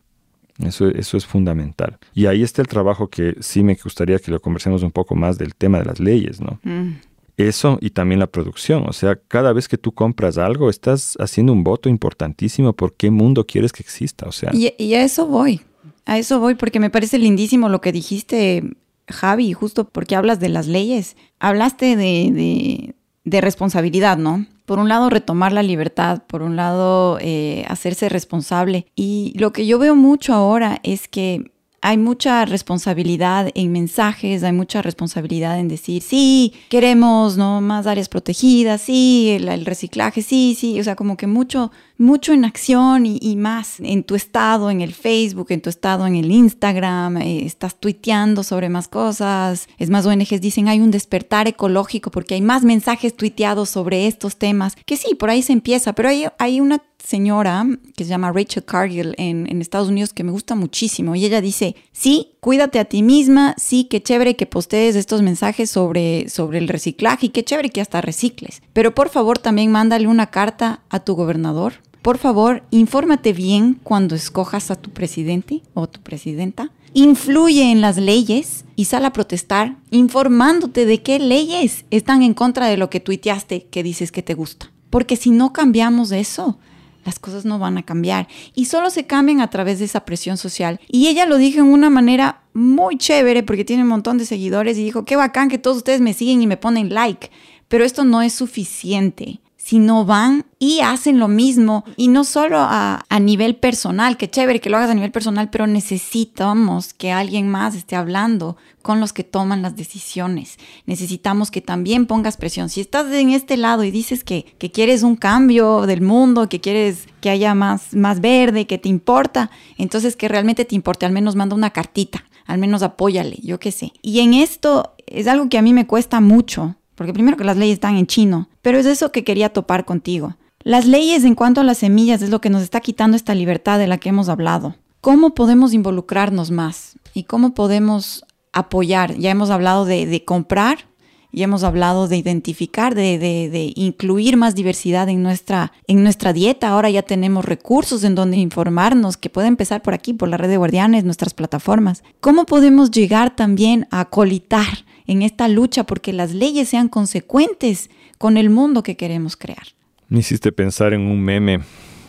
Eso, 0.63 0.89
eso 0.89 1.17
es 1.17 1.25
fundamental. 1.25 1.97
Y 2.13 2.25
ahí 2.25 2.43
está 2.43 2.61
el 2.61 2.67
trabajo 2.67 3.07
que 3.07 3.35
sí 3.39 3.63
me 3.63 3.75
gustaría 3.81 4.19
que 4.19 4.29
lo 4.29 4.41
conversemos 4.41 4.83
un 4.83 4.91
poco 4.91 5.15
más 5.15 5.37
del 5.37 5.55
tema 5.55 5.79
de 5.79 5.85
las 5.85 5.99
leyes, 5.99 6.41
¿no? 6.41 6.59
Mm. 6.63 6.97
Eso 7.37 7.77
y 7.81 7.91
también 7.91 8.19
la 8.19 8.27
producción. 8.27 8.83
O 8.87 8.91
sea, 8.91 9.15
cada 9.15 9.53
vez 9.53 9.69
que 9.69 9.77
tú 9.77 9.93
compras 9.93 10.37
algo, 10.37 10.69
estás 10.69 11.15
haciendo 11.19 11.53
un 11.53 11.63
voto 11.63 11.87
importantísimo 11.87 12.73
por 12.73 12.93
qué 12.93 13.09
mundo 13.09 13.47
quieres 13.47 13.71
que 13.71 13.81
exista. 13.81 14.27
O 14.27 14.33
sea. 14.33 14.51
Y, 14.53 14.73
y 14.77 14.93
a 14.95 15.03
eso 15.03 15.25
voy. 15.25 15.61
A 16.05 16.17
eso 16.17 16.41
voy 16.41 16.55
porque 16.55 16.81
me 16.81 16.89
parece 16.89 17.17
lindísimo 17.17 17.69
lo 17.69 17.79
que 17.79 17.93
dijiste, 17.93 18.63
Javi, 19.07 19.53
justo 19.53 19.87
porque 19.87 20.17
hablas 20.17 20.41
de 20.41 20.49
las 20.49 20.67
leyes. 20.67 21.15
Hablaste 21.39 21.95
de, 21.95 22.31
de, 22.33 22.95
de 23.23 23.41
responsabilidad, 23.41 24.17
¿no? 24.17 24.45
por 24.69 24.77
un 24.77 24.87
lado 24.87 25.09
retomar 25.09 25.51
la 25.51 25.63
libertad, 25.63 26.21
por 26.27 26.43
un 26.43 26.55
lado 26.55 27.17
eh, 27.21 27.65
hacerse 27.67 28.07
responsable. 28.07 28.85
Y 28.95 29.33
lo 29.35 29.51
que 29.51 29.65
yo 29.65 29.79
veo 29.79 29.95
mucho 29.95 30.31
ahora 30.31 30.79
es 30.83 31.07
que 31.07 31.51
hay 31.81 31.97
mucha 31.97 32.45
responsabilidad 32.45 33.49
en 33.55 33.71
mensajes, 33.71 34.43
hay 34.43 34.51
mucha 34.51 34.83
responsabilidad 34.83 35.59
en 35.59 35.69
decir, 35.69 36.03
sí, 36.03 36.53
queremos 36.69 37.35
¿no? 37.35 37.61
más 37.61 37.87
áreas 37.87 38.09
protegidas, 38.09 38.81
sí, 38.81 39.29
el, 39.39 39.65
reciclaje, 39.65 40.21
sí, 40.21 40.55
sí, 40.55 40.79
o 40.79 40.83
sea, 40.83 40.95
como 40.95 41.17
que 41.17 41.25
mucho, 41.25 41.71
mucho 41.99 42.31
en 42.31 42.45
acción 42.45 43.05
y, 43.05 43.35
más 43.35 43.79
en 43.81 44.03
tu 44.03 44.15
estado, 44.15 44.71
en 44.71 44.79
el 44.79 44.93
Facebook, 44.93 45.47
en 45.49 45.61
tu 45.61 45.69
estado, 45.69 46.07
en 46.07 46.15
el 46.15 46.31
Instagram, 46.31 47.17
eh, 47.17 47.45
estás 47.45 47.75
tuiteando 47.75 48.43
sobre 48.43 48.69
más 48.69 48.87
cosas. 48.87 49.67
Es 49.77 49.89
más, 49.89 50.05
ONGs 50.05 50.39
dicen, 50.39 50.69
hay 50.69 50.79
un 50.79 50.91
despertar 50.91 51.49
ecológico 51.49 52.09
porque 52.09 52.35
hay 52.35 52.41
más 52.41 52.63
mensajes 52.63 53.15
tuiteados 53.15 53.69
sobre 53.69 54.07
estos 54.07 54.37
temas, 54.37 54.77
que 54.85 54.95
sí, 54.95 55.13
por 55.13 55.29
ahí 55.29 55.41
se 55.41 55.51
empieza, 55.51 55.91
pero 55.93 56.09
hay, 56.39 56.61
una 56.61 56.81
señora 57.03 57.65
que 57.97 58.05
se 58.05 58.09
llama 58.09 58.31
Rachel 58.31 58.63
Cargill 58.63 59.13
en, 59.17 59.61
Estados 59.61 59.89
Unidos 59.89 60.13
que 60.13 60.23
me 60.23 60.31
gusta 60.31 60.55
muchísimo 60.55 61.15
y 61.15 61.25
ella 61.25 61.41
dice, 61.41 61.75
sí, 61.91 62.31
cuídate 62.39 62.79
a 62.79 62.85
ti 62.85 63.03
misma, 63.03 63.55
sí, 63.57 63.83
qué 63.83 64.01
chévere 64.01 64.37
que 64.37 64.45
postees 64.45 64.95
estos 64.95 65.21
mensajes 65.21 65.69
sobre, 65.69 66.29
sobre 66.29 66.59
el 66.59 66.69
reciclaje 66.69 67.25
y 67.25 67.29
qué 67.29 67.43
chévere 67.43 67.69
que 67.69 67.81
hasta 67.81 67.99
recicles, 67.99 68.61
pero 68.71 68.95
por 68.95 69.09
favor 69.09 69.37
también 69.37 69.71
mándale 69.71 70.07
una 70.07 70.27
carta 70.27 70.81
a 70.89 71.01
tu 71.01 71.15
gobernador. 71.15 71.73
Por 72.01 72.17
favor, 72.17 72.63
infórmate 72.71 73.33
bien 73.33 73.79
cuando 73.83 74.15
escojas 74.15 74.71
a 74.71 74.75
tu 74.75 74.89
presidente 74.91 75.61
o 75.73 75.87
tu 75.87 75.99
presidenta. 76.01 76.71
Influye 76.93 77.71
en 77.71 77.81
las 77.81 77.97
leyes 77.97 78.63
y 78.75 78.85
sal 78.85 79.05
a 79.05 79.13
protestar 79.13 79.75
informándote 79.91 80.85
de 80.85 81.03
qué 81.03 81.19
leyes 81.19 81.85
están 81.91 82.23
en 82.23 82.33
contra 82.33 82.67
de 82.67 82.77
lo 82.77 82.89
que 82.89 83.01
tuiteaste 83.01 83.67
que 83.69 83.83
dices 83.83 84.11
que 84.11 84.23
te 84.23 84.33
gusta. 84.33 84.71
Porque 84.89 85.17
si 85.17 85.29
no 85.29 85.51
cambiamos 85.51 86.11
eso, 86.11 86.57
las 87.05 87.19
cosas 87.19 87.43
no 87.43 87.59
van 87.59 87.77
a 87.77 87.83
cambiar 87.83 88.27
y 88.55 88.65
solo 88.65 88.89
se 88.89 89.05
cambian 89.05 89.41
a 89.41 89.49
través 89.49 89.79
de 89.79 89.85
esa 89.85 90.05
presión 90.05 90.37
social. 90.37 90.79
Y 90.87 91.07
ella 91.07 91.25
lo 91.25 91.37
dijo 91.37 91.59
en 91.59 91.67
una 91.67 91.89
manera 91.89 92.43
muy 92.53 92.97
chévere 92.97 93.43
porque 93.43 93.65
tiene 93.65 93.83
un 93.83 93.89
montón 93.89 94.17
de 94.17 94.25
seguidores 94.25 94.77
y 94.77 94.83
dijo, 94.83 95.05
qué 95.05 95.17
bacán 95.17 95.49
que 95.49 95.57
todos 95.57 95.77
ustedes 95.77 96.01
me 96.01 96.13
siguen 96.13 96.41
y 96.41 96.47
me 96.47 96.57
ponen 96.57 96.93
like, 96.93 97.29
pero 97.67 97.83
esto 97.83 98.05
no 98.05 98.21
es 98.21 98.33
suficiente 98.33 99.41
sino 99.69 100.03
van 100.03 100.47
y 100.57 100.79
hacen 100.79 101.19
lo 101.19 101.27
mismo. 101.27 101.83
Y 101.95 102.07
no 102.07 102.23
solo 102.23 102.57
a, 102.59 103.05
nivel 103.21 103.55
personal, 103.55 104.17
que 104.17 104.27
chévere 104.27 104.59
que 104.59 104.71
lo 104.71 104.77
hagas 104.77 104.89
a 104.89 104.95
nivel 104.95 105.11
personal, 105.11 105.51
pero 105.51 105.67
necesitamos 105.67 106.95
que 106.95 107.11
alguien 107.11 107.47
más 107.47 107.75
esté 107.75 107.95
hablando 107.95 108.57
con 108.81 108.99
los 108.99 109.13
que 109.13 109.23
toman 109.23 109.61
las 109.61 109.75
decisiones. 109.75 110.57
Necesitamos 110.87 111.51
que 111.51 111.61
también 111.61 112.07
pongas 112.07 112.35
presión. 112.35 112.69
Si 112.69 112.81
estás 112.81 113.13
en 113.13 113.29
este 113.29 113.57
lado 113.57 113.83
y 113.83 113.91
dices 113.91 114.23
que, 114.23 114.55
que 114.57 114.71
quieres 114.71 115.03
un 115.03 115.15
cambio 115.15 115.85
del 115.85 116.01
mundo, 116.01 116.49
que 116.49 116.59
quieres 116.59 117.05
que 117.21 117.29
haya 117.29 117.53
más, 117.53 117.93
más 117.93 118.21
verde, 118.21 118.65
que 118.65 118.79
te 118.79 118.89
importa, 118.89 119.51
entonces 119.77 120.15
que 120.15 120.29
realmente 120.29 120.65
te 120.65 120.73
importe, 120.73 121.05
al 121.05 121.11
menos 121.11 121.35
manda 121.35 121.55
una 121.55 121.69
cartita, 121.69 122.23
al 122.47 122.57
menos 122.57 122.81
apóyale, 122.81 123.37
yo 123.43 123.59
qué 123.59 123.71
sé. 123.71 123.93
Y 124.01 124.21
en 124.21 124.33
esto 124.33 124.95
es 125.05 125.27
algo 125.27 125.47
que 125.47 125.59
a 125.59 125.61
mí 125.61 125.73
me 125.73 125.85
cuesta 125.85 126.21
mucho 126.21 126.75
porque 126.99 127.13
primero 127.13 127.37
que 127.37 127.45
las 127.45 127.55
leyes 127.55 127.75
están 127.75 127.95
en 127.95 128.07
chino, 128.07 128.49
pero 128.61 128.77
es 128.77 128.85
eso 128.85 129.13
que 129.13 129.23
quería 129.23 129.53
topar 129.53 129.85
contigo. 129.85 130.35
Las 130.63 130.85
leyes 130.85 131.23
en 131.23 131.33
cuanto 131.33 131.61
a 131.61 131.63
las 131.63 131.77
semillas 131.77 132.21
es 132.21 132.29
lo 132.29 132.41
que 132.41 132.49
nos 132.49 132.61
está 132.61 132.81
quitando 132.81 133.15
esta 133.15 133.33
libertad 133.33 133.79
de 133.79 133.87
la 133.87 133.99
que 133.99 134.09
hemos 134.09 134.27
hablado. 134.27 134.75
¿Cómo 134.99 135.33
podemos 135.33 135.73
involucrarnos 135.73 136.51
más? 136.51 136.99
¿Y 137.13 137.23
cómo 137.23 137.53
podemos 137.53 138.25
apoyar? 138.51 139.15
Ya 139.15 139.31
hemos 139.31 139.49
hablado 139.49 139.85
de, 139.85 140.25
comprar, 140.25 140.89
ya 141.31 141.45
hemos 141.45 141.63
hablado 141.63 142.09
de 142.09 142.17
identificar, 142.17 142.95
de, 142.95 143.17
de, 143.17 143.71
incluir 143.77 144.35
más 144.35 144.53
diversidad 144.53 145.07
en 145.07 145.23
nuestra, 145.23 145.71
en 145.87 146.03
nuestra 146.03 146.33
dieta. 146.33 146.67
Ahora 146.67 146.89
ya 146.89 147.03
tenemos 147.03 147.45
recursos 147.45 148.03
en 148.03 148.15
donde 148.15 148.35
informarnos, 148.35 149.15
que 149.15 149.29
puede 149.29 149.47
empezar 149.47 149.81
por 149.81 149.93
aquí, 149.93 150.11
por 150.11 150.27
la 150.27 150.35
red 150.35 150.49
de 150.49 150.57
guardianes, 150.57 151.05
nuestras 151.05 151.33
plataformas. 151.33 152.03
¿Cómo 152.19 152.45
podemos 152.45 152.91
llegar 152.91 153.37
también 153.37 153.87
a 153.89 154.03
colitar 154.03 154.88
en 155.09 155.23
esta 155.23 155.47
lucha 155.47 155.85
porque 155.85 156.13
las 156.13 156.35
leyes 156.35 156.69
sean 156.69 156.87
consecuentes 156.87 157.89
con 158.19 158.37
el 158.37 158.51
mundo 158.51 158.83
que 158.83 158.95
queremos 158.95 159.35
crear. 159.35 159.63
Me 160.07 160.19
hiciste 160.19 160.51
pensar 160.51 160.93
en 160.93 161.01
un 161.01 161.19
meme 161.19 161.61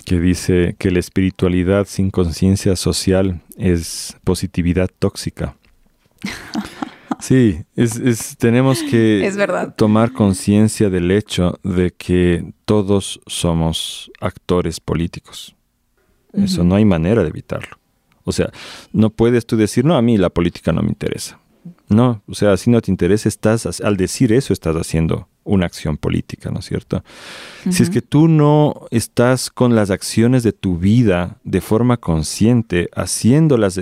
que 0.05 0.21
dice 0.21 0.77
que 0.79 0.91
la 0.91 0.99
espiritualidad 0.99 1.87
sin 1.87 2.11
conciencia 2.11 2.77
social 2.77 3.41
es 3.57 4.17
positividad 4.23 4.89
tóxica. 4.99 5.57
Sí, 7.19 7.65
es, 7.77 8.39
tenemos 8.39 8.83
que 8.83 9.31
tomar 9.77 10.13
conciencia 10.13 10.89
del 10.89 11.11
hecho 11.11 11.59
de 11.63 11.91
que 11.91 12.55
todos 12.65 13.21
somos 13.27 14.11
actores 14.23 14.81
políticos. 14.81 15.55
Eso 16.33 16.65
no 16.65 16.77
hay 16.77 16.87
manera 16.87 17.23
de 17.23 17.29
evitarlo. 17.29 17.77
O 18.25 18.33
sea, 18.33 18.51
no 18.95 19.11
puedes 19.11 19.45
tú 19.45 19.59
decir, 19.59 19.85
no, 19.85 19.97
a 19.97 20.03
mí 20.03 20.17
la 20.17 20.31
política 20.31 20.73
no 20.73 20.81
me 20.81 20.89
interesa. 20.89 21.39
No, 21.91 22.23
o 22.29 22.35
sea, 22.35 22.57
si 22.57 22.71
no 22.71 22.81
te 22.81 22.91
interesa, 22.91 23.29
estás, 23.29 23.81
al 23.81 23.97
decir 23.97 24.33
eso, 24.33 24.53
estás 24.53 24.77
haciendo 24.77 25.29
una 25.43 25.67
acción 25.67 25.97
política, 25.97 26.51
¿no 26.51 26.61
es 26.61 26.67
cierto? 26.67 27.03
Si 27.69 27.83
es 27.83 27.91
que 27.91 28.01
tú 28.01 28.29
no 28.29 28.87
estás 28.91 29.51
con 29.51 29.75
las 29.75 29.91
acciones 29.91 30.45
de 30.45 30.53
tu 30.53 30.79
vida 30.79 31.39
de 31.43 31.61
forma 31.61 31.97
consciente, 31.97 32.89
haciéndolas, 32.95 33.81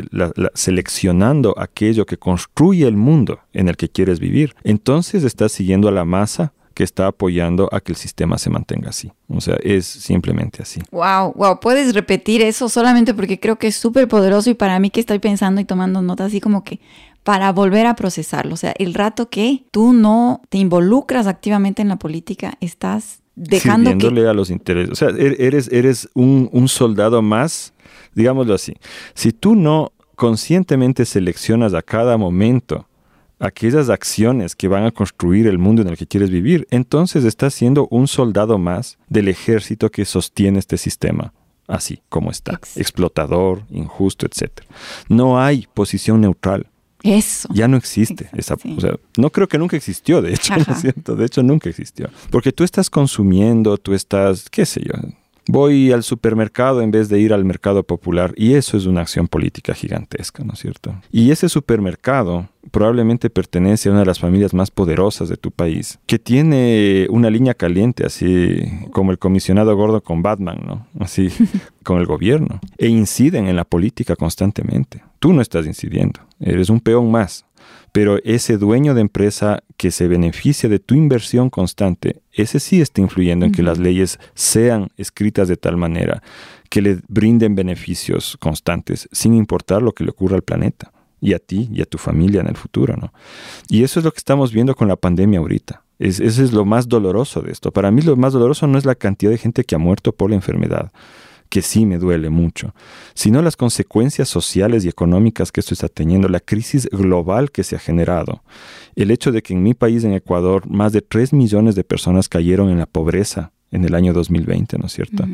seleccionando 0.55 1.55
aquello 1.59 2.07
que 2.07 2.17
construye 2.17 2.87
el 2.87 2.97
mundo 2.97 3.41
en 3.53 3.69
el 3.69 3.77
que 3.77 3.91
quieres 3.91 4.21
vivir, 4.21 4.55
entonces 4.65 5.25
estás 5.25 5.53
siguiendo 5.53 5.89
a 5.89 5.93
la 5.93 6.07
masa 6.07 6.55
que 6.79 6.85
está 6.85 7.09
apoyando 7.09 7.69
a 7.73 7.81
que 7.81 7.91
el 7.91 7.97
sistema 7.97 8.39
se 8.39 8.51
mantenga 8.51 8.91
así. 8.91 9.11
O 9.27 9.41
sea, 9.41 9.57
es 9.65 9.85
simplemente 9.85 10.63
así. 10.63 10.81
Wow, 10.93 11.33
wow, 11.35 11.59
puedes 11.59 11.93
repetir 11.93 12.41
eso 12.41 12.69
solamente 12.69 13.15
porque 13.15 13.41
creo 13.41 13.57
que 13.57 13.67
es 13.67 13.75
súper 13.75 14.07
poderoso 14.07 14.49
y 14.49 14.55
para 14.55 14.79
mí 14.79 14.89
que 14.91 15.01
estoy 15.01 15.19
pensando 15.19 15.61
y 15.61 15.65
tomando 15.65 16.03
nota 16.03 16.27
así 16.27 16.41
como 16.41 16.63
que 16.63 16.79
para 17.29 17.53
volver 17.53 17.85
a 17.85 17.95
procesarlo. 17.95 18.55
O 18.55 18.57
sea, 18.57 18.73
el 18.79 18.95
rato 18.95 19.29
que 19.29 19.67
tú 19.71 19.93
no 19.93 20.41
te 20.49 20.57
involucras 20.57 21.27
activamente 21.27 21.83
en 21.83 21.89
la 21.89 21.97
política, 21.97 22.57
estás 22.63 23.21
dejando 23.37 23.91
Sirviéndole 23.91 24.27
a 24.27 24.33
los 24.33 24.49
intereses. 24.49 24.91
O 24.91 24.95
sea, 24.95 25.09
er-, 25.11 25.37
eres, 25.39 25.69
eres 25.71 26.09
un, 26.15 26.49
un 26.53 26.69
soldado 26.69 27.21
más, 27.21 27.75
digámoslo 28.15 28.55
así. 28.55 28.77
Si 29.13 29.33
tú 29.33 29.57
no 29.57 29.93
conscientemente 30.15 31.05
seleccionas 31.05 31.75
a 31.75 31.83
cada 31.83 32.17
momento 32.17 32.89
aquellas 33.41 33.91
acciones 33.91 34.57
que 34.57 34.69
van 34.69 34.87
a 34.87 34.91
construir 34.91 35.49
el 35.49 35.59
mundo 35.59 35.83
en 35.83 35.89
el 35.89 35.99
que 35.99 36.07
quieres 36.07 36.31
vivir, 36.31 36.67
entonces 36.71 37.27
estás 37.27 37.53
siendo 37.53 37.89
un 37.91 38.09
soldado 38.09 38.57
más 38.57 38.97
del 39.07 39.29
ejército 39.29 39.91
que 39.91 40.07
sostiene 40.07 40.61
este 40.61 40.79
sistema, 40.79 41.35
así 41.67 42.01
como 42.09 42.31
está, 42.31 42.59
explotador, 42.75 43.65
injusto, 43.69 44.25
etc. 44.25 44.63
No 45.11 45.39
hay 45.39 45.67
posición 45.75 46.23
neutral. 46.23 46.69
Eso. 47.03 47.49
Ya 47.53 47.69
no 47.69 47.77
existe. 47.77 48.29
Esa, 48.37 48.55
o 48.55 48.81
sea, 48.81 48.97
no 49.17 49.31
creo 49.31 49.49
que 49.49 49.59
nunca 49.59 49.77
existió, 49.77 50.21
de 50.21 50.35
hecho, 50.35 50.55
¿no 50.57 50.75
es 50.75 50.81
cierto? 50.81 51.15
De 51.15 51.27
hecho, 51.27 51.43
nunca 51.43 51.69
existió. 51.69 52.11
Porque 52.31 52.53
tú 52.53 52.65
estás 52.65 52.91
consumiendo, 52.91 53.79
tú 53.79 53.95
estás, 53.95 54.49
qué 54.51 54.67
sé 54.67 54.83
yo, 54.85 54.95
voy 55.49 55.91
al 55.93 56.05
supermercado 56.05 56.83
en 56.83 56.93
vez 56.93 57.09
de 57.09 57.19
ir 57.19 57.33
al 57.33 57.45
mercado 57.45 57.83
popular 57.83 58.33
y 58.37 58.55
eso 58.55 58.77
es 58.77 58.87
una 58.87 59.01
acción 59.01 59.27
política 59.27 59.75
gigantesca, 59.75 60.45
¿no 60.45 60.53
es 60.53 60.61
cierto? 60.61 60.95
Y 61.11 61.31
ese 61.31 61.49
supermercado 61.49 62.49
probablemente 62.71 63.31
pertenece 63.31 63.89
a 63.89 63.93
una 63.93 64.01
de 64.01 64.07
las 64.07 64.21
familias 64.21 64.53
más 64.53 64.71
poderosas 64.71 65.29
de 65.29 65.39
tu 65.39 65.51
país, 65.51 65.99
que 66.07 66.19
tiene 66.19 67.07
una 67.11 67.31
línea 67.31 67.55
caliente, 67.55 68.05
así 68.05 68.61
como 68.93 69.11
el 69.11 69.19
comisionado 69.19 69.75
gordo 69.75 70.03
con 70.03 70.23
Batman, 70.23 70.61
¿no? 70.67 70.87
Así 71.01 71.31
con 71.83 71.99
el 71.99 72.07
gobierno, 72.07 72.61
e 72.77 72.89
inciden 72.89 73.49
en 73.49 73.57
la 73.57 73.65
política 73.65 74.17
constantemente. 74.17 75.03
Tú 75.19 75.33
no 75.33 75.41
estás 75.41 75.67
incidiendo, 75.67 76.21
eres 76.39 76.69
un 76.69 76.81
peón 76.81 77.11
más 77.11 77.47
pero 77.93 78.19
ese 78.25 78.59
dueño 78.59 78.95
de 78.95 79.01
empresa 79.01 79.63
que 79.77 79.91
se 79.91 80.09
beneficia 80.09 80.69
de 80.69 80.79
tu 80.79 80.95
inversión 80.95 81.51
constante, 81.51 82.21
ese 82.33 82.61
sí 82.61 82.81
está 82.81 83.01
influyendo 83.01 83.47
en 83.47 83.53
que 83.53 83.63
las 83.63 83.79
leyes 83.79 84.19
sean 84.35 84.89
escritas 84.97 85.49
de 85.49 85.57
tal 85.57 85.77
manera 85.77 86.23
que 86.69 86.83
le 86.83 86.99
brinden 87.09 87.55
beneficios 87.55 88.37
constantes, 88.39 89.09
sin 89.13 89.35
importar 89.35 89.83
lo 89.83 89.93
que 89.93 90.05
le 90.05 90.11
ocurra 90.11 90.37
al 90.37 90.43
planeta 90.43 90.93
y 91.21 91.33
a 91.33 91.39
ti 91.39 91.69
y 91.73 91.83
a 91.83 91.87
tu 91.87 91.99
familia 91.99 92.41
en 92.41 92.49
el 92.49 92.57
futuro, 92.57 92.97
¿no? 92.97 93.13
Y 93.69 93.83
eso 93.83 94.01
es 94.01 94.05
lo 94.05 94.13
que 94.13 94.19
estamos 94.19 94.53
viendo 94.53 94.75
con 94.75 94.89
la 94.89 94.97
pandemia 94.97 95.41
ahorita. 95.41 95.83
Es, 95.99 96.21
eso 96.21 96.45
es 96.45 96.53
lo 96.53 96.65
más 96.65 96.89
doloroso 96.89 97.41
de 97.41 97.51
esto. 97.51 97.73
Para 97.73 97.91
mí 97.91 98.03
lo 98.03 98.17
más 98.17 98.33
doloroso 98.33 98.67
no 98.67 98.79
es 98.79 98.85
la 98.85 98.95
cantidad 98.95 99.33
de 99.33 99.39
gente 99.39 99.65
que 99.65 99.75
ha 99.75 99.79
muerto 99.79 100.13
por 100.13 100.31
la 100.31 100.37
enfermedad, 100.37 100.93
que 101.49 101.63
sí 101.63 101.87
me 101.87 101.99
duele 101.99 102.31
mucho, 102.31 102.75
sino 103.15 103.43
las 103.43 103.57
consecuencias 103.57 104.29
sociales 104.29 104.85
y 104.85 104.89
económicas 104.89 105.53
que 105.53 105.61
esto 105.61 105.75
está 105.75 105.89
teniendo, 105.89 106.29
la 106.29 106.41
crisis 106.41 106.89
global 106.91 107.51
que 107.51 107.65
se 107.65 107.77
ha 107.77 107.79
generado, 107.79 108.43
el 108.97 109.11
hecho 109.11 109.33
de 109.33 109.43
que 109.43 109.55
en 109.55 109.63
mi 109.63 109.75
país, 109.75 110.05
en 110.05 110.13
Ecuador, 110.13 110.69
más 110.69 110.93
de 110.93 111.03
3 111.03 111.33
millones 111.33 111.75
de 111.75 111.85
personas 111.85 112.29
cayeron 112.29 112.71
en 112.71 112.79
la 112.79 112.87
pobreza 112.87 113.53
en 113.71 113.85
el 113.85 113.95
año 113.95 114.13
2020, 114.13 114.79
¿no 114.79 114.87
es 114.87 114.93
cierto? 114.93 115.25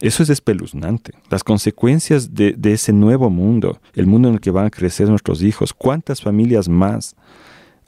Eso 0.00 0.22
es 0.22 0.30
espeluznante. 0.30 1.12
Las 1.28 1.44
consecuencias 1.44 2.34
de, 2.34 2.54
de, 2.56 2.72
ese 2.72 2.92
nuevo 2.92 3.28
mundo, 3.28 3.80
el 3.94 4.06
mundo 4.06 4.28
en 4.28 4.34
el 4.34 4.40
que 4.40 4.50
van 4.50 4.66
a 4.66 4.70
crecer 4.70 5.08
nuestros 5.08 5.42
hijos, 5.42 5.74
¿cuántas 5.74 6.22
familias 6.22 6.68
más 6.68 7.14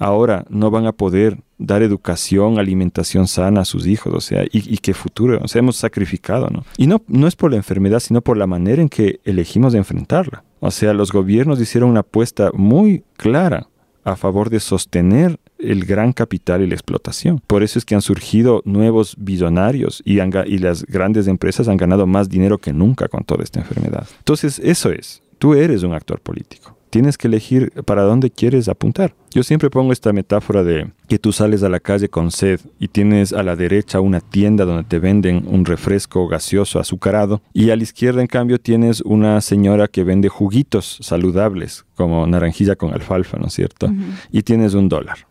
ahora 0.02 0.44
no 0.50 0.70
van 0.70 0.86
a 0.86 0.92
poder 0.92 1.38
dar 1.58 1.82
educación, 1.82 2.58
alimentación 2.58 3.28
sana 3.28 3.60
a 3.60 3.64
sus 3.64 3.86
hijos, 3.86 4.12
o 4.12 4.20
sea, 4.20 4.44
y, 4.50 4.76
qué 4.78 4.94
futuro, 4.94 5.38
o 5.40 5.48
sea, 5.48 5.60
hemos 5.60 5.76
sacrificado, 5.76 6.48
¿no? 6.50 6.64
Y 6.76 6.88
no, 6.88 7.02
no 7.06 7.28
es 7.28 7.36
por 7.36 7.52
la 7.52 7.56
enfermedad, 7.56 8.00
sino 8.00 8.20
por 8.20 8.36
la 8.36 8.48
manera 8.48 8.82
en 8.82 8.88
que 8.88 9.20
elegimos 9.24 9.72
de 9.72 9.78
enfrentarla. 9.78 10.42
O 10.58 10.72
sea, 10.72 10.92
los 10.92 11.12
gobiernos 11.12 11.60
hicieron 11.60 11.90
una 11.90 12.00
apuesta 12.00 12.50
muy 12.52 13.04
clara 13.16 13.68
a 14.04 14.16
favor 14.16 14.50
de 14.50 14.58
sostener 14.58 15.38
el 15.58 15.84
gran 15.84 16.12
capital 16.12 16.62
y 16.62 16.66
la 16.66 16.74
explotación. 16.74 17.40
Por 17.46 17.62
eso 17.62 17.78
es 17.78 17.84
que 17.84 17.94
han 17.94 18.02
surgido 18.02 18.62
nuevos 18.64 19.14
billonarios 19.16 20.02
y, 20.04 20.18
y 20.20 20.58
las 20.58 20.84
grandes 20.84 21.28
empresas 21.28 21.68
han 21.68 21.76
ganado 21.76 22.08
más 22.08 22.28
dinero 22.28 22.58
que 22.58 22.72
nunca 22.72 23.06
con 23.06 23.22
toda 23.22 23.44
esta 23.44 23.60
enfermedad. 23.60 24.08
Entonces, 24.18 24.58
eso 24.58 24.90
es, 24.90 25.22
tú 25.38 25.54
eres 25.54 25.84
un 25.84 25.94
actor 25.94 26.20
político 26.20 26.76
tienes 26.93 27.16
que 27.16 27.27
elegir 27.27 27.73
para 27.86 28.02
dónde 28.02 28.31
quieres 28.31 28.69
apuntar. 28.69 29.14
Yo 29.31 29.43
siempre 29.43 29.70
pongo 29.70 29.94
esta 29.94 30.12
metáfora 30.12 30.62
de 30.62 30.93
que 31.09 31.19
tú 31.19 31.32
sales 31.32 31.62
a 31.62 31.70
la 31.70 31.81
calle 31.81 32.10
con 32.10 32.31
sed 32.31 32.60
y 32.78 32.89
tienes 32.89 33.32
a 33.32 33.43
la 33.43 33.56
derecha 33.56 34.01
una 34.01 34.20
tienda 34.20 34.66
donde 34.66 34.85
te 34.85 34.98
venden 34.98 35.44
un 35.48 35.64
refresco 35.64 36.28
gaseoso 36.28 36.78
azucarado 36.78 37.40
y 37.55 37.70
a 37.70 37.77
la 37.77 37.82
izquierda 37.82 38.20
en 38.20 38.27
cambio 38.27 38.60
tienes 38.60 39.01
una 39.01 39.40
señora 39.40 39.89
que 39.89 40.05
vende 40.05 40.28
juguitos 40.28 40.98
saludables 41.01 41.86
como 41.94 42.27
naranjilla 42.27 42.77
con 42.77 42.93
alfalfa, 42.93 43.39
¿no 43.39 43.47
es 43.47 43.55
cierto? 43.55 43.90
Y 44.31 44.43
tienes 44.43 44.74
un 44.74 44.90
dólar. 44.90 45.27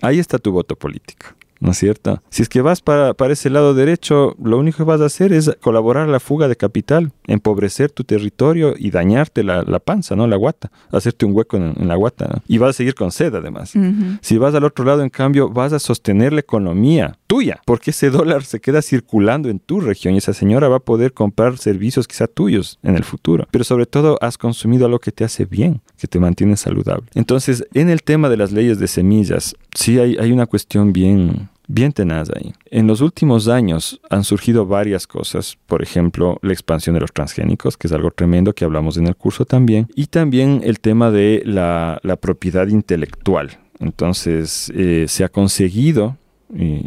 Ahí 0.00 0.20
está 0.20 0.38
tu 0.38 0.52
voto 0.52 0.76
político. 0.76 1.26
¿No 1.64 1.70
es 1.70 1.78
cierto? 1.78 2.22
Si 2.28 2.42
es 2.42 2.48
que 2.50 2.60
vas 2.60 2.82
para, 2.82 3.14
para, 3.14 3.32
ese 3.32 3.48
lado 3.48 3.72
derecho, 3.72 4.36
lo 4.42 4.58
único 4.58 4.78
que 4.78 4.84
vas 4.84 5.00
a 5.00 5.06
hacer 5.06 5.32
es 5.32 5.50
colaborar 5.62 6.06
a 6.08 6.12
la 6.12 6.20
fuga 6.20 6.46
de 6.46 6.56
capital, 6.56 7.10
empobrecer 7.26 7.90
tu 7.90 8.04
territorio 8.04 8.74
y 8.78 8.90
dañarte 8.90 9.42
la, 9.42 9.62
la 9.62 9.78
panza, 9.78 10.14
¿no? 10.14 10.26
La 10.26 10.36
guata, 10.36 10.70
hacerte 10.92 11.24
un 11.24 11.34
hueco 11.34 11.56
en, 11.56 11.88
la 11.88 11.96
guata, 11.96 12.28
¿no? 12.28 12.42
Y 12.46 12.58
vas 12.58 12.70
a 12.70 12.72
seguir 12.74 12.94
con 12.94 13.10
sed 13.10 13.34
además. 13.34 13.72
Si 14.20 14.36
vas 14.36 14.54
al 14.54 14.64
otro 14.64 14.84
lado, 14.84 15.02
en 15.02 15.08
cambio, 15.08 15.48
vas 15.48 15.72
a 15.72 15.78
sostener 15.78 16.34
la 16.34 16.40
economía 16.40 17.16
tuya, 17.26 17.60
porque 17.64 17.92
ese 17.92 18.10
dólar 18.10 18.44
se 18.44 18.60
queda 18.60 18.82
circulando 18.82 19.48
en 19.48 19.58
tu 19.58 19.80
región 19.80 20.14
y 20.14 20.18
esa 20.18 20.34
señora 20.34 20.68
va 20.68 20.76
a 20.76 20.80
poder 20.80 21.14
comprar 21.14 21.56
servicios 21.56 22.06
quizá 22.06 22.26
tuyos 22.26 22.78
en 22.82 22.94
el 22.96 23.04
futuro. 23.04 23.48
Pero 23.50 23.64
sobre 23.64 23.86
todo, 23.86 24.18
has 24.20 24.36
consumido 24.36 24.84
algo 24.84 24.98
que 24.98 25.12
te 25.12 25.24
hace 25.24 25.46
bien, 25.46 25.80
que 25.96 26.08
te 26.08 26.20
mantiene 26.20 26.58
saludable. 26.58 27.06
Entonces, 27.14 27.66
en 27.72 27.88
el 27.88 28.02
tema 28.02 28.28
de 28.28 28.36
las 28.36 28.52
leyes 28.52 28.78
de 28.78 28.86
semillas, 28.86 29.56
sí 29.74 29.98
hay, 29.98 30.18
hay 30.20 30.30
una 30.30 30.44
cuestión 30.44 30.92
bien 30.92 31.48
bien 31.66 31.92
tenaz 31.92 32.30
ahí. 32.34 32.52
En 32.70 32.86
los 32.86 33.00
últimos 33.00 33.48
años 33.48 34.00
han 34.10 34.24
surgido 34.24 34.66
varias 34.66 35.06
cosas, 35.06 35.56
por 35.66 35.82
ejemplo, 35.82 36.38
la 36.42 36.52
expansión 36.52 36.94
de 36.94 37.00
los 37.00 37.12
transgénicos, 37.12 37.76
que 37.76 37.86
es 37.86 37.92
algo 37.92 38.10
tremendo 38.10 38.54
que 38.54 38.64
hablamos 38.64 38.96
en 38.96 39.06
el 39.06 39.16
curso 39.16 39.44
también, 39.44 39.88
y 39.94 40.06
también 40.06 40.60
el 40.64 40.80
tema 40.80 41.10
de 41.10 41.42
la, 41.44 42.00
propiedad 42.20 42.68
intelectual. 42.68 43.58
Entonces, 43.80 44.72
eh, 44.74 45.06
se 45.08 45.24
ha 45.24 45.28
conseguido, 45.28 46.16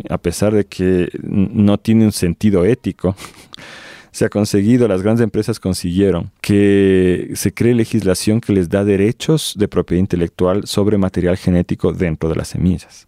a 0.09 0.17
pesar 0.17 0.53
de 0.53 0.65
que 0.65 1.09
no 1.21 1.77
tiene 1.77 2.05
un 2.05 2.11
sentido 2.11 2.63
ético, 2.63 3.15
se 4.11 4.25
ha 4.25 4.29
conseguido, 4.29 4.87
las 4.87 5.03
grandes 5.03 5.23
empresas 5.23 5.59
consiguieron 5.59 6.31
que 6.41 7.31
se 7.35 7.53
cree 7.53 7.75
legislación 7.75 8.41
que 8.41 8.53
les 8.53 8.69
da 8.69 8.83
derechos 8.83 9.53
de 9.57 9.67
propiedad 9.67 9.99
intelectual 9.99 10.65
sobre 10.65 10.97
material 10.97 11.37
genético 11.37 11.93
dentro 11.93 12.29
de 12.29 12.35
las 12.35 12.47
semillas. 12.47 13.06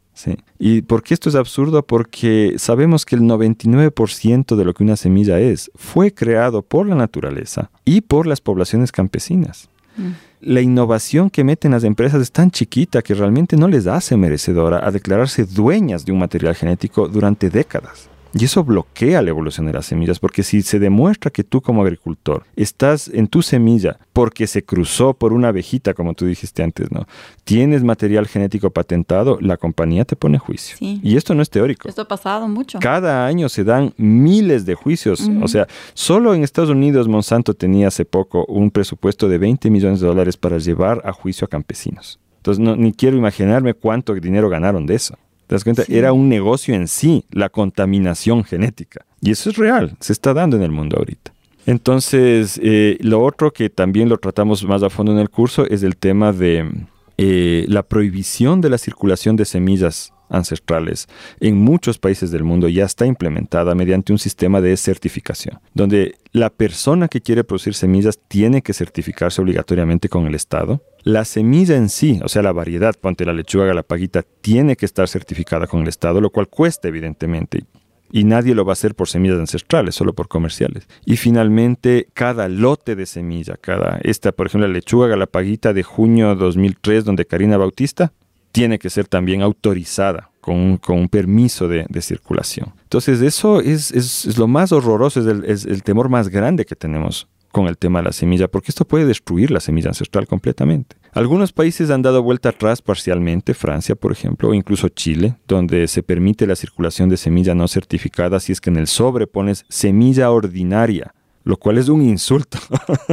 ¿Y 0.58 0.82
por 0.82 1.04
qué 1.04 1.14
esto 1.14 1.30
es 1.30 1.36
absurdo? 1.36 1.86
Porque 1.86 2.56
sabemos 2.58 3.06
que 3.06 3.16
el 3.16 3.22
99% 3.22 4.56
de 4.56 4.66
lo 4.66 4.74
que 4.74 4.84
una 4.84 4.96
semilla 4.96 5.40
es 5.40 5.72
fue 5.76 6.14
creado 6.14 6.62
por 6.62 6.88
la 6.88 6.96
naturaleza 6.96 7.72
y 7.86 8.02
por 8.02 8.28
las 8.28 8.42
poblaciones 8.42 8.92
campesinas. 8.92 9.70
Mm. 9.98 10.12
La 10.42 10.62
innovación 10.62 11.30
que 11.30 11.44
meten 11.44 11.72
las 11.72 11.84
empresas 11.84 12.22
es 12.22 12.32
tan 12.32 12.50
chiquita 12.52 13.02
que 13.02 13.14
realmente 13.14 13.58
no 13.58 13.68
les 13.68 13.88
hace 13.88 14.16
merecedora 14.16 14.86
a 14.86 14.92
declararse 14.92 15.46
dueñas 15.46 16.06
de 16.06 16.14
un 16.14 16.20
material 16.20 16.56
genético 16.56 17.08
durante 17.08 17.50
décadas. 17.50 18.10
Y 18.34 18.46
eso 18.46 18.64
bloquea 18.64 19.22
la 19.22 19.30
evolución 19.30 19.66
de 19.66 19.74
las 19.74 19.88
semillas, 19.88 20.20
porque 20.20 20.44
si 20.44 20.62
se 20.62 20.78
demuestra 20.78 21.32
que 21.32 21.44
tú 21.44 21.62
como 21.62 21.82
agricultor 21.82 22.44
estás 22.56 23.08
en 23.08 23.28
tu 23.28 23.42
semilla 23.42 23.98
porque 24.14 24.46
se 24.46 24.64
cruzó 24.64 25.14
por 25.14 25.34
una 25.34 25.48
abejita, 25.48 25.94
como 25.96 26.14
tú 26.14 26.26
dijiste 26.26 26.62
antes, 26.62 26.92
¿no? 26.92 27.08
Tienes 27.44 27.84
material 27.84 28.28
genético 28.28 28.70
patentado, 28.70 29.40
la 29.42 29.58
compañía 29.58 30.06
te 30.06 30.16
pone 30.16 30.38
juicio. 30.38 30.78
Y 30.80 31.18
esto 31.18 31.34
no 31.34 31.42
es 31.42 31.50
teórico. 31.50 31.88
Esto 31.88 32.04
ha 32.04 32.08
pasado 32.08 32.48
mucho. 32.48 32.80
Cada 32.80 33.26
año 33.26 33.50
se 33.50 33.64
dan 33.64 33.94
miles 33.98 34.66
de 34.66 34.76
juicios. 34.76 35.30
O 35.42 35.48
sea, 35.48 35.68
solo 35.94 36.34
en 36.34 36.44
Estados 36.44 36.70
Unidos 36.70 37.08
Monsanto 37.08 37.54
tenía 37.54 37.88
hace 37.88 38.06
poco 38.06 38.46
un 38.46 38.70
presupuesto 38.70 39.28
de 39.28 39.38
20 39.38 39.70
millones 39.70 40.00
de 40.02 40.08
dólares 40.08 40.38
para 40.38 40.60
llevar 40.60 41.02
a 41.06 41.14
juicio 41.14 41.46
a 41.46 41.48
campesinos 41.48 42.20
Entonces, 42.38 42.64
no, 42.64 42.76
ni 42.76 42.94
quiero 42.94 43.18
imaginarme 43.18 43.74
cuánto 43.74 44.14
dinero 44.14 44.50
ganaron 44.50 44.86
de 44.86 44.96
eso. 44.96 45.18
¿Te 45.50 45.56
das 45.56 45.64
cuenta? 45.64 45.84
Era 45.88 46.14
un 46.14 46.30
negocio 46.30 46.76
en 46.76 46.88
sí, 46.88 47.26
la 47.32 47.50
contaminación 47.50 48.44
genética. 48.44 49.04
Y 49.20 49.32
eso 49.32 49.50
es 49.50 49.58
real, 49.58 49.98
se 50.00 50.14
está 50.14 50.36
dando 50.36 50.58
en 50.58 50.62
el 50.62 50.70
mundo 50.70 50.98
ahorita. 51.00 51.34
Entonces, 51.66 52.60
eh, 52.62 53.00
lo 53.02 53.24
otro 53.24 53.52
que 53.52 53.72
también 53.72 54.10
lo 54.10 54.20
tratamos 54.20 54.64
más 54.64 54.84
a 54.84 54.92
fondo 54.92 55.12
en 55.12 55.18
el 55.18 55.32
curso 55.32 55.66
es 55.66 55.82
el 55.82 55.98
tema 55.98 56.34
de 56.34 56.70
eh, 57.18 57.66
la 57.68 57.82
prohibición 57.82 58.62
de 58.62 58.70
la 58.70 58.78
circulación 58.78 59.38
de 59.38 59.46
semillas 59.46 60.14
ancestrales 60.30 61.08
en 61.40 61.58
muchos 61.58 61.98
países 61.98 62.30
del 62.32 62.44
mundo 62.44 62.70
ya 62.70 62.86
está 62.86 63.06
implementada 63.06 63.74
mediante 63.76 64.14
un 64.14 64.20
sistema 64.20 64.62
de 64.62 64.78
certificación, 64.78 65.60
donde 65.74 66.16
la 66.32 66.52
persona 66.52 67.08
que 67.08 67.22
quiere 67.22 67.44
producir 67.44 67.74
semillas 67.74 68.20
tiene 68.28 68.62
que 68.62 68.74
certificarse 68.74 69.42
obligatoriamente 69.42 70.10
con 70.10 70.28
el 70.28 70.36
Estado. 70.36 70.84
La 71.04 71.26
semilla 71.26 71.76
en 71.76 71.90
sí, 71.90 72.20
o 72.24 72.28
sea, 72.28 72.42
la 72.42 72.52
variedad, 72.52 72.96
ponte 73.00 73.26
la 73.26 73.34
lechuga 73.34 73.66
galapaguita, 73.66 74.24
tiene 74.42 74.76
que 74.76 74.86
estar 74.86 75.08
certificada 75.08 75.68
con 75.68 75.82
el 75.82 75.88
Estado, 75.88 76.22
lo 76.22 76.30
cual 76.30 76.48
cuesta 76.48 76.88
evidentemente. 76.88 77.64
Y 78.12 78.24
nadie 78.24 78.56
lo 78.56 78.66
va 78.66 78.72
a 78.72 78.74
hacer 78.74 78.96
por 78.96 79.08
semillas 79.08 79.38
ancestrales, 79.38 79.96
solo 79.96 80.14
por 80.14 80.28
comerciales. 80.28 80.88
Y 81.06 81.18
finalmente, 81.18 82.08
cada 82.14 82.50
lote 82.50 82.96
de 82.96 83.06
semilla, 83.06 83.56
cada, 83.62 84.00
esta, 84.04 84.32
por 84.32 84.48
ejemplo, 84.48 84.68
la 84.68 84.74
lechuga 84.74 85.08
galapaguita 85.08 85.74
de 85.74 85.84
junio 85.84 86.36
2003, 86.36 87.06
donde 87.06 87.26
Karina 87.26 87.58
Bautista, 87.58 88.12
tiene 88.52 88.80
que 88.80 88.90
ser 88.90 89.08
también 89.08 89.42
autorizada 89.42 90.32
con 90.42 90.80
un, 90.88 91.10
permiso 91.10 91.68
de, 91.68 91.86
circulación. 92.02 92.74
Entonces 92.84 93.22
eso 93.22 93.62
es, 93.62 94.38
lo 94.38 94.48
más 94.48 94.72
horroroso, 94.72 95.20
es 95.44 95.66
el, 95.66 95.84
temor 95.84 96.10
más 96.10 96.30
grande 96.30 96.66
que 96.66 96.76
tenemos 96.76 97.28
con 97.52 97.68
el 97.68 97.78
tema 97.78 98.00
de 98.00 98.06
la 98.06 98.12
semilla, 98.12 98.48
porque 98.48 98.72
esto 98.72 98.86
puede 98.86 99.06
destruir 99.06 99.52
la 99.52 99.60
semilla 99.60 99.90
ancestral 99.90 100.28
completamente. 100.28 100.96
Algunos 101.12 101.52
países 101.52 101.90
han 101.90 102.02
dado 102.02 102.22
vuelta 102.22 102.50
atrás 102.50 102.82
parcialmente, 102.82 103.54
Francia 103.54 103.96
por 103.96 104.12
ejemplo, 104.12 104.50
o 104.50 104.54
incluso 104.54 104.90
Chile, 104.90 105.38
donde 105.48 105.88
se 105.88 106.04
permite 106.04 106.46
la 106.46 106.56
circulación 106.56 107.10
de 107.10 107.18
semilla 107.18 107.56
no 107.56 107.68
certificada 107.68 108.40
si 108.40 108.52
es 108.52 108.62
que 108.62 108.70
en 108.70 108.78
el 108.78 108.88
sobre 108.88 109.28
pones 109.28 109.66
semilla 109.70 110.32
ordinaria, 110.32 111.14
lo 111.44 111.58
cual 111.58 111.78
es 111.78 111.90
un 111.90 112.02
insulto. 112.02 112.60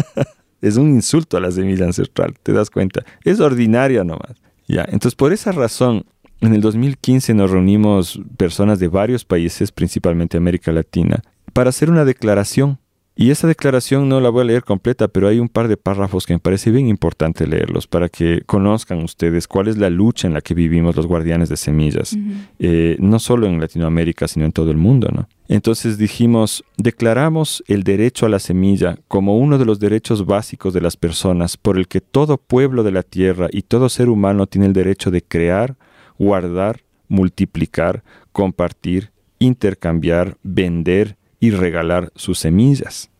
es 0.61 0.77
un 0.77 0.91
insulto 0.91 1.37
a 1.37 1.41
la 1.41 1.51
semilla 1.51 1.87
ancestral, 1.87 2.35
¿te 2.43 2.53
das 2.53 2.71
cuenta? 2.71 3.05
Es 3.25 3.41
ordinaria 3.41 4.05
nomás. 4.05 4.37
Ya, 4.69 4.83
entonces 4.83 5.15
por 5.15 5.33
esa 5.33 5.53
razón, 5.53 6.05
en 6.41 6.55
el 6.55 6.61
2015 6.61 7.35
nos 7.35 7.51
reunimos 7.51 8.21
personas 8.37 8.79
de 8.79 8.89
varios 8.89 9.25
países, 9.25 9.73
principalmente 9.73 10.37
América 10.37 10.73
Latina, 10.73 11.23
para 11.53 11.71
hacer 11.71 11.91
una 11.91 12.05
declaración. 12.05 12.79
Y 13.19 13.31
esa 13.31 13.49
declaración 13.49 14.11
no 14.11 14.21
la 14.21 14.29
voy 14.29 14.43
a 14.43 14.45
leer 14.45 14.63
completa, 14.63 15.09
pero 15.09 15.27
hay 15.29 15.41
un 15.41 15.49
par 15.49 15.69
de 15.69 15.79
párrafos 15.79 16.27
que 16.27 16.35
me 16.35 16.39
parece 16.39 16.71
bien 16.71 16.87
importante 16.87 17.47
leerlos 17.47 17.87
para 17.87 18.11
que 18.11 18.43
conozcan 18.45 19.03
ustedes 19.03 19.49
cuál 19.49 19.69
es 19.69 19.79
la 19.79 19.89
lucha 19.89 20.29
en 20.29 20.35
la 20.35 20.43
que 20.43 20.53
vivimos 20.53 20.95
los 20.97 21.07
guardianes 21.07 21.49
de 21.49 21.57
semillas, 21.57 22.15
eh, 22.59 22.97
no 23.01 23.19
solo 23.19 23.47
en 23.47 23.59
Latinoamérica, 23.59 24.29
sino 24.29 24.45
en 24.45 24.53
todo 24.53 24.71
el 24.71 24.77
mundo. 24.77 25.09
¿no? 25.11 25.27
Entonces 25.49 25.97
dijimos, 25.97 26.63
declaramos 26.77 27.65
el 27.69 27.85
derecho 27.85 28.27
a 28.27 28.29
la 28.29 28.39
semilla 28.39 28.99
como 29.09 29.39
uno 29.39 29.57
de 29.57 29.65
los 29.65 29.81
derechos 29.81 30.27
básicos 30.27 30.75
de 30.75 30.83
las 30.83 30.99
personas 30.99 31.57
por 31.57 31.79
el 31.79 31.89
que 31.89 32.03
todo 32.03 32.37
pueblo 32.37 32.83
de 32.83 32.93
la 32.93 33.03
tierra 33.03 33.49
y 33.51 33.63
todo 33.63 33.89
ser 33.89 34.11
humano 34.11 34.47
tiene 34.47 34.67
el 34.67 34.75
derecho 34.75 35.11
de 35.11 35.23
crear, 35.23 35.77
guardar, 36.19 36.83
multiplicar, 37.09 38.03
compartir, 38.33 39.11
intercambiar, 39.39 40.37
vender 40.43 41.17
y 41.41 41.51
regalar 41.51 42.11
sus 42.15 42.39
semillas. 42.39 43.11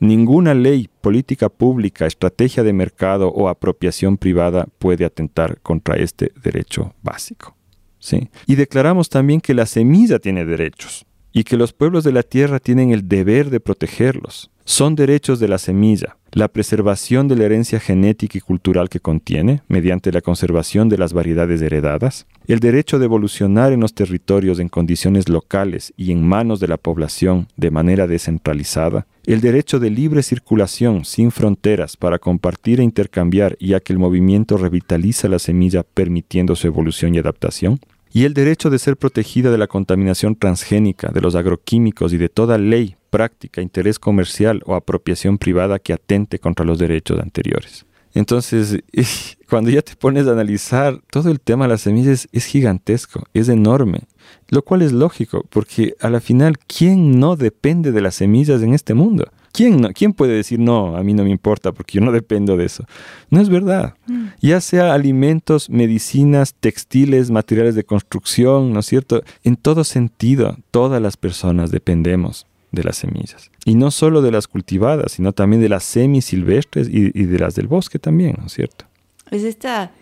Ninguna 0.00 0.54
ley, 0.54 0.88
política 1.00 1.48
pública, 1.48 2.06
estrategia 2.06 2.62
de 2.62 2.72
mercado 2.72 3.30
o 3.30 3.48
apropiación 3.48 4.16
privada 4.16 4.68
puede 4.78 5.04
atentar 5.04 5.60
contra 5.60 5.96
este 5.96 6.30
derecho 6.40 6.94
básico. 7.02 7.56
¿sí? 7.98 8.30
Y 8.46 8.54
declaramos 8.54 9.08
también 9.08 9.40
que 9.40 9.54
la 9.54 9.66
semilla 9.66 10.20
tiene 10.20 10.44
derechos 10.44 11.04
y 11.32 11.44
que 11.44 11.56
los 11.56 11.72
pueblos 11.72 12.04
de 12.04 12.12
la 12.12 12.22
tierra 12.22 12.58
tienen 12.58 12.90
el 12.90 13.08
deber 13.08 13.50
de 13.50 13.60
protegerlos. 13.60 14.50
Son 14.64 14.94
derechos 14.94 15.40
de 15.40 15.48
la 15.48 15.56
semilla, 15.56 16.18
la 16.32 16.48
preservación 16.48 17.26
de 17.26 17.36
la 17.36 17.44
herencia 17.44 17.80
genética 17.80 18.36
y 18.36 18.42
cultural 18.42 18.90
que 18.90 19.00
contiene, 19.00 19.62
mediante 19.66 20.12
la 20.12 20.20
conservación 20.20 20.90
de 20.90 20.98
las 20.98 21.14
variedades 21.14 21.62
heredadas, 21.62 22.26
el 22.46 22.60
derecho 22.60 22.98
de 22.98 23.06
evolucionar 23.06 23.72
en 23.72 23.80
los 23.80 23.94
territorios 23.94 24.58
en 24.58 24.68
condiciones 24.68 25.30
locales 25.30 25.94
y 25.96 26.12
en 26.12 26.22
manos 26.22 26.60
de 26.60 26.68
la 26.68 26.76
población 26.76 27.48
de 27.56 27.70
manera 27.70 28.06
descentralizada, 28.06 29.06
el 29.24 29.40
derecho 29.40 29.78
de 29.78 29.90
libre 29.90 30.22
circulación 30.22 31.06
sin 31.06 31.30
fronteras 31.30 31.96
para 31.96 32.18
compartir 32.18 32.80
e 32.80 32.84
intercambiar 32.84 33.56
ya 33.60 33.80
que 33.80 33.94
el 33.94 33.98
movimiento 33.98 34.58
revitaliza 34.58 35.28
la 35.28 35.38
semilla 35.38 35.82
permitiendo 35.82 36.56
su 36.56 36.66
evolución 36.66 37.14
y 37.14 37.18
adaptación, 37.18 37.80
y 38.12 38.24
el 38.24 38.34
derecho 38.34 38.70
de 38.70 38.78
ser 38.78 38.96
protegida 38.96 39.50
de 39.50 39.58
la 39.58 39.66
contaminación 39.66 40.36
transgénica, 40.36 41.10
de 41.12 41.20
los 41.20 41.34
agroquímicos 41.34 42.12
y 42.12 42.16
de 42.16 42.28
toda 42.28 42.58
ley, 42.58 42.96
práctica, 43.10 43.62
interés 43.62 43.98
comercial 43.98 44.62
o 44.66 44.74
apropiación 44.74 45.38
privada 45.38 45.78
que 45.78 45.92
atente 45.92 46.38
contra 46.38 46.64
los 46.64 46.78
derechos 46.78 47.20
anteriores. 47.20 47.86
Entonces, 48.14 48.78
cuando 49.48 49.70
ya 49.70 49.82
te 49.82 49.94
pones 49.94 50.26
a 50.26 50.32
analizar 50.32 51.00
todo 51.10 51.30
el 51.30 51.40
tema 51.40 51.66
de 51.66 51.70
las 51.70 51.82
semillas, 51.82 52.28
es 52.32 52.46
gigantesco, 52.46 53.24
es 53.34 53.48
enorme, 53.48 54.07
lo 54.48 54.62
cual 54.62 54.82
es 54.82 54.92
lógico, 54.92 55.44
porque 55.50 55.94
a 56.00 56.10
la 56.10 56.20
final, 56.20 56.58
¿quién 56.58 57.18
no 57.18 57.36
depende 57.36 57.92
de 57.92 58.00
las 58.00 58.16
semillas 58.16 58.62
en 58.62 58.74
este 58.74 58.94
mundo? 58.94 59.30
¿Quién, 59.52 59.80
no, 59.80 59.90
¿Quién 59.92 60.12
puede 60.12 60.34
decir, 60.34 60.58
no, 60.58 60.96
a 60.96 61.02
mí 61.02 61.14
no 61.14 61.24
me 61.24 61.30
importa 61.30 61.72
porque 61.72 61.98
yo 61.98 62.04
no 62.04 62.12
dependo 62.12 62.56
de 62.56 62.66
eso? 62.66 62.84
No 63.30 63.40
es 63.40 63.48
verdad. 63.48 63.94
Mm. 64.06 64.26
Ya 64.40 64.60
sea 64.60 64.94
alimentos, 64.94 65.70
medicinas, 65.70 66.54
textiles, 66.54 67.30
materiales 67.30 67.74
de 67.74 67.84
construcción, 67.84 68.72
¿no 68.72 68.80
es 68.80 68.86
cierto? 68.86 69.22
En 69.42 69.56
todo 69.56 69.84
sentido, 69.84 70.56
todas 70.70 71.02
las 71.02 71.16
personas 71.16 71.70
dependemos 71.70 72.46
de 72.72 72.84
las 72.84 72.98
semillas. 72.98 73.50
Y 73.64 73.74
no 73.74 73.90
solo 73.90 74.22
de 74.22 74.30
las 74.30 74.46
cultivadas, 74.46 75.12
sino 75.12 75.32
también 75.32 75.62
de 75.62 75.68
las 75.68 75.84
semisilvestres 75.84 76.88
y, 76.88 77.10
y 77.14 77.24
de 77.24 77.38
las 77.38 77.54
del 77.54 77.66
bosque 77.66 77.98
también, 77.98 78.36
¿no 78.38 78.46
es 78.46 78.52
cierto? 78.52 78.84
Es 79.30 79.42
esta 79.42 79.92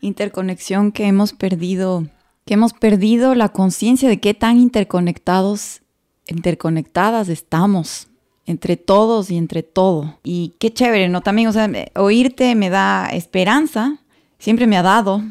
interconexión 0.00 0.92
que 0.92 1.06
hemos 1.06 1.32
perdido, 1.32 2.06
que 2.44 2.54
hemos 2.54 2.72
perdido 2.72 3.34
la 3.34 3.50
conciencia 3.50 4.08
de 4.08 4.20
qué 4.20 4.34
tan 4.34 4.58
interconectados, 4.58 5.82
interconectadas 6.26 7.28
estamos 7.28 8.08
entre 8.46 8.76
todos 8.76 9.30
y 9.30 9.36
entre 9.36 9.62
todo. 9.62 10.18
Y 10.24 10.54
qué 10.58 10.72
chévere, 10.72 11.08
¿no? 11.08 11.20
También, 11.20 11.48
o 11.48 11.52
sea, 11.52 11.70
oírte 11.94 12.54
me 12.54 12.70
da 12.70 13.08
esperanza, 13.12 14.00
siempre 14.38 14.66
me 14.66 14.76
ha 14.76 14.82
dado, 14.82 15.22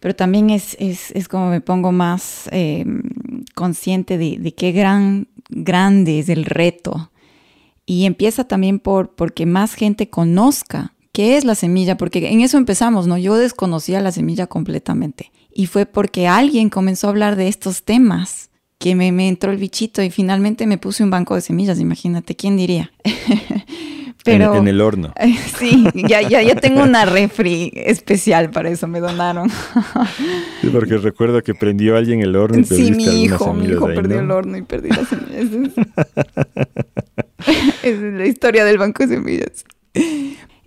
pero 0.00 0.14
también 0.14 0.50
es, 0.50 0.76
es, 0.78 1.28
como 1.28 1.48
me 1.48 1.60
pongo 1.60 1.92
más 1.92 2.48
em, 2.52 3.02
consciente 3.54 4.18
de, 4.18 4.54
qué 4.54 4.72
gran, 4.72 5.28
grande 5.48 6.18
es 6.18 6.28
el 6.28 6.44
reto. 6.44 7.10
Y 7.86 8.04
empieza 8.04 8.44
también 8.44 8.80
por 8.80 9.14
porque 9.14 9.46
más 9.46 9.74
gente 9.74 10.10
conozca 10.10 10.94
qué 11.12 11.36
es 11.36 11.44
la 11.44 11.54
semilla, 11.54 11.96
porque 11.96 12.30
en 12.30 12.40
eso 12.40 12.58
empezamos, 12.58 13.06
¿no? 13.06 13.16
Yo 13.16 13.36
desconocía 13.36 14.00
la 14.00 14.12
semilla 14.12 14.48
completamente. 14.48 15.30
Y 15.58 15.68
fue 15.68 15.86
porque 15.86 16.28
alguien 16.28 16.68
comenzó 16.68 17.06
a 17.06 17.10
hablar 17.10 17.34
de 17.34 17.48
estos 17.48 17.82
temas 17.82 18.50
que 18.78 18.94
me, 18.94 19.08
entró 19.26 19.50
el 19.50 19.56
bichito 19.56 20.02
y 20.02 20.10
finalmente 20.10 20.66
me 20.66 20.76
puse 20.76 21.02
un 21.02 21.08
banco 21.08 21.34
de 21.34 21.40
semillas, 21.40 21.80
imagínate, 21.80 22.36
¿quién 22.36 22.58
diría? 22.58 22.92
Pero, 24.22 24.54
en, 24.56 24.68
el 24.68 24.82
horno. 24.82 25.14
Sí, 25.58 25.88
ya, 25.94 26.20
ya, 26.20 26.42
ya 26.42 26.56
tengo 26.56 26.82
una 26.82 27.06
refri 27.06 27.72
especial 27.74 28.50
para 28.50 28.68
eso, 28.68 28.86
me 28.86 29.00
donaron. 29.00 29.50
Sí, 30.60 30.68
porque 30.68 30.98
recuerdo 30.98 31.42
que 31.42 31.54
prendió 31.54 31.96
alguien 31.96 32.20
el 32.20 32.36
horno 32.36 32.58
y 32.58 32.64
Sí, 32.64 32.92
mi 32.92 33.22
hijo, 33.22 33.54
mi 33.54 33.68
hijo 33.68 33.86
perdió 33.86 34.20
el 34.20 34.30
horno 34.30 34.58
y 34.58 34.62
perdí 34.62 34.90
las 34.90 35.08
semillas. 35.08 35.72
es 37.82 37.98
la 37.98 38.26
historia 38.26 38.66
del 38.66 38.76
banco 38.76 39.06
de 39.06 39.14
semillas. 39.14 39.64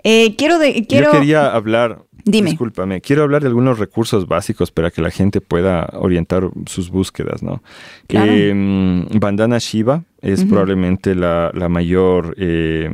Eh, 0.04 0.36
quiero 0.36 0.58
de, 0.58 0.88
quiero... 0.88 1.14
Yo 1.14 1.20
quería 1.20 1.54
hablar 1.54 2.06
Dime. 2.32 2.52
Discúlpame, 2.52 3.02
quiero 3.02 3.24
hablar 3.24 3.42
de 3.42 3.48
algunos 3.48 3.80
recursos 3.80 4.28
básicos 4.28 4.72
para 4.72 4.92
que 4.92 5.02
la 5.02 5.10
gente 5.10 5.42
pueda 5.42 5.90
orientar 5.94 6.50
sus 6.68 6.92
búsquedas, 6.92 7.42
¿no? 7.42 7.64
Em, 8.08 9.08
Bandana 9.20 9.58
Shiva 9.58 10.04
es 10.22 10.46
probablemente 10.46 11.16
la, 11.16 11.52
mayor, 11.70 12.36
em, 12.38 12.94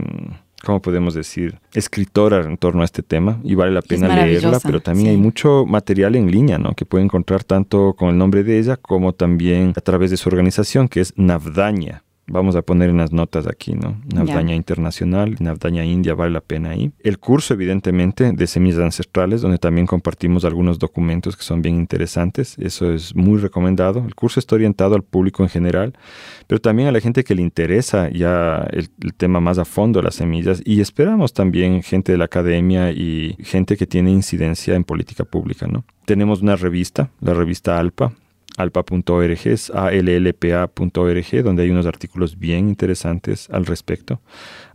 ¿cómo 0.64 0.82
podemos 0.82 1.14
decir? 1.14 1.60
Escritora 1.74 2.46
en 2.46 2.58
torno 2.58 2.82
a 2.82 2.86
este 2.86 3.04
tema 3.04 3.40
y 3.44 3.56
vale 3.56 3.72
la 3.72 3.82
pena 3.82 4.26
leerla, 4.26 4.60
pero 4.64 4.80
también 4.80 5.10
hay 5.10 5.18
mucho 5.18 5.66
material 5.66 6.16
en 6.16 6.32
línea, 6.32 6.58
¿no? 6.58 6.74
Que 6.74 6.86
puede 6.86 7.04
encontrar 7.04 7.44
tanto 7.44 7.94
con 7.98 8.10
el 8.10 8.18
nombre 8.18 8.44
de 8.44 8.58
ella 8.60 8.78
como 8.78 9.14
también 9.14 9.74
a 9.76 9.82
través 9.82 10.12
de 10.12 10.18
su 10.18 10.30
organización, 10.30 10.88
que 10.88 11.02
es 11.02 11.14
Navdaña. 11.18 12.04
Vamos 12.28 12.56
a 12.56 12.64
poner 12.64 12.90
en 12.90 12.98
las 12.98 13.12
notas 13.12 13.46
aquí, 13.46 13.76
¿no? 13.76 14.02
Navdaña 14.12 14.56
Internacional, 14.56 15.36
Navdaña 15.40 15.86
India, 15.86 16.16
vale 16.16 16.32
la 16.32 16.42
pena 16.42 16.72
ahí. 16.72 16.92
El 17.04 17.20
curso, 17.20 17.54
evidentemente, 17.54 18.32
de 18.32 18.48
semillas 18.48 18.80
ancestrales, 18.80 19.42
donde 19.42 19.60
también 19.60 19.86
compartimos 19.86 20.44
algunos 20.44 20.80
documentos 20.80 21.38
que 21.38 21.44
son 21.44 21.62
bien 21.62 21.76
interesantes. 21.76 22.58
Eso 22.58 22.92
es 22.92 23.16
muy 23.16 23.38
recomendado. 23.38 24.04
El 24.06 24.16
curso 24.16 24.40
está 24.40 24.56
orientado 24.56 24.96
al 24.96 25.04
público 25.04 25.44
en 25.44 25.50
general, 25.50 25.94
pero 26.48 26.60
también 26.60 26.88
a 26.88 26.92
la 26.92 27.00
gente 27.00 27.24
que 27.24 27.36
le 27.36 27.44
interesa 27.44 28.10
ya 28.10 28.68
el, 28.72 28.90
el 29.04 29.14
tema 29.14 29.40
más 29.40 29.60
a 29.60 29.66
fondo, 29.66 30.02
las 30.02 30.16
semillas. 30.16 30.64
Y 30.66 30.82
esperamos 30.82 31.32
también 31.34 31.84
gente 31.84 32.12
de 32.12 32.18
la 32.18 32.26
academia 32.26 32.92
y 32.92 33.38
gente 33.44 33.78
que 33.78 33.86
tiene 33.86 34.10
incidencia 34.12 34.74
en 34.76 34.84
política 34.84 35.26
pública, 35.26 35.68
¿no? 35.68 35.86
Tenemos 36.06 36.42
una 36.42 36.56
revista, 36.56 37.10
la 37.20 37.34
revista 37.34 37.80
ALPA, 37.80 38.14
alpa.org, 38.58 39.48
es 39.48 39.70
allpa.org, 39.70 41.44
donde 41.44 41.64
hay 41.64 41.70
unos 41.70 41.86
artículos 41.86 42.38
bien 42.38 42.70
interesantes 42.70 43.50
al 43.50 43.66
respecto. 43.66 44.22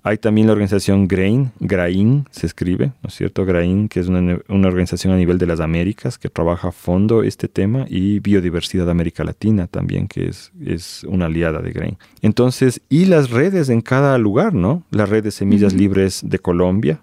Hay 0.03 0.17
también 0.17 0.47
la 0.47 0.55
organización 0.55 1.07
GRAIN, 1.09 1.53
GRAIN 1.61 2.27
se 2.31 2.47
escribe, 2.47 2.87
¿no 3.03 3.09
es 3.09 3.15
cierto? 3.15 3.45
GRAIN, 3.45 3.89
que 3.89 4.01
es 4.01 4.09
una, 4.09 4.39
una, 4.49 4.69
organización 4.69 5.13
a 5.13 5.17
nivel 5.17 5.37
de 5.37 5.47
las 5.47 5.61
Américas 5.61 6.17
que 6.17 6.31
trabaja 6.31 6.69
a 6.69 6.73
fondo 6.73 7.23
este 7.23 7.49
tema 7.49 7.85
y 7.87 8.19
Biodiversidad 8.21 8.89
América 8.89 9.25
Latina 9.25 9.67
también, 9.67 10.09
que 10.09 10.29
es, 10.29 10.53
es 10.65 11.05
una 11.05 11.27
aliada 11.27 11.61
de 11.61 11.73
GRAIN. 11.73 11.99
Entonces, 12.23 12.81
y 12.89 13.05
las 13.07 13.31
redes 13.31 13.69
en 13.69 13.83
cada 13.83 14.17
lugar, 14.17 14.55
¿no? 14.55 14.85
La 14.91 15.05
red 15.05 15.23
de 15.23 15.31
semillas 15.31 15.75
uh 15.75 15.77
-huh. 15.77 15.81
libres 15.81 16.23
de 16.25 16.39
Colombia, 16.39 17.03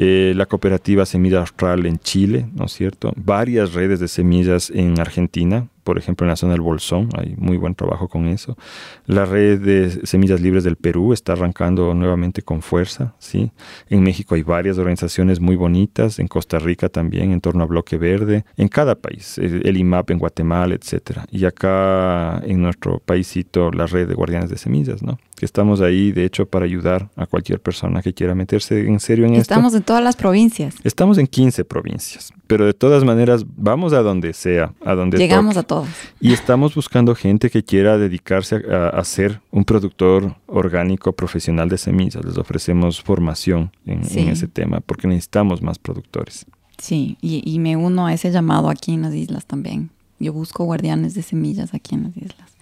eh, 0.00 0.32
la 0.36 0.46
cooperativa 0.46 1.04
Semilla 1.04 1.40
Austral 1.40 1.84
en 1.84 1.98
Chile, 1.98 2.46
¿no 2.54 2.66
es 2.66 2.72
cierto? 2.72 3.12
Varias 3.16 3.72
redes 3.72 3.98
de 3.98 4.06
semillas 4.06 4.70
en 4.70 5.00
Argentina, 5.00 5.66
por 5.88 5.96
ejemplo 5.96 6.26
en 6.26 6.28
la 6.28 6.36
zona 6.36 6.52
del 6.52 6.60
Bolsón, 6.60 7.08
hay 7.16 7.34
muy 7.38 7.56
buen 7.56 7.74
trabajo 7.74 8.08
con 8.08 8.28
eso. 8.28 8.58
La 9.06 9.24
red 9.24 9.58
de 9.58 10.06
semillas 10.06 10.42
libres 10.42 10.62
del 10.62 10.76
Perú 10.76 11.14
está 11.14 11.32
arrancando 11.32 11.94
nuevamente 11.94 12.42
con 12.42 12.60
fuerza, 12.60 13.14
¿sí? 13.18 13.52
En 13.88 14.02
México 14.02 14.34
hay 14.34 14.42
varias 14.42 14.76
organizaciones 14.76 15.40
muy 15.40 15.56
bonitas, 15.56 16.18
en 16.18 16.28
Costa 16.28 16.58
Rica 16.58 16.90
también, 16.90 17.32
en 17.32 17.40
torno 17.40 17.62
a 17.62 17.66
Bloque 17.66 17.96
Verde, 17.96 18.44
en 18.58 18.68
cada 18.68 18.96
país, 18.96 19.38
el 19.38 19.78
IMAP 19.78 20.10
en 20.10 20.18
Guatemala, 20.18 20.74
etcétera. 20.74 21.24
Y 21.30 21.46
acá 21.46 22.42
en 22.44 22.60
nuestro 22.60 22.98
paísito 22.98 23.70
la 23.70 23.86
red 23.86 24.06
de 24.06 24.14
guardianes 24.14 24.50
de 24.50 24.58
semillas, 24.58 25.02
¿no? 25.02 25.18
Que 25.36 25.46
estamos 25.46 25.80
ahí, 25.80 26.12
de 26.12 26.26
hecho, 26.26 26.44
para 26.44 26.66
ayudar 26.66 27.08
a 27.16 27.24
cualquier 27.24 27.60
persona 27.60 28.02
que 28.02 28.12
quiera 28.12 28.34
meterse 28.34 28.86
en 28.86 29.00
serio 29.00 29.24
en 29.24 29.36
estamos 29.36 29.40
esto. 29.40 29.54
Estamos 29.54 29.74
en 29.74 29.82
todas 29.84 30.04
las 30.04 30.16
provincias. 30.16 30.74
Estamos 30.84 31.16
en 31.16 31.28
15 31.28 31.64
provincias, 31.64 32.34
pero 32.48 32.66
de 32.66 32.72
todas 32.72 33.04
maneras 33.04 33.44
vamos 33.56 33.92
a 33.92 34.00
donde 34.02 34.32
sea, 34.32 34.72
a 34.84 34.94
donde 34.94 35.18
Llegamos 35.18 35.54
toque. 35.54 35.60
a 35.60 35.66
todos. 35.68 35.88
Y 36.18 36.32
estamos 36.32 36.74
buscando 36.74 37.14
gente 37.14 37.50
que 37.50 37.62
quiera 37.62 37.98
dedicarse 37.98 38.56
a, 38.56 38.88
a, 38.88 39.04
ser 39.04 39.40
un 39.52 39.64
productor 39.64 40.34
orgánico 40.46 41.12
profesional 41.12 41.68
de 41.68 41.78
semillas. 41.78 42.24
Les 42.24 42.38
ofrecemos 42.38 43.00
formación 43.00 43.70
en, 43.86 44.02
sí. 44.04 44.20
en 44.20 44.28
ese 44.30 44.48
tema 44.48 44.80
porque 44.80 45.06
necesitamos 45.06 45.62
más 45.62 45.78
productores. 45.78 46.46
Sí, 46.78 47.18
y, 47.20 47.42
y 47.44 47.58
me 47.58 47.76
uno 47.76 48.06
a 48.06 48.14
ese 48.14 48.32
llamado 48.32 48.70
aquí 48.70 48.94
en 48.94 49.02
las 49.02 49.14
islas 49.14 49.46
también. 49.46 49.90
Yo 50.18 50.32
busco 50.32 50.64
guardianes 50.64 51.14
de 51.14 51.22
semillas 51.22 51.74
aquí 51.74 51.94
en 51.94 52.04
las 52.04 52.16
islas. 52.16 52.56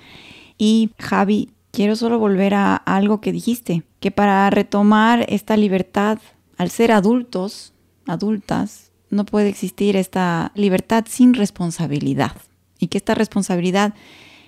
Y 0.58 0.90
Javi, 0.98 1.50
quiero 1.70 1.94
solo 1.94 2.18
volver 2.18 2.54
a 2.54 2.74
algo 2.74 3.20
que 3.20 3.30
dijiste, 3.30 3.84
que 4.00 4.10
para 4.10 4.50
retomar 4.50 5.24
esta 5.28 5.56
libertad, 5.56 6.18
al 6.58 6.70
ser 6.70 6.90
adultos, 6.90 7.72
adultas, 8.06 8.85
no 9.16 9.24
puede 9.24 9.48
existir 9.48 9.96
esta 9.96 10.52
libertad 10.54 11.04
sin 11.08 11.34
responsabilidad. 11.34 12.32
Y 12.78 12.88
que 12.88 12.98
esta 12.98 13.14
responsabilidad 13.14 13.94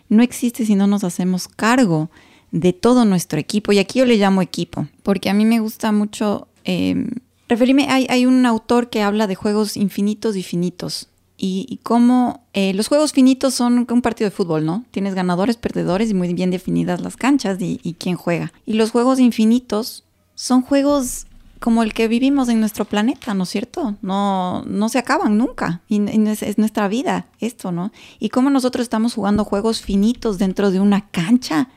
no 0.09 0.23
existe 0.23 0.65
si 0.65 0.75
no 0.75 0.87
nos 0.87 1.05
hacemos 1.05 1.49
cargo 1.49 2.11
de 2.51 2.73
todo 2.73 3.05
nuestro 3.05 3.39
equipo. 3.39 3.73
Y 3.73 3.79
aquí 3.79 3.99
yo 3.99 4.07
le 4.07 4.17
llamo 4.17 4.43
equipo, 4.43 4.87
porque 5.03 5.31
a 5.31 5.35
mí 5.35 5.45
me 5.45 5.61
gusta 5.61 5.93
mucho 5.93 6.49
eh, 6.65 7.07
referirme, 7.49 7.89
hay, 7.89 8.07
hay, 8.09 8.27
un 8.27 8.45
autor 8.47 8.91
que 8.91 9.03
habla 9.03 9.27
de 9.27 9.35
juegos 9.35 9.77
infinitos 9.77 10.37
y 10.37 10.43
finitos. 10.43 11.09
Y, 11.41 11.79
cómo 11.85 12.43
eh, 12.53 12.75
los 12.75 12.89
juegos 12.89 13.13
finitos 13.13 13.55
son 13.55 13.87
un 13.89 14.03
partido 14.03 14.29
de 14.29 14.35
fútbol, 14.35 14.65
¿no? 14.65 14.85
Tienes 14.91 15.15
ganadores, 15.15 15.57
perdedores 15.57 16.11
y 16.11 16.15
muy 16.15 16.35
bien 16.35 16.51
definidas 16.51 17.01
las 17.01 17.17
canchas 17.17 17.61
y, 17.61 17.79
y 17.85 17.95
quién 17.95 18.17
juega. 18.17 18.53
Y 18.67 18.73
los 18.73 18.91
juegos 18.91 19.21
infinitos 19.21 20.03
son 20.35 20.63
juegos 20.63 21.28
como 21.61 21.83
el 21.83 21.93
que 21.93 22.09
vivimos 22.09 22.49
en 22.49 22.61
nuestro 22.61 22.85
planeta, 22.85 23.35
¿no 23.35 23.45
es 23.45 23.49
cierto? 23.49 23.97
No, 24.03 24.63
no 24.65 24.89
se 24.89 24.99
acaban 24.99 25.39
nunca. 25.39 25.83
Y, 25.89 26.01
es, 26.29 26.43
es, 26.43 26.59
nuestra 26.59 26.89
vida 26.89 27.27
esto, 27.41 27.73
¿no? 27.73 27.93
Y 28.19 28.29
cómo 28.29 28.51
nosotros 28.51 28.83
estamos 28.83 29.15
jugando 29.15 29.45
juegos 29.45 29.81
finitos 29.81 30.39
dentro 30.39 30.71
de 30.71 30.81
una 30.81 31.09
cancha 31.09 31.69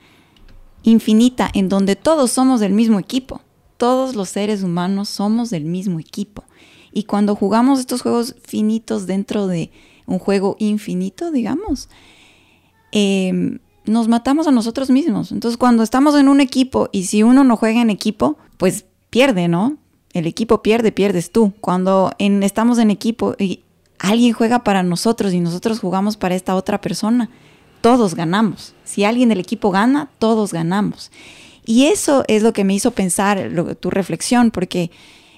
infinita 0.84 1.50
en 1.54 1.70
donde 1.70 1.96
todos 1.96 2.32
somos 2.32 2.60
del 2.60 2.74
mismo 2.74 3.00
equipo. 3.00 3.42
Todos 3.78 4.16
los 4.16 4.30
seres 4.30 4.64
humanos 4.64 5.10
somos 5.10 5.50
del 5.50 5.66
mismo 5.66 6.00
equipo. 6.00 6.44
Y 6.94 7.04
cuando 7.04 7.36
jugamos 7.36 7.80
estos 7.80 8.02
juegos 8.02 8.36
finitos 8.44 9.08
dentro 9.08 9.48
de 9.48 9.72
un 10.06 10.20
juego 10.20 10.56
infinito, 10.60 11.32
digamos, 11.32 11.90
eh, 12.92 13.60
nos 13.86 14.08
matamos 14.08 14.48
a 14.48 14.52
nosotros 14.52 14.90
mismos. 14.90 15.32
Entonces, 15.32 15.58
cuando 15.58 15.84
estamos 15.84 16.16
en 16.16 16.28
un 16.28 16.42
equipo 16.42 16.90
y 16.92 17.06
si 17.06 17.24
uno 17.24 17.44
no 17.44 17.58
juega 17.58 17.82
en 17.82 17.90
equipo, 17.90 18.38
pues 18.58 18.86
pierde, 19.12 19.48
¿no? 19.48 19.78
El 20.14 20.26
equipo 20.26 20.64
pierde, 20.64 20.92
pierdes 20.92 21.32
tú. 21.32 21.54
Cuando 21.62 22.12
en, 22.18 22.42
estamos 22.42 22.80
en 22.80 22.90
equipo 22.90 23.36
y 23.38 23.62
alguien 24.00 24.34
juega 24.34 24.64
para 24.64 24.82
nosotros 24.82 25.34
y 25.34 25.40
nosotros 25.40 25.80
jugamos 25.80 26.18
para 26.18 26.34
esta 26.34 26.56
otra 26.56 26.82
persona, 26.82 27.30
todos 27.82 28.16
ganamos. 28.16 28.74
Si 28.84 29.04
alguien 29.04 29.30
del 29.30 29.40
equipo 29.40 29.70
gana, 29.70 30.10
todos 30.18 30.52
ganamos. 30.52 31.12
Y 31.66 31.86
eso 31.86 32.24
es 32.28 32.42
lo 32.42 32.54
que 32.54 32.64
me 32.64 32.74
hizo 32.74 32.92
pensar 32.92 33.52
tu 33.80 33.92
reflexión, 33.92 34.50
porque 34.50 34.90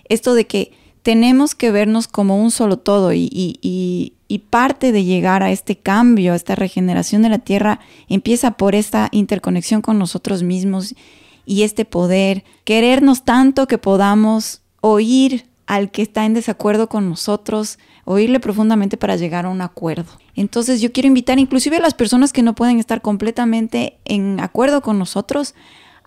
esto 0.07 0.33
de 0.33 0.47
que 0.47 0.71
tenemos 1.01 1.53
que 1.53 1.69
vernos 1.69 2.07
como 2.07 2.41
un 2.41 2.49
solo 2.49 2.77
todo 2.79 3.11
y, 3.11 3.29
y, 3.31 3.59
y, 3.61 4.13
y, 4.29 4.39
parte 4.39 4.93
de 4.93 5.03
llegar 5.03 5.43
a 5.43 5.51
este 5.51 5.77
cambio, 5.77 6.31
a 6.31 6.37
esta 6.37 6.55
regeneración 6.55 7.23
de 7.23 7.29
la 7.29 7.39
tierra, 7.39 7.81
empieza 8.07 8.51
por 8.51 8.73
esta 8.73 9.09
interconexión 9.11 9.81
con 9.81 9.99
nosotros 9.99 10.43
mismos 10.43 10.95
y 11.45 11.63
este 11.63 11.85
poder, 11.85 12.43
querernos 12.63 13.23
tanto 13.23 13.67
que 13.67 13.77
podamos 13.77 14.61
oír 14.81 15.45
al 15.65 15.91
que 15.91 16.01
está 16.01 16.25
en 16.25 16.33
desacuerdo 16.33 16.89
con 16.89 17.09
nosotros, 17.09 17.79
oírle 18.05 18.39
profundamente 18.39 18.97
para 18.97 19.15
llegar 19.15 19.45
a 19.45 19.49
un 19.49 19.61
acuerdo. 19.61 20.11
Entonces 20.35 20.81
yo 20.81 20.91
quiero 20.91 21.07
invitar 21.07 21.39
inclusive 21.39 21.77
a 21.77 21.81
las 21.81 21.93
personas 21.93 22.33
que 22.33 22.43
no 22.43 22.53
pueden 22.53 22.79
estar 22.79 23.01
completamente 23.01 23.97
en 24.05 24.39
acuerdo 24.39 24.81
con 24.81 24.99
nosotros 24.99 25.55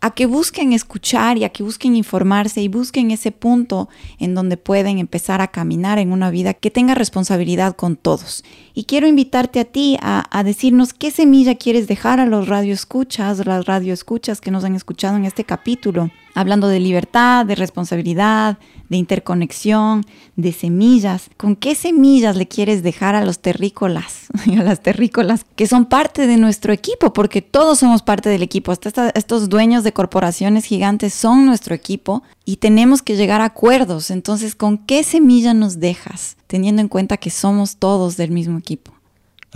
a 0.01 0.11
que 0.13 0.27
busquen 0.27 0.73
escuchar 0.73 1.39
y 1.39 1.45
a 1.45 1.49
que 1.49 1.63
busquen 1.63 1.97
informarse 1.97 2.61
y 2.61 2.69
busquen 2.69 3.11
ese 3.11 3.33
punto 3.33 3.89
en 4.19 4.35
donde 4.35 4.57
pueden 4.57 4.99
empezar 4.99 5.41
a 5.41 5.49
caminar 5.49 5.99
en 5.99 6.13
una 6.13 6.31
vida 6.31 6.55
que 6.55 6.71
tenga 6.71 6.95
responsabilidad 6.95 7.77
con 7.77 7.97
todos. 7.97 8.45
Y 8.75 8.85
quiero 8.85 9.07
invitarte 9.07 9.61
a 9.61 9.65
ti 9.65 9.97
a, 10.01 10.25
a 10.31 10.45
decirnos 10.45 10.93
qué 10.93 11.11
semilla 11.11 11.55
quieres 11.55 11.89
dejar 11.89 12.21
a 12.21 12.27
los 12.27 12.49
radioescuchas, 12.49 13.47
las 13.47 13.65
radioescuchas 13.65 14.41
que 14.41 14.51
nos 14.51 14.65
han 14.65 14.75
escuchado 14.75 15.17
en 15.17 15.25
este 15.25 15.45
capítulo, 15.45 16.11
hablando 16.37 16.69
de 16.69 16.81
libertad, 16.81 17.47
de 17.47 17.55
responsabilidad, 17.55 18.59
de 18.91 18.99
interconexión, 18.99 20.05
de 20.37 20.53
semillas. 20.53 21.31
¿Con 21.39 21.57
qué 21.57 21.75
semillas 21.75 22.37
le 22.37 22.47
quieres 22.47 22.83
dejar 22.83 23.15
a 23.15 23.25
los 23.25 23.41
terrícolas, 23.41 24.27
a 24.59 24.63
las 24.63 24.81
terrícolas 24.83 25.47
que 25.57 25.67
son 25.67 25.87
parte 25.87 26.27
de 26.27 26.37
nuestro 26.37 26.75
equipo? 26.75 27.15
Porque 27.15 27.41
todos 27.41 27.79
somos 27.79 28.03
parte 28.03 28.29
del 28.29 28.43
equipo. 28.43 28.73
Estos 29.15 29.49
dueños 29.49 29.83
de 29.83 29.93
corporaciones 29.93 30.67
gigantes 30.67 31.15
son 31.15 31.47
nuestro 31.47 31.75
equipo 31.75 32.23
y 32.45 32.57
tenemos 32.57 33.01
que 33.01 33.17
llegar 33.17 33.41
a 33.41 33.47
acuerdos. 33.47 34.11
Entonces, 34.11 34.55
¿con 34.55 34.77
qué 34.77 35.05
semilla 35.05 35.55
nos 35.55 35.81
dejas? 35.81 36.37
Teniendo 36.47 36.83
en 36.83 36.89
cuenta 36.89 37.17
que 37.17 37.31
somos 37.31 37.79
todos 37.79 38.19
del 38.19 38.31
mismo 38.31 38.59
equipo. 38.59 38.96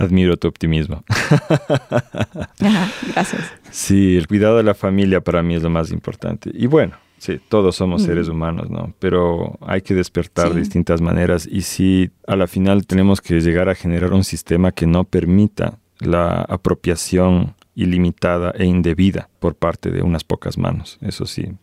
Admiro 0.01 0.35
tu 0.37 0.47
optimismo. 0.47 1.03
Ajá, 2.59 2.91
gracias. 3.13 3.41
Sí, 3.69 4.17
el 4.17 4.27
cuidado 4.27 4.57
de 4.57 4.63
la 4.63 4.73
familia 4.73 5.21
para 5.21 5.43
mí 5.43 5.55
es 5.55 5.63
lo 5.63 5.69
más 5.69 5.91
importante. 5.91 6.51
Y 6.53 6.65
bueno, 6.65 6.95
sí, 7.19 7.39
todos 7.49 7.75
somos 7.75 8.01
seres 8.01 8.27
humanos, 8.27 8.69
¿no? 8.69 8.93
Pero 8.99 9.59
hay 9.61 9.81
que 9.81 9.93
despertar 9.93 10.47
sí. 10.47 10.53
de 10.55 10.59
distintas 10.61 11.01
maneras 11.01 11.47
y 11.49 11.61
sí, 11.61 12.09
a 12.25 12.35
la 12.35 12.47
final 12.47 12.87
tenemos 12.87 13.21
que 13.21 13.39
llegar 13.41 13.69
a 13.69 13.75
generar 13.75 14.11
un 14.13 14.23
sistema 14.23 14.71
que 14.71 14.87
no 14.87 15.03
permita 15.03 15.77
la 15.99 16.41
apropiación 16.41 17.53
ilimitada 17.75 18.51
e 18.57 18.65
indebida 18.65 19.29
por 19.39 19.55
parte 19.55 19.91
de 19.91 20.01
unas 20.01 20.23
pocas 20.23 20.57
manos. 20.57 20.97
Eso 21.01 21.25
sí, 21.25 21.53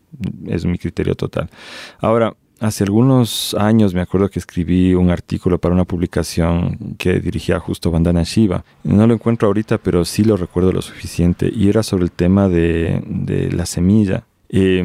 es 0.46 0.64
mi 0.64 0.78
criterio 0.78 1.14
total. 1.14 1.50
Ahora, 1.98 2.34
Hace 2.60 2.82
algunos 2.82 3.54
años 3.54 3.94
me 3.94 4.00
acuerdo 4.00 4.30
que 4.30 4.40
escribí 4.40 4.92
un 4.94 5.10
artículo 5.10 5.58
para 5.58 5.74
una 5.74 5.84
publicación 5.84 6.96
que 6.98 7.20
dirigía 7.20 7.60
justo 7.60 7.92
Bandana 7.92 8.24
Shiva. 8.24 8.64
No 8.82 9.06
lo 9.06 9.14
encuentro 9.14 9.46
ahorita, 9.46 9.78
pero 9.78 10.04
sí 10.04 10.24
lo 10.24 10.36
recuerdo 10.36 10.72
lo 10.72 10.82
suficiente. 10.82 11.50
Y 11.54 11.68
era 11.68 11.84
sobre 11.84 12.04
el 12.04 12.10
tema 12.10 12.48
de, 12.48 13.02
de 13.06 13.52
la 13.52 13.64
semilla, 13.64 14.24
eh, 14.48 14.82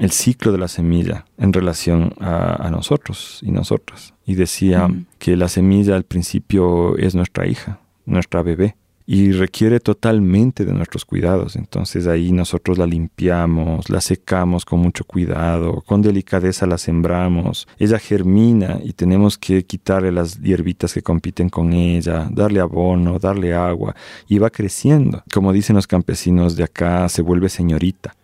el 0.00 0.10
ciclo 0.12 0.50
de 0.50 0.58
la 0.58 0.68
semilla 0.68 1.26
en 1.36 1.52
relación 1.52 2.14
a, 2.20 2.66
a 2.66 2.70
nosotros 2.70 3.40
y 3.42 3.50
nosotras. 3.50 4.14
Y 4.24 4.36
decía 4.36 4.88
mm. 4.88 5.06
que 5.18 5.36
la 5.36 5.48
semilla 5.48 5.96
al 5.96 6.04
principio 6.04 6.96
es 6.96 7.14
nuestra 7.14 7.46
hija, 7.46 7.80
nuestra 8.06 8.42
bebé. 8.42 8.76
Y 9.12 9.32
requiere 9.32 9.80
totalmente 9.80 10.64
de 10.64 10.72
nuestros 10.72 11.04
cuidados. 11.04 11.56
Entonces 11.56 12.06
ahí 12.06 12.30
nosotros 12.30 12.78
la 12.78 12.86
limpiamos, 12.86 13.90
la 13.90 14.00
secamos 14.00 14.64
con 14.64 14.78
mucho 14.78 15.02
cuidado, 15.02 15.82
con 15.84 16.00
delicadeza 16.00 16.64
la 16.64 16.78
sembramos, 16.78 17.66
ella 17.80 17.98
germina 17.98 18.78
y 18.84 18.92
tenemos 18.92 19.36
que 19.36 19.64
quitarle 19.64 20.12
las 20.12 20.40
hierbitas 20.40 20.94
que 20.94 21.02
compiten 21.02 21.48
con 21.48 21.72
ella, 21.72 22.28
darle 22.30 22.60
abono, 22.60 23.18
darle 23.18 23.52
agua 23.52 23.96
y 24.28 24.38
va 24.38 24.48
creciendo. 24.48 25.24
Como 25.34 25.52
dicen 25.52 25.74
los 25.74 25.88
campesinos 25.88 26.54
de 26.54 26.62
acá, 26.62 27.08
se 27.08 27.22
vuelve 27.22 27.48
señorita 27.48 28.14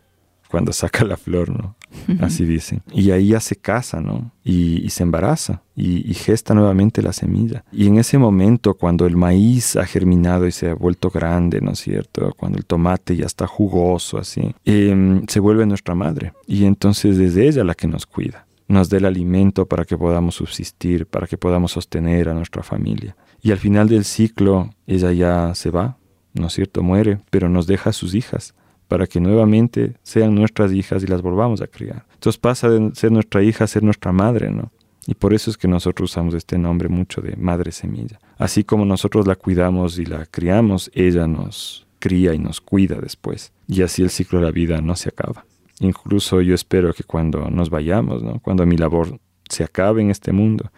cuando 0.57 0.73
saca 0.73 1.05
la 1.05 1.19
flor, 1.19 1.51
¿no? 1.51 1.77
Así 2.19 2.47
dicen. 2.47 2.81
Y 2.91 3.11
ahí 3.11 3.29
ya 3.29 3.41
se 3.41 3.57
casa, 3.57 4.01
¿no? 4.01 4.33
Y, 4.43 4.89
se 4.89 5.03
embaraza 5.03 5.61
y, 5.75 6.15
gesta 6.15 6.55
nuevamente 6.55 7.03
la 7.03 7.13
semilla. 7.13 7.63
Y 7.71 7.89
en 7.89 7.99
ese 7.99 8.17
momento, 8.17 8.73
cuando 8.73 9.05
el 9.05 9.19
maíz 9.19 9.77
ha 9.77 9.85
germinado 9.85 10.47
y 10.47 10.53
se 10.53 10.71
ha 10.71 10.75
vuelto 10.75 11.11
grande, 11.11 11.61
¿no 11.61 11.73
es 11.73 11.81
cierto? 11.81 12.33
Cuando 12.39 12.57
el 12.57 12.65
tomate 12.65 13.17
ya 13.17 13.27
está 13.27 13.47
jugoso, 13.47 14.17
así, 14.17 14.55
em, 14.65 15.27
se 15.27 15.41
vuelve 15.41 15.67
nuestra 15.67 15.95
madre. 15.95 16.33
Y 16.47 16.65
entonces 16.65 17.19
es 17.19 17.37
ella 17.37 17.63
la 17.63 17.75
que 17.75 17.87
nos 17.87 18.07
cuida. 18.07 18.47
Nos 18.67 18.89
da 18.89 18.97
el 18.97 19.05
alimento 19.05 19.67
para 19.67 19.85
que 19.85 19.99
podamos 19.99 20.37
subsistir, 20.37 21.05
para 21.05 21.27
que 21.27 21.37
podamos 21.37 21.73
sostener 21.73 22.31
a 22.31 22.35
nuestra 22.35 22.63
familia. 22.63 23.15
Y 23.43 23.53
al 23.53 23.59
final 23.59 23.91
del 23.91 24.07
ciclo, 24.07 24.71
ella 24.87 25.13
ya 25.13 25.55
se 25.55 25.69
va, 25.69 25.99
¿no 26.33 26.47
es 26.47 26.55
cierto? 26.55 26.83
Muere, 26.83 27.19
pero 27.29 27.51
nos 27.51 27.67
deja 27.67 27.91
a 27.91 27.93
sus 27.93 28.15
hijas 28.15 28.55
para 28.89 29.07
que 29.07 29.21
nuevamente 29.21 29.95
sean 30.03 30.35
nuestras 30.35 30.73
hijas 30.73 31.03
y 31.03 31.07
las 31.07 31.23
volvamos 31.23 31.61
a 31.61 31.67
criar. 31.67 32.05
Entonces 32.15 32.39
pasa 32.39 32.69
de 32.69 32.95
ser 32.95 33.13
nuestra 33.13 33.43
hija 33.43 33.65
a 33.65 33.67
ser 33.67 33.83
nuestra 33.83 34.13
madre, 34.13 34.51
¿no? 34.51 34.71
Y 35.07 35.15
por 35.15 35.35
eso 35.35 35.51
es 35.51 35.57
que 35.57 35.69
nosotros 35.69 36.11
usamos 36.11 36.35
este 36.35 36.59
nombre 36.59 36.89
mucho 36.89 37.21
de 37.21 37.37
madre 37.37 37.71
semilla. 37.71 38.19
Así 38.39 38.65
como 38.65 38.85
nosotros 38.85 39.27
la 39.27 39.37
cuidamos 39.37 39.99
y 39.99 40.05
la 40.05 40.27
criamos, 40.27 40.91
ella 40.95 41.27
nos 41.27 41.87
cría 42.01 42.35
y 42.35 42.39
nos 42.39 42.61
cuida 42.61 43.01
después. 43.01 43.53
Y 43.69 43.83
así 43.83 44.03
el 44.03 44.11
ciclo 44.11 44.41
de 44.41 44.47
la 44.47 44.51
vida 44.51 44.81
no 44.81 44.97
se 44.97 45.09
acaba. 45.09 45.45
Incluso 45.79 46.41
yo 46.41 46.55
espero 46.55 46.93
que 46.93 47.05
cuando 47.05 47.51
nos 47.51 47.71
vayamos, 47.71 48.23
¿no? 48.23 48.41
cuando 48.41 48.67
mi 48.67 48.77
labor 48.77 49.19
se 49.49 49.63
acabe 49.63 50.03
en 50.03 50.11
este 50.11 50.33
mundo, 50.33 50.71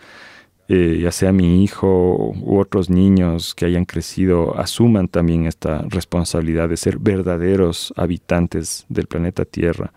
eh, 0.68 1.00
ya 1.02 1.10
sea 1.12 1.32
mi 1.32 1.64
hijo 1.64 2.34
u 2.36 2.58
otros 2.58 2.90
niños 2.90 3.54
que 3.54 3.64
hayan 3.64 3.86
crecido, 3.86 4.58
asuman 4.58 5.08
también 5.08 5.46
esta 5.46 5.82
responsabilidad 5.88 6.68
de 6.68 6.76
ser 6.76 6.98
verdaderos 6.98 7.94
habitantes 7.96 8.84
del 8.90 9.06
planeta 9.06 9.46
Tierra. 9.46 9.94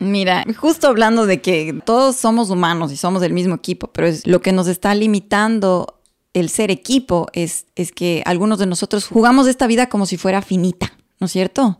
Mira, 0.00 0.44
justo 0.56 0.88
hablando 0.88 1.24
de 1.24 1.40
que 1.40 1.80
todos 1.84 2.16
somos 2.16 2.50
humanos 2.50 2.90
y 2.90 2.96
somos 2.96 3.22
del 3.22 3.32
mismo 3.32 3.54
equipo, 3.54 3.86
pero 3.92 4.08
es 4.08 4.26
lo 4.26 4.42
que 4.42 4.52
nos 4.52 4.66
está 4.66 4.94
limitando 4.94 6.00
el 6.34 6.50
ser 6.50 6.70
equipo 6.70 7.28
es, 7.32 7.66
es 7.76 7.92
que 7.92 8.22
algunos 8.26 8.58
de 8.58 8.66
nosotros 8.66 9.06
jugamos 9.06 9.46
esta 9.46 9.68
vida 9.68 9.88
como 9.88 10.04
si 10.04 10.16
fuera 10.18 10.42
finita, 10.42 10.92
¿no 11.20 11.26
es 11.26 11.32
cierto? 11.32 11.78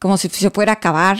Como 0.00 0.16
si 0.16 0.28
se 0.28 0.50
fuera 0.50 0.72
a 0.72 0.76
acabar 0.76 1.18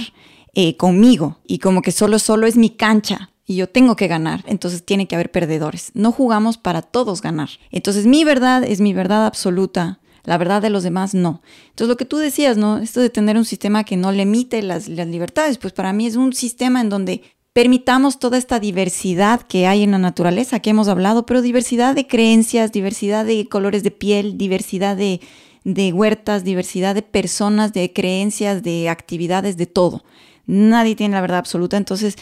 eh, 0.55 0.77
conmigo 0.79 1.39
y 1.47 1.59
como 1.59 1.83
que 1.83 1.93
solo, 1.93 2.19
solo 2.19 2.47
es 2.47 2.57
mi 2.57 2.71
cancha 2.71 3.32
y 3.47 3.57
yo 3.57 3.69
tengo 3.69 3.97
que 3.97 4.09
ganar, 4.09 4.45
entonces 4.47 4.85
tiene 4.85 5.09
que 5.09 5.17
haber 5.17 5.31
perdedores. 5.31 5.91
No 5.95 6.13
jugamos 6.13 6.59
para 6.59 6.83
todos 6.83 7.23
ganar. 7.23 7.51
Entonces 7.71 8.07
mi 8.07 8.25
verdad 8.25 8.63
es 8.65 8.81
mi 8.81 8.93
verdad 8.93 9.27
absoluta, 9.27 10.01
la 10.25 10.39
verdad 10.39 10.63
de 10.63 10.71
los 10.71 10.85
demás 10.85 11.15
no. 11.15 11.43
Entonces 11.71 11.89
lo 11.89 11.97
que 11.97 12.05
tú 12.05 12.19
decías, 12.19 12.57
¿no? 12.57 12.79
Esto 12.79 13.01
de 13.01 13.11
tener 13.11 13.37
un 13.37 13.45
sistema 13.45 13.85
que 13.85 13.97
no 13.97 14.13
limite 14.13 14.63
las, 14.63 14.89
las 14.89 15.09
libertades, 15.09 15.59
pues 15.59 15.73
para 15.73 15.93
mí 15.93 16.07
es 16.07 16.17
un 16.17 16.33
sistema 16.33 16.81
en 16.81 16.89
donde 16.89 17.23
permitamos 17.53 18.19
toda 18.19 18.39
esta 18.39 18.61
diversidad 18.61 19.43
que 19.43 19.67
hay 19.67 19.83
en 19.83 19.91
la 19.91 19.99
naturaleza, 19.99 20.61
que 20.61 20.71
hemos 20.71 20.89
hablado, 20.89 21.27
pero 21.27 21.43
diversidad 21.43 21.95
de 21.95 22.07
creencias, 22.07 22.73
diversidad 22.73 23.27
de 23.27 23.47
colores 23.49 23.83
de 23.83 23.91
piel, 23.91 24.39
diversidad 24.39 24.97
de, 24.97 25.21
de 25.65 25.93
huertas, 25.93 26.45
diversidad 26.45 26.95
de 26.95 27.03
personas, 27.03 27.73
de 27.73 27.93
creencias, 27.93 28.63
de 28.63 28.89
actividades, 28.89 29.57
de 29.57 29.67
todo. 29.67 30.05
Nadie 30.47 30.97
tiene 30.97 31.15
la 31.15 31.21
verdad 31.21 31.39
absoluta, 31.39 31.77
entonces 31.77 32.17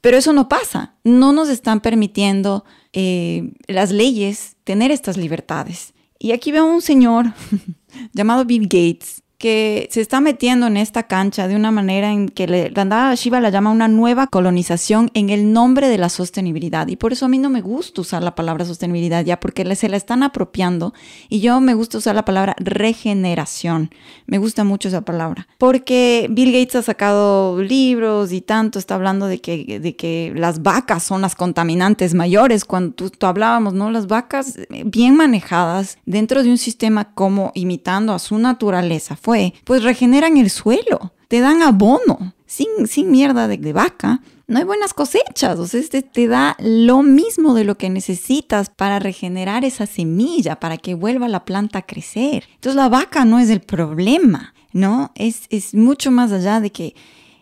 pero 0.00 0.16
eso 0.16 0.32
no 0.32 0.48
pasa. 0.48 0.94
No 1.04 1.32
nos 1.32 1.48
están 1.48 1.80
permitiendo 1.80 2.64
eh, 2.92 3.52
las 3.66 3.90
leyes 3.90 4.56
tener 4.64 4.90
estas 4.90 5.16
libertades. 5.16 5.94
Y 6.18 6.32
aquí 6.32 6.52
veo 6.52 6.64
a 6.64 6.72
un 6.72 6.82
señor 6.82 7.26
llamado 8.12 8.44
Bill 8.44 8.64
Gates 8.64 9.22
que 9.38 9.88
se 9.92 10.00
está 10.00 10.20
metiendo 10.20 10.66
en 10.66 10.76
esta 10.76 11.04
cancha 11.04 11.46
de 11.46 11.54
una 11.54 11.70
manera 11.70 12.10
en 12.10 12.28
que 12.28 12.48
le, 12.48 12.70
Randa 12.70 13.14
Shiva 13.14 13.40
la 13.40 13.50
llama 13.50 13.70
una 13.70 13.86
nueva 13.86 14.26
colonización 14.26 15.12
en 15.14 15.30
el 15.30 15.52
nombre 15.52 15.88
de 15.88 15.96
la 15.96 16.08
sostenibilidad. 16.08 16.88
Y 16.88 16.96
por 16.96 17.12
eso 17.12 17.26
a 17.26 17.28
mí 17.28 17.38
no 17.38 17.48
me 17.48 17.60
gusta 17.60 18.00
usar 18.00 18.22
la 18.24 18.34
palabra 18.34 18.64
sostenibilidad 18.64 19.24
ya, 19.24 19.38
porque 19.38 19.76
se 19.76 19.88
la 19.88 19.96
están 19.96 20.24
apropiando. 20.24 20.92
Y 21.28 21.38
yo 21.38 21.60
me 21.60 21.74
gusta 21.74 21.98
usar 21.98 22.16
la 22.16 22.24
palabra 22.24 22.56
regeneración. 22.58 23.90
Me 24.26 24.38
gusta 24.38 24.64
mucho 24.64 24.88
esa 24.88 25.02
palabra. 25.02 25.46
Porque 25.56 26.26
Bill 26.30 26.52
Gates 26.52 26.74
ha 26.74 26.82
sacado 26.82 27.62
libros 27.62 28.32
y 28.32 28.40
tanto, 28.40 28.80
está 28.80 28.96
hablando 28.96 29.26
de 29.26 29.40
que, 29.40 29.78
de 29.78 29.94
que 29.94 30.32
las 30.34 30.62
vacas 30.62 31.04
son 31.04 31.22
las 31.22 31.36
contaminantes 31.36 32.12
mayores. 32.12 32.64
Cuando 32.64 32.92
tú, 32.92 33.10
tú 33.10 33.26
hablábamos, 33.26 33.72
¿no? 33.72 33.92
Las 33.92 34.08
vacas 34.08 34.58
eh, 34.58 34.82
bien 34.84 35.14
manejadas 35.14 35.98
dentro 36.06 36.42
de 36.42 36.50
un 36.50 36.58
sistema 36.58 37.14
como 37.14 37.52
imitando 37.54 38.12
a 38.12 38.18
su 38.18 38.36
naturaleza 38.38 39.16
pues 39.64 39.82
regeneran 39.82 40.36
el 40.36 40.50
suelo, 40.50 41.12
te 41.28 41.40
dan 41.40 41.62
abono, 41.62 42.34
sin, 42.46 42.86
sin 42.86 43.10
mierda 43.10 43.48
de, 43.48 43.72
vaca. 43.72 44.20
No 44.46 44.58
hay 44.58 44.64
buenas 44.64 44.94
cosechas, 44.94 45.58
o 45.58 45.66
sea, 45.66 45.80
este 45.80 46.00
te 46.02 46.26
da 46.26 46.56
lo 46.58 47.02
mismo 47.02 47.52
de 47.54 47.64
lo 47.64 47.76
que 47.76 47.90
necesitas 47.90 48.70
para 48.70 48.98
regenerar 48.98 49.64
esa 49.64 49.86
semilla, 49.86 50.58
para 50.58 50.78
que 50.78 50.94
vuelva 50.94 51.28
la 51.28 51.44
planta 51.44 51.80
a 51.80 51.86
crecer. 51.86 52.44
Entonces 52.54 52.76
la 52.76 52.88
vaca 52.88 53.26
no 53.26 53.38
es 53.38 53.50
el 53.50 53.60
problema, 53.60 54.54
¿no? 54.72 55.12
Es, 55.14 55.42
es 55.50 55.74
mucho 55.74 56.10
más 56.10 56.32
allá 56.32 56.60
de 56.60 56.70
que 56.70 56.94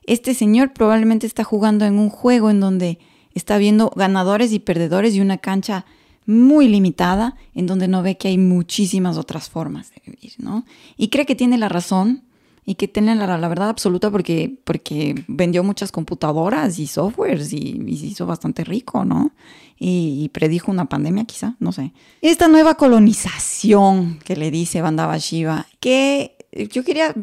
este 0.06 0.34
señor 0.34 0.72
probablemente 0.72 1.26
está 1.26 1.44
jugando 1.44 1.84
en 1.84 1.98
un 1.98 2.10
juego 2.10 2.50
en 2.50 2.58
donde 2.58 2.98
está 3.34 3.58
viendo 3.58 3.92
ganadores 3.94 4.52
y 4.52 4.58
perdedores 4.58 5.14
y 5.14 5.20
una 5.20 5.38
cancha 5.38 5.84
muy 6.26 6.68
limitada 6.68 7.36
en 7.54 7.66
donde 7.66 7.88
no 7.88 8.02
ve 8.02 8.16
que 8.16 8.28
hay 8.28 8.38
muchísimas 8.38 9.16
otras 9.16 9.48
formas 9.48 9.90
de 9.90 10.02
vivir, 10.04 10.34
¿no? 10.38 10.64
Y 10.96 11.08
cree 11.08 11.24
que 11.24 11.36
tiene 11.36 11.56
la 11.56 11.68
razón 11.68 12.22
y 12.68 12.74
que 12.74 12.88
tiene 12.88 13.14
la, 13.14 13.48
verdad 13.48 13.68
absoluta 13.68 14.10
porque, 14.10 14.58
porque 14.64 15.24
vendió 15.28 15.62
muchas 15.62 15.92
computadoras 15.92 16.80
y 16.80 16.88
softwares 16.88 17.52
y, 17.52 17.96
se 17.96 18.06
hizo 18.06 18.26
bastante 18.26 18.64
rico, 18.64 19.04
¿no? 19.04 19.30
Y, 19.78 20.28
predijo 20.32 20.72
una 20.72 20.86
pandemia 20.86 21.24
quizá, 21.24 21.54
no 21.60 21.70
sé. 21.70 21.92
Esta 22.22 22.48
nueva 22.48 22.74
colonización 22.74 24.18
que 24.24 24.34
le 24.34 24.50
dice 24.50 24.82
Bandaba 24.82 25.16
Shiva, 25.18 25.66
que 25.78 26.36
yo 26.70 26.82
quería 26.82 27.14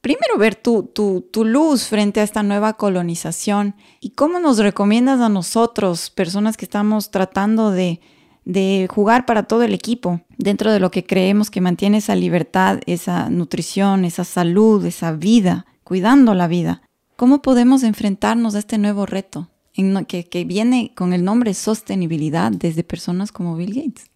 primero 0.00 0.38
ver 0.38 0.54
tu, 0.54 0.84
tu, 0.84 1.22
tu, 1.32 1.44
luz 1.44 1.86
frente 1.86 2.20
a 2.20 2.22
esta 2.22 2.42
nueva 2.42 2.74
colonización 2.74 3.74
y 4.00 4.10
cómo 4.10 4.38
nos 4.38 4.58
recomiendas 4.58 5.20
a 5.20 5.28
nosotros, 5.28 6.10
personas 6.10 6.56
que 6.56 6.64
estamos 6.64 7.10
tratando 7.10 7.72
de 7.72 8.00
de 8.44 8.88
jugar 8.90 9.26
para 9.26 9.44
todo 9.44 9.62
el 9.62 9.74
equipo, 9.74 10.20
dentro 10.36 10.72
de 10.72 10.80
lo 10.80 10.90
que 10.90 11.04
creemos 11.04 11.50
que 11.50 11.60
mantiene 11.60 11.98
esa 11.98 12.16
libertad, 12.16 12.80
esa 12.86 13.30
nutrición, 13.30 14.04
esa 14.04 14.24
salud, 14.24 14.84
esa 14.84 15.12
vida, 15.12 15.66
cuidando 15.84 16.34
la 16.34 16.48
vida. 16.48 16.82
¿Cómo 17.16 17.42
podemos 17.42 17.82
enfrentarnos 17.82 18.54
a 18.54 18.58
este 18.58 18.78
nuevo 18.78 19.06
reto 19.06 19.48
que, 19.74 20.44
viene 20.44 20.92
con 20.94 21.12
el 21.12 21.24
nombre 21.24 21.54
sostenibilidad 21.54 22.52
desde 22.52 22.84
personas 22.84 23.32
como 23.32 23.56
Bill 23.56 23.74
Gates? 23.74 24.11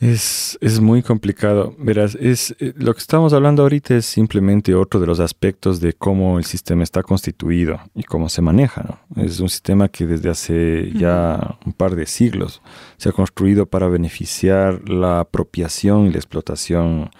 Es, 0.00 0.80
muy 0.80 1.02
complicado. 1.02 1.74
Verás, 1.78 2.14
es, 2.18 2.56
eh, 2.58 2.72
lo 2.74 2.94
que 2.94 3.00
estamos 3.00 3.34
hablando 3.34 3.62
ahorita 3.62 3.96
es 3.96 4.06
simplemente 4.06 4.74
otro 4.74 4.98
de 4.98 5.06
los 5.06 5.20
aspectos 5.20 5.78
de 5.78 5.92
cómo 5.92 6.38
el 6.38 6.46
sistema 6.46 6.82
está 6.82 7.02
constituido 7.02 7.78
y 7.94 8.04
cómo 8.04 8.30
se 8.30 8.40
maneja. 8.40 9.02
Es 9.16 9.40
un 9.40 9.50
sistema 9.50 9.88
que 9.90 10.06
desde 10.06 10.30
hace 10.30 10.90
ya 10.94 11.58
un 11.66 11.74
par 11.74 11.96
de 11.96 12.06
siglos 12.06 12.62
se 12.96 13.10
ha 13.10 13.12
construido 13.12 13.66
para 13.66 13.88
beneficiar 13.88 14.88
la 14.88 15.20
apropiación 15.20 16.06
y 16.06 16.12
la 16.12 16.16
explotación 16.16 17.10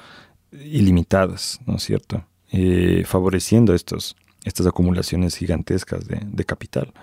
ilimitadas, 0.50 1.60
¿no 1.66 1.76
es 1.76 1.82
cierto? 1.82 2.24
Eh, 2.50 3.02
favoreciendo 3.04 3.74
estos, 3.74 4.16
estas 4.44 4.66
acumulaciones 4.66 5.36
gigantescas 5.36 6.08
de, 6.08 6.44
capital 6.46 6.94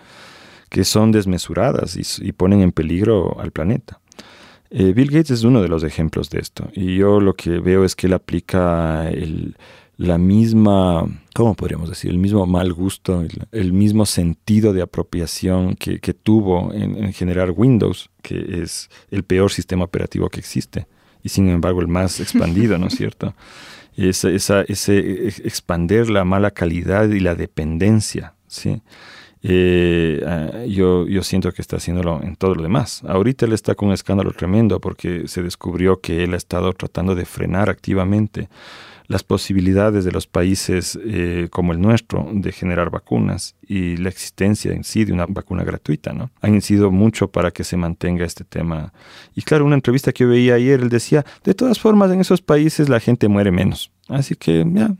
que 0.69 0.83
son 0.83 1.11
desmesuradas 1.13 1.95
y 2.19 2.31
ponen 2.33 2.61
en 2.61 2.73
peligro 2.73 3.39
al 3.39 3.51
planeta. 3.51 4.01
Eh, 4.69 4.93
Bill 4.93 5.09
Gates 5.09 5.31
es 5.31 5.43
uno 5.43 5.61
de 5.61 5.67
los 5.67 5.83
ejemplos 5.83 6.29
de 6.29 6.39
esto. 6.39 6.69
Y 6.73 6.97
yo 6.97 7.19
lo 7.19 7.35
que 7.35 7.59
veo 7.59 7.85
es 7.85 7.95
que 7.95 8.07
él 8.07 8.13
aplica 8.13 9.09
la 9.97 10.17
misma, 10.17 11.05
¿cómo 11.33 11.55
podríamos 11.55 11.89
decir? 11.89 12.11
El 12.11 12.19
mismo 12.19 12.45
mal 12.45 12.73
gusto, 12.73 13.25
el, 13.51 13.73
mismo 13.73 14.05
sentido 14.05 14.73
de 14.73 14.81
apropiación 14.81 15.75
que, 15.75 15.99
tuvo 16.13 16.73
en, 16.73 17.13
generar 17.13 17.51
Windows, 17.51 18.09
que 18.21 18.61
es 18.61 18.89
el 19.09 19.23
peor 19.23 19.51
sistema 19.51 19.85
operativo 19.85 20.29
que 20.29 20.39
existe. 20.39 20.87
Y 21.23 21.29
sin 21.29 21.49
embargo 21.49 21.81
el 21.81 21.87
más 21.87 22.19
expandido, 22.19 22.77
¿no 22.77 22.87
es 22.87 22.93
cierto? 22.97 23.33
Esa, 23.95 24.29
esa, 24.29 24.61
ese 24.61 25.27
expander 25.27 26.09
la 26.09 26.23
mala 26.23 26.51
calidad 26.51 27.09
y 27.09 27.19
la 27.19 27.33
dependencia, 27.33 28.35
¿sí? 28.47 28.81
Eh, 29.49 30.21
ah, 30.27 30.65
yo, 30.67 31.05
siento 31.23 31.53
que 31.53 31.61
está 31.61 31.77
haciéndolo 31.77 32.21
en 32.21 32.35
todo 32.35 32.53
lo 32.55 32.63
demás. 32.63 33.01
Ahorita 33.07 33.45
él 33.45 33.53
está 33.53 33.75
con 33.75 33.87
un 33.87 33.93
escándalo 33.93 34.31
tremendo 34.33 34.81
porque 34.81 35.27
se 35.27 35.41
descubrió 35.41 36.01
que 36.01 36.25
él 36.25 36.33
ha 36.33 36.37
estado 36.37 36.73
tratando 36.73 37.15
de 37.15 37.25
frenar 37.25 37.69
activamente 37.69 38.49
las 39.07 39.23
posibilidades 39.23 40.03
de 40.03 40.11
los 40.11 40.27
países 40.27 40.99
eh, 41.01 41.47
como 41.49 41.71
el 41.71 41.79
nuestro 41.79 42.27
de 42.29 42.51
generar 42.51 42.89
vacunas 42.89 43.55
y 43.65 43.95
la 43.95 44.09
existencia 44.09 44.73
en 44.73 44.83
sí 44.83 45.05
de 45.05 45.13
una 45.13 45.25
vacuna 45.27 45.63
gratuita, 45.63 46.11
¿no? 46.11 46.29
Han 46.41 46.55
incidido 46.55 46.91
mucho 46.91 47.29
para 47.29 47.51
que 47.51 47.63
se 47.63 47.77
mantenga 47.77 48.25
este 48.25 48.43
tema. 48.43 48.91
Y 49.33 49.43
claro, 49.43 49.63
una 49.63 49.75
entrevista 49.75 50.11
que 50.11 50.25
veía 50.25 50.55
ayer, 50.55 50.81
él 50.81 50.89
decía, 50.89 51.25
de 51.45 51.53
todas 51.53 51.79
formas, 51.79 52.11
en 52.11 52.19
esos 52.19 52.41
países 52.41 52.89
la 52.89 52.99
gente 52.99 53.29
muere 53.29 53.51
menos. 53.51 53.91
Así 54.09 54.35
que, 54.35 54.65
ya. 54.73 54.93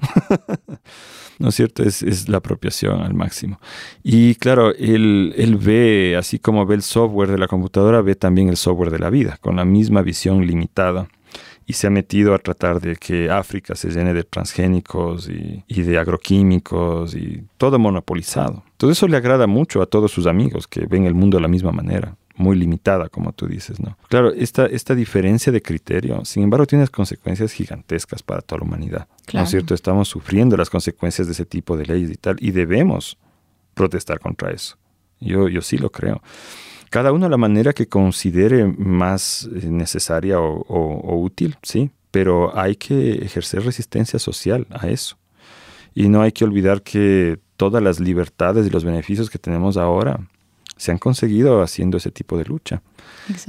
¿no 1.40 1.50
es 1.50 1.56
cierto? 1.56 1.84
Es, 1.84 2.30
la 2.30 2.38
apropiación 2.38 3.02
al 3.02 3.14
máximo. 3.14 3.60
Y 4.04 4.36
claro, 4.36 4.74
él, 4.76 5.34
él 5.38 5.58
ve, 5.58 6.16
así 6.18 6.40
como 6.40 6.66
ve 6.66 6.76
el 6.76 6.82
software 6.82 7.32
de 7.32 7.38
la 7.38 7.48
computadora, 7.48 8.02
ve 8.02 8.16
también 8.16 8.50
el 8.50 8.58
software 8.58 8.92
de 8.92 9.00
la 9.00 9.10
vida, 9.10 9.38
con 9.42 9.56
la 9.56 9.66
misma 9.66 10.02
visión 10.02 10.46
limitada 10.46 11.08
y 11.68 11.74
se 11.74 11.86
ha 11.86 11.90
metido 11.90 12.34
a 12.34 12.40
tratar 12.40 12.80
de 12.80 12.96
que 12.96 13.30
África 13.30 13.76
se 13.76 13.90
llene 13.90 14.14
de 14.14 14.24
transgénicos 14.24 15.30
y, 15.30 15.82
de 15.82 15.98
agroquímicos 15.98 17.14
y 17.14 17.44
todo 17.58 17.78
monopolizado. 17.78 18.64
Todo 18.78 18.90
eso 18.90 19.08
le 19.08 19.18
agrada 19.18 19.48
mucho 19.48 19.82
a 19.82 19.86
todos 19.86 20.12
sus 20.12 20.28
amigos 20.28 20.66
que 20.66 20.86
ven 20.86 21.04
el 21.04 21.14
mundo 21.14 21.38
de 21.38 21.42
la 21.42 21.50
misma 21.50 21.74
manera 21.74 22.16
muy 22.38 22.56
limitada, 22.56 23.10
como 23.10 23.34
tú 23.34 23.48
dices, 23.48 23.80
¿no? 23.80 23.98
Claro, 24.10 24.32
esta, 24.32 24.66
esta 24.68 24.96
diferencia 24.96 25.52
de 25.52 25.62
criterio, 25.62 26.24
sin 26.24 26.44
embargo, 26.44 26.66
tiene 26.66 26.88
consecuencias 26.88 27.52
gigantescas 27.52 28.24
para 28.24 28.42
toda 28.42 28.60
la 28.60 28.66
humanidad. 28.66 29.08
¿No 29.34 29.42
es 29.42 29.50
cierto? 29.50 29.74
Estamos 29.74 30.08
sufriendo 30.08 30.56
las 30.56 30.70
consecuencias 30.70 31.28
de 31.28 31.34
ese 31.34 31.46
tipo 31.46 31.76
de 31.76 31.86
leyes 31.86 32.12
y 32.12 32.16
tal, 32.16 32.38
y 32.40 32.52
debemos 32.52 33.18
protestar 33.74 34.20
contra 34.20 34.52
eso. 34.52 34.78
Yo, 35.20 35.50
yo 35.50 35.62
sí 35.62 35.78
lo 35.78 35.92
creo 35.92 36.22
cada 36.90 37.12
uno 37.12 37.26
a 37.26 37.30
la 37.30 37.38
manera 37.38 37.74
que 37.74 37.88
considere 37.88 38.66
más 38.66 39.50
eh, 39.54 39.68
necesaria 39.68 40.40
o, 40.40 41.18
útil, 41.18 41.58
sí, 41.62 41.92
pero 42.12 42.58
hay 42.58 42.76
que 42.76 43.14
ejercer 43.24 43.64
resistencia 43.64 44.20
social 44.20 44.68
a 44.72 44.88
eso. 44.88 45.18
Y 45.94 46.10
no 46.10 46.22
hay 46.22 46.32
que 46.32 46.46
olvidar 46.46 46.82
que 46.84 47.40
todas 47.58 47.82
las 47.82 48.00
libertades 48.00 48.68
y 48.68 48.70
los 48.70 48.84
beneficios 48.84 49.30
que 49.30 49.40
tenemos 49.40 49.78
ahora 49.78 50.20
se 50.78 50.92
han 50.92 50.98
conseguido 50.98 51.62
haciendo 51.62 51.98
ese 51.98 52.12
tipo 52.12 52.38
de 52.38 52.46
lucha. 52.46 52.82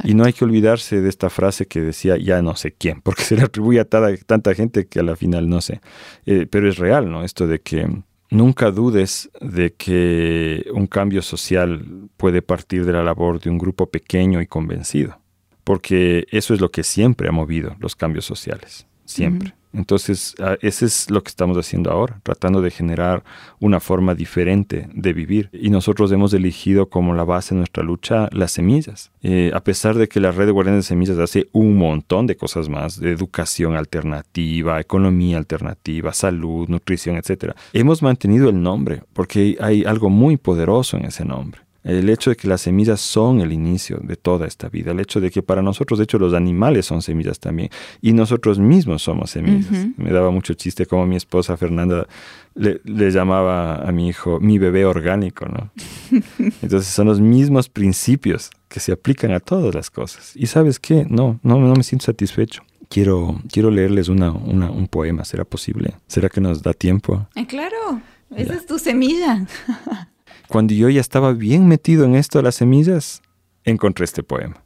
Y 0.03 0.15
no 0.15 0.25
hay 0.25 0.33
que 0.33 0.45
olvidarse 0.45 1.01
de 1.01 1.09
esta 1.09 1.31
frase 1.31 1.67
que 1.67 1.81
decía 1.81 2.17
ya 2.17 2.43
no 2.43 2.57
sé 2.57 2.73
quién, 2.73 3.01
porque 3.03 3.23
se 3.23 3.37
le 3.37 3.43
atribuye 3.43 3.81
a 3.81 3.85
tanta 3.85 4.55
gente 4.55 4.87
que 4.87 5.01
a 5.01 5.03
la 5.03 5.17
final 5.17 5.49
no 5.49 5.61
sé. 5.61 5.81
Eh, 6.27 6.47
pero 6.51 6.69
es 6.69 6.79
real, 6.79 7.11
¿no? 7.11 7.25
Esto 7.25 7.47
de 7.47 7.61
que 7.61 7.87
Nunca 8.31 8.71
dudes 8.71 9.31
de 9.41 9.73
que 9.73 10.67
un 10.75 10.87
cambio 10.87 11.23
social 11.23 11.83
puede 12.19 12.43
partir 12.43 12.85
de 12.85 12.93
la 12.93 13.03
labor 13.03 13.41
de 13.41 13.49
un 13.49 13.57
grupo 13.57 13.87
pequeño 13.91 14.43
y 14.43 14.47
convencido, 14.47 15.19
porque 15.65 16.27
eso 16.31 16.53
es 16.53 16.61
lo 16.61 16.71
que 16.71 16.83
siempre 16.83 17.29
ha 17.29 17.33
movido 17.33 17.75
los 17.81 17.97
cambios 17.97 18.27
sociales, 18.27 18.87
siempre. 19.07 19.55
Entonces, 19.73 20.35
ese 20.61 20.87
es 20.87 21.11
lo 21.11 21.23
que 21.23 21.29
estamos 21.29 21.57
haciendo 21.57 21.91
ahora, 21.91 22.21
tratando 22.23 22.63
de 22.63 22.71
generar 22.71 23.23
una 23.61 23.81
forma 23.81 24.15
diferente 24.15 24.89
de 24.93 25.13
vivir. 25.13 25.51
Y 25.53 25.71
nosotros 25.71 26.11
hemos 26.13 26.33
elegido 26.33 26.89
como 26.89 27.15
la 27.15 27.25
base 27.25 27.55
de 27.55 27.59
nuestra 27.59 27.83
lucha 27.83 28.29
las 28.33 28.53
semillas. 28.53 29.11
Eh, 29.23 29.51
a 29.55 29.61
pesar 29.61 29.97
de 29.97 30.09
que 30.09 30.21
la 30.21 30.33
red 30.33 30.47
de 30.47 30.53
guardianes 30.53 30.85
de 30.85 30.89
semillas 30.89 31.19
hace 31.19 31.49
un 31.53 31.77
montón 31.77 32.27
de 32.27 32.37
cosas 32.37 32.69
más, 32.69 32.99
de 33.01 33.13
educación 33.13 33.77
alternativa, 33.77 34.81
economía 34.81 35.37
alternativa, 35.39 36.13
salud, 36.13 36.69
nutrición, 36.69 37.17
etc., 37.17 37.53
hemos 37.73 38.03
mantenido 38.03 38.49
el 38.49 38.63
nombre 38.63 39.03
porque 39.13 39.57
hay 39.61 39.85
algo 39.85 40.11
muy 40.11 40.37
poderoso 40.37 40.97
en 40.97 41.07
ese 41.07 41.25
nombre 41.25 41.68
el 41.89 42.09
hecho 42.11 42.31
de 42.31 42.37
que 42.37 42.49
las 42.49 42.61
semillas 42.61 43.01
son 43.01 43.41
el 43.41 43.53
inicio 43.53 43.99
de 44.03 44.17
toda 44.17 44.47
esta 44.47 44.69
vida, 44.69 44.93
el 44.93 45.01
hecho 45.01 45.21
de 45.21 45.31
que 45.31 45.43
para 45.43 45.63
nosotros, 45.63 45.99
de 45.99 46.05
hecho, 46.05 46.19
los 46.19 46.35
animales 46.35 46.87
son 46.87 47.01
semillas 47.01 47.41
también, 47.41 47.71
y 48.03 48.13
nosotros 48.13 48.59
mismos 48.59 49.03
somos 49.03 49.31
semillas. 49.31 49.89
Me 49.97 50.11
daba 50.11 50.31
mucho 50.31 50.55
chiste 50.55 50.87
como 50.87 51.07
mi 51.07 51.17
esposa 51.17 51.57
Fernanda 51.57 52.07
le, 52.55 53.11
llamaba 53.11 53.77
a 53.77 53.93
mi 53.93 54.09
hijo 54.09 54.41
mi 54.41 54.59
bebé 54.59 54.85
orgánico, 54.85 55.47
¿no? 55.47 55.71
Entonces 56.63 56.89
son 56.89 57.07
los 57.07 57.21
mismos 57.21 57.69
principios 57.69 58.51
que 58.69 58.81
se 58.81 58.93
aplican 58.93 59.33
a 59.33 59.41
todas 59.41 59.75
las 59.75 59.91
cosas. 59.91 60.33
Y 60.35 60.47
sabes 60.47 60.79
qué, 60.79 61.07
no, 61.09 61.41
no, 61.43 61.59
no 61.59 61.75
me 61.75 61.83
siento 61.83 62.07
satisfecho. 62.07 62.63
Quiero, 62.91 63.41
quiero 63.51 63.71
leerles 63.71 64.09
una, 64.09 64.31
un 64.31 64.89
poema, 64.89 65.25
¿será 65.25 65.45
posible? 65.45 65.95
¿Será 66.07 66.29
que 66.29 66.41
nos 66.41 66.63
da 66.63 66.73
tiempo? 66.73 67.29
Eh, 67.35 67.47
claro, 67.47 68.01
esa 68.35 68.55
es 68.55 68.67
tu 68.67 68.79
semilla. 68.79 69.47
Cuando 70.49 70.75
yo 70.75 70.89
ya 70.89 71.01
estaba 71.01 71.33
bien 71.33 71.69
metido 71.69 72.05
en 72.05 72.15
esto 72.15 72.39
de 72.39 72.45
las 72.45 72.57
semillas, 72.57 73.23
encontré 73.65 74.05
este 74.05 74.23
poema. 74.23 74.63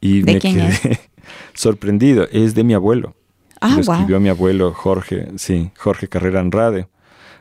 Y 0.00 0.22
me 0.22 0.38
quedé 0.38 1.00
sorprendido. 1.54 2.28
Es 2.30 2.54
de 2.54 2.62
mi 2.64 2.74
abuelo. 2.74 3.16
Ah, 3.60 3.74
Lo 3.74 3.80
escribió 3.80 4.20
mi 4.20 4.28
abuelo 4.28 4.72
Jorge, 4.72 5.28
sí, 5.36 5.70
Jorge 5.78 6.08
Carrera 6.08 6.40
Andrade, 6.40 6.88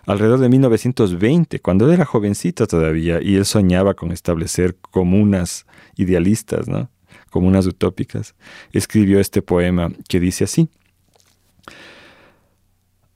alrededor 0.06 0.40
de 0.40 0.49
1920, 0.49 1.60
cuando 1.60 1.86
él 1.86 1.94
era 1.94 2.06
jovencito 2.06 2.66
todavía 2.68 3.22
y 3.22 3.36
él 3.36 3.45
soñaba 3.45 3.94
con 3.95 4.12
establecer 4.12 4.78
comunas 4.80 5.66
idealistas, 5.98 6.68
¿no? 6.68 6.90
Comunas 7.30 7.66
utópicas. 7.68 8.34
Escribió 8.72 9.20
este 9.20 9.41
poema 9.41 9.91
que 10.07 10.22
dice 10.22 10.45
así: 10.45 10.70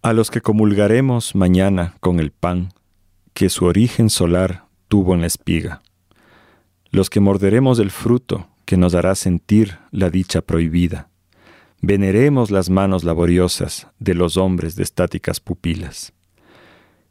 A 0.02 0.12
los 0.14 0.30
que 0.30 0.42
comulgaremos 0.42 1.36
mañana 1.36 1.96
con 2.02 2.20
el 2.20 2.32
pan 2.32 2.74
que 3.34 3.50
su 3.50 3.66
origen 3.66 4.10
solar 4.10 4.66
tuvo 4.88 5.14
en 5.14 5.22
la 5.22 5.28
espiga, 5.28 5.82
los 6.92 7.10
que 7.10 7.20
morderemos 7.20 7.80
el 7.80 7.92
fruto 7.92 8.48
que 8.66 8.78
nos 8.78 8.96
hará 8.96 9.16
sentir 9.16 9.78
la 9.92 10.10
dicha 10.10 10.42
prohibida, 10.42 11.10
veneremos 11.82 12.52
las 12.52 12.70
manos 12.70 13.04
laboriosas 13.04 13.88
de 14.00 14.14
los 14.14 14.38
hombres 14.38 14.76
de 14.76 14.84
estáticas 14.84 15.40
pupilas, 15.40 16.14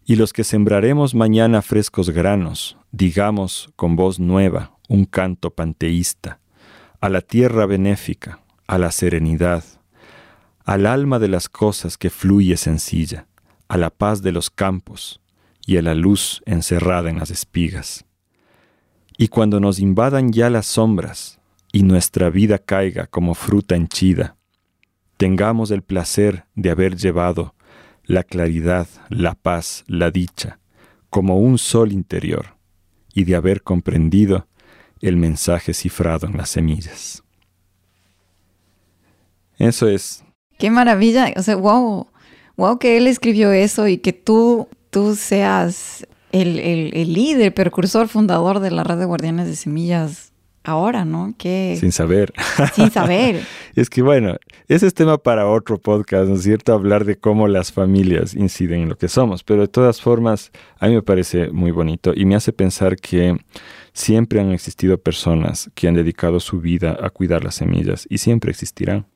y 0.04 0.16
los 0.16 0.32
que 0.32 0.44
sembraremos 0.44 1.14
mañana 1.14 1.62
frescos 1.62 2.10
granos, 2.10 2.76
digamos 2.92 3.70
con 3.76 3.96
voz 3.96 4.18
nueva 4.18 4.78
un 4.88 5.04
canto 5.04 5.50
panteísta, 5.50 6.40
a 7.00 7.08
la 7.08 7.20
tierra 7.20 7.66
benéfica, 7.66 8.40
a 8.66 8.78
la 8.78 8.90
serenidad, 8.90 9.64
al 10.64 10.86
alma 10.86 11.18
de 11.18 11.28
las 11.28 11.48
cosas 11.48 11.96
que 11.96 12.10
fluye 12.10 12.56
sencilla, 12.56 13.26
a 13.68 13.76
la 13.76 13.90
paz 13.90 14.22
de 14.22 14.32
los 14.32 14.50
campos, 14.50 15.20
y 15.68 15.76
a 15.76 15.82
la 15.82 15.94
luz 15.94 16.42
encerrada 16.46 17.10
en 17.10 17.18
las 17.18 17.30
espigas. 17.30 18.06
Y 19.18 19.28
cuando 19.28 19.60
nos 19.60 19.80
invadan 19.80 20.32
ya 20.32 20.48
las 20.48 20.64
sombras 20.64 21.40
y 21.72 21.82
nuestra 21.82 22.30
vida 22.30 22.56
caiga 22.56 23.06
como 23.06 23.34
fruta 23.34 23.76
henchida, 23.76 24.38
tengamos 25.18 25.70
el 25.70 25.82
placer 25.82 26.46
de 26.54 26.70
haber 26.70 26.96
llevado 26.96 27.54
la 28.04 28.22
claridad, 28.24 28.88
la 29.10 29.34
paz, 29.34 29.84
la 29.86 30.10
dicha, 30.10 30.58
como 31.10 31.38
un 31.38 31.58
sol 31.58 31.92
interior, 31.92 32.56
y 33.12 33.24
de 33.24 33.36
haber 33.36 33.62
comprendido 33.62 34.46
el 35.02 35.18
mensaje 35.18 35.74
cifrado 35.74 36.26
en 36.26 36.38
las 36.38 36.48
semillas. 36.48 37.22
Eso 39.58 39.86
es. 39.86 40.24
Qué 40.58 40.70
maravilla, 40.70 41.30
o 41.36 41.42
sea, 41.42 41.56
wow, 41.56 42.06
wow 42.56 42.78
que 42.78 42.96
él 42.96 43.06
escribió 43.06 43.52
eso 43.52 43.86
y 43.86 43.98
que 43.98 44.14
tú 44.14 44.66
tú 44.90 45.14
seas 45.14 46.06
el, 46.32 46.58
el, 46.58 47.12
líder, 47.12 47.54
precursor, 47.54 48.08
fundador 48.08 48.60
de 48.60 48.70
la 48.70 48.84
red 48.84 48.98
de 48.98 49.04
guardianes 49.04 49.46
de 49.46 49.56
semillas 49.56 50.32
ahora, 50.64 51.04
¿no? 51.04 51.34
Que 51.38 51.76
sin 51.80 51.92
saber. 51.92 52.32
Sin 52.74 52.90
saber. 52.90 53.42
es 53.74 53.88
que 53.88 54.02
bueno, 54.02 54.36
ese 54.68 54.86
es 54.86 54.94
tema 54.94 55.18
para 55.18 55.48
otro 55.48 55.78
podcast, 55.78 56.28
¿no 56.28 56.34
es 56.34 56.42
cierto? 56.42 56.74
Hablar 56.74 57.04
de 57.04 57.16
cómo 57.16 57.48
las 57.48 57.72
familias 57.72 58.34
inciden 58.34 58.82
en 58.82 58.88
lo 58.90 58.98
que 58.98 59.08
somos, 59.08 59.42
pero 59.42 59.62
de 59.62 59.68
todas 59.68 60.00
formas, 60.00 60.52
a 60.78 60.88
mí 60.88 60.94
me 60.94 61.02
parece 61.02 61.50
muy 61.50 61.70
bonito 61.70 62.12
y 62.14 62.26
me 62.26 62.34
hace 62.34 62.52
pensar 62.52 62.96
que 62.96 63.36
siempre 63.92 64.40
han 64.40 64.52
existido 64.52 64.98
personas 64.98 65.70
que 65.74 65.88
han 65.88 65.94
dedicado 65.94 66.38
su 66.40 66.60
vida 66.60 66.98
a 67.00 67.10
cuidar 67.10 67.44
las 67.44 67.56
semillas 67.56 68.06
y 68.10 68.18
siempre 68.18 68.50
existirán. 68.50 69.06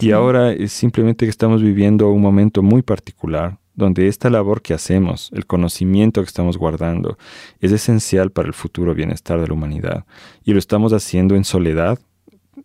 Y 0.00 0.12
ahora 0.12 0.52
es 0.52 0.72
simplemente 0.72 1.26
que 1.26 1.30
estamos 1.30 1.62
viviendo 1.62 2.08
un 2.10 2.22
momento 2.22 2.62
muy 2.62 2.82
particular 2.82 3.58
donde 3.78 4.08
esta 4.08 4.28
labor 4.28 4.60
que 4.60 4.74
hacemos, 4.74 5.30
el 5.32 5.46
conocimiento 5.46 6.20
que 6.20 6.26
estamos 6.26 6.58
guardando, 6.58 7.16
es 7.60 7.70
esencial 7.70 8.32
para 8.32 8.48
el 8.48 8.54
futuro 8.54 8.92
bienestar 8.92 9.40
de 9.40 9.46
la 9.46 9.54
humanidad. 9.54 10.04
Y 10.44 10.52
lo 10.52 10.58
estamos 10.58 10.92
haciendo 10.92 11.36
en 11.36 11.44
soledad, 11.44 12.00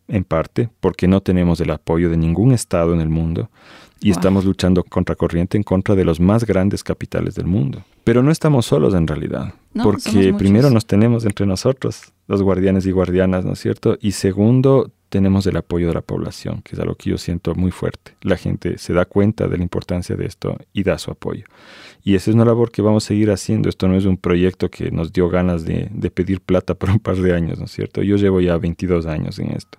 en 0.07 0.23
parte, 0.23 0.69
porque 0.79 1.07
no 1.07 1.21
tenemos 1.21 1.61
el 1.61 1.69
apoyo 1.69 2.09
de 2.09 2.17
ningún 2.17 2.51
Estado 2.51 2.95
en 2.95 2.99
el 2.99 3.09
mundo 3.09 3.51
y 4.01 4.09
estamos 4.09 4.43
luchando 4.43 4.83
contra 4.83 5.15
corriente 5.15 5.55
en 5.55 5.63
contra 5.63 5.95
de 5.95 6.03
los 6.03 6.19
más 6.19 6.45
grandes 6.45 6.83
capitales 6.83 7.35
del 7.35 7.45
mundo. 7.45 7.83
Pero 8.03 8.21
no 8.21 8.31
estamos 8.31 8.65
solos 8.65 8.95
en 8.95 9.07
realidad, 9.07 9.53
porque 9.81 10.33
primero 10.37 10.71
nos 10.71 10.85
tenemos 10.85 11.25
entre 11.25 11.45
nosotros, 11.45 12.11
los 12.27 12.41
guardianes 12.41 12.85
y 12.87 12.91
guardianas, 12.91 13.45
¿no 13.45 13.53
es 13.53 13.59
cierto? 13.59 13.97
Y 14.01 14.11
segundo, 14.11 14.91
tenemos 15.13 15.45
el 15.45 15.55
apoyo 15.57 15.89
de 15.89 15.93
la 15.93 16.01
población, 16.01 16.63
que 16.63 16.75
es 16.75 16.79
algo 16.79 16.95
que 16.95 17.11
yo 17.11 17.19
siento 17.19 17.53
muy 17.53 17.69
fuerte. 17.69 18.13
La 18.23 18.35
gente 18.35 18.79
se 18.79 18.93
da 18.93 19.05
cuenta 19.05 19.47
de 19.47 19.57
la 19.57 19.63
importancia 19.63 20.15
de 20.15 20.25
esto 20.25 20.57
y 20.73 20.81
da 20.81 20.97
su 20.97 21.11
apoyo. 21.11 21.45
Y 22.03 22.15
esa 22.15 22.31
es 22.31 22.35
una 22.35 22.45
labor 22.45 22.71
que 22.71 22.81
vamos 22.81 23.05
a 23.05 23.07
seguir 23.09 23.29
haciendo. 23.29 23.69
Esto 23.69 23.87
no 23.87 23.95
es 23.95 24.05
un 24.05 24.17
proyecto 24.17 24.71
que 24.71 24.89
nos 24.89 25.13
dio 25.13 25.29
ganas 25.29 25.65
de, 25.65 25.91
pedir 26.11 26.41
plata 26.41 26.73
por 26.79 26.89
un 26.89 26.97
par 26.97 27.17
de 27.17 27.31
años, 27.31 27.59
¿no 27.59 27.65
es 27.65 27.71
cierto? 27.71 28.01
Yo 28.01 28.15
llevo 28.15 28.41
ya 28.41 28.57
22 28.57 29.05
años 29.05 29.37
en 29.37 29.51
esto. 29.51 29.77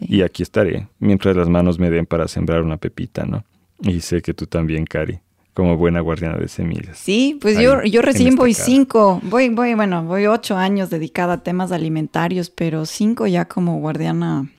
Y 0.00 0.22
aquí 0.22 0.42
estaré, 0.42 0.88
mientras 0.98 1.36
las 1.36 1.48
manos 1.48 1.78
me 1.78 1.88
den 1.88 2.04
para 2.04 2.26
sembrar 2.26 2.62
una 2.62 2.76
pepita, 2.76 3.26
¿no? 3.26 3.44
Y 3.80 4.00
sé 4.00 4.22
que 4.22 4.34
tú 4.34 4.48
también, 4.48 4.86
Cari 4.86 5.20
como 5.54 5.76
buena 5.76 6.00
guardiana 6.00 6.36
de 6.36 6.48
semillas. 6.48 6.98
Sí, 6.98 7.38
pues 7.40 7.60
yo, 7.60 7.84
yo 7.84 8.02
recién 8.02 8.34
voy 8.34 8.54
cinco, 8.54 9.20
voy, 9.22 9.50
voy, 9.50 9.74
bueno, 9.74 10.02
voy 10.02 10.26
ocho 10.26 10.56
años 10.56 10.90
dedicada 10.90 11.34
a 11.34 11.42
temas 11.44 11.70
alimentarios, 11.70 12.50
pero 12.50 12.86
cinco 12.86 13.28
ya 13.28 13.44
como 13.44 13.78
guardiana, 13.78 14.50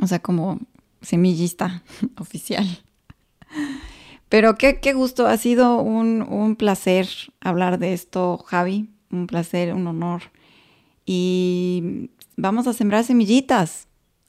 o 0.00 0.06
sea, 0.06 0.20
como 0.20 0.58
semillista 1.02 1.82
oficial. 2.18 2.66
Pero 4.28 4.56
qué, 4.56 4.80
qué 4.80 4.92
gusto, 4.92 5.26
ha 5.26 5.36
sido 5.36 5.80
un, 5.80 6.22
un 6.22 6.56
placer 6.56 7.08
hablar 7.40 7.78
de 7.78 7.92
esto, 7.92 8.38
Javi, 8.46 8.88
un 9.10 9.26
placer, 9.26 9.74
un 9.74 9.86
honor. 9.86 10.22
Y 11.04 12.10
vamos 12.36 12.66
a 12.66 12.72
sembrar 12.72 13.04
semillitas 13.04 13.88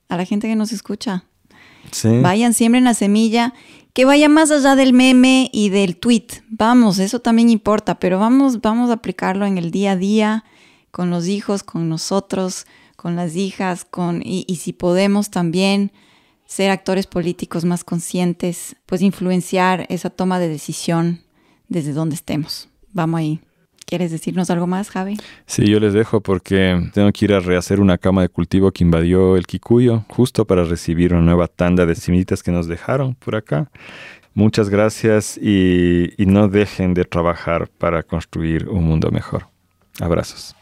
a 0.10 0.18
la 0.18 0.26
gente 0.26 0.48
que 0.48 0.56
nos 0.56 0.72
escucha. 0.72 1.26
Sí. 1.92 2.20
Vayan, 2.22 2.54
siembren 2.54 2.84
la 2.84 2.94
semilla 2.94 3.54
que 3.94 4.06
vaya 4.06 4.30
más 4.30 4.52
allá 4.52 4.76
del 4.76 4.94
meme 4.94 5.50
y 5.52 5.70
del 5.70 5.98
tweet. 5.98 6.28
Vamos, 6.50 7.00
eso 7.00 7.20
también 7.20 7.50
importa, 7.50 8.00
pero 8.00 8.20
vamos, 8.20 8.62
vamos 8.62 8.90
a 8.90 8.94
aplicarlo 8.94 9.46
en 9.46 9.58
el 9.58 9.72
día 9.72 9.92
a 9.92 9.96
día, 9.98 10.46
con 10.92 11.10
los 11.10 11.28
hijos, 11.28 11.64
con 11.64 11.90
nosotros, 11.90 12.66
con 13.02 13.16
las 13.16 13.36
hijas, 13.36 13.84
con, 13.84 14.22
y, 14.24 14.46
si 14.58 14.74
podemos 14.74 15.32
también 15.32 15.92
ser 16.46 16.70
actores 16.70 17.08
políticos 17.08 17.66
más 17.66 17.84
conscientes, 17.84 18.76
pues 18.86 19.02
influenciar 19.02 19.88
esa 19.90 20.12
toma 20.12 20.38
de 20.38 20.48
decisión 20.48 21.22
desde 21.68 21.94
donde 21.94 22.14
estemos. 22.14 22.70
Vamos 22.94 23.18
ahí. 23.18 23.40
¿Quieres 23.88 24.12
decirnos 24.12 24.52
algo 24.52 24.68
más, 24.68 24.92
Javi? 24.92 25.18
Sí, 25.48 25.66
yo 25.66 25.80
les 25.80 25.94
dejo 25.94 26.22
porque 26.22 26.80
tengo 26.94 27.12
que 27.12 27.26
ir 27.26 27.34
a 27.34 27.40
rehacer 27.40 27.80
una 27.80 27.98
cama 27.98 28.22
de 28.22 28.30
cultivo 28.30 28.72
que 28.72 28.84
invadió 28.84 29.36
el 29.36 29.48
Kikuyo, 29.48 30.06
justo 30.08 30.46
para 30.46 30.64
recibir 30.64 31.12
una 31.12 31.24
nueva 31.24 31.48
tanda 31.48 31.88
de 31.88 31.96
semillitas 31.96 32.44
que 32.44 32.52
nos 32.52 32.68
dejaron 32.68 33.16
por 33.16 33.36
acá. 33.36 33.72
Muchas 34.36 34.70
gracias 34.70 35.40
y, 35.40 36.14
no 36.20 36.50
dejen 36.50 36.94
de 36.94 37.06
trabajar 37.06 37.68
para 37.68 38.04
construir 38.04 38.70
un 38.70 38.84
mundo 38.84 39.10
mejor. 39.10 39.48
Abrazos. 40.00 40.56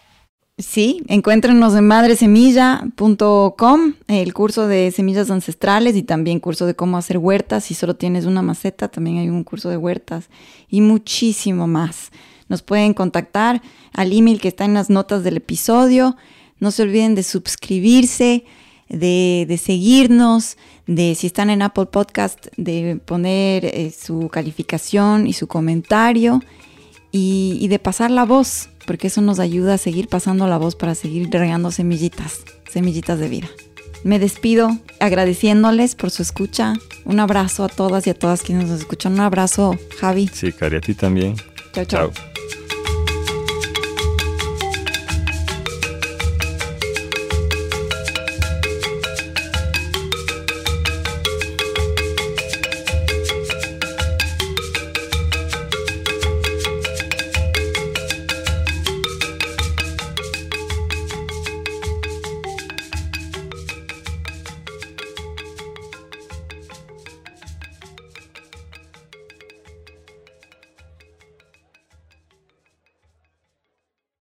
Sí, 0.60 1.03
encuéntrenos 1.07 1.73
en 1.73 1.88
madresemilla.com, 1.88 3.94
el 4.10 4.34
curso 4.34 4.68
de 4.68 4.91
semillas 4.91 5.31
ancestrales 5.31 5.95
y 5.95 6.03
también 6.03 6.41
curso 6.41 6.65
de 6.65 6.76
cómo 6.76 6.98
hacer 6.98 7.18
huertas. 7.18 7.64
Si 7.64 7.73
solo 7.73 7.95
tienes 7.95 8.26
una 8.26 8.41
maceta, 8.41 8.90
también 8.90 9.19
hay 9.19 9.30
un 9.30 9.45
curso 9.45 9.69
de 9.69 9.77
huertas 9.77 10.30
y 10.68 10.81
muchísimo 10.81 11.65
más. 11.65 12.11
Nos 12.49 12.61
pueden 12.61 12.94
contactar 12.94 13.61
al 13.94 14.11
email 14.11 14.41
que 14.41 14.49
está 14.49 14.65
en 14.65 14.73
las 14.73 14.90
notas 14.90 15.23
del 15.23 15.38
episodio. 15.38 16.18
No 16.60 16.72
se 16.72 16.81
olviden 16.81 17.15
de 17.15 17.23
suscribirse, 17.23 18.44
de, 18.90 19.61
seguirnos, 19.64 20.57
de 20.88 21.15
si 21.15 21.27
están 21.27 21.49
en 21.52 21.61
Apple 21.61 21.86
Podcast, 21.86 22.48
de 22.57 22.99
poner 23.06 23.64
eh, 23.64 23.94
su 23.98 24.27
calificación 24.27 25.26
y 25.26 25.31
su 25.31 25.48
comentario 25.48 26.41
y, 27.14 27.57
y 27.61 27.69
de 27.69 27.80
pasar 27.80 28.11
la 28.11 28.26
voz, 28.26 28.68
porque 28.90 29.06
eso 29.06 29.22
nos 29.22 29.38
ayuda 29.38 29.76
a 29.76 29.78
seguir 29.78 30.07
pasando 30.07 30.48
la 30.48 30.57
voz 30.57 30.76
para 30.76 30.95
seguir 30.95 31.30
regando 31.30 31.70
semillitas, 31.70 32.40
semillitas 32.72 33.20
de 33.20 33.30
vida. 33.30 33.48
Me 34.03 34.18
despido 34.18 34.80
agradeciéndoles 34.99 35.94
por 35.94 36.10
su 36.10 36.24
escucha. 36.24 36.74
Un 37.06 37.20
abrazo 37.20 37.64
a 37.64 37.70
todas 37.70 38.07
y 38.07 38.10
a 38.10 38.16
todas 38.16 38.41
quienes 38.41 38.68
nos 38.68 38.80
escuchan. 38.80 39.14
Un 39.14 39.20
abrazo, 39.20 39.78
Javi. 39.99 40.28
Sí, 40.34 40.52
Cari, 40.52 40.78
a 40.78 40.82
ti 40.82 40.95
también. 40.95 41.36
chao. 41.72 41.86
chao. 41.86 42.28